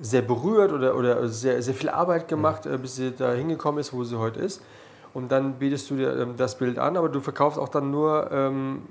sehr 0.00 0.22
berührt 0.22 0.72
oder, 0.72 0.94
oder 0.94 1.28
sehr, 1.28 1.62
sehr 1.62 1.74
viel 1.74 1.88
Arbeit 1.88 2.28
gemacht, 2.28 2.66
mhm. 2.66 2.80
bis 2.80 2.96
sie 2.96 3.12
da 3.12 3.32
hingekommen 3.32 3.80
ist, 3.80 3.92
wo 3.92 4.04
sie 4.04 4.18
heute 4.18 4.40
ist. 4.40 4.62
Und 5.14 5.32
dann 5.32 5.54
bietest 5.54 5.90
du 5.90 5.96
dir 5.96 6.16
ähm, 6.16 6.36
das 6.36 6.56
Bild 6.58 6.78
an, 6.78 6.96
aber 6.96 7.08
du 7.08 7.20
verkaufst 7.20 7.58
auch 7.58 7.68
dann 7.68 7.90
nur 7.90 8.30
ähm, 8.30 8.82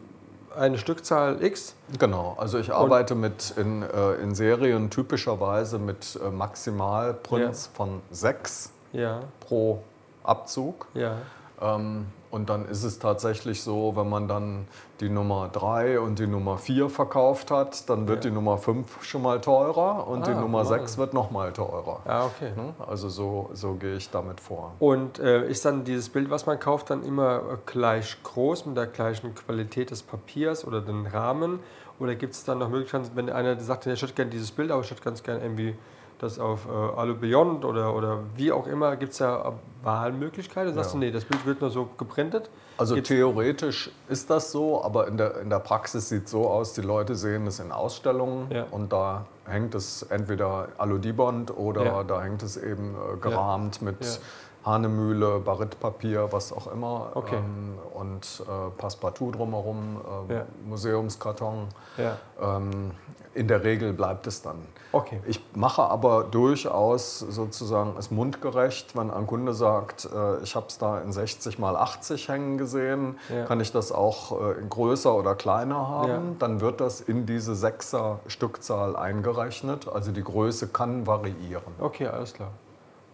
eine 0.55 0.77
Stückzahl 0.77 1.43
X. 1.43 1.75
Genau, 1.99 2.35
also 2.37 2.57
ich 2.57 2.73
arbeite 2.73 3.15
mit 3.15 3.53
in, 3.57 3.83
äh, 3.83 4.13
in 4.15 4.33
Serien 4.33 4.89
typischerweise 4.89 5.77
mit 5.79 6.19
äh, 6.21 6.29
Maximalprints 6.29 7.67
ja. 7.67 7.71
von 7.75 8.01
sechs 8.11 8.71
ja. 8.91 9.21
pro 9.39 9.83
Abzug. 10.23 10.87
Ja. 10.93 11.17
Ähm, 11.61 12.07
und 12.29 12.49
dann 12.49 12.67
ist 12.67 12.83
es 12.83 12.99
tatsächlich 12.99 13.63
so, 13.63 13.95
wenn 13.95 14.09
man 14.09 14.27
dann 14.27 14.67
die 14.99 15.09
Nummer 15.09 15.49
3 15.51 15.99
und 15.99 16.19
die 16.19 16.27
Nummer 16.27 16.57
4 16.57 16.89
verkauft 16.89 17.51
hat, 17.51 17.89
dann 17.89 18.07
wird 18.07 18.25
ja. 18.25 18.29
die 18.29 18.35
Nummer 18.35 18.57
5 18.57 19.03
schon 19.03 19.21
mal 19.21 19.39
teurer 19.39 20.07
und 20.07 20.23
ah, 20.23 20.25
die 20.25 20.33
Nummer 20.33 20.65
6 20.65 20.97
wird 20.97 21.13
noch 21.13 21.31
mal 21.31 21.53
teurer. 21.53 22.01
Ah, 22.05 22.25
okay. 22.25 22.51
Ne? 22.55 22.73
Also 22.85 23.07
so, 23.09 23.49
so 23.53 23.75
gehe 23.75 23.95
ich 23.95 24.09
damit 24.09 24.41
vor. 24.41 24.73
Und 24.79 25.19
äh, 25.19 25.47
ist 25.47 25.63
dann 25.65 25.85
dieses 25.85 26.09
Bild, 26.09 26.29
was 26.29 26.45
man 26.45 26.59
kauft, 26.59 26.89
dann 26.89 27.03
immer 27.03 27.59
gleich 27.65 28.17
groß 28.23 28.65
mit 28.65 28.77
der 28.77 28.87
gleichen 28.87 29.33
Qualität 29.33 29.91
des 29.91 30.03
Papiers 30.03 30.65
oder 30.65 30.81
den 30.81 31.05
Rahmen? 31.07 31.59
Oder 31.99 32.15
gibt 32.15 32.33
es 32.33 32.43
dann 32.43 32.59
noch 32.59 32.69
Möglichkeiten, 32.69 33.09
wenn 33.15 33.29
einer 33.29 33.59
sagt, 33.59 33.87
ich 33.87 34.01
hätte 34.01 34.13
gerne 34.13 34.29
dieses 34.29 34.51
Bild, 34.51 34.71
aber 34.71 34.81
ich 34.81 34.91
hätte 34.91 35.01
ganz 35.01 35.23
gerne 35.23 35.41
irgendwie 35.41 35.75
das 36.19 36.39
auf 36.39 36.67
äh, 36.67 36.69
Alu 36.69 37.15
Beyond 37.15 37.65
oder, 37.65 37.95
oder 37.95 38.19
wie 38.35 38.51
auch 38.51 38.67
immer, 38.67 38.95
gibt 38.95 39.13
es 39.13 39.19
ja 39.19 39.53
Wahlmöglichkeiten? 39.83 40.73
Sagst 40.73 40.91
ja. 40.91 40.99
du, 40.99 41.05
nee, 41.05 41.11
das 41.11 41.25
Bild 41.25 41.45
wird 41.45 41.61
nur 41.61 41.69
so 41.69 41.89
geprintet? 41.97 42.49
Also 42.77 42.95
Gibt's 42.95 43.09
theoretisch 43.09 43.91
ist 44.07 44.29
das 44.29 44.51
so, 44.51 44.83
aber 44.83 45.07
in 45.07 45.17
der, 45.17 45.39
in 45.41 45.49
der 45.49 45.59
Praxis 45.59 46.09
sieht 46.09 46.25
es 46.25 46.31
so 46.31 46.47
aus, 46.47 46.73
die 46.73 46.81
Leute 46.81 47.15
sehen 47.15 47.47
es 47.47 47.59
in 47.59 47.71
Ausstellungen 47.71 48.51
ja. 48.51 48.65
und 48.71 48.91
da 48.93 49.25
hängt 49.45 49.75
es 49.75 50.03
entweder 50.03 50.69
Alu-Dibond 50.77 51.55
oder 51.55 51.85
ja. 51.85 52.03
da 52.03 52.21
hängt 52.21 52.43
es 52.43 52.57
eben 52.57 52.95
äh, 52.95 53.17
gerahmt 53.17 53.81
mit 53.81 54.19
Hanemühle, 54.67 55.39
Baritpapier, 55.39 56.31
was 56.31 56.51
auch 56.51 56.71
immer 56.71 57.11
okay. 57.15 57.37
ähm, 57.37 57.77
und 57.93 58.43
äh, 58.45 58.69
Passepartout 58.77 59.31
drumherum, 59.31 60.01
äh, 60.29 60.41
Museumskarton. 60.67 61.69
Ähm, 61.97 62.91
in 63.33 63.47
der 63.47 63.63
Regel 63.63 63.93
bleibt 63.93 64.27
es 64.27 64.41
dann. 64.41 64.57
Okay. 64.91 65.21
Ich 65.27 65.41
mache 65.53 65.83
aber 65.83 66.23
durchaus 66.23 67.19
sozusagen 67.19 67.95
es 67.99 68.09
mundgerecht, 68.09 68.95
wenn 68.97 69.11
ein 69.11 69.27
Kunde 69.27 69.53
sagt, 69.53 70.05
äh, 70.05 70.41
ich 70.43 70.55
habe 70.55 70.67
es 70.69 70.77
da 70.77 70.99
in 71.01 71.11
60 71.11 71.59
mal 71.59 71.75
80 71.75 72.29
hängen 72.29 72.57
gesehen, 72.57 73.19
ja. 73.29 73.45
kann 73.45 73.59
ich 73.59 73.71
das 73.71 73.91
auch 73.91 74.41
äh, 74.41 74.59
in 74.59 74.69
größer 74.69 75.13
oder 75.13 75.35
kleiner 75.35 75.87
haben, 75.87 76.09
ja. 76.09 76.21
dann 76.39 76.61
wird 76.61 76.81
das 76.81 76.99
in 77.01 77.25
diese 77.25 77.53
6er 77.53 78.17
Stückzahl 78.27 78.95
eingerechnet. 78.95 79.87
Also 79.87 80.11
die 80.11 80.23
Größe 80.23 80.67
kann 80.69 81.05
variieren. 81.05 81.73
Okay, 81.79 82.07
alles 82.07 82.33
klar. 82.33 82.51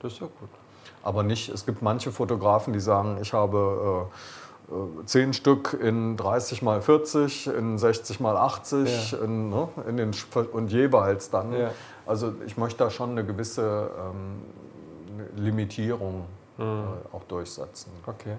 Das 0.01 0.13
ist 0.13 0.21
ja 0.21 0.27
gut. 0.39 0.49
Aber 1.03 1.23
nicht, 1.23 1.49
es 1.49 1.65
gibt 1.65 1.81
manche 1.81 2.11
Fotografen, 2.11 2.73
die 2.73 2.79
sagen, 2.79 3.17
ich 3.21 3.33
habe 3.33 4.07
äh, 4.71 5.05
10 5.05 5.29
äh, 5.29 5.33
Stück 5.33 5.77
in 5.79 6.15
30 6.15 6.61
mal 6.61 6.81
40, 6.81 7.47
in 7.47 7.77
60 7.77 8.21
mal 8.21 8.37
80 8.37 9.11
ja. 9.11 9.17
in, 9.19 9.49
ne, 9.49 9.67
in 9.87 9.97
den, 9.97 10.11
und 10.53 10.71
jeweils 10.71 11.29
dann. 11.29 11.53
Ja. 11.53 11.71
Also 12.05 12.33
ich 12.45 12.57
möchte 12.57 12.83
da 12.83 12.89
schon 12.89 13.11
eine 13.11 13.25
gewisse 13.25 13.91
ähm, 13.97 15.43
Limitierung 15.43 16.25
äh, 16.57 16.63
auch 16.63 17.23
durchsetzen. 17.27 17.91
Okay. 18.05 18.37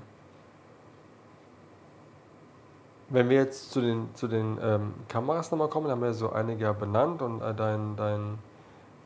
Wenn 3.10 3.28
wir 3.28 3.36
jetzt 3.36 3.70
zu 3.70 3.82
den, 3.82 4.08
zu 4.14 4.26
den 4.26 4.58
ähm, 4.62 4.94
Kameras 5.08 5.50
nochmal 5.50 5.68
kommen, 5.68 5.90
haben 5.90 6.02
wir 6.02 6.14
so 6.14 6.32
einige 6.32 6.64
ja 6.64 6.72
benannt 6.72 7.20
und 7.20 7.42
äh, 7.42 7.54
dein, 7.54 7.96
dein, 7.96 8.38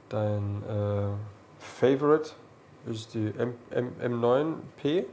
dein 0.09 0.63
äh, 0.69 1.09
Favorite 1.59 2.31
ist 2.90 3.15
die 3.15 3.32
M, 3.36 3.55
M, 3.70 3.93
M9P. 4.23 5.05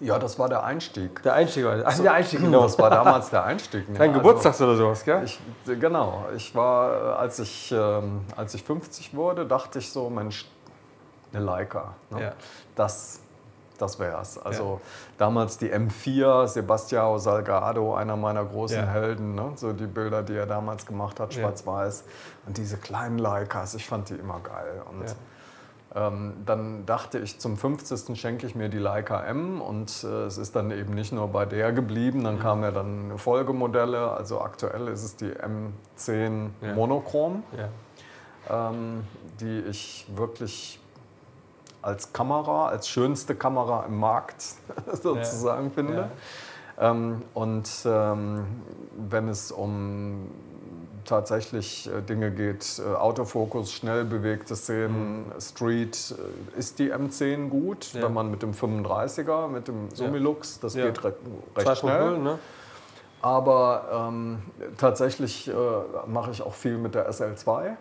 Ja, 0.00 0.18
das 0.18 0.38
war 0.38 0.48
der 0.48 0.64
Einstieg. 0.64 1.22
Der 1.22 1.34
Einstieg, 1.34 1.64
ach, 1.66 1.98
der 1.98 2.12
Einstieg, 2.12 2.40
genau. 2.40 2.62
Das 2.62 2.78
war 2.78 2.90
damals 2.90 3.30
der 3.30 3.44
Einstieg. 3.44 3.86
Kein 3.94 4.10
ne? 4.10 4.18
Geburtstags 4.18 4.60
oder 4.60 4.74
sowas, 4.74 5.04
gell? 5.04 5.22
Ich, 5.24 5.38
genau. 5.64 6.24
Ich 6.36 6.54
war, 6.54 6.92
äh, 6.92 7.14
als 7.14 7.38
ich, 7.38 7.72
ähm, 7.72 8.22
als 8.36 8.54
ich 8.54 8.64
50 8.64 9.14
wurde, 9.14 9.46
dachte 9.46 9.78
ich 9.78 9.90
so, 9.92 10.10
Mensch, 10.10 10.46
eine 11.32 11.44
Leica. 11.44 11.94
Ne? 12.10 12.22
Ja. 12.22 12.32
Das, 12.74 13.20
das 13.78 13.98
wär's. 13.98 14.36
Also 14.38 14.80
damals 15.16 15.58
die 15.58 15.72
M4, 15.72 16.46
Sebastião 16.48 17.18
Salgado, 17.18 17.94
einer 17.94 18.16
meiner 18.16 18.44
großen 18.44 18.78
Ja. 18.78 18.86
Helden. 18.86 19.34
Ne? 19.36 19.52
So 19.54 19.72
die 19.72 19.86
Bilder, 19.86 20.22
die 20.22 20.34
er 20.34 20.46
damals 20.46 20.86
gemacht 20.86 21.20
hat, 21.20 21.34
Ja. 21.34 21.42
schwarz-weiß. 21.42 22.04
Und 22.46 22.56
diese 22.56 22.78
kleinen 22.78 23.18
Leicas, 23.18 23.74
ich 23.74 23.86
fand 23.86 24.08
die 24.10 24.14
immer 24.14 24.40
geil. 24.40 24.82
Und 24.90 25.14
dann 25.94 26.84
dachte 26.86 27.20
ich, 27.20 27.38
zum 27.38 27.56
50. 27.56 28.18
schenke 28.20 28.46
ich 28.48 28.56
mir 28.56 28.68
die 28.68 28.78
Leica 28.78 29.22
M 29.24 29.60
und 29.60 30.02
äh, 30.04 30.24
es 30.24 30.38
ist 30.38 30.56
dann 30.56 30.72
eben 30.72 30.92
nicht 30.92 31.12
nur 31.12 31.28
bei 31.28 31.46
der 31.46 31.72
geblieben, 31.72 32.18
Mhm. 32.20 32.24
dann 32.24 32.40
kamen 32.40 32.62
ja 32.64 32.72
dann 32.72 33.16
Folgemodelle, 33.16 34.10
also 34.10 34.40
aktuell 34.40 34.88
ist 34.88 35.04
es 35.04 35.14
die 35.16 35.30
M10 35.32 36.48
Ja. 36.62 36.74
Monochrom, 36.74 37.44
ja. 37.56 38.70
ähm, 38.70 39.04
die 39.40 39.60
ich 39.60 40.06
wirklich 40.16 40.80
als 41.80 42.12
Kamera, 42.12 42.66
als 42.68 42.88
schönste 42.88 43.36
Kamera 43.36 43.84
im 43.86 43.98
Markt 44.00 44.42
sozusagen 45.02 45.70
finde. 45.70 46.10
Ähm, 46.76 47.22
und 47.34 47.70
ähm, 47.84 48.46
wenn 48.96 49.28
es 49.28 49.52
um 49.52 50.28
tatsächlich 51.04 51.88
äh, 51.88 52.00
Dinge 52.02 52.30
geht, 52.30 52.80
äh, 52.84 52.94
Autofokus, 52.94 53.72
schnell 53.72 54.04
bewegte 54.04 54.56
Szenen, 54.56 55.30
Street, 55.40 56.14
äh, 56.56 56.58
ist 56.58 56.78
die 56.78 56.92
M10 56.92 57.48
gut, 57.48 57.92
Ja. 57.94 58.02
wenn 58.02 58.12
man 58.12 58.30
mit 58.30 58.42
dem 58.42 58.52
35er, 58.54 59.48
mit 59.48 59.68
dem 59.68 59.90
Sumilux, 59.92 60.60
das 60.60 60.74
Ja. 60.74 60.86
geht 60.86 61.02
re 61.04 61.14
recht 61.56 61.66
2.0, 61.68 61.76
schnell. 61.78 62.18
ne? 62.18 62.38
Aber 63.22 64.08
ähm, 64.08 64.42
tatsächlich 64.76 65.48
äh, 65.48 65.52
mache 66.06 66.30
ich 66.30 66.42
auch 66.42 66.52
viel 66.54 66.76
mit 66.76 66.94
der 66.94 67.10
SL2. 67.10 67.76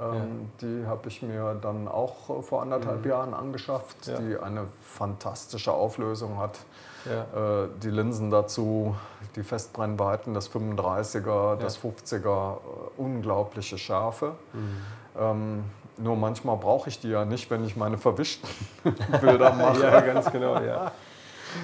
Ähm, 0.00 0.50
Die 0.60 0.86
habe 0.86 1.08
ich 1.08 1.20
mir 1.22 1.56
dann 1.60 1.88
auch 1.88 2.42
vor 2.44 2.62
anderthalb 2.62 3.04
Jahren 3.04 3.34
angeschafft, 3.34 4.06
Mhm. 4.06 4.12
Ja. 4.12 4.18
die 4.20 4.38
eine 4.38 4.66
fantastische 4.82 5.72
Auflösung 5.72 6.38
hat. 6.38 6.58
Ja. 7.04 7.64
Äh, 7.64 7.68
die 7.82 7.90
Linsen 7.90 8.30
dazu, 8.30 8.94
die 9.36 9.42
Festbrennweiten, 9.42 10.32
das 10.34 10.50
35er, 10.50 11.56
das 11.56 11.78
50er, 11.78 12.54
äh, 12.56 12.58
unglaubliche 12.96 13.78
Schärfe. 13.78 14.32
Mhm. 14.52 14.76
Ähm, 15.18 15.64
nur 15.96 16.16
manchmal 16.16 16.56
brauche 16.56 16.88
ich 16.88 16.98
die 17.00 17.08
ja 17.10 17.24
nicht, 17.24 17.50
wenn 17.50 17.64
ich 17.64 17.76
meine 17.76 17.98
verwischten 17.98 18.48
Bilder 19.20 19.52
mache. 19.54 19.82
ja, 19.82 20.00
ganz 20.00 20.30
genau, 20.30 20.58
ja. 20.60 20.90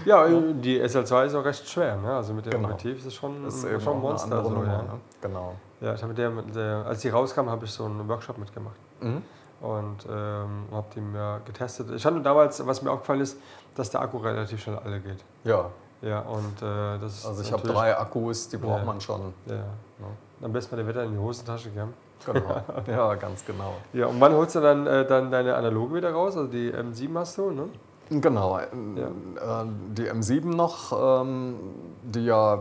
Ja, 0.04 0.24
die 0.28 0.80
SL2 0.80 1.24
ist 1.26 1.34
auch 1.34 1.44
recht 1.44 1.68
schwer, 1.68 1.96
ne? 1.96 2.14
Also 2.14 2.32
mit 2.32 2.46
dem 2.46 2.52
Genau. 2.52 2.68
Objektiv 2.68 2.98
ist 2.98 3.06
es 3.06 3.14
schon, 3.14 3.44
ist 3.44 3.66
schon 3.82 3.94
ein 3.94 4.00
Monster. 4.00 4.44
so, 4.44 4.50
Nummer. 4.50 4.66
ja. 4.66 4.82
Ne? 4.82 4.88
Genau. 5.20 5.54
Ja, 5.80 5.94
ich 5.94 6.02
mit 6.06 6.16
der, 6.16 6.30
mit 6.30 6.54
der, 6.54 6.84
als 6.86 7.00
die 7.00 7.08
rauskam, 7.08 7.48
habe 7.50 7.64
ich 7.64 7.72
so 7.72 7.86
einen 7.86 8.06
Workshop 8.08 8.38
mitgemacht 8.38 8.76
Mhm. 9.00 9.22
und 9.62 10.06
ähm, 10.08 10.66
habe 10.70 10.86
die 10.94 11.00
mir 11.00 11.40
getestet. 11.44 11.90
Ich 11.90 12.02
fand 12.04 12.24
damals, 12.24 12.64
was 12.64 12.82
mir 12.82 12.92
aufgefallen 12.92 13.20
ist, 13.22 13.36
dass 13.74 13.90
der 13.90 14.00
Akku 14.02 14.18
relativ 14.18 14.60
schnell 14.62 14.78
alle 14.78 15.00
geht. 15.00 15.24
Ja, 15.44 15.70
Ja, 16.02 16.20
und 16.20 16.62
äh, 16.62 16.98
das 16.98 17.18
ist 17.18 17.26
also 17.26 17.42
ich 17.42 17.52
habe 17.52 17.66
drei 17.68 17.96
Akkus, 17.96 18.48
die 18.48 18.56
braucht 18.56 18.78
Ja. 18.80 18.84
man 18.84 19.00
schon. 19.00 19.34
Ja. 19.46 19.64
Am 20.42 20.52
besten 20.52 20.74
mal 20.74 20.82
der 20.82 20.86
Wetter 20.88 21.04
in 21.04 21.12
die 21.12 21.18
Hosentasche, 21.18 21.70
gell? 21.70 21.88
Genau. 22.24 22.62
ja, 22.86 23.14
ganz 23.16 23.44
genau. 23.44 23.74
Ja, 23.92 24.06
und 24.06 24.20
wann 24.20 24.32
holst 24.34 24.54
du 24.54 24.60
dann, 24.60 24.86
äh, 24.86 25.06
dann 25.06 25.30
deine 25.30 25.54
analoge 25.54 25.94
wieder 25.96 26.12
raus? 26.12 26.36
Also 26.36 26.48
die 26.50 26.72
M7 26.72 27.14
hast 27.18 27.36
du, 27.38 27.50
ne? 27.50 27.68
Genau, 28.10 28.58
äh, 28.58 28.66
die 28.72 30.10
M7 30.10 30.46
noch, 30.46 31.22
ähm, 31.22 31.60
die 32.02 32.24
ja 32.24 32.60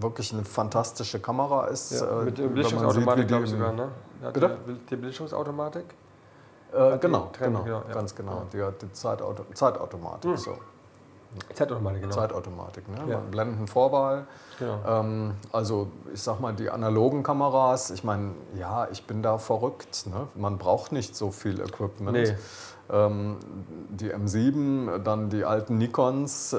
wirklich 0.00 0.32
eine 0.32 0.44
fantastische 0.44 1.20
Kamera 1.20 1.66
ist. 1.66 2.00
Ja, 2.00 2.20
äh, 2.20 2.24
mit 2.24 2.38
man 2.38 2.48
Belichtungsautomatik, 2.54 3.28
glaube 3.28 3.44
ich 3.44 3.50
sogar, 3.50 3.72
ne? 3.72 3.88
Bitte? 4.32 4.56
Die 4.90 4.96
Belichtungsautomatik? 4.96 5.84
Äh, 6.74 6.98
genau, 6.98 7.30
Trennung, 7.32 7.64
genau, 7.64 7.82
ja. 7.86 7.94
ganz 7.94 8.14
genau. 8.14 8.42
Die 8.52 8.62
hat 8.62 8.82
die 8.82 8.92
Zeitauto 8.92 9.44
Zeitautomatik. 9.54 10.38
So. 10.38 10.56
Zeitautomatik, 11.52 12.02
genau. 12.02 12.14
Zeitautomatik, 12.14 12.88
ne? 12.88 13.12
Ja. 13.12 13.18
Blendenvorwahl. 13.30 14.26
Genau. 14.58 14.78
Ähm, 14.86 15.34
also 15.52 15.88
ich 16.12 16.22
sag 16.22 16.40
mal, 16.40 16.52
die 16.52 16.70
analogen 16.70 17.22
Kameras, 17.22 17.90
ich 17.90 18.04
meine, 18.04 18.32
ja, 18.56 18.88
ich 18.90 19.06
bin 19.06 19.22
da 19.22 19.38
verrückt. 19.38 20.06
Ne? 20.06 20.28
Man 20.34 20.58
braucht 20.58 20.92
nicht 20.92 21.16
so 21.16 21.30
viel 21.30 21.60
Equipment. 21.60 22.12
Nee. 22.12 22.36
Ähm, 22.92 23.38
die 23.88 24.12
M7, 24.12 24.98
dann 24.98 25.30
die 25.30 25.44
alten 25.44 25.78
Nikons, 25.78 26.52
äh, 26.52 26.58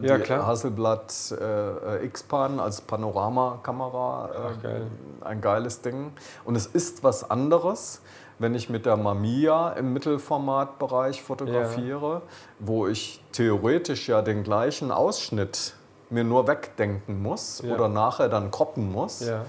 die 0.00 0.08
klar. 0.22 0.46
Hasselblad 0.46 1.34
äh, 1.38 2.04
X-Pan 2.06 2.58
als 2.58 2.80
Panoramakamera. 2.80 4.30
Äh, 4.30 4.62
geil. 4.62 4.86
Ein 5.20 5.40
geiles 5.40 5.82
Ding. 5.82 6.12
Und 6.44 6.56
es 6.56 6.66
ist 6.66 7.04
was 7.04 7.30
anderes, 7.30 8.00
wenn 8.38 8.54
ich 8.54 8.68
mit 8.70 8.86
der 8.86 8.96
Mamiya 8.96 9.70
im 9.72 9.92
Mittelformatbereich 9.92 11.22
fotografiere, 11.22 12.22
wo 12.58 12.86
ich 12.86 13.22
theoretisch 13.32 14.08
ja 14.08 14.22
den 14.22 14.42
gleichen 14.44 14.90
Ausschnitt 14.92 15.74
mir 16.10 16.24
nur 16.24 16.46
wegdenken 16.48 17.22
muss 17.22 17.62
Ja. 17.62 17.74
oder 17.74 17.88
nachher 17.88 18.28
dann 18.28 18.50
kroppen 18.50 18.90
muss. 18.92 19.20
Ja. 19.26 19.44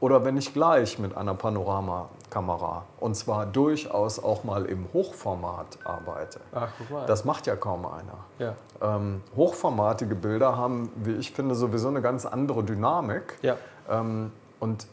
Oder 0.00 0.24
wenn 0.24 0.36
ich 0.36 0.52
gleich 0.52 0.98
mit 0.98 1.16
einer 1.16 1.34
Panoramakamera 1.34 2.84
und 3.00 3.14
zwar 3.16 3.46
durchaus 3.46 4.22
auch 4.22 4.44
mal 4.44 4.66
im 4.66 4.86
Hochformat 4.92 5.78
arbeite. 5.84 6.40
Ach. 6.54 6.68
Das 7.06 7.24
macht 7.24 7.46
ja 7.46 7.56
kaum 7.56 7.86
einer. 7.86 8.18
ja. 8.38 8.54
Ähm, 8.82 9.22
hochformatige 9.36 10.14
Bilder 10.14 10.56
haben, 10.56 10.90
wie 10.96 11.12
ich 11.12 11.32
finde, 11.32 11.54
sowieso 11.54 11.88
eine 11.88 12.02
ganz 12.02 12.26
andere 12.26 12.62
Dynamik. 12.64 13.38
Ja. 13.42 13.56
Ähm, 13.88 14.30
und 14.60 14.86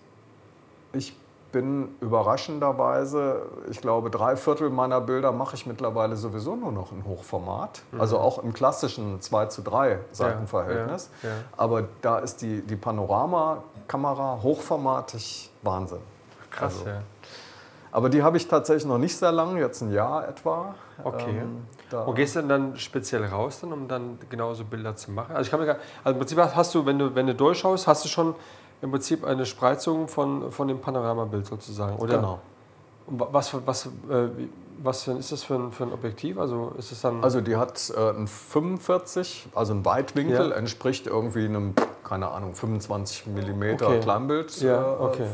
ich 0.93 1.15
bin 1.51 1.95
überraschenderweise, 1.99 3.43
ich 3.69 3.81
glaube, 3.81 4.09
drei 4.09 4.35
Viertel 4.35 4.69
meiner 4.69 5.01
Bilder 5.01 5.31
mache 5.31 5.55
ich 5.55 5.65
mittlerweile 5.65 6.15
sowieso 6.15 6.55
nur 6.55 6.71
noch 6.71 6.91
in 6.91 7.05
Hochformat. 7.05 7.81
Also 7.97 8.19
auch 8.19 8.43
im 8.43 8.53
klassischen 8.53 9.21
2 9.21 9.45
zu 9.47 9.61
3 9.61 9.99
Seitenverhältnis. 10.11 11.09
Mhm. 11.21 11.29
ja, 11.29 11.35
ja. 11.35 11.41
Aber 11.57 11.83
da 12.01 12.19
ist 12.19 12.41
die, 12.41 12.61
die 12.61 12.75
Panoramakamera 12.75 14.39
hochformatig 14.41 15.51
Wahnsinn. 15.61 16.01
Krass, 16.49 16.77
Also, 16.79 16.89
ja. 16.89 17.01
Aber 17.93 18.09
die 18.09 18.23
habe 18.23 18.37
ich 18.37 18.47
tatsächlich 18.47 18.85
noch 18.85 18.97
nicht 18.97 19.17
sehr 19.17 19.33
lange, 19.33 19.59
jetzt 19.59 19.81
ein 19.81 19.91
Jahr 19.91 20.27
etwa. 20.27 20.75
Okay. 21.03 21.41
Ähm, 21.41 21.65
Und 22.05 22.15
gehst 22.15 22.35
du 22.35 22.39
denn 22.39 22.47
dann 22.49 22.77
speziell 22.77 23.25
raus, 23.25 23.59
dann, 23.59 23.73
um 23.73 23.87
dann 23.87 24.17
genauso 24.29 24.63
Bilder 24.63 24.95
zu 24.95 25.11
machen? 25.11 25.35
Also, 25.35 25.47
ich 25.47 25.51
kann 25.51 25.59
mir 25.59 25.65
gar, 25.65 25.75
also 26.03 26.13
im 26.13 26.19
Prinzip 26.19 26.37
hast 26.37 26.73
du, 26.73 26.85
wenn 26.85 26.97
du, 26.97 27.13
wenn 27.13 27.27
du 27.27 27.35
durchschaust, 27.35 27.87
hast 27.87 28.05
du 28.05 28.09
schon 28.09 28.35
im 28.81 28.91
Prinzip 28.91 29.23
eine 29.25 29.45
Spreizung 29.45 30.07
von, 30.07 30.51
von 30.51 30.67
dem 30.67 30.79
Panoramabild 30.79 31.45
sozusagen, 31.45 31.97
oder? 31.97 32.15
Genau. 32.17 32.39
Und 33.07 33.19
wa- 33.19 33.27
was, 33.31 33.49
für- 33.49 33.65
was, 33.65 33.85
äh, 33.85 33.89
was 34.83 35.03
für, 35.03 35.11
ist 35.13 35.31
das 35.31 35.43
für 35.43 35.55
ein, 35.55 35.71
für 35.71 35.83
ein 35.83 35.93
Objektiv? 35.93 36.39
Also 36.39 36.73
ist 36.77 36.91
es 36.91 37.01
dann. 37.01 37.23
Also 37.23 37.41
die 37.41 37.55
hat 37.57 37.91
äh, 37.95 38.09
ein 38.09 38.27
45, 38.27 39.47
also 39.53 39.73
ein 39.73 39.85
Weitwinkel, 39.85 40.49
Ja. 40.49 40.55
entspricht 40.55 41.07
irgendwie 41.07 41.45
einem, 41.45 41.73
keine 42.03 42.29
Ahnung, 42.29 42.55
25 42.55 43.27
mm 43.27 43.63
Okay. 43.81 43.99
Kleinbild 43.99 44.59
Ja, 44.61 44.81
äh, 44.81 44.99
okay. 44.99 45.27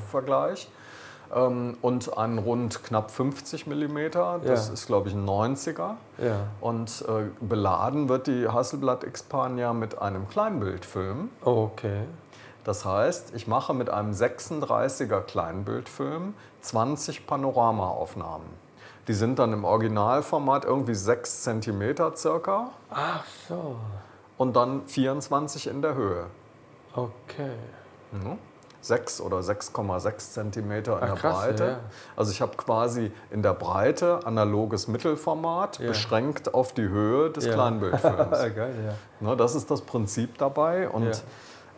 Ähm, 1.35 1.77
und 1.81 2.17
einen 2.17 2.37
rund 2.39 2.83
knapp 2.85 3.11
50 3.11 3.67
mm, 3.67 3.97
das 4.43 4.67
Ja. 4.67 4.73
ist 4.73 4.87
glaube 4.87 5.09
ich 5.09 5.13
ein 5.15 5.25
90er. 5.27 5.95
ja. 6.23 6.35
Und 6.61 7.03
äh, 7.07 7.23
beladen 7.41 8.07
wird 8.07 8.27
die 8.27 8.47
Hasselblad 8.47 9.03
X-Pan 9.03 9.57
ja 9.57 9.73
mit 9.73 10.01
einem 10.01 10.27
Kleinbildfilm. 10.29 11.29
Oh, 11.43 11.69
okay. 11.73 12.03
Das 12.67 12.83
heißt, 12.83 13.33
ich 13.33 13.47
mache 13.47 13.73
mit 13.73 13.89
einem 13.89 14.11
36er 14.11 15.21
Kleinbildfilm 15.21 16.33
20 16.59 17.25
Panoramaaufnahmen. 17.25 18.45
Die 19.07 19.13
sind 19.13 19.39
dann 19.39 19.53
im 19.53 19.63
Originalformat 19.63 20.65
irgendwie 20.65 20.93
6 20.93 21.43
cm 21.43 21.95
circa 22.17 22.71
Ach 22.89 23.23
so. 23.47 23.77
und 24.37 24.57
dann 24.57 24.85
24 24.85 25.67
in 25.67 25.81
der 25.81 25.95
Höhe. 25.95 26.25
Okay. 26.93 27.51
Mhm. 28.11 28.37
6 28.81 29.21
oder 29.21 29.37
6,6 29.37 30.17
cm 30.33 30.71
in 30.71 30.83
der 30.83 30.97
krass, 31.15 31.37
Breite. 31.39 31.65
ja. 31.65 31.79
Also 32.17 32.31
ich 32.33 32.41
habe 32.41 32.57
quasi 32.57 33.13
in 33.31 33.43
der 33.43 33.53
Breite 33.53 34.19
analoges 34.25 34.89
Mittelformat 34.89 35.79
Ja. 35.79 35.87
beschränkt 35.87 36.53
auf 36.53 36.73
die 36.73 36.89
Höhe 36.89 37.29
des 37.29 37.45
Ja. 37.45 37.53
Kleinbildfilms. 37.53 38.39
Geil, 38.55 38.75
ja. 39.21 39.25
Ne, 39.25 39.37
das 39.37 39.55
ist 39.55 39.71
das 39.71 39.79
Prinzip 39.79 40.37
dabei 40.37 40.89
und. 40.89 41.23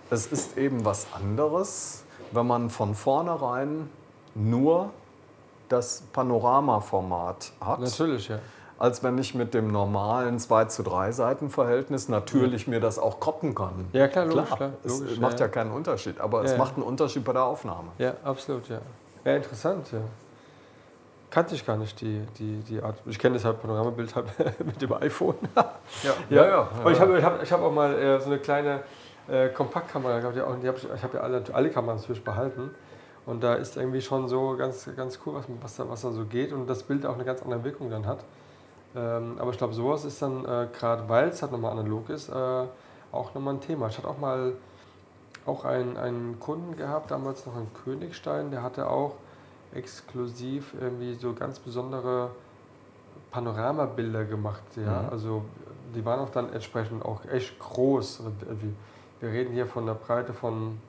Es 0.10 0.28
ist 0.28 0.58
eben 0.58 0.86
was 0.86 1.08
anderes, 1.14 2.04
wenn 2.32 2.48
man 2.48 2.70
von 2.70 2.96
vornherein 2.96 3.90
nur 4.36 4.92
das 5.68 6.04
Panoramaformat 6.14 7.52
hat. 7.62 7.80
Natürlich, 7.80 8.28
ja. 8.30 8.40
als 8.80 9.04
wenn 9.04 9.18
ich 9.18 9.36
mit 9.36 9.54
dem 9.54 9.72
normalen 9.72 10.40
2 10.40 10.66
zu 10.66 10.84
3 10.84 11.12
Seitenverhältnis 11.12 12.10
natürlich 12.10 12.68
mir 12.68 12.80
das 12.80 12.98
auch 12.98 13.20
kroppen 13.20 13.54
kann. 13.54 13.88
Ja, 13.94 14.08
klar, 14.08 14.26
logisch. 14.26 14.50
Klar, 14.50 14.72
es 14.84 15.00
logisch, 15.00 15.20
macht 15.20 15.40
ja. 15.40 15.46
ja 15.46 15.52
keinen 15.52 15.72
Unterschied, 15.72 16.20
aber 16.20 16.44
es 16.44 16.52
Ja. 16.52 16.58
macht 16.58 16.76
einen 16.76 16.84
Unterschied 16.84 17.24
bei 17.24 17.34
der 17.34 17.44
Aufnahme. 17.44 17.90
Ja, 17.98 18.14
absolut, 18.24 18.68
ja. 18.70 18.80
Ja, 19.26 19.36
interessant, 19.36 19.92
ja. 19.92 20.00
Kannte 21.30 21.54
ich 21.54 21.64
gar 21.64 21.78
nicht, 21.78 22.02
die, 22.02 22.26
die, 22.40 22.62
die 22.62 22.82
Art. 22.82 22.96
Ich 23.06 23.20
kenne 23.20 23.36
das 23.36 23.46
halt 23.46 23.62
Panoramabild 23.62 24.16
halt 24.16 24.28
mit 24.66 24.82
dem 24.82 24.92
iPhone. 24.94 25.36
Ja, 26.04 26.14
Und 26.84 26.92
ich 26.92 27.00
habe 27.00 27.20
ich 27.20 27.24
hab, 27.24 27.44
ich 27.44 27.52
hab 27.52 27.62
auch 27.62 27.72
mal 27.72 27.94
äh, 27.94 28.20
so 28.20 28.28
eine 28.28 28.40
kleine 28.40 28.80
äh, 29.30 29.50
Kompaktkamera 29.50 30.20
gehabt. 30.20 30.36
Die 30.36 30.42
auch, 30.42 30.56
die 30.60 30.68
hab 30.68 30.78
ich 30.78 30.88
ich 30.94 31.04
habe 31.04 31.18
ja 31.18 31.24
alle, 31.24 31.44
alle 31.54 31.70
Kameras 31.70 32.02
natürlich 32.02 32.24
behalten. 32.24 32.72
Und 33.26 33.44
da 33.44 33.56
ist 33.56 33.78
irgendwie 33.78 34.02
schon 34.02 34.28
so 34.28 34.56
ganz, 34.58 34.90
ganz 34.96 35.20
cool, 35.26 35.36
was, 35.36 35.46
was, 35.62 35.76
da, 35.76 35.90
was 35.90 36.02
da 36.02 36.12
so 36.12 36.26
geht 36.26 36.52
und 36.52 36.68
das 36.68 36.84
Bild 36.84 37.06
auch 37.06 37.14
eine 37.14 37.26
ganz 37.26 37.42
andere 37.44 37.64
Wirkung 37.64 37.90
dann 37.90 38.08
hat. 38.08 38.24
Ähm, 38.96 39.36
aber 39.40 39.52
ich 39.52 39.58
glaube, 39.58 39.74
sowas 39.74 40.04
ist 40.04 40.22
dann, 40.22 40.46
äh, 40.46 40.68
gerade 40.74 41.08
weil 41.08 41.30
es 41.30 41.42
halt 41.42 41.52
nochmal 41.52 41.74
analog 41.74 42.10
ist, 42.10 42.30
äh, 42.30 42.34
auch 43.12 43.34
nochmal 43.36 43.56
ein 43.56 43.62
Thema. 43.62 43.88
Ich 43.88 43.98
hatte 43.98 44.08
auch 44.08 44.18
mal 44.18 44.54
auch 45.46 45.66
einen, 45.66 45.98
einen 45.98 46.40
Kunden 46.40 46.76
gehabt, 46.76 47.12
damals 47.12 47.46
noch 47.46 47.56
in 47.58 47.68
Königstein, 47.84 48.52
der 48.52 48.64
hatte 48.64 48.90
auch 48.90 49.16
exklusiv 49.74 50.74
irgendwie 50.80 51.14
so 51.14 51.34
ganz 51.34 51.60
besondere 51.60 52.32
Panoramabilder 53.32 54.26
gemacht. 54.26 54.64
Ja? 54.76 55.04
Mhm. 55.04 55.10
Also 55.10 55.46
die 55.96 56.04
waren 56.06 56.20
auch 56.20 56.30
dann 56.30 56.52
entsprechend 56.54 57.04
auch 57.04 57.26
echt 57.26 57.60
groß. 57.60 58.22
Also, 58.22 58.32
wir- 59.20 59.30
reden 59.30 59.54
hier 59.54 59.66
von 59.68 59.86
der 59.86 59.94
Breite 59.96 60.34
von, 60.34 60.80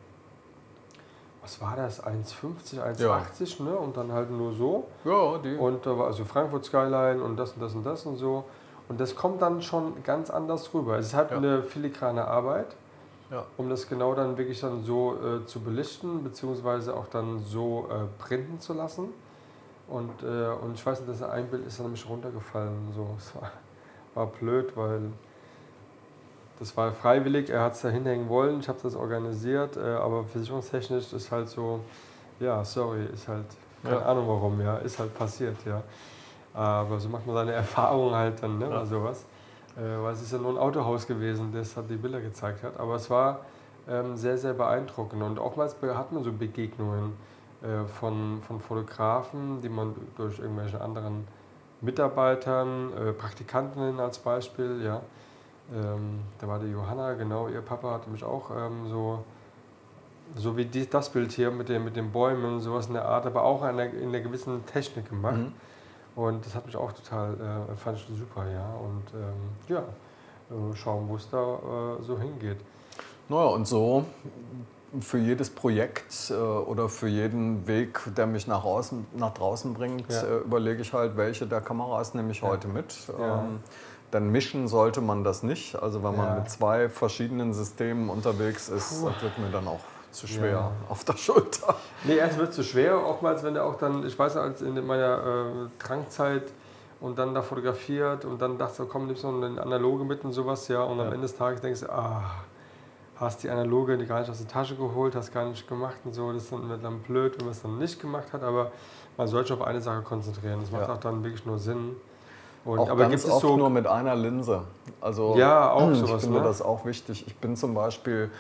was 1.43 1.61
war 1.61 1.77
das, 1.77 2.03
1,50, 2.05 2.81
1,80 2.81 3.63
ne? 3.63 3.75
und 3.77 3.97
dann 3.97 4.13
halt 4.13 4.31
nur 4.31 4.53
so. 4.53 4.87
Ja, 5.05 5.39
die. 5.39 5.57
Und 5.57 5.85
da 5.87 5.97
war 5.97 6.07
also 6.09 6.25
Frankfurt 6.25 6.65
Skyline 6.65 7.23
und 7.23 7.37
das 7.37 7.53
und 7.53 7.63
das 7.63 7.75
und 7.75 7.85
das 7.85 8.07
und 8.07 8.17
so. 8.17 8.45
Und 8.89 9.01
das 9.01 9.15
kommt 9.15 9.41
dann 9.41 9.63
schon 9.63 10.03
ganz 10.03 10.31
anders 10.31 10.73
rüber. 10.75 10.99
Es 10.99 11.07
ist 11.09 11.15
halt 11.15 11.31
Ja. 11.31 11.37
eine 11.39 11.63
filigrane 11.63 12.25
Arbeit, 12.27 12.75
ja. 13.31 13.45
um 13.57 13.71
das 13.71 13.89
genau 13.89 14.15
dann 14.15 14.37
wirklich 14.37 14.61
dann 14.61 14.83
so 14.83 15.15
äh, 15.17 15.47
zu 15.47 15.61
belichten, 15.61 16.23
beziehungsweise 16.25 16.95
auch 16.97 17.07
dann 17.07 17.43
so 17.45 17.87
äh, 17.91 18.23
printen 18.23 18.61
zu 18.61 18.75
lassen. 18.75 19.09
Und, 19.89 20.23
äh, 20.23 20.49
und 20.63 20.75
ich 20.75 20.85
weiß 20.85 21.01
nicht, 21.01 21.11
dass 21.21 21.29
ein 21.29 21.47
Bild 21.49 21.67
ist 21.67 21.79
dann 21.79 21.87
nämlich 21.87 22.09
runtergefallen. 22.09 22.93
So. 22.95 23.07
Es 23.17 23.35
war, 23.35 23.51
war 24.15 24.27
blöd, 24.27 24.77
weil 24.77 25.01
das 26.61 26.77
war 26.77 26.93
freiwillig, 26.93 27.51
er 27.51 27.63
hat 27.63 27.73
es 27.73 27.81
da 27.81 27.89
hinhängen 27.89 28.29
wollen, 28.29 28.61
ich 28.61 28.69
habe 28.69 28.79
das 28.83 28.95
organisiert, 28.95 29.77
äh, 29.77 29.81
aber 29.81 30.23
versicherungstechnisch 30.25 31.13
ist 31.13 31.33
halt 31.33 31.49
so, 31.49 31.81
ja, 32.39 32.65
sorry, 32.65 33.07
ist 33.13 33.27
halt, 33.27 33.47
keine 33.83 33.97
Ja. 33.97 34.03
Ahnung 34.03 34.29
warum, 34.29 34.61
ja, 34.61 34.77
ist 34.77 34.99
halt 34.99 35.13
passiert, 35.17 35.57
ja. 35.67 35.83
Aber 36.55 37.01
so 37.01 37.09
macht 37.09 37.27
man 37.27 37.35
seine 37.35 37.53
Erfahrung 37.65 38.15
halt 38.15 38.43
dann, 38.43 38.59
ne, 38.59 38.67
Ja. 38.67 38.71
oder 38.71 38.87
sowas. 38.87 39.25
Äh, 39.77 40.03
weil 40.03 40.13
es 40.13 40.23
ist 40.23 40.33
ja 40.33 40.39
nur 40.39 40.51
ein 40.51 40.59
Autohaus 40.59 41.07
gewesen, 41.07 41.51
das 41.53 41.77
hat 41.77 41.89
die 41.89 41.97
Bilder 41.97 42.21
gezeigt 42.21 42.63
hat. 42.63 42.79
Aber 42.79 42.97
es 42.97 43.09
war 43.09 43.41
ähm, 43.89 44.17
sehr, 44.17 44.37
sehr 44.37 44.53
beeindruckend. 44.53 45.23
Und 45.23 45.39
oftmals 45.39 45.77
hat 45.83 46.13
man 46.13 46.23
so 46.25 46.33
Begegnungen 46.33 47.15
äh, 47.63 47.87
von, 47.87 48.43
von 48.47 48.61
Fotografen, 48.61 49.61
die 49.63 49.69
man 49.69 49.95
durch 50.17 50.39
irgendwelche 50.41 50.81
anderen 50.81 51.27
Mitarbeitern, 51.81 52.93
äh, 52.95 53.13
Praktikantinnen 53.13 54.01
als 54.01 54.19
Beispiel, 54.19 54.83
ja. 54.85 55.01
Ähm, 55.73 56.21
da 56.41 56.49
war 56.49 56.59
die 56.59 56.67
Johanna, 56.71 57.15
genau, 57.15 57.49
ihr 57.49 57.61
Papa 57.61 57.93
hatte 57.93 58.11
mich 58.11 58.25
auch 58.25 58.51
ähm, 58.51 58.89
so, 58.89 59.25
so 60.37 60.57
wie 60.57 60.65
die, 60.65 60.89
das 60.89 61.09
Bild 61.11 61.33
hier 61.33 61.51
mit, 61.51 61.69
dem, 61.69 61.85
mit 61.85 61.97
den 61.97 62.11
Bäumen, 62.11 62.61
sowas 62.61 62.87
in 62.89 62.95
der 62.95 63.05
Art, 63.05 63.27
aber 63.27 63.43
auch 63.45 63.63
in 63.63 63.69
einer, 63.69 63.85
in 63.85 64.09
einer 64.09 64.21
gewissen 64.21 64.65
Technik 64.67 65.09
gemacht. 65.09 65.37
Mhm. 65.37 65.53
Und 66.17 66.45
das 66.45 66.55
hat 66.55 66.67
mich 66.67 66.77
auch 66.77 66.93
total, 66.93 67.35
äh, 67.71 67.77
fand 67.77 67.99
ich 67.99 68.07
super, 68.19 68.45
ja. 68.51 68.75
Und 68.81 69.05
ähm, 69.15 69.35
ja, 69.69 69.79
äh, 70.51 70.75
schauen, 70.77 71.09
wo 71.09 71.17
es 71.17 71.29
da 71.31 71.55
äh, 71.99 72.03
so 72.03 72.19
hingeht. 72.19 72.59
Naja, 73.29 73.51
und 73.51 73.67
so 73.69 74.05
für 75.01 75.19
jedes 75.19 75.51
Projekt 75.51 76.31
äh, 76.31 76.35
oder 76.35 76.89
für 76.89 77.07
jeden 77.07 77.65
Weg, 77.69 78.01
der 78.17 78.27
mich 78.27 78.49
nach, 78.49 78.65
außen, 78.65 79.07
nach 79.17 79.33
draußen 79.35 79.73
bringt, 79.73 80.11
Ja. 80.11 80.23
äh, 80.23 80.39
überlege 80.39 80.83
ich 80.83 80.93
halt, 80.93 81.17
welche 81.17 81.47
der 81.47 81.61
Kameras 81.61 82.13
nehme 82.15 82.33
ich 82.33 82.41
Ja. 82.41 82.49
heute 82.49 82.67
mit. 82.67 82.93
Ja. 83.07 83.45
Dann 84.11 84.31
mischen 84.31 84.67
sollte 84.69 85.01
man 85.01 85.23
das 85.25 85.43
nicht. 85.43 85.77
Also 85.81 86.03
wenn 86.03 86.17
man 86.17 86.27
Ja. 86.29 86.35
mit 86.41 86.51
zwei 86.51 86.89
verschiedenen 86.89 87.53
Systemen 87.53 88.09
unterwegs 88.11 88.69
ist, 88.69 89.01
Puh. 89.03 89.11
das 89.11 89.23
wird 89.23 89.39
mir 89.39 89.51
dann 89.51 89.69
auch 89.69 89.81
zu 90.11 90.27
schwer 90.27 90.51
Ja. 90.51 90.73
auf 90.89 91.05
der 91.05 91.17
Schulter. 91.17 91.77
Nee, 92.05 92.17
erst 92.17 92.37
wird 92.39 92.49
es 92.51 92.57
zu 92.57 92.65
schwer, 92.65 93.07
oftmals, 93.07 93.45
wenn 93.45 93.55
du 93.55 93.63
auch 93.65 93.77
dann, 93.77 94.05
ich 94.05 94.19
weiß, 94.19 94.37
als 94.37 94.63
in 94.63 94.85
meiner 94.85 95.19
äh, 95.19 95.69
Krankzeit 95.79 96.53
und 97.01 97.19
dann 97.19 97.33
da 97.35 97.43
fotografiert 97.43 98.25
und 98.25 98.43
dann 98.43 98.59
dachte, 98.59 98.85
komm, 98.87 99.07
nimmst 99.07 99.23
noch 99.23 99.33
eine 99.41 99.63
analoge 99.63 100.05
mit 100.05 100.25
und 100.25 100.33
sowas, 100.33 100.67
ja. 100.69 100.83
Und 100.83 100.99
am 101.01 101.07
Ja. 101.07 101.13
Ende 101.13 101.21
des 101.29 101.37
Tages 101.37 101.61
denkst 101.61 101.81
du, 101.83 101.91
ah, 101.93 102.23
hast 103.17 103.43
die 103.45 103.51
analoge 103.51 103.97
die 103.99 104.07
gar 104.07 104.19
nicht 104.21 104.31
aus 104.31 104.39
der 104.39 104.49
Tasche 104.49 104.75
geholt, 104.75 105.15
hast 105.15 105.33
gar 105.33 105.45
nicht 105.45 105.69
gemacht 105.69 105.97
und 106.05 106.13
so. 106.15 106.33
Das 106.33 106.43
ist 106.45 106.53
dann, 106.53 106.83
dann 106.83 106.99
blöd, 107.01 107.39
wenn 107.39 107.45
man 107.47 107.53
es 107.53 107.63
dann 107.63 107.79
nicht 107.79 108.01
gemacht 108.01 108.33
hat, 108.33 108.43
aber 108.43 108.73
man 109.17 109.29
sollte 109.29 109.53
sich 109.53 109.61
auf 109.61 109.67
eine 109.67 109.81
Sache 109.81 110.03
konzentrieren. 110.03 110.59
Das 110.61 110.71
macht 110.73 110.89
Ja. 110.89 110.95
auch 110.95 110.99
dann 111.01 111.23
wirklich 111.23 111.47
nur 111.47 111.59
Sinn. 111.59 111.95
Und, 112.65 112.79
auch 112.79 112.89
aber 112.91 113.03
ganz 113.03 113.13
gibt 113.13 113.25
es 113.25 113.31
oft 113.31 113.43
so. 113.43 113.57
nur 113.57 113.71
mit 113.71 113.87
einer 113.87 114.15
Linse. 114.15 114.63
Also 115.01 115.35
Ja, 115.37 115.71
auch 115.73 115.91
ich 115.93 115.99
sowas, 115.99 116.23
finde 116.23 116.39
ne? 116.39 116.45
das 116.45 116.61
auch 116.63 116.85
wichtig. 116.85 117.27
Ich 117.27 117.37
bin 117.37 117.57
zum 117.57 117.75
Beispiel 117.75 118.31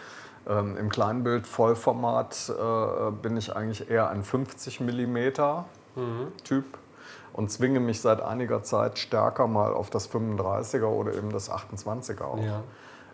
ähm, 0.48 0.76
im 0.76 0.88
Kleinbild 0.90 1.46
Vollformat 1.46 2.50
äh, 2.50 3.10
bin 3.22 3.36
ich 3.36 3.56
eigentlich 3.56 3.90
eher 3.90 4.08
ein 4.10 4.22
50 4.22 4.80
mm 4.80 5.18
Mhm. 5.96 6.32
Typ 6.44 6.64
und 7.32 7.50
zwinge 7.50 7.80
mich 7.80 8.00
seit 8.00 8.20
einiger 8.22 8.62
Zeit 8.62 8.98
stärker 8.98 9.48
mal 9.48 9.72
auf 9.72 9.90
das 9.90 10.08
35er 10.10 10.84
oder 10.84 11.14
eben 11.14 11.30
das 11.32 11.50
28er 11.50 12.22
auch. 12.24 12.38
Ja. 12.38 12.62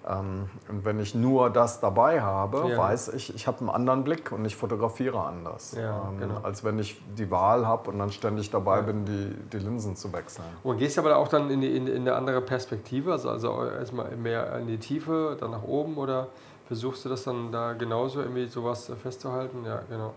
Ähm, 0.09 0.49
und 0.69 0.85
wenn 0.85 1.01
ich 1.01 1.15
nur 1.15 1.51
das 1.51 1.81
dabei 1.81 2.21
habe, 2.23 2.69
Ja. 2.71 2.79
weiß 2.79 3.09
ich, 3.09 3.35
ich 3.35 3.47
habe 3.47 3.59
einen 3.61 3.71
anderen 3.71 4.05
Blick 4.05 4.31
und 4.31 4.45
ich 4.45 4.55
fotografiere 4.55 5.19
anders, 5.21 5.73
Ja, 5.77 6.09
ähm, 6.09 6.19
genau. 6.19 6.41
als 6.43 6.63
wenn 6.63 6.79
ich 6.79 7.01
die 7.19 7.29
Wahl 7.31 7.67
habe 7.67 7.91
und 7.91 7.99
dann 7.99 8.11
ständig 8.13 8.51
dabei 8.51 8.83
bin, 8.83 9.05
die, 9.05 9.35
die 9.53 9.59
Linsen 9.59 9.97
zu 9.97 10.13
wechseln. 10.13 10.45
Und 10.63 10.79
gehst 10.79 10.99
aber 10.99 11.17
auch 11.17 11.29
dann 11.29 11.51
in, 11.51 11.61
die, 11.61 11.77
in, 11.77 11.89
in 11.89 12.03
eine 12.03 12.15
andere 12.15 12.41
Perspektive, 12.41 13.13
also, 13.13 13.31
also 13.31 13.65
erstmal 13.65 14.15
mehr 14.17 14.57
in 14.59 14.69
die 14.69 14.79
Tiefe, 14.79 15.37
dann 15.41 15.51
nach 15.51 15.65
oben 15.65 15.97
oder 15.97 16.29
versuchst 16.69 17.05
du 17.05 17.09
das 17.09 17.25
dann 17.25 17.51
da 17.51 17.73
genauso 17.73 18.21
irgendwie 18.21 18.47
sowas 18.47 18.91
festzuhalten? 19.03 19.65
Ja, 19.65 19.83
genau. 19.89 20.15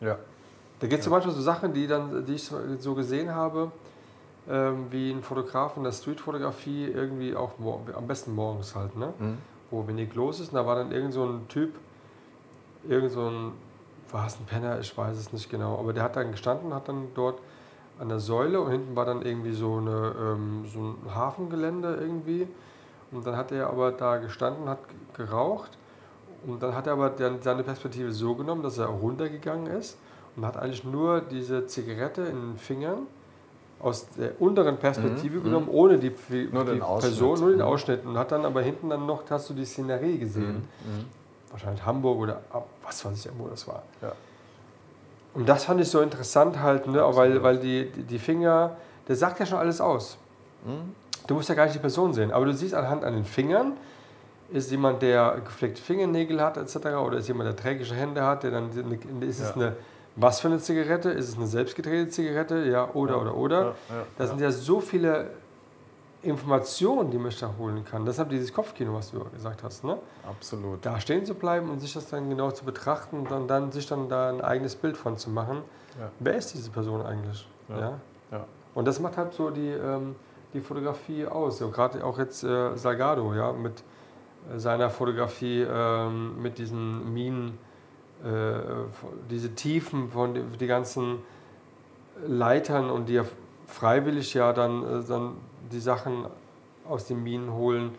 Ja. 0.00 0.16
Da 0.80 0.86
gibt 0.86 1.02
es 1.02 1.08
manchmal 1.08 1.34
so 1.34 1.40
Sachen, 1.40 1.72
die, 1.72 1.86
dann, 1.86 2.24
die 2.26 2.34
ich 2.34 2.50
so 2.78 2.94
gesehen 2.94 3.34
habe, 3.34 3.70
ähm, 4.48 4.86
wie 4.90 5.10
ein 5.10 5.22
Fotograf 5.22 5.76
in 5.76 5.84
der 5.84 5.92
Streetfotografie 5.92 6.86
irgendwie 6.86 7.34
auch 7.34 7.52
am 7.94 8.06
besten 8.06 8.34
morgens 8.34 8.74
halt, 8.74 8.96
ne? 8.96 9.12
Mhm. 9.18 9.38
wo 9.70 9.86
wenig 9.86 10.14
los 10.14 10.40
ist. 10.40 10.50
Und 10.50 10.54
da 10.56 10.66
war 10.66 10.76
dann 10.76 10.92
irgend 10.92 11.12
so 11.12 11.24
ein 11.24 11.48
Typ, 11.48 11.74
irgend 12.88 13.10
so 13.10 13.28
ein, 13.28 13.52
war 14.10 14.26
es 14.26 14.38
ein 14.38 14.46
Penner, 14.46 14.78
ich 14.78 14.96
weiß 14.96 15.16
es 15.16 15.32
nicht 15.32 15.50
genau, 15.50 15.78
aber 15.78 15.92
der 15.92 16.04
hat 16.04 16.16
dann 16.16 16.30
gestanden, 16.30 16.72
hat 16.72 16.88
dann 16.88 17.08
dort 17.14 17.40
an 17.98 18.08
der 18.08 18.20
Säule 18.20 18.60
und 18.60 18.70
hinten 18.70 18.94
war 18.94 19.04
dann 19.04 19.22
irgendwie 19.22 19.52
so, 19.52 19.78
eine, 19.78 20.14
ähm, 20.20 20.66
so 20.66 20.80
ein 20.80 21.14
Hafengelände 21.14 21.96
irgendwie. 22.00 22.46
Und 23.10 23.26
dann 23.26 23.36
hat 23.36 23.52
er 23.52 23.68
aber 23.68 23.92
da 23.92 24.18
gestanden, 24.18 24.68
hat 24.68 24.80
geraucht 25.14 25.78
und 26.46 26.62
dann 26.62 26.74
hat 26.74 26.86
er 26.86 26.92
aber 26.92 27.10
dann 27.10 27.40
seine 27.40 27.62
Perspektive 27.62 28.12
so 28.12 28.34
genommen, 28.34 28.62
dass 28.62 28.78
er 28.78 28.86
runtergegangen 28.86 29.66
ist 29.66 29.96
und 30.36 30.44
hat 30.44 30.56
eigentlich 30.56 30.84
nur 30.84 31.20
diese 31.20 31.66
Zigarette 31.66 32.22
in 32.22 32.40
den 32.40 32.58
Fingern 32.58 33.06
aus 33.80 34.08
der 34.10 34.40
unteren 34.40 34.76
Perspektive 34.78 35.38
Mhm, 35.38 35.44
genommen, 35.44 35.68
ohne 35.68 35.98
die, 35.98 36.10
die. 36.10 36.44
Person, 36.46 36.52
nur 36.52 36.64
den 37.50 37.56
Mhm. 37.58 37.62
Ausschnitt 37.62 38.06
und 38.06 38.16
hat 38.18 38.32
dann 38.32 38.44
aber 38.44 38.62
hinten 38.62 38.88
dann 38.90 39.04
noch, 39.06 39.22
hast 39.28 39.50
du 39.50 39.54
die 39.54 39.64
Szenerie 39.66 40.18
gesehen. 40.18 40.66
Wahrscheinlich 41.50 41.84
Hamburg 41.84 42.18
oder 42.18 42.40
was 42.84 43.04
weiß 43.04 43.26
ich, 43.26 43.32
wo 43.38 43.48
das 43.48 43.66
war. 43.68 43.82
Ja. 44.02 44.12
Und 45.34 45.48
das 45.48 45.64
fand 45.64 45.80
ich 45.80 45.88
so 45.88 46.00
interessant 46.00 46.58
halt, 46.60 46.86
ne, 46.86 47.02
weil, 47.14 47.42
weil 47.42 47.58
die, 47.58 47.90
die- 47.90 48.02
die 48.04 48.18
Finger, 48.18 48.76
der 49.06 49.16
sagt 49.16 49.38
ja 49.38 49.46
schon 49.46 49.58
alles 49.58 49.80
aus. 49.80 50.16
Mhm. 50.64 50.94
Du 51.26 51.34
musst 51.34 51.48
ja 51.48 51.54
gar 51.54 51.64
nicht 51.64 51.74
die 51.74 51.80
Person 51.80 52.14
sehen, 52.14 52.30
aber 52.32 52.46
du 52.46 52.54
siehst 52.54 52.74
anhand 52.74 53.04
an 53.04 53.14
den 53.14 53.24
Fingern, 53.24 53.72
ist 54.52 54.70
jemand, 54.70 55.02
der 55.02 55.40
gepflegte 55.44 55.82
Fingernägel 55.82 56.40
hat 56.40 56.56
etc. 56.56 56.76
oder 57.04 57.18
ist 57.18 57.28
jemand, 57.28 57.48
der 57.48 57.56
trägische 57.56 57.94
Hände 57.94 58.22
hat, 58.24 58.44
der 58.44 58.52
dann 58.52 58.70
ist 59.22 59.40
es 59.40 59.48
Ja. 59.50 59.54
eine 59.54 59.76
was 60.16 60.40
für 60.40 60.48
eine 60.48 60.58
Zigarette? 60.58 61.10
Ist 61.10 61.28
es 61.28 61.36
eine 61.36 61.46
selbstgedrehte 61.46 62.10
Zigarette? 62.10 62.64
Ja, 62.64 62.90
oder, 62.94 63.14
Ja. 63.16 63.20
oder, 63.20 63.36
oder. 63.36 63.60
Ja, 63.60 63.66
ja, 63.66 63.74
Da 64.18 64.24
ja. 64.24 64.30
sind 64.30 64.40
ja 64.40 64.50
so 64.50 64.80
viele 64.80 65.30
Informationen, 66.22 67.10
die 67.10 67.18
man 67.18 67.32
da 67.38 67.50
holen 67.58 67.84
kann. 67.84 68.04
Deshalb 68.04 68.30
dieses 68.30 68.52
Kopfkino, 68.52 68.92
was 68.94 69.12
du 69.12 69.20
gesagt 69.32 69.62
hast. 69.62 69.84
Ne? 69.84 69.96
Absolut. 70.28 70.84
Da 70.84 70.98
stehen 70.98 71.24
zu 71.24 71.34
bleiben 71.34 71.70
und 71.70 71.80
sich 71.80 71.92
das 71.92 72.08
dann 72.08 72.28
genau 72.28 72.50
zu 72.50 72.64
betrachten 72.64 73.18
und 73.20 73.30
dann, 73.30 73.46
dann 73.46 73.70
sich 73.70 73.86
dann 73.86 74.08
da 74.08 74.30
ein 74.30 74.40
eigenes 74.40 74.74
Bild 74.74 74.96
von 74.96 75.16
zu 75.16 75.30
machen. 75.30 75.58
Wer 76.18 76.34
ist 76.36 76.52
diese 76.52 76.70
Person 76.70 77.04
eigentlich? 77.04 77.46
Ja. 77.68 77.98
Und 78.74 78.86
das 78.86 79.00
macht 79.00 79.16
halt 79.16 79.32
so 79.32 79.48
die, 79.50 79.70
ähm, 79.70 80.16
die 80.52 80.60
Fotografie 80.60 81.26
aus. 81.26 81.62
Und 81.62 81.72
gerade 81.72 82.04
auch 82.04 82.18
jetzt 82.18 82.44
äh, 82.44 82.76
Salgado, 82.76 83.32
ja, 83.32 83.52
mit 83.52 83.82
äh, 84.54 84.58
seiner 84.58 84.90
Fotografie, 84.90 85.62
ähm, 85.62 86.42
mit 86.42 86.58
diesen 86.58 87.14
Minen, 87.14 87.58
diese 89.30 89.54
Tiefen 89.54 90.10
von 90.10 90.34
die, 90.34 90.42
die 90.58 90.66
ganzen 90.66 91.18
Leitern 92.26 92.90
und 92.90 93.08
die 93.08 93.16
er 93.16 93.26
freiwillig 93.66 94.34
ja 94.34 94.52
dann, 94.52 94.82
äh, 94.82 95.04
dann 95.06 95.32
die 95.70 95.80
Sachen 95.80 96.26
aus 96.88 97.06
den 97.06 97.22
Minen 97.22 97.52
holen, 97.52 97.94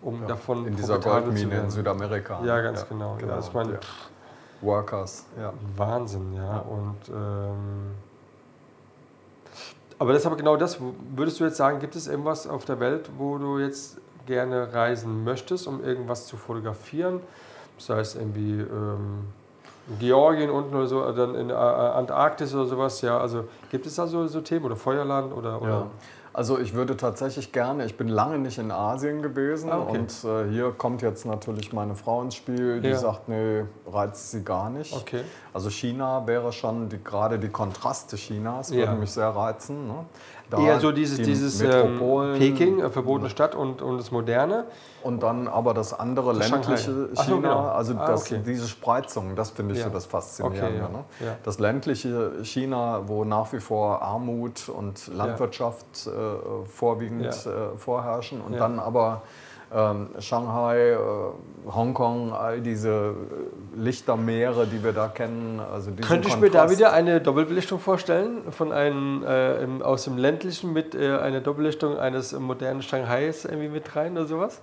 um 0.00 0.22
Ja, 0.22 0.28
davon 0.28 0.66
in 0.66 0.76
dieser 0.76 0.98
Goldmine 0.98 1.62
in. 1.62 1.70
Südamerika. 1.70 2.40
Ja, 2.44 2.60
ganz 2.60 2.88
genau. 2.88 3.18
Ja, 3.20 3.38
ich 3.38 3.52
meine, 3.52 3.72
ja. 3.74 3.78
Workers, 4.60 5.26
ja. 5.38 5.52
Wahnsinn, 5.76 6.32
ja. 6.34 6.42
Ja. 6.44 6.58
Und, 6.60 7.08
ähm, 7.08 7.90
aber 9.98 10.12
das 10.12 10.22
ist 10.22 10.26
aber 10.26 10.36
genau 10.36 10.56
das. 10.56 10.78
Würdest 11.14 11.40
du 11.40 11.44
jetzt 11.44 11.56
sagen, 11.56 11.78
gibt 11.78 11.94
es 11.94 12.06
irgendwas 12.08 12.46
auf 12.46 12.64
der 12.64 12.80
Welt, 12.80 13.10
wo 13.18 13.38
du 13.38 13.58
jetzt 13.58 13.98
gerne 14.26 14.72
reisen 14.72 15.24
möchtest, 15.24 15.66
um 15.66 15.82
irgendwas 15.84 16.26
zu 16.26 16.36
fotografieren? 16.36 17.20
Sei 17.78 17.98
es 18.00 18.14
irgendwie 18.14 18.60
ähm, 18.60 19.26
Georgien 19.98 20.50
unten 20.50 20.74
oder 20.74 20.86
so, 20.86 21.02
oder 21.02 21.12
dann 21.12 21.34
in 21.34 21.50
äh, 21.50 21.52
Antarktis 21.54 22.54
oder 22.54 22.66
sowas. 22.66 23.00
Ja, 23.02 23.18
also 23.18 23.44
gibt 23.70 23.86
es 23.86 23.96
da 23.96 24.06
so, 24.06 24.26
so 24.28 24.40
Themen 24.40 24.64
oder 24.66 24.76
Feuerland 24.76 25.32
oder, 25.32 25.60
oder 25.60 25.70
Ja. 25.70 25.86
Also 26.34 26.58
ich 26.58 26.72
würde 26.72 26.96
tatsächlich 26.96 27.52
gerne, 27.52 27.84
ich 27.84 27.98
bin 27.98 28.08
lange 28.08 28.38
nicht 28.38 28.56
in 28.56 28.70
Asien 28.70 29.20
gewesen 29.20 29.70
Ah, 29.70 29.80
okay. 29.80 29.98
und 29.98 30.24
äh, 30.24 30.48
hier 30.50 30.70
kommt 30.72 31.02
jetzt 31.02 31.26
natürlich 31.26 31.74
meine 31.74 31.94
Frau 31.94 32.22
ins 32.22 32.36
Spiel, 32.36 32.80
die 32.80 32.88
Ja. 32.88 32.96
sagt, 32.98 33.28
nee, 33.28 33.64
reizt 33.86 34.30
sie 34.30 34.42
gar 34.42 34.70
nicht. 34.70 34.96
Okay. 34.96 35.24
Also 35.52 35.68
China 35.68 36.26
wäre 36.26 36.50
schon, 36.52 36.88
die, 36.88 37.04
gerade 37.04 37.38
die 37.38 37.50
Kontraste 37.50 38.16
Chinas 38.16 38.70
Ja. 38.70 38.78
würden 38.78 39.00
mich 39.00 39.10
sehr 39.12 39.28
reizen. 39.28 39.86
Ne? 39.88 40.06
Da 40.52 40.58
Eher 40.58 40.80
so 40.80 40.92
dieses, 40.92 41.16
die 41.16 41.22
dieses 41.24 41.60
ähm, 41.62 41.68
Metropolen 41.68 42.38
Peking, 42.38 42.80
äh, 42.80 42.90
verbotene 42.90 43.30
Stadt 43.30 43.54
und, 43.54 43.80
und 43.80 43.96
das 43.96 44.10
Moderne. 44.10 44.66
und 45.02 45.22
dann 45.22 45.48
aber 45.48 45.72
das 45.72 45.98
andere 45.98 46.34
Das 46.34 46.50
ländliche. 46.50 47.08
China, 47.14 47.24
so, 47.24 47.36
genau. 47.40 47.68
also 47.68 47.94
Ah, 47.98 48.06
das, 48.06 48.22
okay. 48.30 48.40
diese 48.44 48.68
Spreizung, 48.68 49.34
das 49.34 49.50
finde 49.50 49.72
ich 49.74 49.80
Ja. 49.80 49.86
so 49.86 49.90
das 49.94 50.04
Faszinierende. 50.06 50.66
Okay, 50.66 50.76
ja. 50.78 50.88
Ne? 50.88 51.04
Ja. 51.20 51.36
Das 51.42 51.58
ländliche 51.58 52.44
China, 52.44 53.00
wo 53.06 53.24
nach 53.24 53.50
wie 53.54 53.60
vor 53.60 54.02
Armut 54.02 54.68
und 54.68 55.08
Landwirtschaft 55.14 56.06
äh, 56.06 56.10
vorwiegend 56.68 57.24
äh, 57.46 57.76
vorherrschen 57.78 58.40
und 58.42 58.58
dann 58.58 58.78
aber 58.78 59.22
ähm, 59.74 60.08
Shanghai, 60.18 60.90
äh, 60.92 60.96
Hongkong, 61.70 62.32
all 62.32 62.60
diese 62.60 63.14
Lichtermeere, 63.76 64.66
die 64.66 64.82
wir 64.82 64.92
da 64.92 65.08
kennen. 65.08 65.60
Also 65.60 65.90
Könnte 66.06 66.28
ich 66.28 66.38
mir 66.38 66.50
da 66.50 66.70
wieder 66.70 66.92
eine 66.92 67.20
Doppelbelichtung 67.20 67.78
vorstellen, 67.78 68.50
von 68.52 68.72
einem 68.72 69.24
äh, 69.24 69.62
im- 69.62 69.82
aus 69.82 70.04
dem 70.04 70.16
ländlichen 70.18 70.72
mit 70.72 70.94
äh, 70.94 71.16
einer 71.18 71.40
Doppelbelichtung 71.40 71.98
eines 71.98 72.32
modernen 72.38 72.82
Shanghais 72.82 73.44
irgendwie 73.44 73.68
mit 73.68 73.94
rein 73.96 74.12
oder 74.12 74.26
sowas? 74.26 74.60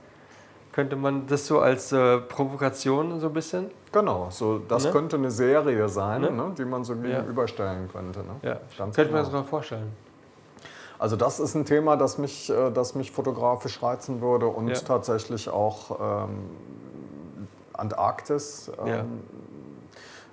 Könnte 0.71 0.95
man 0.95 1.25
das 1.27 1.47
so 1.47 1.59
als 1.59 1.91
äh, 1.91 2.19
Provokation 2.19 3.19
so 3.19 3.27
ein 3.27 3.33
bisschen? 3.33 3.71
Genau, 3.91 4.27
so, 4.29 4.59
das 4.59 4.85
Ne? 4.85 4.91
könnte 4.91 5.15
eine 5.17 5.31
Serie 5.31 5.89
sein, 5.89 6.21
Ne? 6.21 6.31
ne? 6.31 6.53
die 6.57 6.63
man 6.65 6.83
so 6.83 6.93
Ja. 6.93 7.19
gegenüberstellen 7.19 7.89
könnte. 7.91 8.19
Ne? 8.19 8.25
Ja, 8.43 8.57
Ganz 8.77 8.95
könnte 8.95 9.11
man 9.11 9.23
genau. 9.23 9.31
sich 9.31 9.41
das 9.41 9.49
vorstellen. 9.49 9.91
Also 10.99 11.15
das 11.15 11.39
ist 11.39 11.55
ein 11.55 11.65
Thema, 11.65 11.95
das 11.95 12.17
mich, 12.17 12.49
äh, 12.49 12.71
das 12.71 12.93
mich 12.93 13.11
fotografisch 13.11 13.81
reizen 13.81 14.21
würde 14.21 14.47
und 14.47 14.69
Ja. 14.69 14.79
tatsächlich 14.79 15.49
auch 15.49 16.27
ähm, 16.27 17.47
Antarktis. 17.73 18.69
Ähm, 18.77 19.23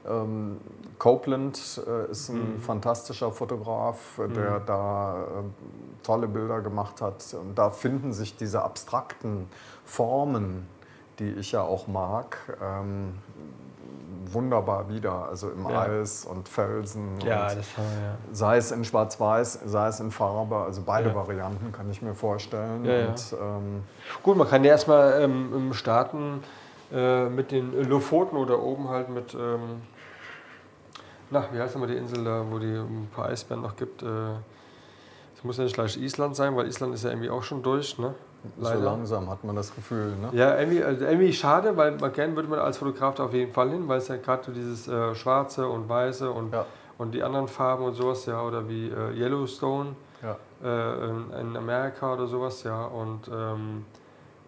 Ja. 0.05 0.13
ähm, 0.23 0.61
Copeland 0.99 1.81
äh, 1.87 2.11
ist 2.11 2.29
ein 2.31 2.55
Mhm. 2.57 2.61
fantastischer 2.61 3.31
Fotograf, 3.31 4.19
äh, 4.19 4.29
der 4.29 4.61
da 4.61 5.23
äh, 5.23 6.05
tolle 6.05 6.27
Bilder 6.27 6.61
gemacht 6.61 7.01
hat. 7.01 7.25
Und 7.41 7.57
da 7.57 7.71
finden 7.71 8.13
sich 8.13 8.37
diese 8.37 8.63
abstrakten 8.63 9.49
Formen, 9.85 10.67
die 11.21 11.31
ich 11.31 11.53
ja 11.53 11.63
auch 11.63 11.87
mag, 11.87 12.39
ähm, 12.61 13.15
wunderbar 14.33 14.89
wieder. 14.89 15.29
Also 15.29 15.51
im 15.51 15.69
Ja. 15.69 15.83
Eis 15.83 16.25
und 16.25 16.49
Felsen. 16.49 17.19
Ja, 17.21 17.49
und 17.49 17.59
das 17.59 17.77
haben 17.77 17.87
wir 17.99 18.07
ja. 18.07 18.15
Sei 18.33 18.57
es 18.57 18.71
in 18.73 18.85
Schwarz-Weiß, 18.85 19.61
sei 19.67 19.89
es 19.89 20.01
in 20.01 20.11
Farbe, 20.11 20.57
also 20.57 20.83
beide 20.85 21.09
Ja. 21.11 21.15
Varianten 21.15 21.73
kann 21.73 21.91
ich 21.91 22.03
mir 22.03 22.15
vorstellen. 22.15 22.85
Ja. 22.85 23.09
Und, 23.09 23.35
ähm, 23.41 23.83
Gut, 24.23 24.37
man 24.37 24.49
kann 24.49 24.65
ja 24.65 24.71
erstmal 24.73 25.21
ähm, 25.23 25.53
im 25.55 25.73
starten 25.73 26.43
äh, 26.93 27.29
mit 27.29 27.51
den 27.51 27.89
Lofoten 27.89 28.37
oder 28.37 28.63
oben 28.63 28.89
halt 28.89 29.09
mit, 29.09 29.35
ähm, 29.35 29.83
na, 31.31 31.45
wie 31.53 31.59
heißt 31.61 31.75
nochmal 31.75 31.89
die 31.91 31.97
Insel 31.97 32.23
da, 32.25 32.45
wo 32.51 32.59
die 32.59 32.67
ein 32.77 33.09
paar 33.15 33.27
Eisbären 33.27 33.63
noch 33.63 33.75
gibt? 33.77 34.03
Äh, 34.03 34.07
es 35.37 35.43
muss 35.45 35.57
ja 35.59 35.65
nicht 35.65 35.75
gleich 35.75 35.97
Island 36.01 36.37
sein, 36.37 36.57
weil 36.57 36.67
Island 36.67 36.95
ist 36.95 37.03
ja 37.05 37.11
irgendwie 37.11 37.31
auch 37.31 37.43
schon 37.43 37.63
durch, 37.63 37.99
ne? 37.99 38.15
So 38.61 38.75
langsam 38.81 39.29
hat 39.31 39.45
man 39.45 39.57
das 39.57 39.75
Gefühl. 39.75 40.15
Ne? 40.17 40.29
Ja, 40.33 40.57
irgendwie, 40.59 40.83
also 40.83 41.05
irgendwie 41.05 41.33
schade, 41.33 41.77
weil 41.77 41.93
man 41.97 42.13
gerne 42.13 42.35
würde 42.37 42.49
man 42.49 42.59
als 42.59 42.79
Fotograf 42.79 43.15
da 43.15 43.25
auf 43.25 43.33
jeden 43.33 43.53
Fall 43.53 43.71
hin, 43.71 43.87
weil 43.89 43.99
es 43.99 44.09
ja 44.09 44.17
gerade 44.17 44.45
so 44.45 44.53
dieses 44.53 44.89
äh, 44.89 45.15
Schwarze 45.15 45.69
und 45.69 45.89
Weiße 45.89 46.31
und, 46.31 46.53
Ja. 46.53 46.65
und 46.99 47.13
die 47.13 47.23
anderen 47.23 47.49
Farben 47.49 47.85
und 47.85 47.95
sowas, 47.95 48.27
ja, 48.27 48.43
oder 48.43 48.69
wie 48.69 48.89
äh, 48.89 49.13
Yellowstone 49.19 49.97
Ja. 50.23 50.37
äh, 50.65 51.09
in, 51.09 51.31
in 51.49 51.57
Amerika 51.57 52.13
oder 52.15 52.27
sowas, 52.27 52.63
ja, 52.63 52.85
und, 52.87 53.29
ähm, 53.29 53.85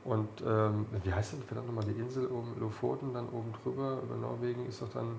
und 0.05 0.29
ähm, 0.47 0.87
wie 1.05 1.13
heißt 1.13 1.35
denn 1.35 1.43
verdammt 1.43 1.67
nochmal 1.69 1.85
die 1.85 2.01
Insel 2.01 2.27
oben, 2.29 2.55
Lofoten, 2.59 3.13
dann 3.13 3.27
oben 3.29 3.53
drüber, 3.63 3.99
über 4.03 4.17
Norwegen 4.21 4.67
ist 4.67 4.81
doch 4.81 4.89
dann, 4.95 5.17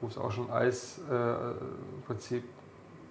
wo 0.00 0.08
es 0.08 0.18
auch 0.18 0.30
schon 0.30 0.50
Eis 0.50 1.00
äh, 1.10 1.14
im 1.14 2.02
Prinzip 2.06 2.44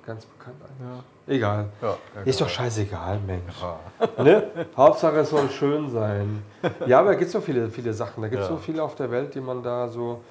ganz 0.05 0.25
bekannt 0.25 0.57
eigentlich. 0.61 1.03
Egal. 1.27 1.65
Ja, 1.81 1.87
ja, 2.15 2.21
Ist 2.23 2.41
doch 2.41 2.49
scheißegal, 2.49 3.19
Mensch. 3.25 3.61
Ja. 3.61 3.79
Ne? 4.23 4.43
Hauptsache 4.75 5.17
es 5.19 5.29
soll 5.29 5.49
schön 5.49 5.89
sein. 5.89 6.43
Ja, 6.85 6.99
aber 6.99 7.09
da 7.09 7.15
gibt 7.15 7.27
es 7.27 7.31
so 7.33 7.41
viele, 7.41 7.69
viele 7.69 7.93
Sachen. 7.93 8.21
Da 8.21 8.27
gibt 8.27 8.41
es 8.41 8.49
Ja. 8.49 8.55
so 8.55 8.59
viele 8.59 8.83
auf 8.83 8.95
der 8.95 9.09
Welt, 9.11 9.33
die 9.35 9.41
man 9.41 9.63
da 9.63 9.87
so 9.87 10.21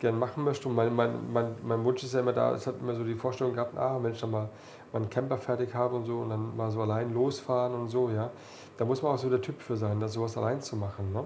gern 0.00 0.18
machen 0.18 0.44
möchte. 0.44 0.68
Und 0.68 0.74
mein, 0.74 0.94
mein, 0.94 1.10
mein, 1.32 1.54
mein 1.62 1.84
Wunsch 1.84 2.02
ist 2.02 2.14
ja 2.14 2.20
immer 2.20 2.32
da, 2.32 2.54
es 2.54 2.66
hat 2.66 2.74
immer 2.80 2.94
so 2.94 3.04
die 3.04 3.14
Vorstellung 3.14 3.54
gehabt, 3.54 3.76
ah, 3.76 3.98
wenn 4.00 4.12
ich 4.12 4.20
dann 4.20 4.30
mal 4.30 4.48
meinen 4.92 5.10
Camper 5.10 5.36
fertig 5.36 5.74
habe 5.74 5.96
und 5.96 6.06
so 6.06 6.20
und 6.20 6.30
dann 6.30 6.56
mal 6.56 6.70
so 6.70 6.80
allein 6.80 7.12
losfahren 7.12 7.74
und 7.74 7.88
so, 7.88 8.08
ja. 8.10 8.30
Da 8.78 8.84
muss 8.84 9.02
man 9.02 9.12
auch 9.12 9.18
so 9.18 9.28
der 9.28 9.40
Typ 9.42 9.60
für 9.60 9.76
sein, 9.76 9.98
das 10.00 10.12
sowas 10.12 10.36
allein 10.38 10.60
zu 10.62 10.76
machen. 10.76 11.12
Ne? 11.12 11.24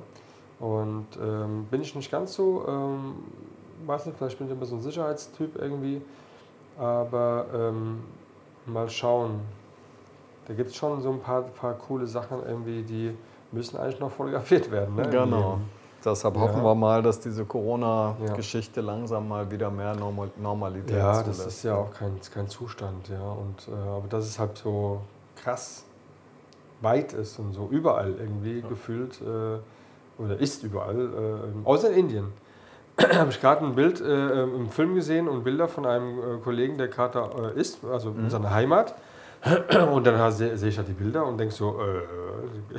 Und 0.59 1.07
ähm, 1.23 1.67
bin 1.71 1.83
ich 1.83 1.95
nicht 1.95 2.11
ganz 2.11 2.35
so, 2.35 2.65
ähm, 2.67 3.15
weiß 3.87 4.07
nicht, 4.07 4.17
vielleicht 4.17 4.39
bin 4.39 4.47
ich 4.47 4.53
immer 4.55 4.65
so 4.65 4.77
ein 4.77 4.81
Sicherheitstyp 4.81 5.57
irgendwie, 5.61 6.01
aber 6.79 7.47
ähm, 7.55 8.03
mal 8.67 8.89
schauen. 8.89 9.41
Da 10.47 10.55
gibt 10.55 10.71
es 10.71 10.77
schon 10.77 11.01
so 11.01 11.11
ein 11.11 11.21
paar, 11.21 11.43
paar 11.43 11.75
coole 11.75 12.07
Sachen 12.07 12.39
irgendwie, 12.47 12.83
die 12.83 13.17
müssen 13.53 13.77
eigentlich 13.77 14.01
noch 14.01 14.11
fotografiert 14.11 14.71
werden. 14.71 14.97
Ne? 14.97 15.09
Genau. 15.11 15.59
Deshalb 16.05 16.35
Ja. 16.35 16.41
hoffen 16.43 16.65
wir 16.65 16.75
mal, 16.75 17.01
dass 17.01 17.21
diese 17.21 17.45
Corona-Geschichte 17.45 18.81
langsam 18.81 19.29
mal 19.29 19.49
wieder 19.51 19.71
mehr 19.71 19.95
Normal 19.95 20.31
Normalität 20.37 20.99
Ja, 20.99 21.13
zulässt. 21.23 21.41
das 21.47 21.47
ist 21.55 21.63
ja 21.63 21.77
auch 21.77 21.93
kein, 21.93 22.19
kein 22.35 22.49
Zustand, 22.49 23.09
ja. 23.09 23.23
Und, 23.23 23.69
äh, 23.69 23.89
aber 23.89 24.09
dass 24.09 24.25
es 24.25 24.37
halt 24.39 24.59
so 24.59 25.01
krass 25.37 25.85
weit 26.81 27.13
ist 27.13 27.39
und 27.39 27.53
so 27.53 27.69
überall 27.71 28.15
irgendwie 28.19 28.63
gefühlt, 28.63 29.21
äh, 29.21 30.21
oder 30.21 30.39
ist 30.41 30.65
überall, 30.65 30.99
äh, 31.65 31.67
außer 31.69 31.91
in 31.93 31.99
Indien. 31.99 32.33
habe 33.15 33.31
ich 33.31 33.41
gerade 33.41 33.65
ein 33.65 33.75
Bild 33.75 34.01
äh, 34.01 34.43
im 34.43 34.71
Film 34.71 34.95
gesehen 34.95 35.29
und 35.29 35.45
Bilder 35.45 35.69
von 35.69 35.87
einem 35.87 36.19
äh, 36.19 36.39
Kollegen, 36.43 36.79
der 36.79 36.89
gerade 36.89 37.53
äh, 37.57 37.61
ist, 37.61 37.85
also 37.85 38.11
in 38.11 38.31
seiner 38.31 38.51
Heimat. 38.51 38.95
Und 39.93 40.07
dann 40.07 40.31
sehe 40.31 40.57
seh 40.57 40.69
ich 40.69 40.79
halt 40.79 40.87
die 40.87 40.93
Bilder 40.93 41.27
und 41.27 41.37
denke 41.37 41.53
so, 41.53 41.81
äh, 41.81 42.79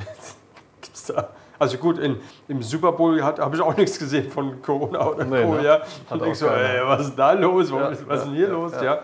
gibt's 0.80 1.06
da. 1.06 1.28
Also 1.58 1.76
gut, 1.78 1.98
in, 1.98 2.16
im 2.48 2.62
Super 2.62 2.92
Bowl 2.92 3.22
habe 3.22 3.54
ich 3.54 3.62
auch 3.62 3.76
nichts 3.76 3.98
gesehen 3.98 4.30
von 4.30 4.60
Corona 4.60 5.06
oder 5.06 5.24
Nee, 5.24 5.44
Co. 5.44 5.54
ne? 5.54 5.64
Ja. 5.64 5.82
Und 6.10 6.20
auch 6.20 6.24
denk 6.24 6.36
so, 6.36 6.46
ey, 6.48 6.80
was 6.84 7.08
ist 7.08 7.16
da 7.16 7.32
los? 7.32 7.70
Ja, 7.70 7.90
was 8.06 8.18
ist 8.20 8.26
denn 8.26 8.34
hier 8.34 8.48
los? 8.48 8.72
ja. 8.82 8.98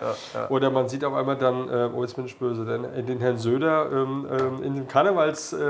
Oder 0.49 0.69
man 0.69 0.89
sieht 0.89 1.05
auf 1.05 1.13
einmal 1.13 1.37
dann, 1.37 1.69
äh, 1.69 1.89
oh 1.93 2.01
jetzt 2.01 2.15
bin 2.15 2.25
ich 2.25 2.37
böse, 2.37 2.65
den, 2.65 2.83
äh, 2.83 3.03
den 3.03 3.19
Herrn 3.19 3.37
Söder 3.37 3.89
ähm, 3.91 4.27
ähm, 4.29 4.63
in 4.63 4.75
dem 4.75 4.87
Karnevals 4.87 5.53
äh, 5.53 5.63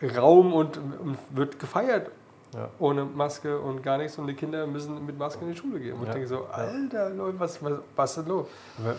äh, 0.00 0.16
Raum 0.16 0.52
und, 0.52 0.76
und 0.76 1.16
wird 1.30 1.58
gefeiert. 1.58 2.10
Ja. 2.54 2.68
Ohne 2.78 3.04
Maske 3.04 3.58
und 3.58 3.82
gar 3.82 3.98
nichts 3.98 4.16
und 4.18 4.26
die 4.26 4.34
Kinder 4.34 4.66
müssen 4.66 5.04
mit 5.04 5.18
Maske 5.18 5.44
in 5.44 5.50
die 5.52 5.56
Schule 5.56 5.80
gehen. 5.80 5.94
Und 5.94 6.02
ich 6.02 6.08
Ja. 6.08 6.12
denke 6.14 6.28
so, 6.28 6.46
Alter 6.52 7.10
Leute, 7.10 7.40
was, 7.40 7.62
was, 7.64 7.72
was 7.96 8.10
ist 8.16 8.24
denn 8.24 8.28
los? 8.32 8.46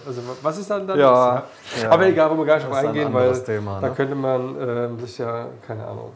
Also, 0.05 0.21
was 0.41 0.57
ist 0.57 0.69
dann 0.69 0.87
da 0.87 0.95
Ja, 0.95 1.35
los? 1.35 1.85
Aber 1.89 2.05
egal, 2.05 2.29
wollen 2.29 2.39
wir 2.39 2.45
gar 2.45 2.55
nicht 2.57 2.67
drauf 2.67 2.75
ein 2.77 2.87
eingehen, 2.87 3.13
weil 3.13 3.43
Thema, 3.43 3.79
da 3.79 3.87
ne? 3.89 3.93
könnte 3.95 4.15
man 4.15 4.55
ähm, 4.59 4.99
sich 4.99 5.17
ja, 5.17 5.47
keine 5.65 5.85
Ahnung, 5.87 6.11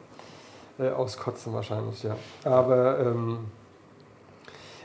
äh, 0.77 0.89
auskotzen 0.89 1.53
wahrscheinlich, 1.53 2.03
ja. 2.03 2.15
Aber 2.43 2.99
ähm, 2.99 3.39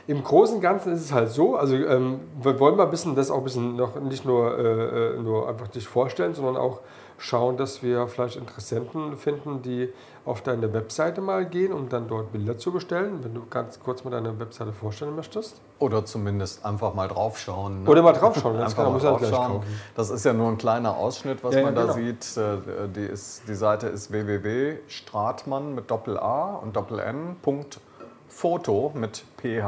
im 0.07 0.23
Großen 0.23 0.55
und 0.57 0.61
Ganzen 0.61 0.93
ist 0.93 1.01
es 1.01 1.11
halt 1.11 1.29
so, 1.29 1.55
also 1.55 1.75
ähm, 1.75 2.19
wir 2.41 2.59
wollen 2.59 2.75
mal 2.77 2.83
ein 2.83 2.91
bisschen 2.91 3.15
das 3.15 3.31
auch 3.31 3.39
ein 3.39 3.43
bisschen 3.43 3.75
noch 3.75 3.99
nicht 3.99 4.23
nur, 4.23 4.57
äh, 4.57 5.15
äh, 5.15 5.19
nur 5.19 5.49
einfach 5.49 5.67
dich 5.67 5.87
vorstellen, 5.87 6.33
sondern 6.35 6.57
auch 6.57 6.79
schauen, 7.17 7.57
dass 7.57 7.81
wir 7.81 8.07
vielleicht 8.07 8.35
Interessenten 8.35 9.15
finden, 9.17 9.61
die 9.61 9.89
auf 10.25 10.41
deine 10.41 10.73
Webseite 10.73 11.21
mal 11.21 11.45
gehen, 11.45 11.71
um 11.71 11.87
dann 11.87 12.07
dort 12.07 12.31
Bilder 12.31 12.57
zu 12.57 12.71
bestellen. 12.71 13.23
Wenn 13.23 13.33
du 13.35 13.43
ganz 13.49 13.79
kurz 13.79 14.03
mal 14.03 14.09
deine 14.09 14.37
Webseite 14.39 14.73
vorstellen 14.73 15.15
möchtest. 15.15 15.61
Oder 15.79 16.03
zumindest 16.05 16.65
einfach 16.65 16.93
mal 16.93 17.07
draufschauen. 17.07 17.83
ne? 17.83 17.89
Oder 17.89 18.01
mal 18.01 18.13
draufschauen, 18.13 18.57
ganz 18.57 18.71
Einfach 18.71 18.85
genau, 18.99 19.11
mal 19.13 19.19
draufschauen. 19.19 19.61
Das 19.95 20.09
ist 20.09 20.25
ja 20.25 20.33
nur 20.33 20.49
ein 20.49 20.57
kleiner 20.57 20.97
Ausschnitt, 20.97 21.43
was 21.43 21.53
Ja, 21.53 21.59
ja, 21.59 21.65
man 21.67 21.75
da 21.75 21.81
genau. 21.83 21.93
sieht. 21.93 22.37
Äh, 22.37 22.87
Die, 22.95 23.01
ist, 23.05 23.43
die 23.47 23.53
Seite 23.55 23.87
ist 23.87 24.11
www.stratmann 24.11 25.75
mit 25.75 25.89
Doppel 25.91 26.17
A 26.17 26.55
und 26.55 26.75
Doppel 26.75 26.99
N. 26.99 27.35
Punkt 27.41 27.79
Foto 28.27 28.91
mit 28.95 29.23
ph, 29.37 29.63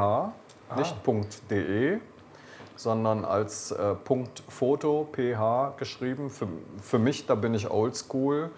Ah. 0.70 0.76
nicht 0.76 1.02
Punkt 1.02 1.50
.de. 1.50 1.98
sondern 2.78 3.24
als 3.24 3.72
äh, 3.72 3.94
Punkt 3.94 4.42
Foto, 4.48 5.08
PH 5.12 5.74
geschrieben. 5.76 6.30
Für, 6.30 6.48
für 6.80 6.98
mich, 6.98 7.26
da 7.26 7.34
bin 7.34 7.54
ich 7.54 7.70
oldschool. 7.70 8.50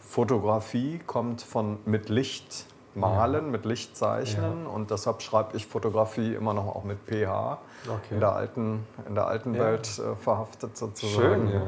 Fotografie 0.00 1.00
kommt 1.06 1.42
von 1.42 1.78
mit 1.84 2.08
Licht 2.08 2.66
malen, 2.94 3.46
ja. 3.46 3.50
mit 3.50 3.64
Licht 3.64 3.96
zeichnen 3.96 4.64
ja. 4.64 4.70
und 4.70 4.90
deshalb 4.90 5.22
schreibe 5.22 5.56
ich 5.56 5.66
Fotografie 5.66 6.34
immer 6.34 6.54
noch 6.54 6.66
auch 6.66 6.84
mit 6.84 6.98
PH. 7.06 7.58
Okay. 7.84 8.14
In 8.14 8.20
der 8.20 8.32
alten, 8.32 8.86
in 9.06 9.14
der 9.14 9.26
alten 9.26 9.54
ja. 9.54 9.60
Welt 9.60 9.86
äh, 9.98 10.16
verhaftet 10.16 10.76
sozusagen. 10.76 11.48
Schön, 11.48 11.62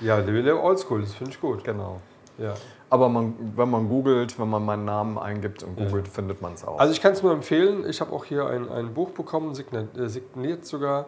ja. 0.00 0.16
Ja, 0.16 0.20
der 0.20 0.62
Oldschool, 0.62 1.02
das 1.02 1.14
finde 1.14 1.32
ich 1.32 1.40
gut. 1.40 1.64
Genau. 1.64 2.00
Ja. 2.38 2.54
Aber 2.90 3.08
man, 3.08 3.34
wenn 3.56 3.70
man 3.70 3.88
googelt, 3.88 4.38
wenn 4.38 4.50
man 4.50 4.64
meinen 4.64 4.84
Namen 4.84 5.18
eingibt 5.18 5.62
und 5.62 5.76
googelt, 5.76 6.06
ja. 6.06 6.12
findet 6.12 6.42
man 6.42 6.54
es 6.54 6.64
auch. 6.64 6.78
Also 6.78 6.92
ich 6.92 7.00
kann 7.00 7.12
es 7.12 7.22
nur 7.22 7.32
empfehlen. 7.32 7.88
Ich 7.88 8.00
habe 8.00 8.12
auch 8.12 8.24
hier 8.24 8.46
ein, 8.46 8.68
ein 8.68 8.92
Buch 8.94 9.10
bekommen, 9.10 9.54
signiert, 9.54 9.96
äh, 9.96 10.08
signiert 10.08 10.66
sogar. 10.66 11.06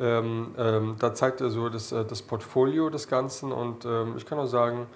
Ähm, 0.00 0.54
ähm, 0.58 0.96
da 0.98 1.14
zeigt 1.14 1.40
er 1.40 1.50
so 1.50 1.68
das, 1.68 1.92
äh, 1.92 2.04
das 2.04 2.22
Portfolio 2.22 2.90
des 2.90 3.08
Ganzen 3.08 3.52
und 3.52 3.84
ähm, 3.84 4.14
ich 4.16 4.26
kann 4.26 4.38
auch 4.38 4.46
sagen, 4.46 4.86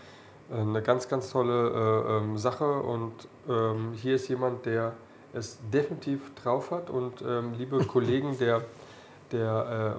äh, 0.51 0.61
eine 0.61 0.83
ganz, 0.83 1.09
ganz 1.09 1.31
tolle 1.31 1.71
äh, 1.71 2.17
ähm, 2.17 2.37
Sache 2.37 2.81
und 2.81 3.13
ähm, 3.49 3.93
hier 3.95 4.17
ist 4.17 4.29
jemand, 4.29 4.67
der 4.67 4.95
es 5.33 5.59
definitiv 5.73 6.35
drauf 6.43 6.73
hat 6.73 6.91
und 6.91 7.23
ähm, 7.23 7.55
liebe 7.57 7.79
Kollegen 7.85 8.37
der, 8.39 8.63
der 9.31 9.97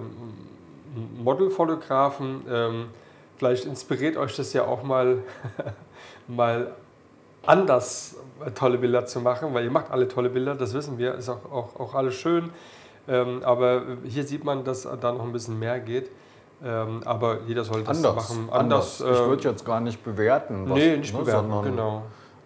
Modelfotografen, 1.22 2.42
vielleicht 3.40 3.64
inspiriert 3.64 4.18
euch 4.18 4.36
das 4.36 4.52
ja 4.52 4.64
auch 4.66 4.82
mal 4.82 5.22
mal 6.28 6.72
anders 7.46 8.16
tolle 8.54 8.76
Bilder 8.76 9.06
zu 9.06 9.20
machen, 9.20 9.54
weil 9.54 9.64
ihr 9.64 9.70
macht 9.70 9.90
alle 9.90 10.06
tolle 10.08 10.28
Bilder, 10.28 10.54
das 10.54 10.74
wissen 10.74 10.98
wir, 10.98 11.14
ist 11.14 11.30
auch, 11.30 11.50
auch, 11.50 11.80
auch 11.80 11.94
alles 11.94 12.14
schön. 12.16 12.50
Ähm, 13.08 13.40
aber 13.42 13.82
hier 14.04 14.24
sieht 14.24 14.44
man, 14.44 14.62
dass 14.62 14.86
da 15.00 15.12
noch 15.12 15.24
ein 15.24 15.32
bisschen 15.32 15.58
mehr 15.58 15.80
geht. 15.80 16.10
Ähm, 16.62 17.00
aber 17.06 17.38
jeder 17.46 17.64
soll 17.64 17.82
das 17.82 17.96
anders, 17.96 18.14
machen. 18.14 18.48
Anders. 18.50 19.00
anders. 19.00 19.20
Ich 19.20 19.26
würde 19.26 19.48
jetzt 19.48 19.64
gar 19.64 19.80
nicht 19.80 20.04
bewerten. 20.04 20.68
Was, 20.68 20.76
nee, 20.76 20.98
nicht 20.98 21.14
ne, 21.14 21.20
bewerten, 21.20 21.50
sondern, 21.50 21.64
genau. 21.64 22.02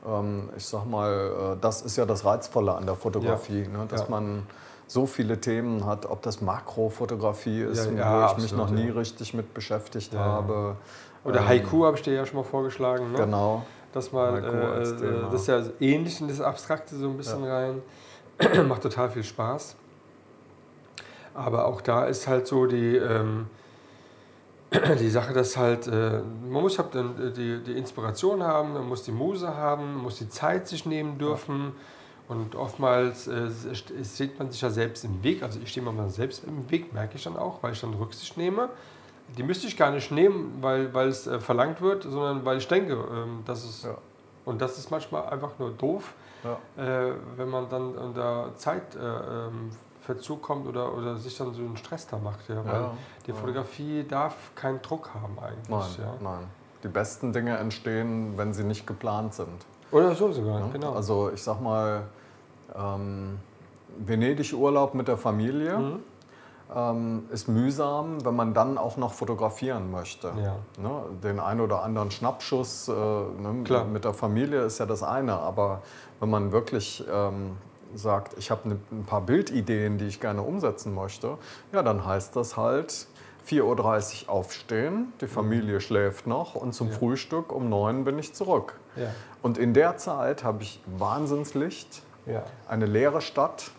Ähm, 0.06 0.48
ich 0.56 0.64
sag 0.64 0.84
mal, 0.86 1.54
äh, 1.56 1.60
das 1.60 1.82
ist 1.82 1.96
ja 1.96 2.06
das 2.06 2.24
Reizvolle 2.24 2.72
an 2.72 2.86
der 2.86 2.94
Fotografie, 2.94 3.62
ja. 3.62 3.68
ne, 3.68 3.86
dass 3.88 4.02
ja. 4.02 4.10
man 4.10 4.46
so 4.94 5.06
viele 5.06 5.40
Themen 5.40 5.84
hat, 5.84 6.06
ob 6.06 6.22
das 6.22 6.40
Makrofotografie 6.40 7.62
ist, 7.62 7.86
ja, 7.86 7.90
wo 7.90 7.96
ich 7.96 8.02
absolut, 8.04 8.42
mich 8.42 8.52
noch 8.52 8.70
nie 8.70 8.88
richtig 8.88 9.34
mit 9.34 9.52
beschäftigt 9.52 10.14
habe. 10.14 10.76
Oder 11.24 11.40
ähm, 11.40 11.48
Haiku 11.48 11.84
habe 11.84 11.96
ich 11.96 12.02
dir 12.02 12.14
ja 12.14 12.24
schon 12.24 12.36
mal 12.36 12.44
vorgeschlagen. 12.44 13.10
Ne? 13.10 13.18
Genau. 13.18 13.64
Dass 13.92 14.12
man, 14.12 14.42
äh, 14.42 15.30
das 15.30 15.42
ist 15.42 15.48
ja 15.48 15.62
ähnlich 15.80 16.20
in 16.20 16.28
das 16.28 16.40
Abstrakte 16.40 16.94
so 16.94 17.08
ein 17.08 17.16
bisschen 17.16 17.44
ja. 17.44 17.56
rein. 17.56 17.82
Macht 18.68 18.82
total 18.82 19.10
viel 19.10 19.24
Spaß. 19.24 19.74
Aber 21.34 21.66
auch 21.66 21.80
da 21.80 22.04
ist 22.04 22.28
halt 22.28 22.46
so 22.46 22.66
die, 22.66 22.96
ähm, 22.96 23.48
die 25.00 25.10
Sache, 25.10 25.32
dass 25.32 25.56
halt, 25.56 25.88
äh, 25.88 26.20
man 26.48 26.62
muss 26.62 26.78
halt 26.78 26.94
die, 27.36 27.64
die 27.64 27.72
Inspiration 27.72 28.44
haben, 28.44 28.74
man 28.74 28.88
muss 28.88 29.02
die 29.02 29.12
Muse 29.12 29.56
haben, 29.56 29.94
man 29.94 30.02
muss 30.04 30.18
die 30.18 30.28
Zeit 30.28 30.68
sich 30.68 30.86
nehmen 30.86 31.18
dürfen. 31.18 31.64
Ja. 31.64 31.72
Und 32.26 32.54
oftmals 32.56 33.26
äh, 33.26 33.50
sieht 34.02 34.38
man 34.38 34.50
sich 34.50 34.60
ja 34.60 34.70
selbst 34.70 35.04
im 35.04 35.22
Weg. 35.22 35.42
Also 35.42 35.60
ich 35.60 35.70
stehe 35.70 35.84
mir 35.84 36.10
selbst 36.10 36.44
im 36.44 36.70
Weg, 36.70 36.92
merke 36.92 37.16
ich 37.16 37.24
dann 37.24 37.36
auch, 37.36 37.62
weil 37.62 37.72
ich 37.72 37.80
dann 37.80 37.92
Rücksicht 37.94 38.36
nehme 38.36 38.70
die 39.36 39.42
müsste 39.42 39.66
ich 39.66 39.76
gar 39.76 39.90
nicht 39.90 40.10
nehmen, 40.10 40.58
weil, 40.60 40.92
weil 40.94 41.08
es 41.08 41.26
äh, 41.26 41.40
verlangt 41.40 41.80
wird, 41.80 42.04
sondern 42.04 42.44
weil 42.44 42.58
ich 42.58 42.68
denke, 42.68 42.92
ähm, 42.92 43.42
dass 43.46 43.64
es. 43.64 43.82
Ja. 43.82 43.96
Und 44.44 44.60
das 44.60 44.76
ist 44.76 44.90
manchmal 44.90 45.26
einfach 45.30 45.52
nur 45.58 45.70
doof, 45.70 46.12
ja. 46.44 46.58
äh, 46.76 47.14
wenn 47.36 47.48
man 47.48 47.66
dann 47.70 47.94
unter 47.94 48.50
Zeitverzug 48.56 48.98
äh, 48.98 50.42
ähm, 50.42 50.42
kommt 50.42 50.66
oder, 50.66 50.94
oder 50.94 51.16
sich 51.16 51.36
dann 51.38 51.54
so 51.54 51.62
einen 51.62 51.78
Stress 51.78 52.06
da 52.06 52.18
macht. 52.18 52.46
Ja? 52.50 52.62
Weil 52.62 52.90
die 53.26 53.32
Fotografie 53.32 54.04
darf 54.06 54.54
keinen 54.54 54.82
Druck 54.82 55.14
haben 55.14 55.38
eigentlich. 55.38 55.98
Nein, 55.98 56.08
nein. 56.20 56.46
Die 56.82 56.88
besten 56.88 57.32
Dinge 57.32 57.56
entstehen, 57.56 58.36
wenn 58.36 58.52
sie 58.52 58.64
nicht 58.64 58.86
geplant 58.86 59.32
sind. 59.32 59.64
Oder 59.94 60.14
so 60.14 60.32
sogar, 60.32 60.68
genau. 60.72 60.92
Also 60.92 61.30
ich 61.32 61.42
sag 61.42 61.60
mal, 61.60 62.02
ähm, 62.74 63.38
Venedig-Urlaub 63.98 64.94
mit 64.94 65.08
der 65.08 65.16
Familie. 65.16 65.78
Mhm 65.78 66.14
ähm, 66.74 67.24
ist 67.30 67.48
mühsam, 67.48 68.24
wenn 68.24 68.34
man 68.34 68.54
dann 68.54 68.78
auch 68.78 68.96
noch 68.96 69.12
fotografieren 69.12 69.90
möchte. 69.90 70.32
Ja. 70.36 70.56
Ne? 70.78 71.02
Den 71.22 71.40
einen 71.40 71.60
oder 71.60 71.82
anderen 71.82 72.10
Schnappschuss 72.10 72.88
äh, 72.88 72.92
ne? 72.92 73.84
mit 73.92 74.04
der 74.04 74.14
Familie 74.14 74.62
ist 74.62 74.78
ja 74.78 74.86
das 74.86 75.02
eine, 75.02 75.34
aber 75.34 75.82
wenn 76.20 76.30
man 76.30 76.52
wirklich 76.52 77.04
ähm, 77.12 77.56
sagt, 77.94 78.36
ich 78.38 78.50
habe 78.50 78.68
ne, 78.68 78.78
ein 78.90 79.04
paar 79.04 79.20
Bildideen, 79.20 79.98
die 79.98 80.06
ich 80.06 80.20
gerne 80.20 80.42
umsetzen 80.42 80.94
möchte, 80.94 81.38
ja, 81.72 81.82
dann 81.82 82.04
heißt 82.04 82.34
das 82.34 82.56
halt 82.56 83.06
4.30 83.48 84.26
Uhr 84.26 84.32
aufstehen, 84.32 85.12
die 85.20 85.26
Familie 85.26 85.74
mhm. 85.74 85.80
schläft 85.80 86.26
noch 86.26 86.54
und 86.54 86.72
zum 86.72 86.88
ja. 86.88 86.94
Frühstück 86.94 87.52
um 87.52 87.68
9 87.68 87.98
Uhr 87.98 88.04
bin 88.04 88.18
ich 88.18 88.34
zurück. 88.34 88.78
Ja. 88.96 89.08
Und 89.42 89.58
in 89.58 89.74
der 89.74 89.96
Zeit 89.96 90.44
habe 90.44 90.62
ich 90.62 90.80
Wahnsinnslicht, 90.98 92.02
ja. 92.26 92.42
eine 92.68 92.86
leere 92.86 93.20
Stadt, 93.20 93.70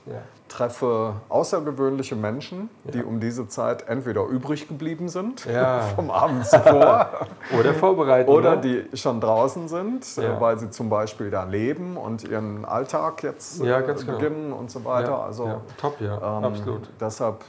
treffe 0.47 1.13
außergewöhnliche 1.29 2.15
Menschen, 2.15 2.69
die 2.83 3.03
um 3.03 3.19
diese 3.19 3.47
Zeit 3.47 3.87
entweder 3.89 4.25
übrig 4.25 4.67
geblieben 4.67 5.09
sind 5.09 5.41
vom 5.95 6.11
Abend 6.11 6.45
zuvor 6.45 7.09
oder 7.59 7.73
vorbereitet 7.73 8.29
oder 8.29 8.57
ne? 8.57 8.85
die 8.91 8.97
schon 8.97 9.19
draußen 9.19 9.67
sind, 9.67 10.05
weil 10.39 10.59
sie 10.59 10.69
zum 10.69 10.89
Beispiel 10.89 11.31
da 11.31 11.43
leben 11.43 11.97
und 11.97 12.23
ihren 12.23 12.65
Alltag 12.65 13.23
jetzt 13.23 13.59
äh, 13.61 13.63
genau. 13.63 14.13
beginnen 14.13 14.43
genau. 14.45 14.57
und 14.57 14.69
so 14.69 14.85
weiter. 14.85 15.23
Also 15.23 15.61
top, 15.77 15.99
ja, 15.99 16.15
ähm, 16.15 16.45
absolut. 16.45 16.89
Deshalb 16.99 17.43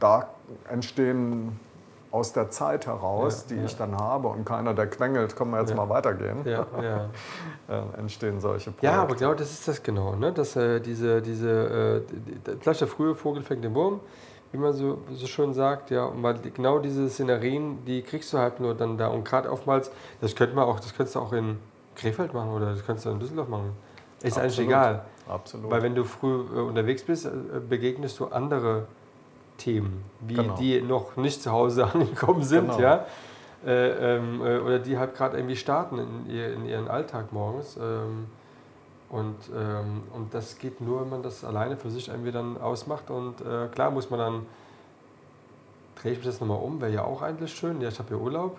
da 0.00 0.28
entstehen 0.68 1.58
aus 2.14 2.32
der 2.32 2.48
Zeit 2.48 2.86
heraus, 2.86 3.46
ja, 3.48 3.54
die 3.56 3.60
ja. 3.60 3.66
ich 3.66 3.76
dann 3.76 3.96
habe 3.96 4.28
und 4.28 4.44
keiner, 4.44 4.72
der 4.72 4.86
quengelt, 4.86 5.34
können 5.34 5.50
wir 5.50 5.58
jetzt 5.58 5.70
ja. 5.70 5.76
mal 5.76 5.88
weitergehen, 5.88 6.42
ja, 6.44 6.64
äh, 7.68 7.98
entstehen 7.98 8.38
solche 8.38 8.70
Projekte. 8.70 8.86
Ja, 8.86 9.02
aber 9.02 9.16
genau 9.16 9.34
das 9.34 9.50
ist 9.50 9.66
das 9.66 9.82
genau, 9.82 10.14
ne? 10.14 10.32
dass 10.32 10.54
äh, 10.54 10.78
diese, 10.80 11.20
diese 11.20 12.04
äh, 12.46 12.56
vielleicht 12.60 12.80
der 12.80 12.86
frühe 12.86 13.16
Vogel 13.16 13.42
fängt 13.42 13.64
den 13.64 13.74
Wurm, 13.74 13.98
wie 14.52 14.58
man 14.58 14.72
so, 14.72 14.98
so 15.10 15.26
schön 15.26 15.52
sagt, 15.52 15.90
ja, 15.90 16.04
und 16.04 16.22
mal 16.22 16.38
genau 16.38 16.78
diese 16.78 17.10
Szenerien, 17.10 17.84
die 17.84 18.02
kriegst 18.02 18.32
du 18.32 18.38
halt 18.38 18.60
nur 18.60 18.76
dann 18.76 18.96
da 18.96 19.08
und 19.08 19.24
gerade 19.24 19.50
oftmals, 19.50 19.90
das 20.20 20.36
könnte 20.36 20.54
man 20.54 20.66
auch, 20.66 20.78
das 20.78 20.94
könntest 20.94 21.16
du 21.16 21.20
auch 21.20 21.32
in 21.32 21.58
Krefeld 21.96 22.32
machen 22.32 22.50
oder 22.50 22.66
das 22.66 22.86
könntest 22.86 23.06
du 23.06 23.10
in 23.10 23.18
Düsseldorf 23.18 23.48
machen. 23.48 23.72
Ist 24.22 24.38
Absolut. 24.38 24.44
eigentlich 24.44 24.58
egal. 24.60 25.04
Absolut. 25.28 25.70
Weil 25.70 25.82
wenn 25.82 25.96
du 25.96 26.04
früh 26.04 26.42
äh, 26.42 26.60
unterwegs 26.60 27.02
bist, 27.02 27.26
äh, 27.26 27.30
begegnest 27.68 28.20
du 28.20 28.26
andere 28.26 28.86
Themen, 29.56 30.02
wie 30.20 30.34
genau. 30.34 30.56
die 30.56 30.80
noch 30.80 31.16
nicht 31.16 31.42
zu 31.42 31.52
Hause 31.52 31.86
angekommen 31.92 32.42
sind, 32.42 32.68
genau. 32.70 32.80
ja. 32.80 33.06
Äh, 33.66 34.16
ähm, 34.16 34.42
äh, 34.42 34.58
oder 34.58 34.78
die 34.78 34.98
halt 34.98 35.14
gerade 35.14 35.38
irgendwie 35.38 35.56
starten 35.56 35.98
in, 35.98 36.30
ihr, 36.30 36.52
in, 36.52 36.66
ihren 36.66 36.88
Alltag 36.88 37.32
morgens. 37.32 37.78
Ähm, 37.78 38.26
und, 39.08 39.36
ähm, 39.56 40.02
und 40.12 40.34
das 40.34 40.58
geht 40.58 40.80
nur, 40.80 41.00
wenn 41.00 41.08
man 41.08 41.22
das 41.22 41.44
alleine 41.44 41.76
für 41.76 41.90
sich 41.90 42.08
irgendwie 42.08 42.32
dann 42.32 42.60
ausmacht. 42.60 43.10
Und 43.10 43.40
äh, 43.40 43.68
klar 43.68 43.90
muss 43.90 44.10
man 44.10 44.18
dann, 44.18 44.46
drehe 45.96 46.12
ich 46.12 46.18
mich 46.18 46.26
das 46.26 46.40
nochmal 46.40 46.58
um, 46.58 46.80
wäre 46.80 46.92
ja 46.92 47.04
auch 47.04 47.22
eigentlich 47.22 47.54
schön, 47.54 47.80
ja, 47.80 47.88
ich 47.88 47.98
habe 47.98 48.14
ja 48.14 48.20
Urlaub. 48.20 48.58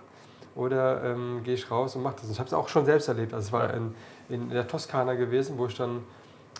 Oder 0.56 1.04
ähm, 1.04 1.42
gehe 1.44 1.56
ich 1.56 1.70
raus 1.70 1.96
und 1.96 2.04
mache 2.04 2.16
das. 2.22 2.32
Ich 2.32 2.40
habe 2.40 2.48
es 2.48 2.54
auch 2.54 2.70
schon 2.70 2.86
selbst 2.86 3.10
erlebt. 3.10 3.34
Also 3.34 3.48
es 3.48 3.52
war 3.52 3.74
in, 3.74 3.94
in 4.30 4.50
der 4.50 4.68
Toskana 4.68 5.16
gewesen, 5.16 5.58
wo 5.58 5.68
ich 5.68 5.76
dann 5.76 6.04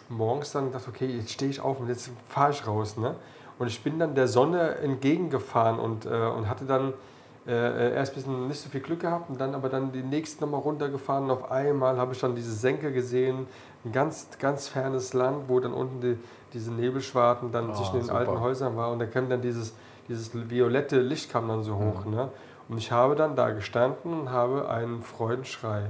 morgens 0.10 0.52
dann 0.52 0.72
dachte, 0.72 0.90
okay, 0.90 1.08
jetzt 1.08 1.32
stehe 1.32 1.50
ich 1.50 1.62
auf 1.62 1.80
und 1.80 1.88
jetzt 1.88 2.12
fahre 2.28 2.52
ich 2.52 2.68
raus. 2.68 2.98
Ne? 2.98 3.16
Und 3.58 3.68
ich 3.68 3.84
bin 3.84 4.00
dann 4.00 4.16
der 4.16 4.28
Sonne 4.28 4.76
entgegengefahren 4.76 5.80
und, 5.80 6.06
äh, 6.06 6.10
und 6.10 6.50
hatte 6.50 6.66
dann 6.66 6.94
äh, 7.48 7.94
erst 7.94 8.14
ein 8.14 8.16
bisschen 8.16 8.48
nicht 8.48 8.60
so 8.60 8.70
viel 8.70 8.82
Glück 8.82 9.02
gehabt 9.02 9.30
und 9.30 9.40
dann 9.40 9.54
aber 9.54 9.70
dann 9.70 9.92
die 9.92 10.02
nächsten 10.02 10.44
nochmal 10.44 10.62
runtergefahren. 10.62 11.26
Und 11.26 11.32
auf 11.32 11.52
einmal 11.52 11.98
habe 11.98 12.14
ich 12.14 12.20
dann 12.20 12.36
diese 12.36 12.54
Senke 12.54 12.92
gesehen, 12.92 13.48
ein 13.86 13.92
ganz, 13.92 14.28
ganz 14.40 14.68
fernes 14.68 15.14
Land, 15.14 15.48
wo 15.48 15.60
dann 15.60 15.74
unten 15.74 16.02
die, 16.02 16.18
diese 16.54 16.74
Nebelschwarten 16.74 17.52
dann 17.52 17.70
oh, 17.70 17.74
zwischen 17.74 17.94
den 17.94 18.04
super. 18.04 18.18
alten 18.18 18.40
Häusern 18.42 18.76
war. 18.76 18.92
Und 18.92 19.00
da 19.00 19.06
kam 19.06 19.30
dann 19.30 19.42
dieses, 19.42 19.74
dieses 20.08 20.32
violette 20.34 21.00
Licht 21.00 21.32
kam 21.32 21.48
dann 21.48 21.64
so 21.64 21.76
hoch. 21.76 22.06
Mhm. 22.06 22.12
Ne? 22.12 22.30
Und 22.68 22.78
ich 22.80 22.92
habe 22.92 23.16
dann 23.16 23.36
da 23.36 23.52
gestanden 23.52 24.22
und 24.22 24.32
habe 24.32 24.68
einen 24.70 25.04
Freudenschrei 25.04 25.90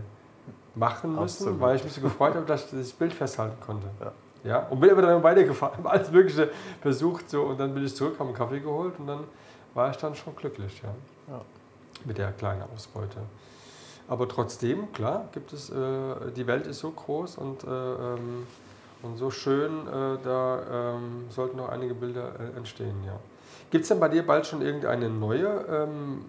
machen 0.75 1.11
müssen, 1.11 1.23
Absolut. 1.23 1.61
weil 1.61 1.75
ich 1.77 1.83
mich 1.85 1.93
so 1.93 2.01
gefreut 2.01 2.35
habe, 2.35 2.45
dass 2.45 2.65
ich 2.65 2.77
das 2.77 2.91
Bild 2.91 3.13
festhalten 3.13 3.55
konnte. 3.65 3.87
Ja. 4.01 4.11
Ja, 4.45 4.59
und 4.69 4.79
bin 4.79 4.91
aber 4.91 5.01
dann 5.01 5.23
weitergefahren, 5.23 5.77
habe 5.77 5.89
alles 5.91 6.11
Mögliche 6.11 6.49
versucht 6.81 7.29
so, 7.29 7.43
und 7.43 7.59
dann 7.59 7.73
bin 7.73 7.83
ich 7.83 7.95
zurück, 7.95 8.15
habe 8.19 8.29
einen 8.29 8.37
Kaffee 8.37 8.59
geholt 8.59 8.93
und 8.99 9.07
dann 9.07 9.23
war 9.73 9.89
ich 9.89 9.97
dann 9.97 10.15
schon 10.15 10.35
glücklich 10.35 10.81
ja, 10.83 11.33
ja. 11.33 11.41
mit 12.05 12.17
der 12.17 12.31
kleinen 12.31 12.63
Ausbeute. 12.73 13.17
Aber 14.07 14.27
trotzdem, 14.29 14.91
klar, 14.93 15.27
gibt 15.31 15.51
es, 15.51 15.71
äh, 15.71 16.31
die 16.35 16.45
Welt 16.45 16.67
ist 16.67 16.79
so 16.79 16.91
groß 16.91 17.39
und, 17.39 17.63
äh, 17.63 17.67
ähm, 17.67 18.45
und 19.01 19.17
so 19.17 19.31
schön, 19.31 19.87
äh, 19.87 20.17
da 20.23 20.93
ähm, 20.95 21.25
sollten 21.29 21.57
noch 21.57 21.69
einige 21.69 21.95
Bilder 21.95 22.33
äh, 22.39 22.57
entstehen. 22.57 23.03
Ja. 23.03 23.19
Gibt 23.71 23.81
es 23.83 23.89
denn 23.89 23.99
bei 23.99 24.09
dir 24.09 24.25
bald 24.25 24.45
schon 24.45 24.61
irgendeine 24.61 25.09
neue 25.09 25.65
ähm, 25.69 26.23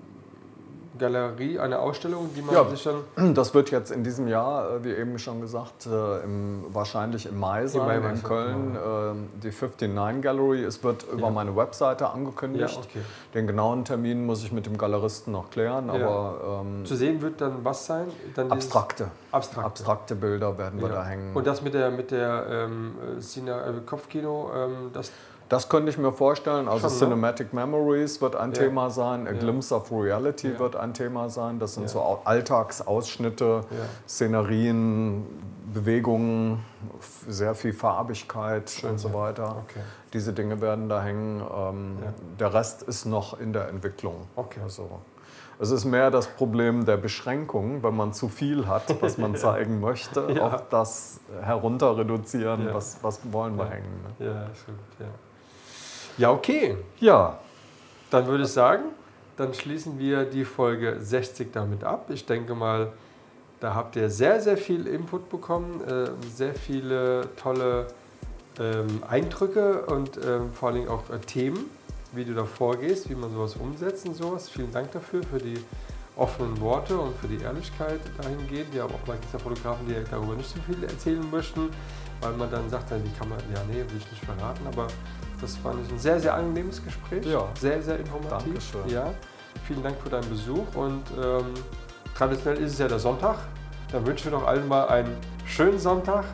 Galerie, 0.99 1.59
eine 1.59 1.79
Ausstellung, 1.79 2.31
die 2.35 2.43
man 2.43 2.55
Ja. 2.55 2.69
sich 2.69 2.83
dann. 3.17 3.35
Das 3.35 3.55
wird 3.55 3.71
jetzt 3.71 3.91
in 3.91 4.05
diesem 4.05 4.29
Jahr, 4.29 4.71
äh, 4.77 4.85
wie 4.85 4.91
eben 4.93 5.19
schon 5.19 5.41
gesagt, 5.41 5.87
äh, 5.87 6.21
im, 6.25 6.65
wahrscheinlich 6.69 7.27
im 7.27 7.39
Mai 7.39 7.67
sein 7.67 7.83
Mai 7.87 7.97
in 7.97 8.05
war's, 8.05 8.23
Köln, 8.23 8.77
ähm, 8.77 9.29
die 9.43 9.51
59 9.51 10.23
Gallery. 10.23 10.65
Es 10.65 10.83
wird 10.83 11.05
über 11.13 11.23
Ja. 11.27 11.31
meine 11.31 11.57
Webseite 11.57 12.09
angekündigt. 12.11 12.79
okay. 12.79 13.01
Den 13.35 13.47
genauen 13.47 13.85
Termin 13.85 14.25
muss 14.27 14.43
ich 14.43 14.53
mit 14.53 14.67
dem 14.67 14.79
Galeristen 14.79 15.33
noch 15.33 15.51
klären, 15.51 15.91
aber 15.91 16.63
ähm, 16.65 16.85
Zu 16.85 16.97
sehen 16.97 17.21
wird 17.23 17.41
dann 17.41 17.65
was 17.65 17.87
sein? 17.87 18.07
Dann 18.35 18.51
abstrakte, 18.51 19.09
Abstrakte. 19.31 19.67
abstrakte 19.67 20.15
Bilder 20.15 20.57
werden 20.59 20.81
wir 20.81 20.89
da 20.89 21.05
hängen. 21.05 21.35
Und 21.35 21.47
das 21.47 21.63
mit 21.63 21.75
der, 21.75 21.91
mit 21.91 22.11
der 22.11 22.47
ähm, 22.51 22.95
äh, 23.19 23.51
äh, 23.51 23.81
Kopfkino, 23.85 24.51
ähm, 24.55 24.91
das 24.93 25.13
Das 25.49 25.69
könnte 25.69 25.91
ich 25.91 25.99
mir 25.99 26.13
vorstellen. 26.13 26.67
Also 26.69 26.89
Schon, 26.89 26.99
ne? 26.99 27.05
Cinematic 27.15 27.53
Memories 27.53 28.21
wird 28.21 28.35
ein 28.35 28.53
Ja. 28.53 28.63
Thema 28.63 28.91
sein, 28.91 29.29
A 29.29 29.33
Ja. 29.33 29.39
Glimpse 29.39 29.75
of 29.77 29.93
Reality 29.93 30.53
Ja. 30.53 30.59
wird 30.59 30.75
ein 30.77 30.93
Thema 30.93 31.29
sein. 31.31 31.59
Das 31.61 31.75
sind 31.75 31.89
so 31.89 32.01
Au- 32.01 32.21
Alltagsausschnitte. 32.25 33.61
Szenerien, 34.09 35.25
Bewegungen, 35.73 36.65
sehr 37.29 37.55
viel 37.55 37.73
Farbigkeit 37.73 38.71
Schön, 38.71 38.91
und 38.93 38.99
so 38.99 39.13
weiter. 39.15 39.57
Okay. 39.69 39.81
Diese 40.13 40.33
Dinge 40.33 40.61
werden 40.61 40.89
da 40.89 41.03
hängen. 41.03 41.41
Ähm. 41.55 41.99
Der 42.41 42.53
Rest 42.55 42.83
ist 42.83 43.05
noch 43.05 43.39
in 43.39 43.53
der 43.53 43.69
Entwicklung. 43.69 44.27
Okay. 44.37 44.61
Also, 44.63 44.89
es 45.59 45.71
ist 45.71 45.85
mehr 45.85 46.11
das 46.11 46.27
Problem 46.29 46.85
der 46.87 46.97
Beschränkung, 46.97 47.83
wenn 47.83 47.97
man 47.97 48.13
zu 48.13 48.29
viel 48.29 48.67
hat, 48.67 49.01
was 49.03 49.17
man 49.19 49.35
zeigen 49.37 49.81
möchte, 49.81 50.43
auf 50.43 50.63
das 50.71 51.21
herunter 51.43 51.97
reduzieren, 51.99 52.69
was, 52.73 52.99
was 53.03 53.21
wollen 53.33 53.57
wir 53.57 53.67
hängen. 53.69 54.05
Ne? 54.19 54.27
Ja, 54.27 54.43
ist 54.53 54.67
gut, 54.67 54.75
ja. 55.01 55.07
Ja, 56.19 56.31
okay. 56.31 56.77
Ja, 56.99 57.39
Dann 58.11 58.27
würde 58.27 58.45
ich 58.45 58.51
sagen, 58.51 58.85
dann 59.37 59.53
schließen 59.53 59.99
wir 59.99 60.25
die 60.25 60.45
Folge 60.45 60.97
60 61.01 61.53
damit 61.53 61.85
ab. 61.85 62.09
Ich 62.11 62.25
denke 62.25 62.55
mal, 62.55 62.93
da 63.61 63.75
habt 63.75 63.97
ihr 63.97 64.09
sehr, 64.09 64.41
sehr 64.41 64.57
viel 64.57 64.87
Input 64.87 65.29
bekommen, 65.29 65.83
äh, 65.87 66.09
sehr 66.35 66.55
viele 66.55 67.29
tolle 67.37 67.89
ähm, 68.59 69.03
Eindrücke 69.09 69.83
und 69.87 70.19
ähm, 70.25 70.53
vor 70.53 70.69
allen 70.69 70.79
Dingen 70.79 70.89
auch 70.89 71.11
äh, 71.11 71.19
Themen, 71.19 71.69
wie 72.13 72.25
du 72.25 72.33
da 72.33 72.45
vorgehst, 72.45 73.11
wie 73.11 73.15
man 73.15 73.33
sowas 73.33 73.57
umsetzt 73.57 74.07
und 74.07 74.15
sowas. 74.15 74.49
Vielen 74.49 74.73
Dank 74.73 74.93
dafür, 74.93 75.23
für 75.23 75.39
die 75.39 75.59
offenen 76.17 76.59
Worte 76.61 76.97
und 76.97 77.15
für 77.19 77.29
die 77.29 77.43
Ehrlichkeit 77.43 78.01
dahingehend. 78.23 78.73
Ja, 78.75 78.85
auch 78.85 79.07
mal 79.07 79.15
gibt 79.15 79.27
es 79.27 79.33
ja 79.33 79.39
Fotografen, 79.39 79.87
die 79.87 79.95
darüber 80.11 80.35
nicht 80.35 80.49
so 80.49 80.61
viel 80.61 80.83
erzählen 80.85 81.29
möchten, 81.31 81.69
weil 82.23 82.33
man 82.33 82.51
dann 82.51 82.71
sagt, 82.71 82.91
wie 82.91 83.19
kann 83.19 83.29
man, 83.29 83.39
ja, 83.55 83.61
nee, 83.69 83.81
will 83.81 83.99
ich 83.99 84.11
nicht 84.11 84.25
verraten, 84.25 84.67
aber 84.67 84.87
das 85.41 85.57
fand 85.57 85.85
ich 85.85 85.93
ein 85.93 85.99
sehr, 85.99 86.21
sehr 86.21 86.35
angenehmes 86.35 86.83
Gespräch. 86.85 87.25
Ja. 87.27 87.45
Sehr, 87.59 87.83
sehr 87.83 87.99
informativ. 87.99 88.73
Dankeschön. 88.73 88.89
Ja, 88.89 89.13
vielen 89.67 89.83
Dank 89.83 89.97
für 90.03 90.09
deinen 90.09 90.29
Besuch 90.29 90.75
und 90.75 91.03
ähm, 91.23 91.55
traditionell 92.17 92.63
ist 92.63 92.73
es 92.73 92.79
ja 92.79 92.89
der 92.89 92.99
Sonntag. 92.99 93.37
Dann 93.93 94.07
wünschen 94.07 94.31
wir 94.31 94.39
doch 94.39 94.47
allen 94.47 94.67
mal 94.67 94.89
einen 94.89 95.17
schönen 95.45 95.79
Sonntag. 95.79 96.25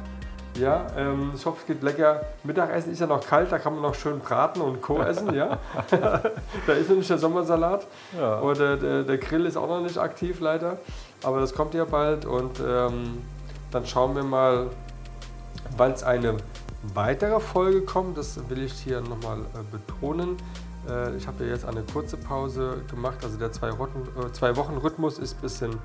Ja, 0.58 0.86
ähm, 0.96 1.32
ich 1.34 1.46
hoffe, 1.46 1.58
es 1.60 1.66
gibt 1.66 1.82
lecker. 1.82 2.20
Mittagessen 2.44 2.92
ist 2.92 3.00
ja 3.00 3.06
noch 3.06 3.26
kalt, 3.26 3.50
da 3.50 3.58
kann 3.58 3.72
man 3.72 3.82
noch 3.82 3.94
schön 3.94 4.20
braten 4.20 4.60
und 4.60 4.82
Co. 4.82 4.98
essen. 5.02 5.34
Ja, 5.34 5.58
da 5.90 6.72
ist 6.72 6.90
noch 6.90 6.96
nicht 6.96 7.08
der 7.08 7.18
Sommersalat. 7.18 7.86
Ja. 8.16 8.40
Oder 8.40 8.76
der, 8.76 9.02
der 9.02 9.18
Grill 9.18 9.46
ist 9.46 9.56
auch 9.56 9.68
noch 9.68 9.80
nicht 9.80 9.98
aktiv 9.98 10.40
leider. 10.40 10.78
Aber 11.22 11.40
das 11.40 11.54
kommt 11.54 11.74
ja 11.74 11.84
bald 11.84 12.26
und 12.26 12.60
ähm, 12.60 13.22
dann 13.70 13.86
schauen 13.86 14.14
wir 14.14 14.24
mal, 14.24 14.66
wann 15.76 15.92
es 15.92 16.02
eine 16.02 16.36
weitere 16.94 17.40
Folge 17.40 17.82
kommt. 17.82 18.18
Das 18.18 18.38
will 18.48 18.62
ich 18.62 18.72
hier 18.72 19.00
nochmal 19.00 19.40
äh, 19.40 19.62
betonen. 19.70 20.36
Äh, 20.88 21.16
ich 21.16 21.26
habe 21.26 21.44
ja 21.44 21.50
jetzt 21.50 21.64
eine 21.64 21.82
kurze 21.82 22.16
Pause 22.16 22.82
gemacht. 22.90 23.18
Also 23.22 23.38
der 23.38 23.52
zwei 23.52 23.78
Wochen, 23.78 24.06
äh, 24.16 25.22
ist 25.22 25.36
ein 25.36 25.40
bisschen 25.40 25.78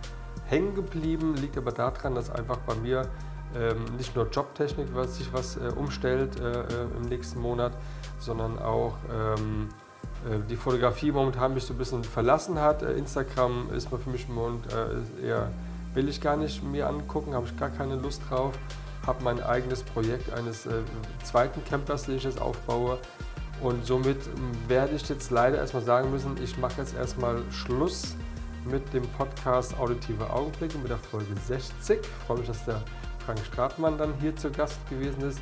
hängen 0.45 0.75
geblieben. 0.75 1.35
Liegt 1.35 1.57
aber 1.57 1.71
daran, 1.71 2.15
dass 2.15 2.29
einfach 2.29 2.57
bei 2.59 2.75
mir 2.75 3.07
ähm, 3.55 3.85
nicht 3.97 4.15
nur 4.15 4.27
Jobtechnik 4.29 4.87
was 4.93 5.17
sich 5.17 5.31
was 5.31 5.57
äh, 5.57 5.71
umstellt 5.75 6.39
äh, 6.39 6.63
im 6.97 7.07
nächsten 7.07 7.39
Monat, 7.39 7.71
sondern 8.19 8.59
auch 8.59 8.95
ähm, 9.11 9.69
äh, 10.25 10.39
die 10.49 10.55
Fotografie 10.55 11.11
momentan 11.11 11.53
mich 11.53 11.63
so 11.63 11.73
ein 11.73 11.77
bisschen 11.77 12.03
verlassen 12.03 12.59
hat. 12.59 12.81
Instagram 12.81 13.69
ist 13.73 13.91
mal 13.91 13.99
für 13.99 14.09
mich 14.09 14.27
im 14.27 14.35
Moment 14.35 14.65
eher, 15.23 15.49
will 15.93 16.09
ich 16.09 16.19
gar 16.19 16.35
nicht 16.35 16.63
mir 16.63 16.87
angucken, 16.87 17.33
habe 17.33 17.45
ich 17.45 17.57
gar 17.57 17.69
keine 17.69 17.95
Lust 17.95 18.21
drauf. 18.29 18.53
Habe 19.07 19.23
mein 19.23 19.41
eigenes 19.41 19.81
Projekt 19.81 20.31
eines 20.33 20.65
äh, 20.65 20.81
zweiten 21.23 21.63
Campers, 21.65 22.03
den 22.03 22.17
ich 22.17 22.23
jetzt 22.23 22.41
aufbaue. 22.41 22.99
Und 23.61 23.85
somit 23.85 24.27
ähm, 24.27 24.51
werde 24.67 24.95
ich 24.95 25.09
jetzt 25.09 25.31
leider 25.31 25.57
erstmal 25.57 25.83
sagen 25.83 26.11
müssen, 26.11 26.35
ich 26.43 26.57
mache 26.57 26.81
jetzt 26.81 26.95
erstmal 26.95 27.41
Schluss 27.49 28.15
mit 28.65 28.93
dem 28.93 29.07
Podcast 29.13 29.79
Auditive 29.79 30.29
Augenblicke 30.29 30.77
mit 30.77 30.89
der 30.89 30.97
Folge 30.97 31.33
60. 31.47 32.01
Ich 32.01 32.07
freue 32.27 32.39
mich, 32.39 32.47
dass 32.47 32.65
der 32.65 32.83
Frank 33.25 33.39
Stratmann 33.45 33.97
dann 33.97 34.13
hier 34.19 34.35
zu 34.35 34.51
Gast 34.51 34.77
gewesen 34.89 35.21
ist. 35.21 35.39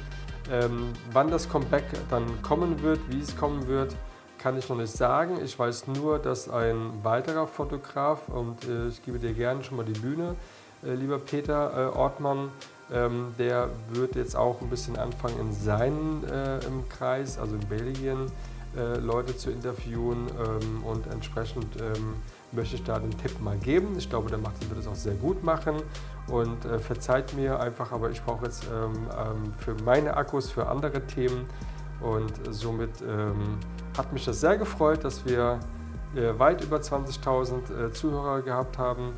Ähm, 0.52 0.94
wann 1.12 1.30
das 1.30 1.50
Comeback 1.50 1.86
dann 2.10 2.42
kommen 2.42 2.82
wird, 2.84 3.00
wie 3.10 3.20
es 3.20 3.36
kommen 3.36 3.68
wird, 3.68 3.96
kann 4.38 4.58
ich 4.58 4.70
noch 4.70 4.78
nicht 4.78 4.96
sagen. 4.96 5.40
Ich 5.44 5.58
weiß 5.58 5.88
nur, 5.88 6.20
dass 6.20 6.50
ein 6.50 7.04
weiterer 7.04 7.48
Fotograf, 7.48 8.30
und 8.30 8.64
äh, 8.66 8.88
ich 8.90 9.04
gebe 9.04 9.18
dir 9.18 9.34
gerne 9.34 9.64
schon 9.64 9.78
mal 9.78 9.86
die 9.86 10.00
Bühne, 10.00 10.36
äh, 10.84 10.94
lieber 10.94 11.18
Peter 11.18 11.92
äh, 11.94 11.98
Ortmann, 11.98 12.50
ähm, 12.94 13.34
der 13.40 13.70
wird 13.90 14.16
jetzt 14.16 14.36
auch 14.36 14.62
ein 14.62 14.70
bisschen 14.70 14.98
anfangen 14.98 15.40
in 15.40 15.54
seinem 15.54 16.24
äh, 16.26 16.58
im 16.66 16.88
Kreis, 16.90 17.38
also 17.38 17.56
in 17.56 17.68
Belgien, 17.68 18.32
äh, 18.78 18.98
Leute 19.00 19.36
zu 19.36 19.50
interviewen 19.50 20.28
ähm, 20.40 20.84
und 20.84 21.08
entsprechend 21.08 21.76
ähm, 21.78 22.16
möchte 22.52 22.76
ich 22.76 22.84
da 22.84 23.00
den 23.00 23.18
Tipp 23.18 23.40
mal 23.42 23.58
geben. 23.58 23.96
Ich 23.98 24.10
glaube, 24.10 24.30
der 24.30 24.38
macht, 24.38 24.70
wird 24.70 24.80
es 24.80 24.88
auch 24.88 24.96
sehr 24.96 25.16
gut 25.16 25.44
machen. 25.44 25.76
Und 26.28 26.66
äh, 26.66 26.80
verzeiht 26.80 27.36
mir 27.36 27.60
einfach, 27.60 27.92
aber 27.92 28.10
ich 28.10 28.22
brauche 28.24 28.46
jetzt 28.46 28.66
ähm, 28.66 28.94
ähm, 29.12 29.54
für 29.58 29.76
meine 29.84 30.18
Akkus, 30.18 30.50
für 30.50 30.68
andere 30.68 31.06
Themen. 31.06 31.46
Und 32.02 32.34
somit 32.50 33.02
ähm, 33.02 33.60
hat 33.98 34.12
mich 34.12 34.26
das 34.26 34.42
sehr 34.42 34.58
gefreut, 34.58 35.04
dass 35.04 35.26
wir 35.26 35.60
äh, 36.16 36.38
weit 36.40 36.64
über 36.64 36.78
20.000 36.78 37.88
äh, 37.88 37.92
Zuhörer 37.92 38.42
gehabt 38.42 38.78
haben 38.78 39.14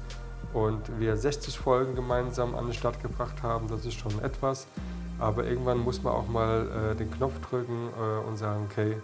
und 0.57 0.99
wir 0.99 1.15
60 1.15 1.59
Folgen 1.59 1.93
gemeinsam 1.93 2.55
an 2.55 2.65
den 2.65 2.73
Start 2.73 3.01
gebracht 3.03 3.43
haben. 3.43 3.67
Das 3.67 3.85
ist 3.85 3.93
schon 3.93 4.23
etwas, 4.23 4.65
aber 5.19 5.45
irgendwann 5.45 5.77
muss 5.77 6.01
man 6.01 6.13
auch 6.13 6.27
mal 6.27 6.91
äh, 6.91 6.95
den 6.95 7.11
Knopf 7.11 7.39
drücken 7.47 7.89
äh, 7.95 8.27
und 8.27 8.37
sagen, 8.37 8.67
okay, 8.69 8.99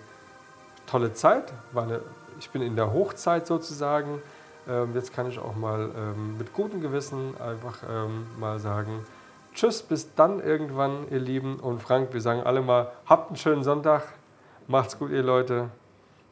tolle 0.88 1.14
Zeit, 1.14 1.54
eine, 1.76 2.02
ich 2.40 2.50
bin 2.50 2.64
in 2.64 2.76
der 2.76 2.92
Hochzeit 2.92 3.46
sozusagen. 3.46 4.20
Ähm, 4.68 4.96
jetzt 4.96 5.14
kann 5.14 5.30
ich 5.30 5.38
auch 5.38 5.56
mal 5.56 5.92
ähm, 5.96 6.38
mit 6.40 6.54
gutem 6.54 6.82
Gewissen 6.82 7.40
einfach 7.40 7.78
ähm, 7.88 8.26
mal 8.40 8.60
sagen, 8.60 9.06
tschüss, 9.54 9.84
bis 9.84 10.16
dann 10.16 10.40
irgendwann, 10.40 11.08
ihr 11.12 11.20
Lieben. 11.20 11.60
Und 11.60 11.82
Frank, 11.82 12.14
wir 12.14 12.22
sagen 12.22 12.42
alle 12.42 12.62
mal, 12.62 12.92
habt 13.06 13.28
einen 13.28 13.38
schönen 13.38 13.64
Sonntag, 13.64 14.08
macht's 14.68 14.98
gut, 14.98 15.12
ihr 15.12 15.24
Leute. 15.24 15.70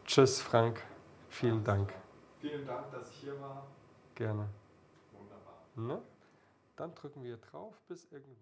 Tschüss, 0.05 0.41
Frank, 0.41 0.81
vielen 1.29 1.63
Dank. 1.63 1.93
Vielen 2.39 2.65
Dank, 2.65 2.91
dass 2.91 3.09
ich 3.11 3.17
hier 3.17 3.39
war. 3.39 3.67
Gerne. 4.15 4.60
Ne? 5.87 6.01
Dann 6.75 6.93
drücken 6.95 7.23
wir 7.23 7.37
drauf, 7.37 7.79
bis 7.87 8.05
irgendwann. 8.11 8.40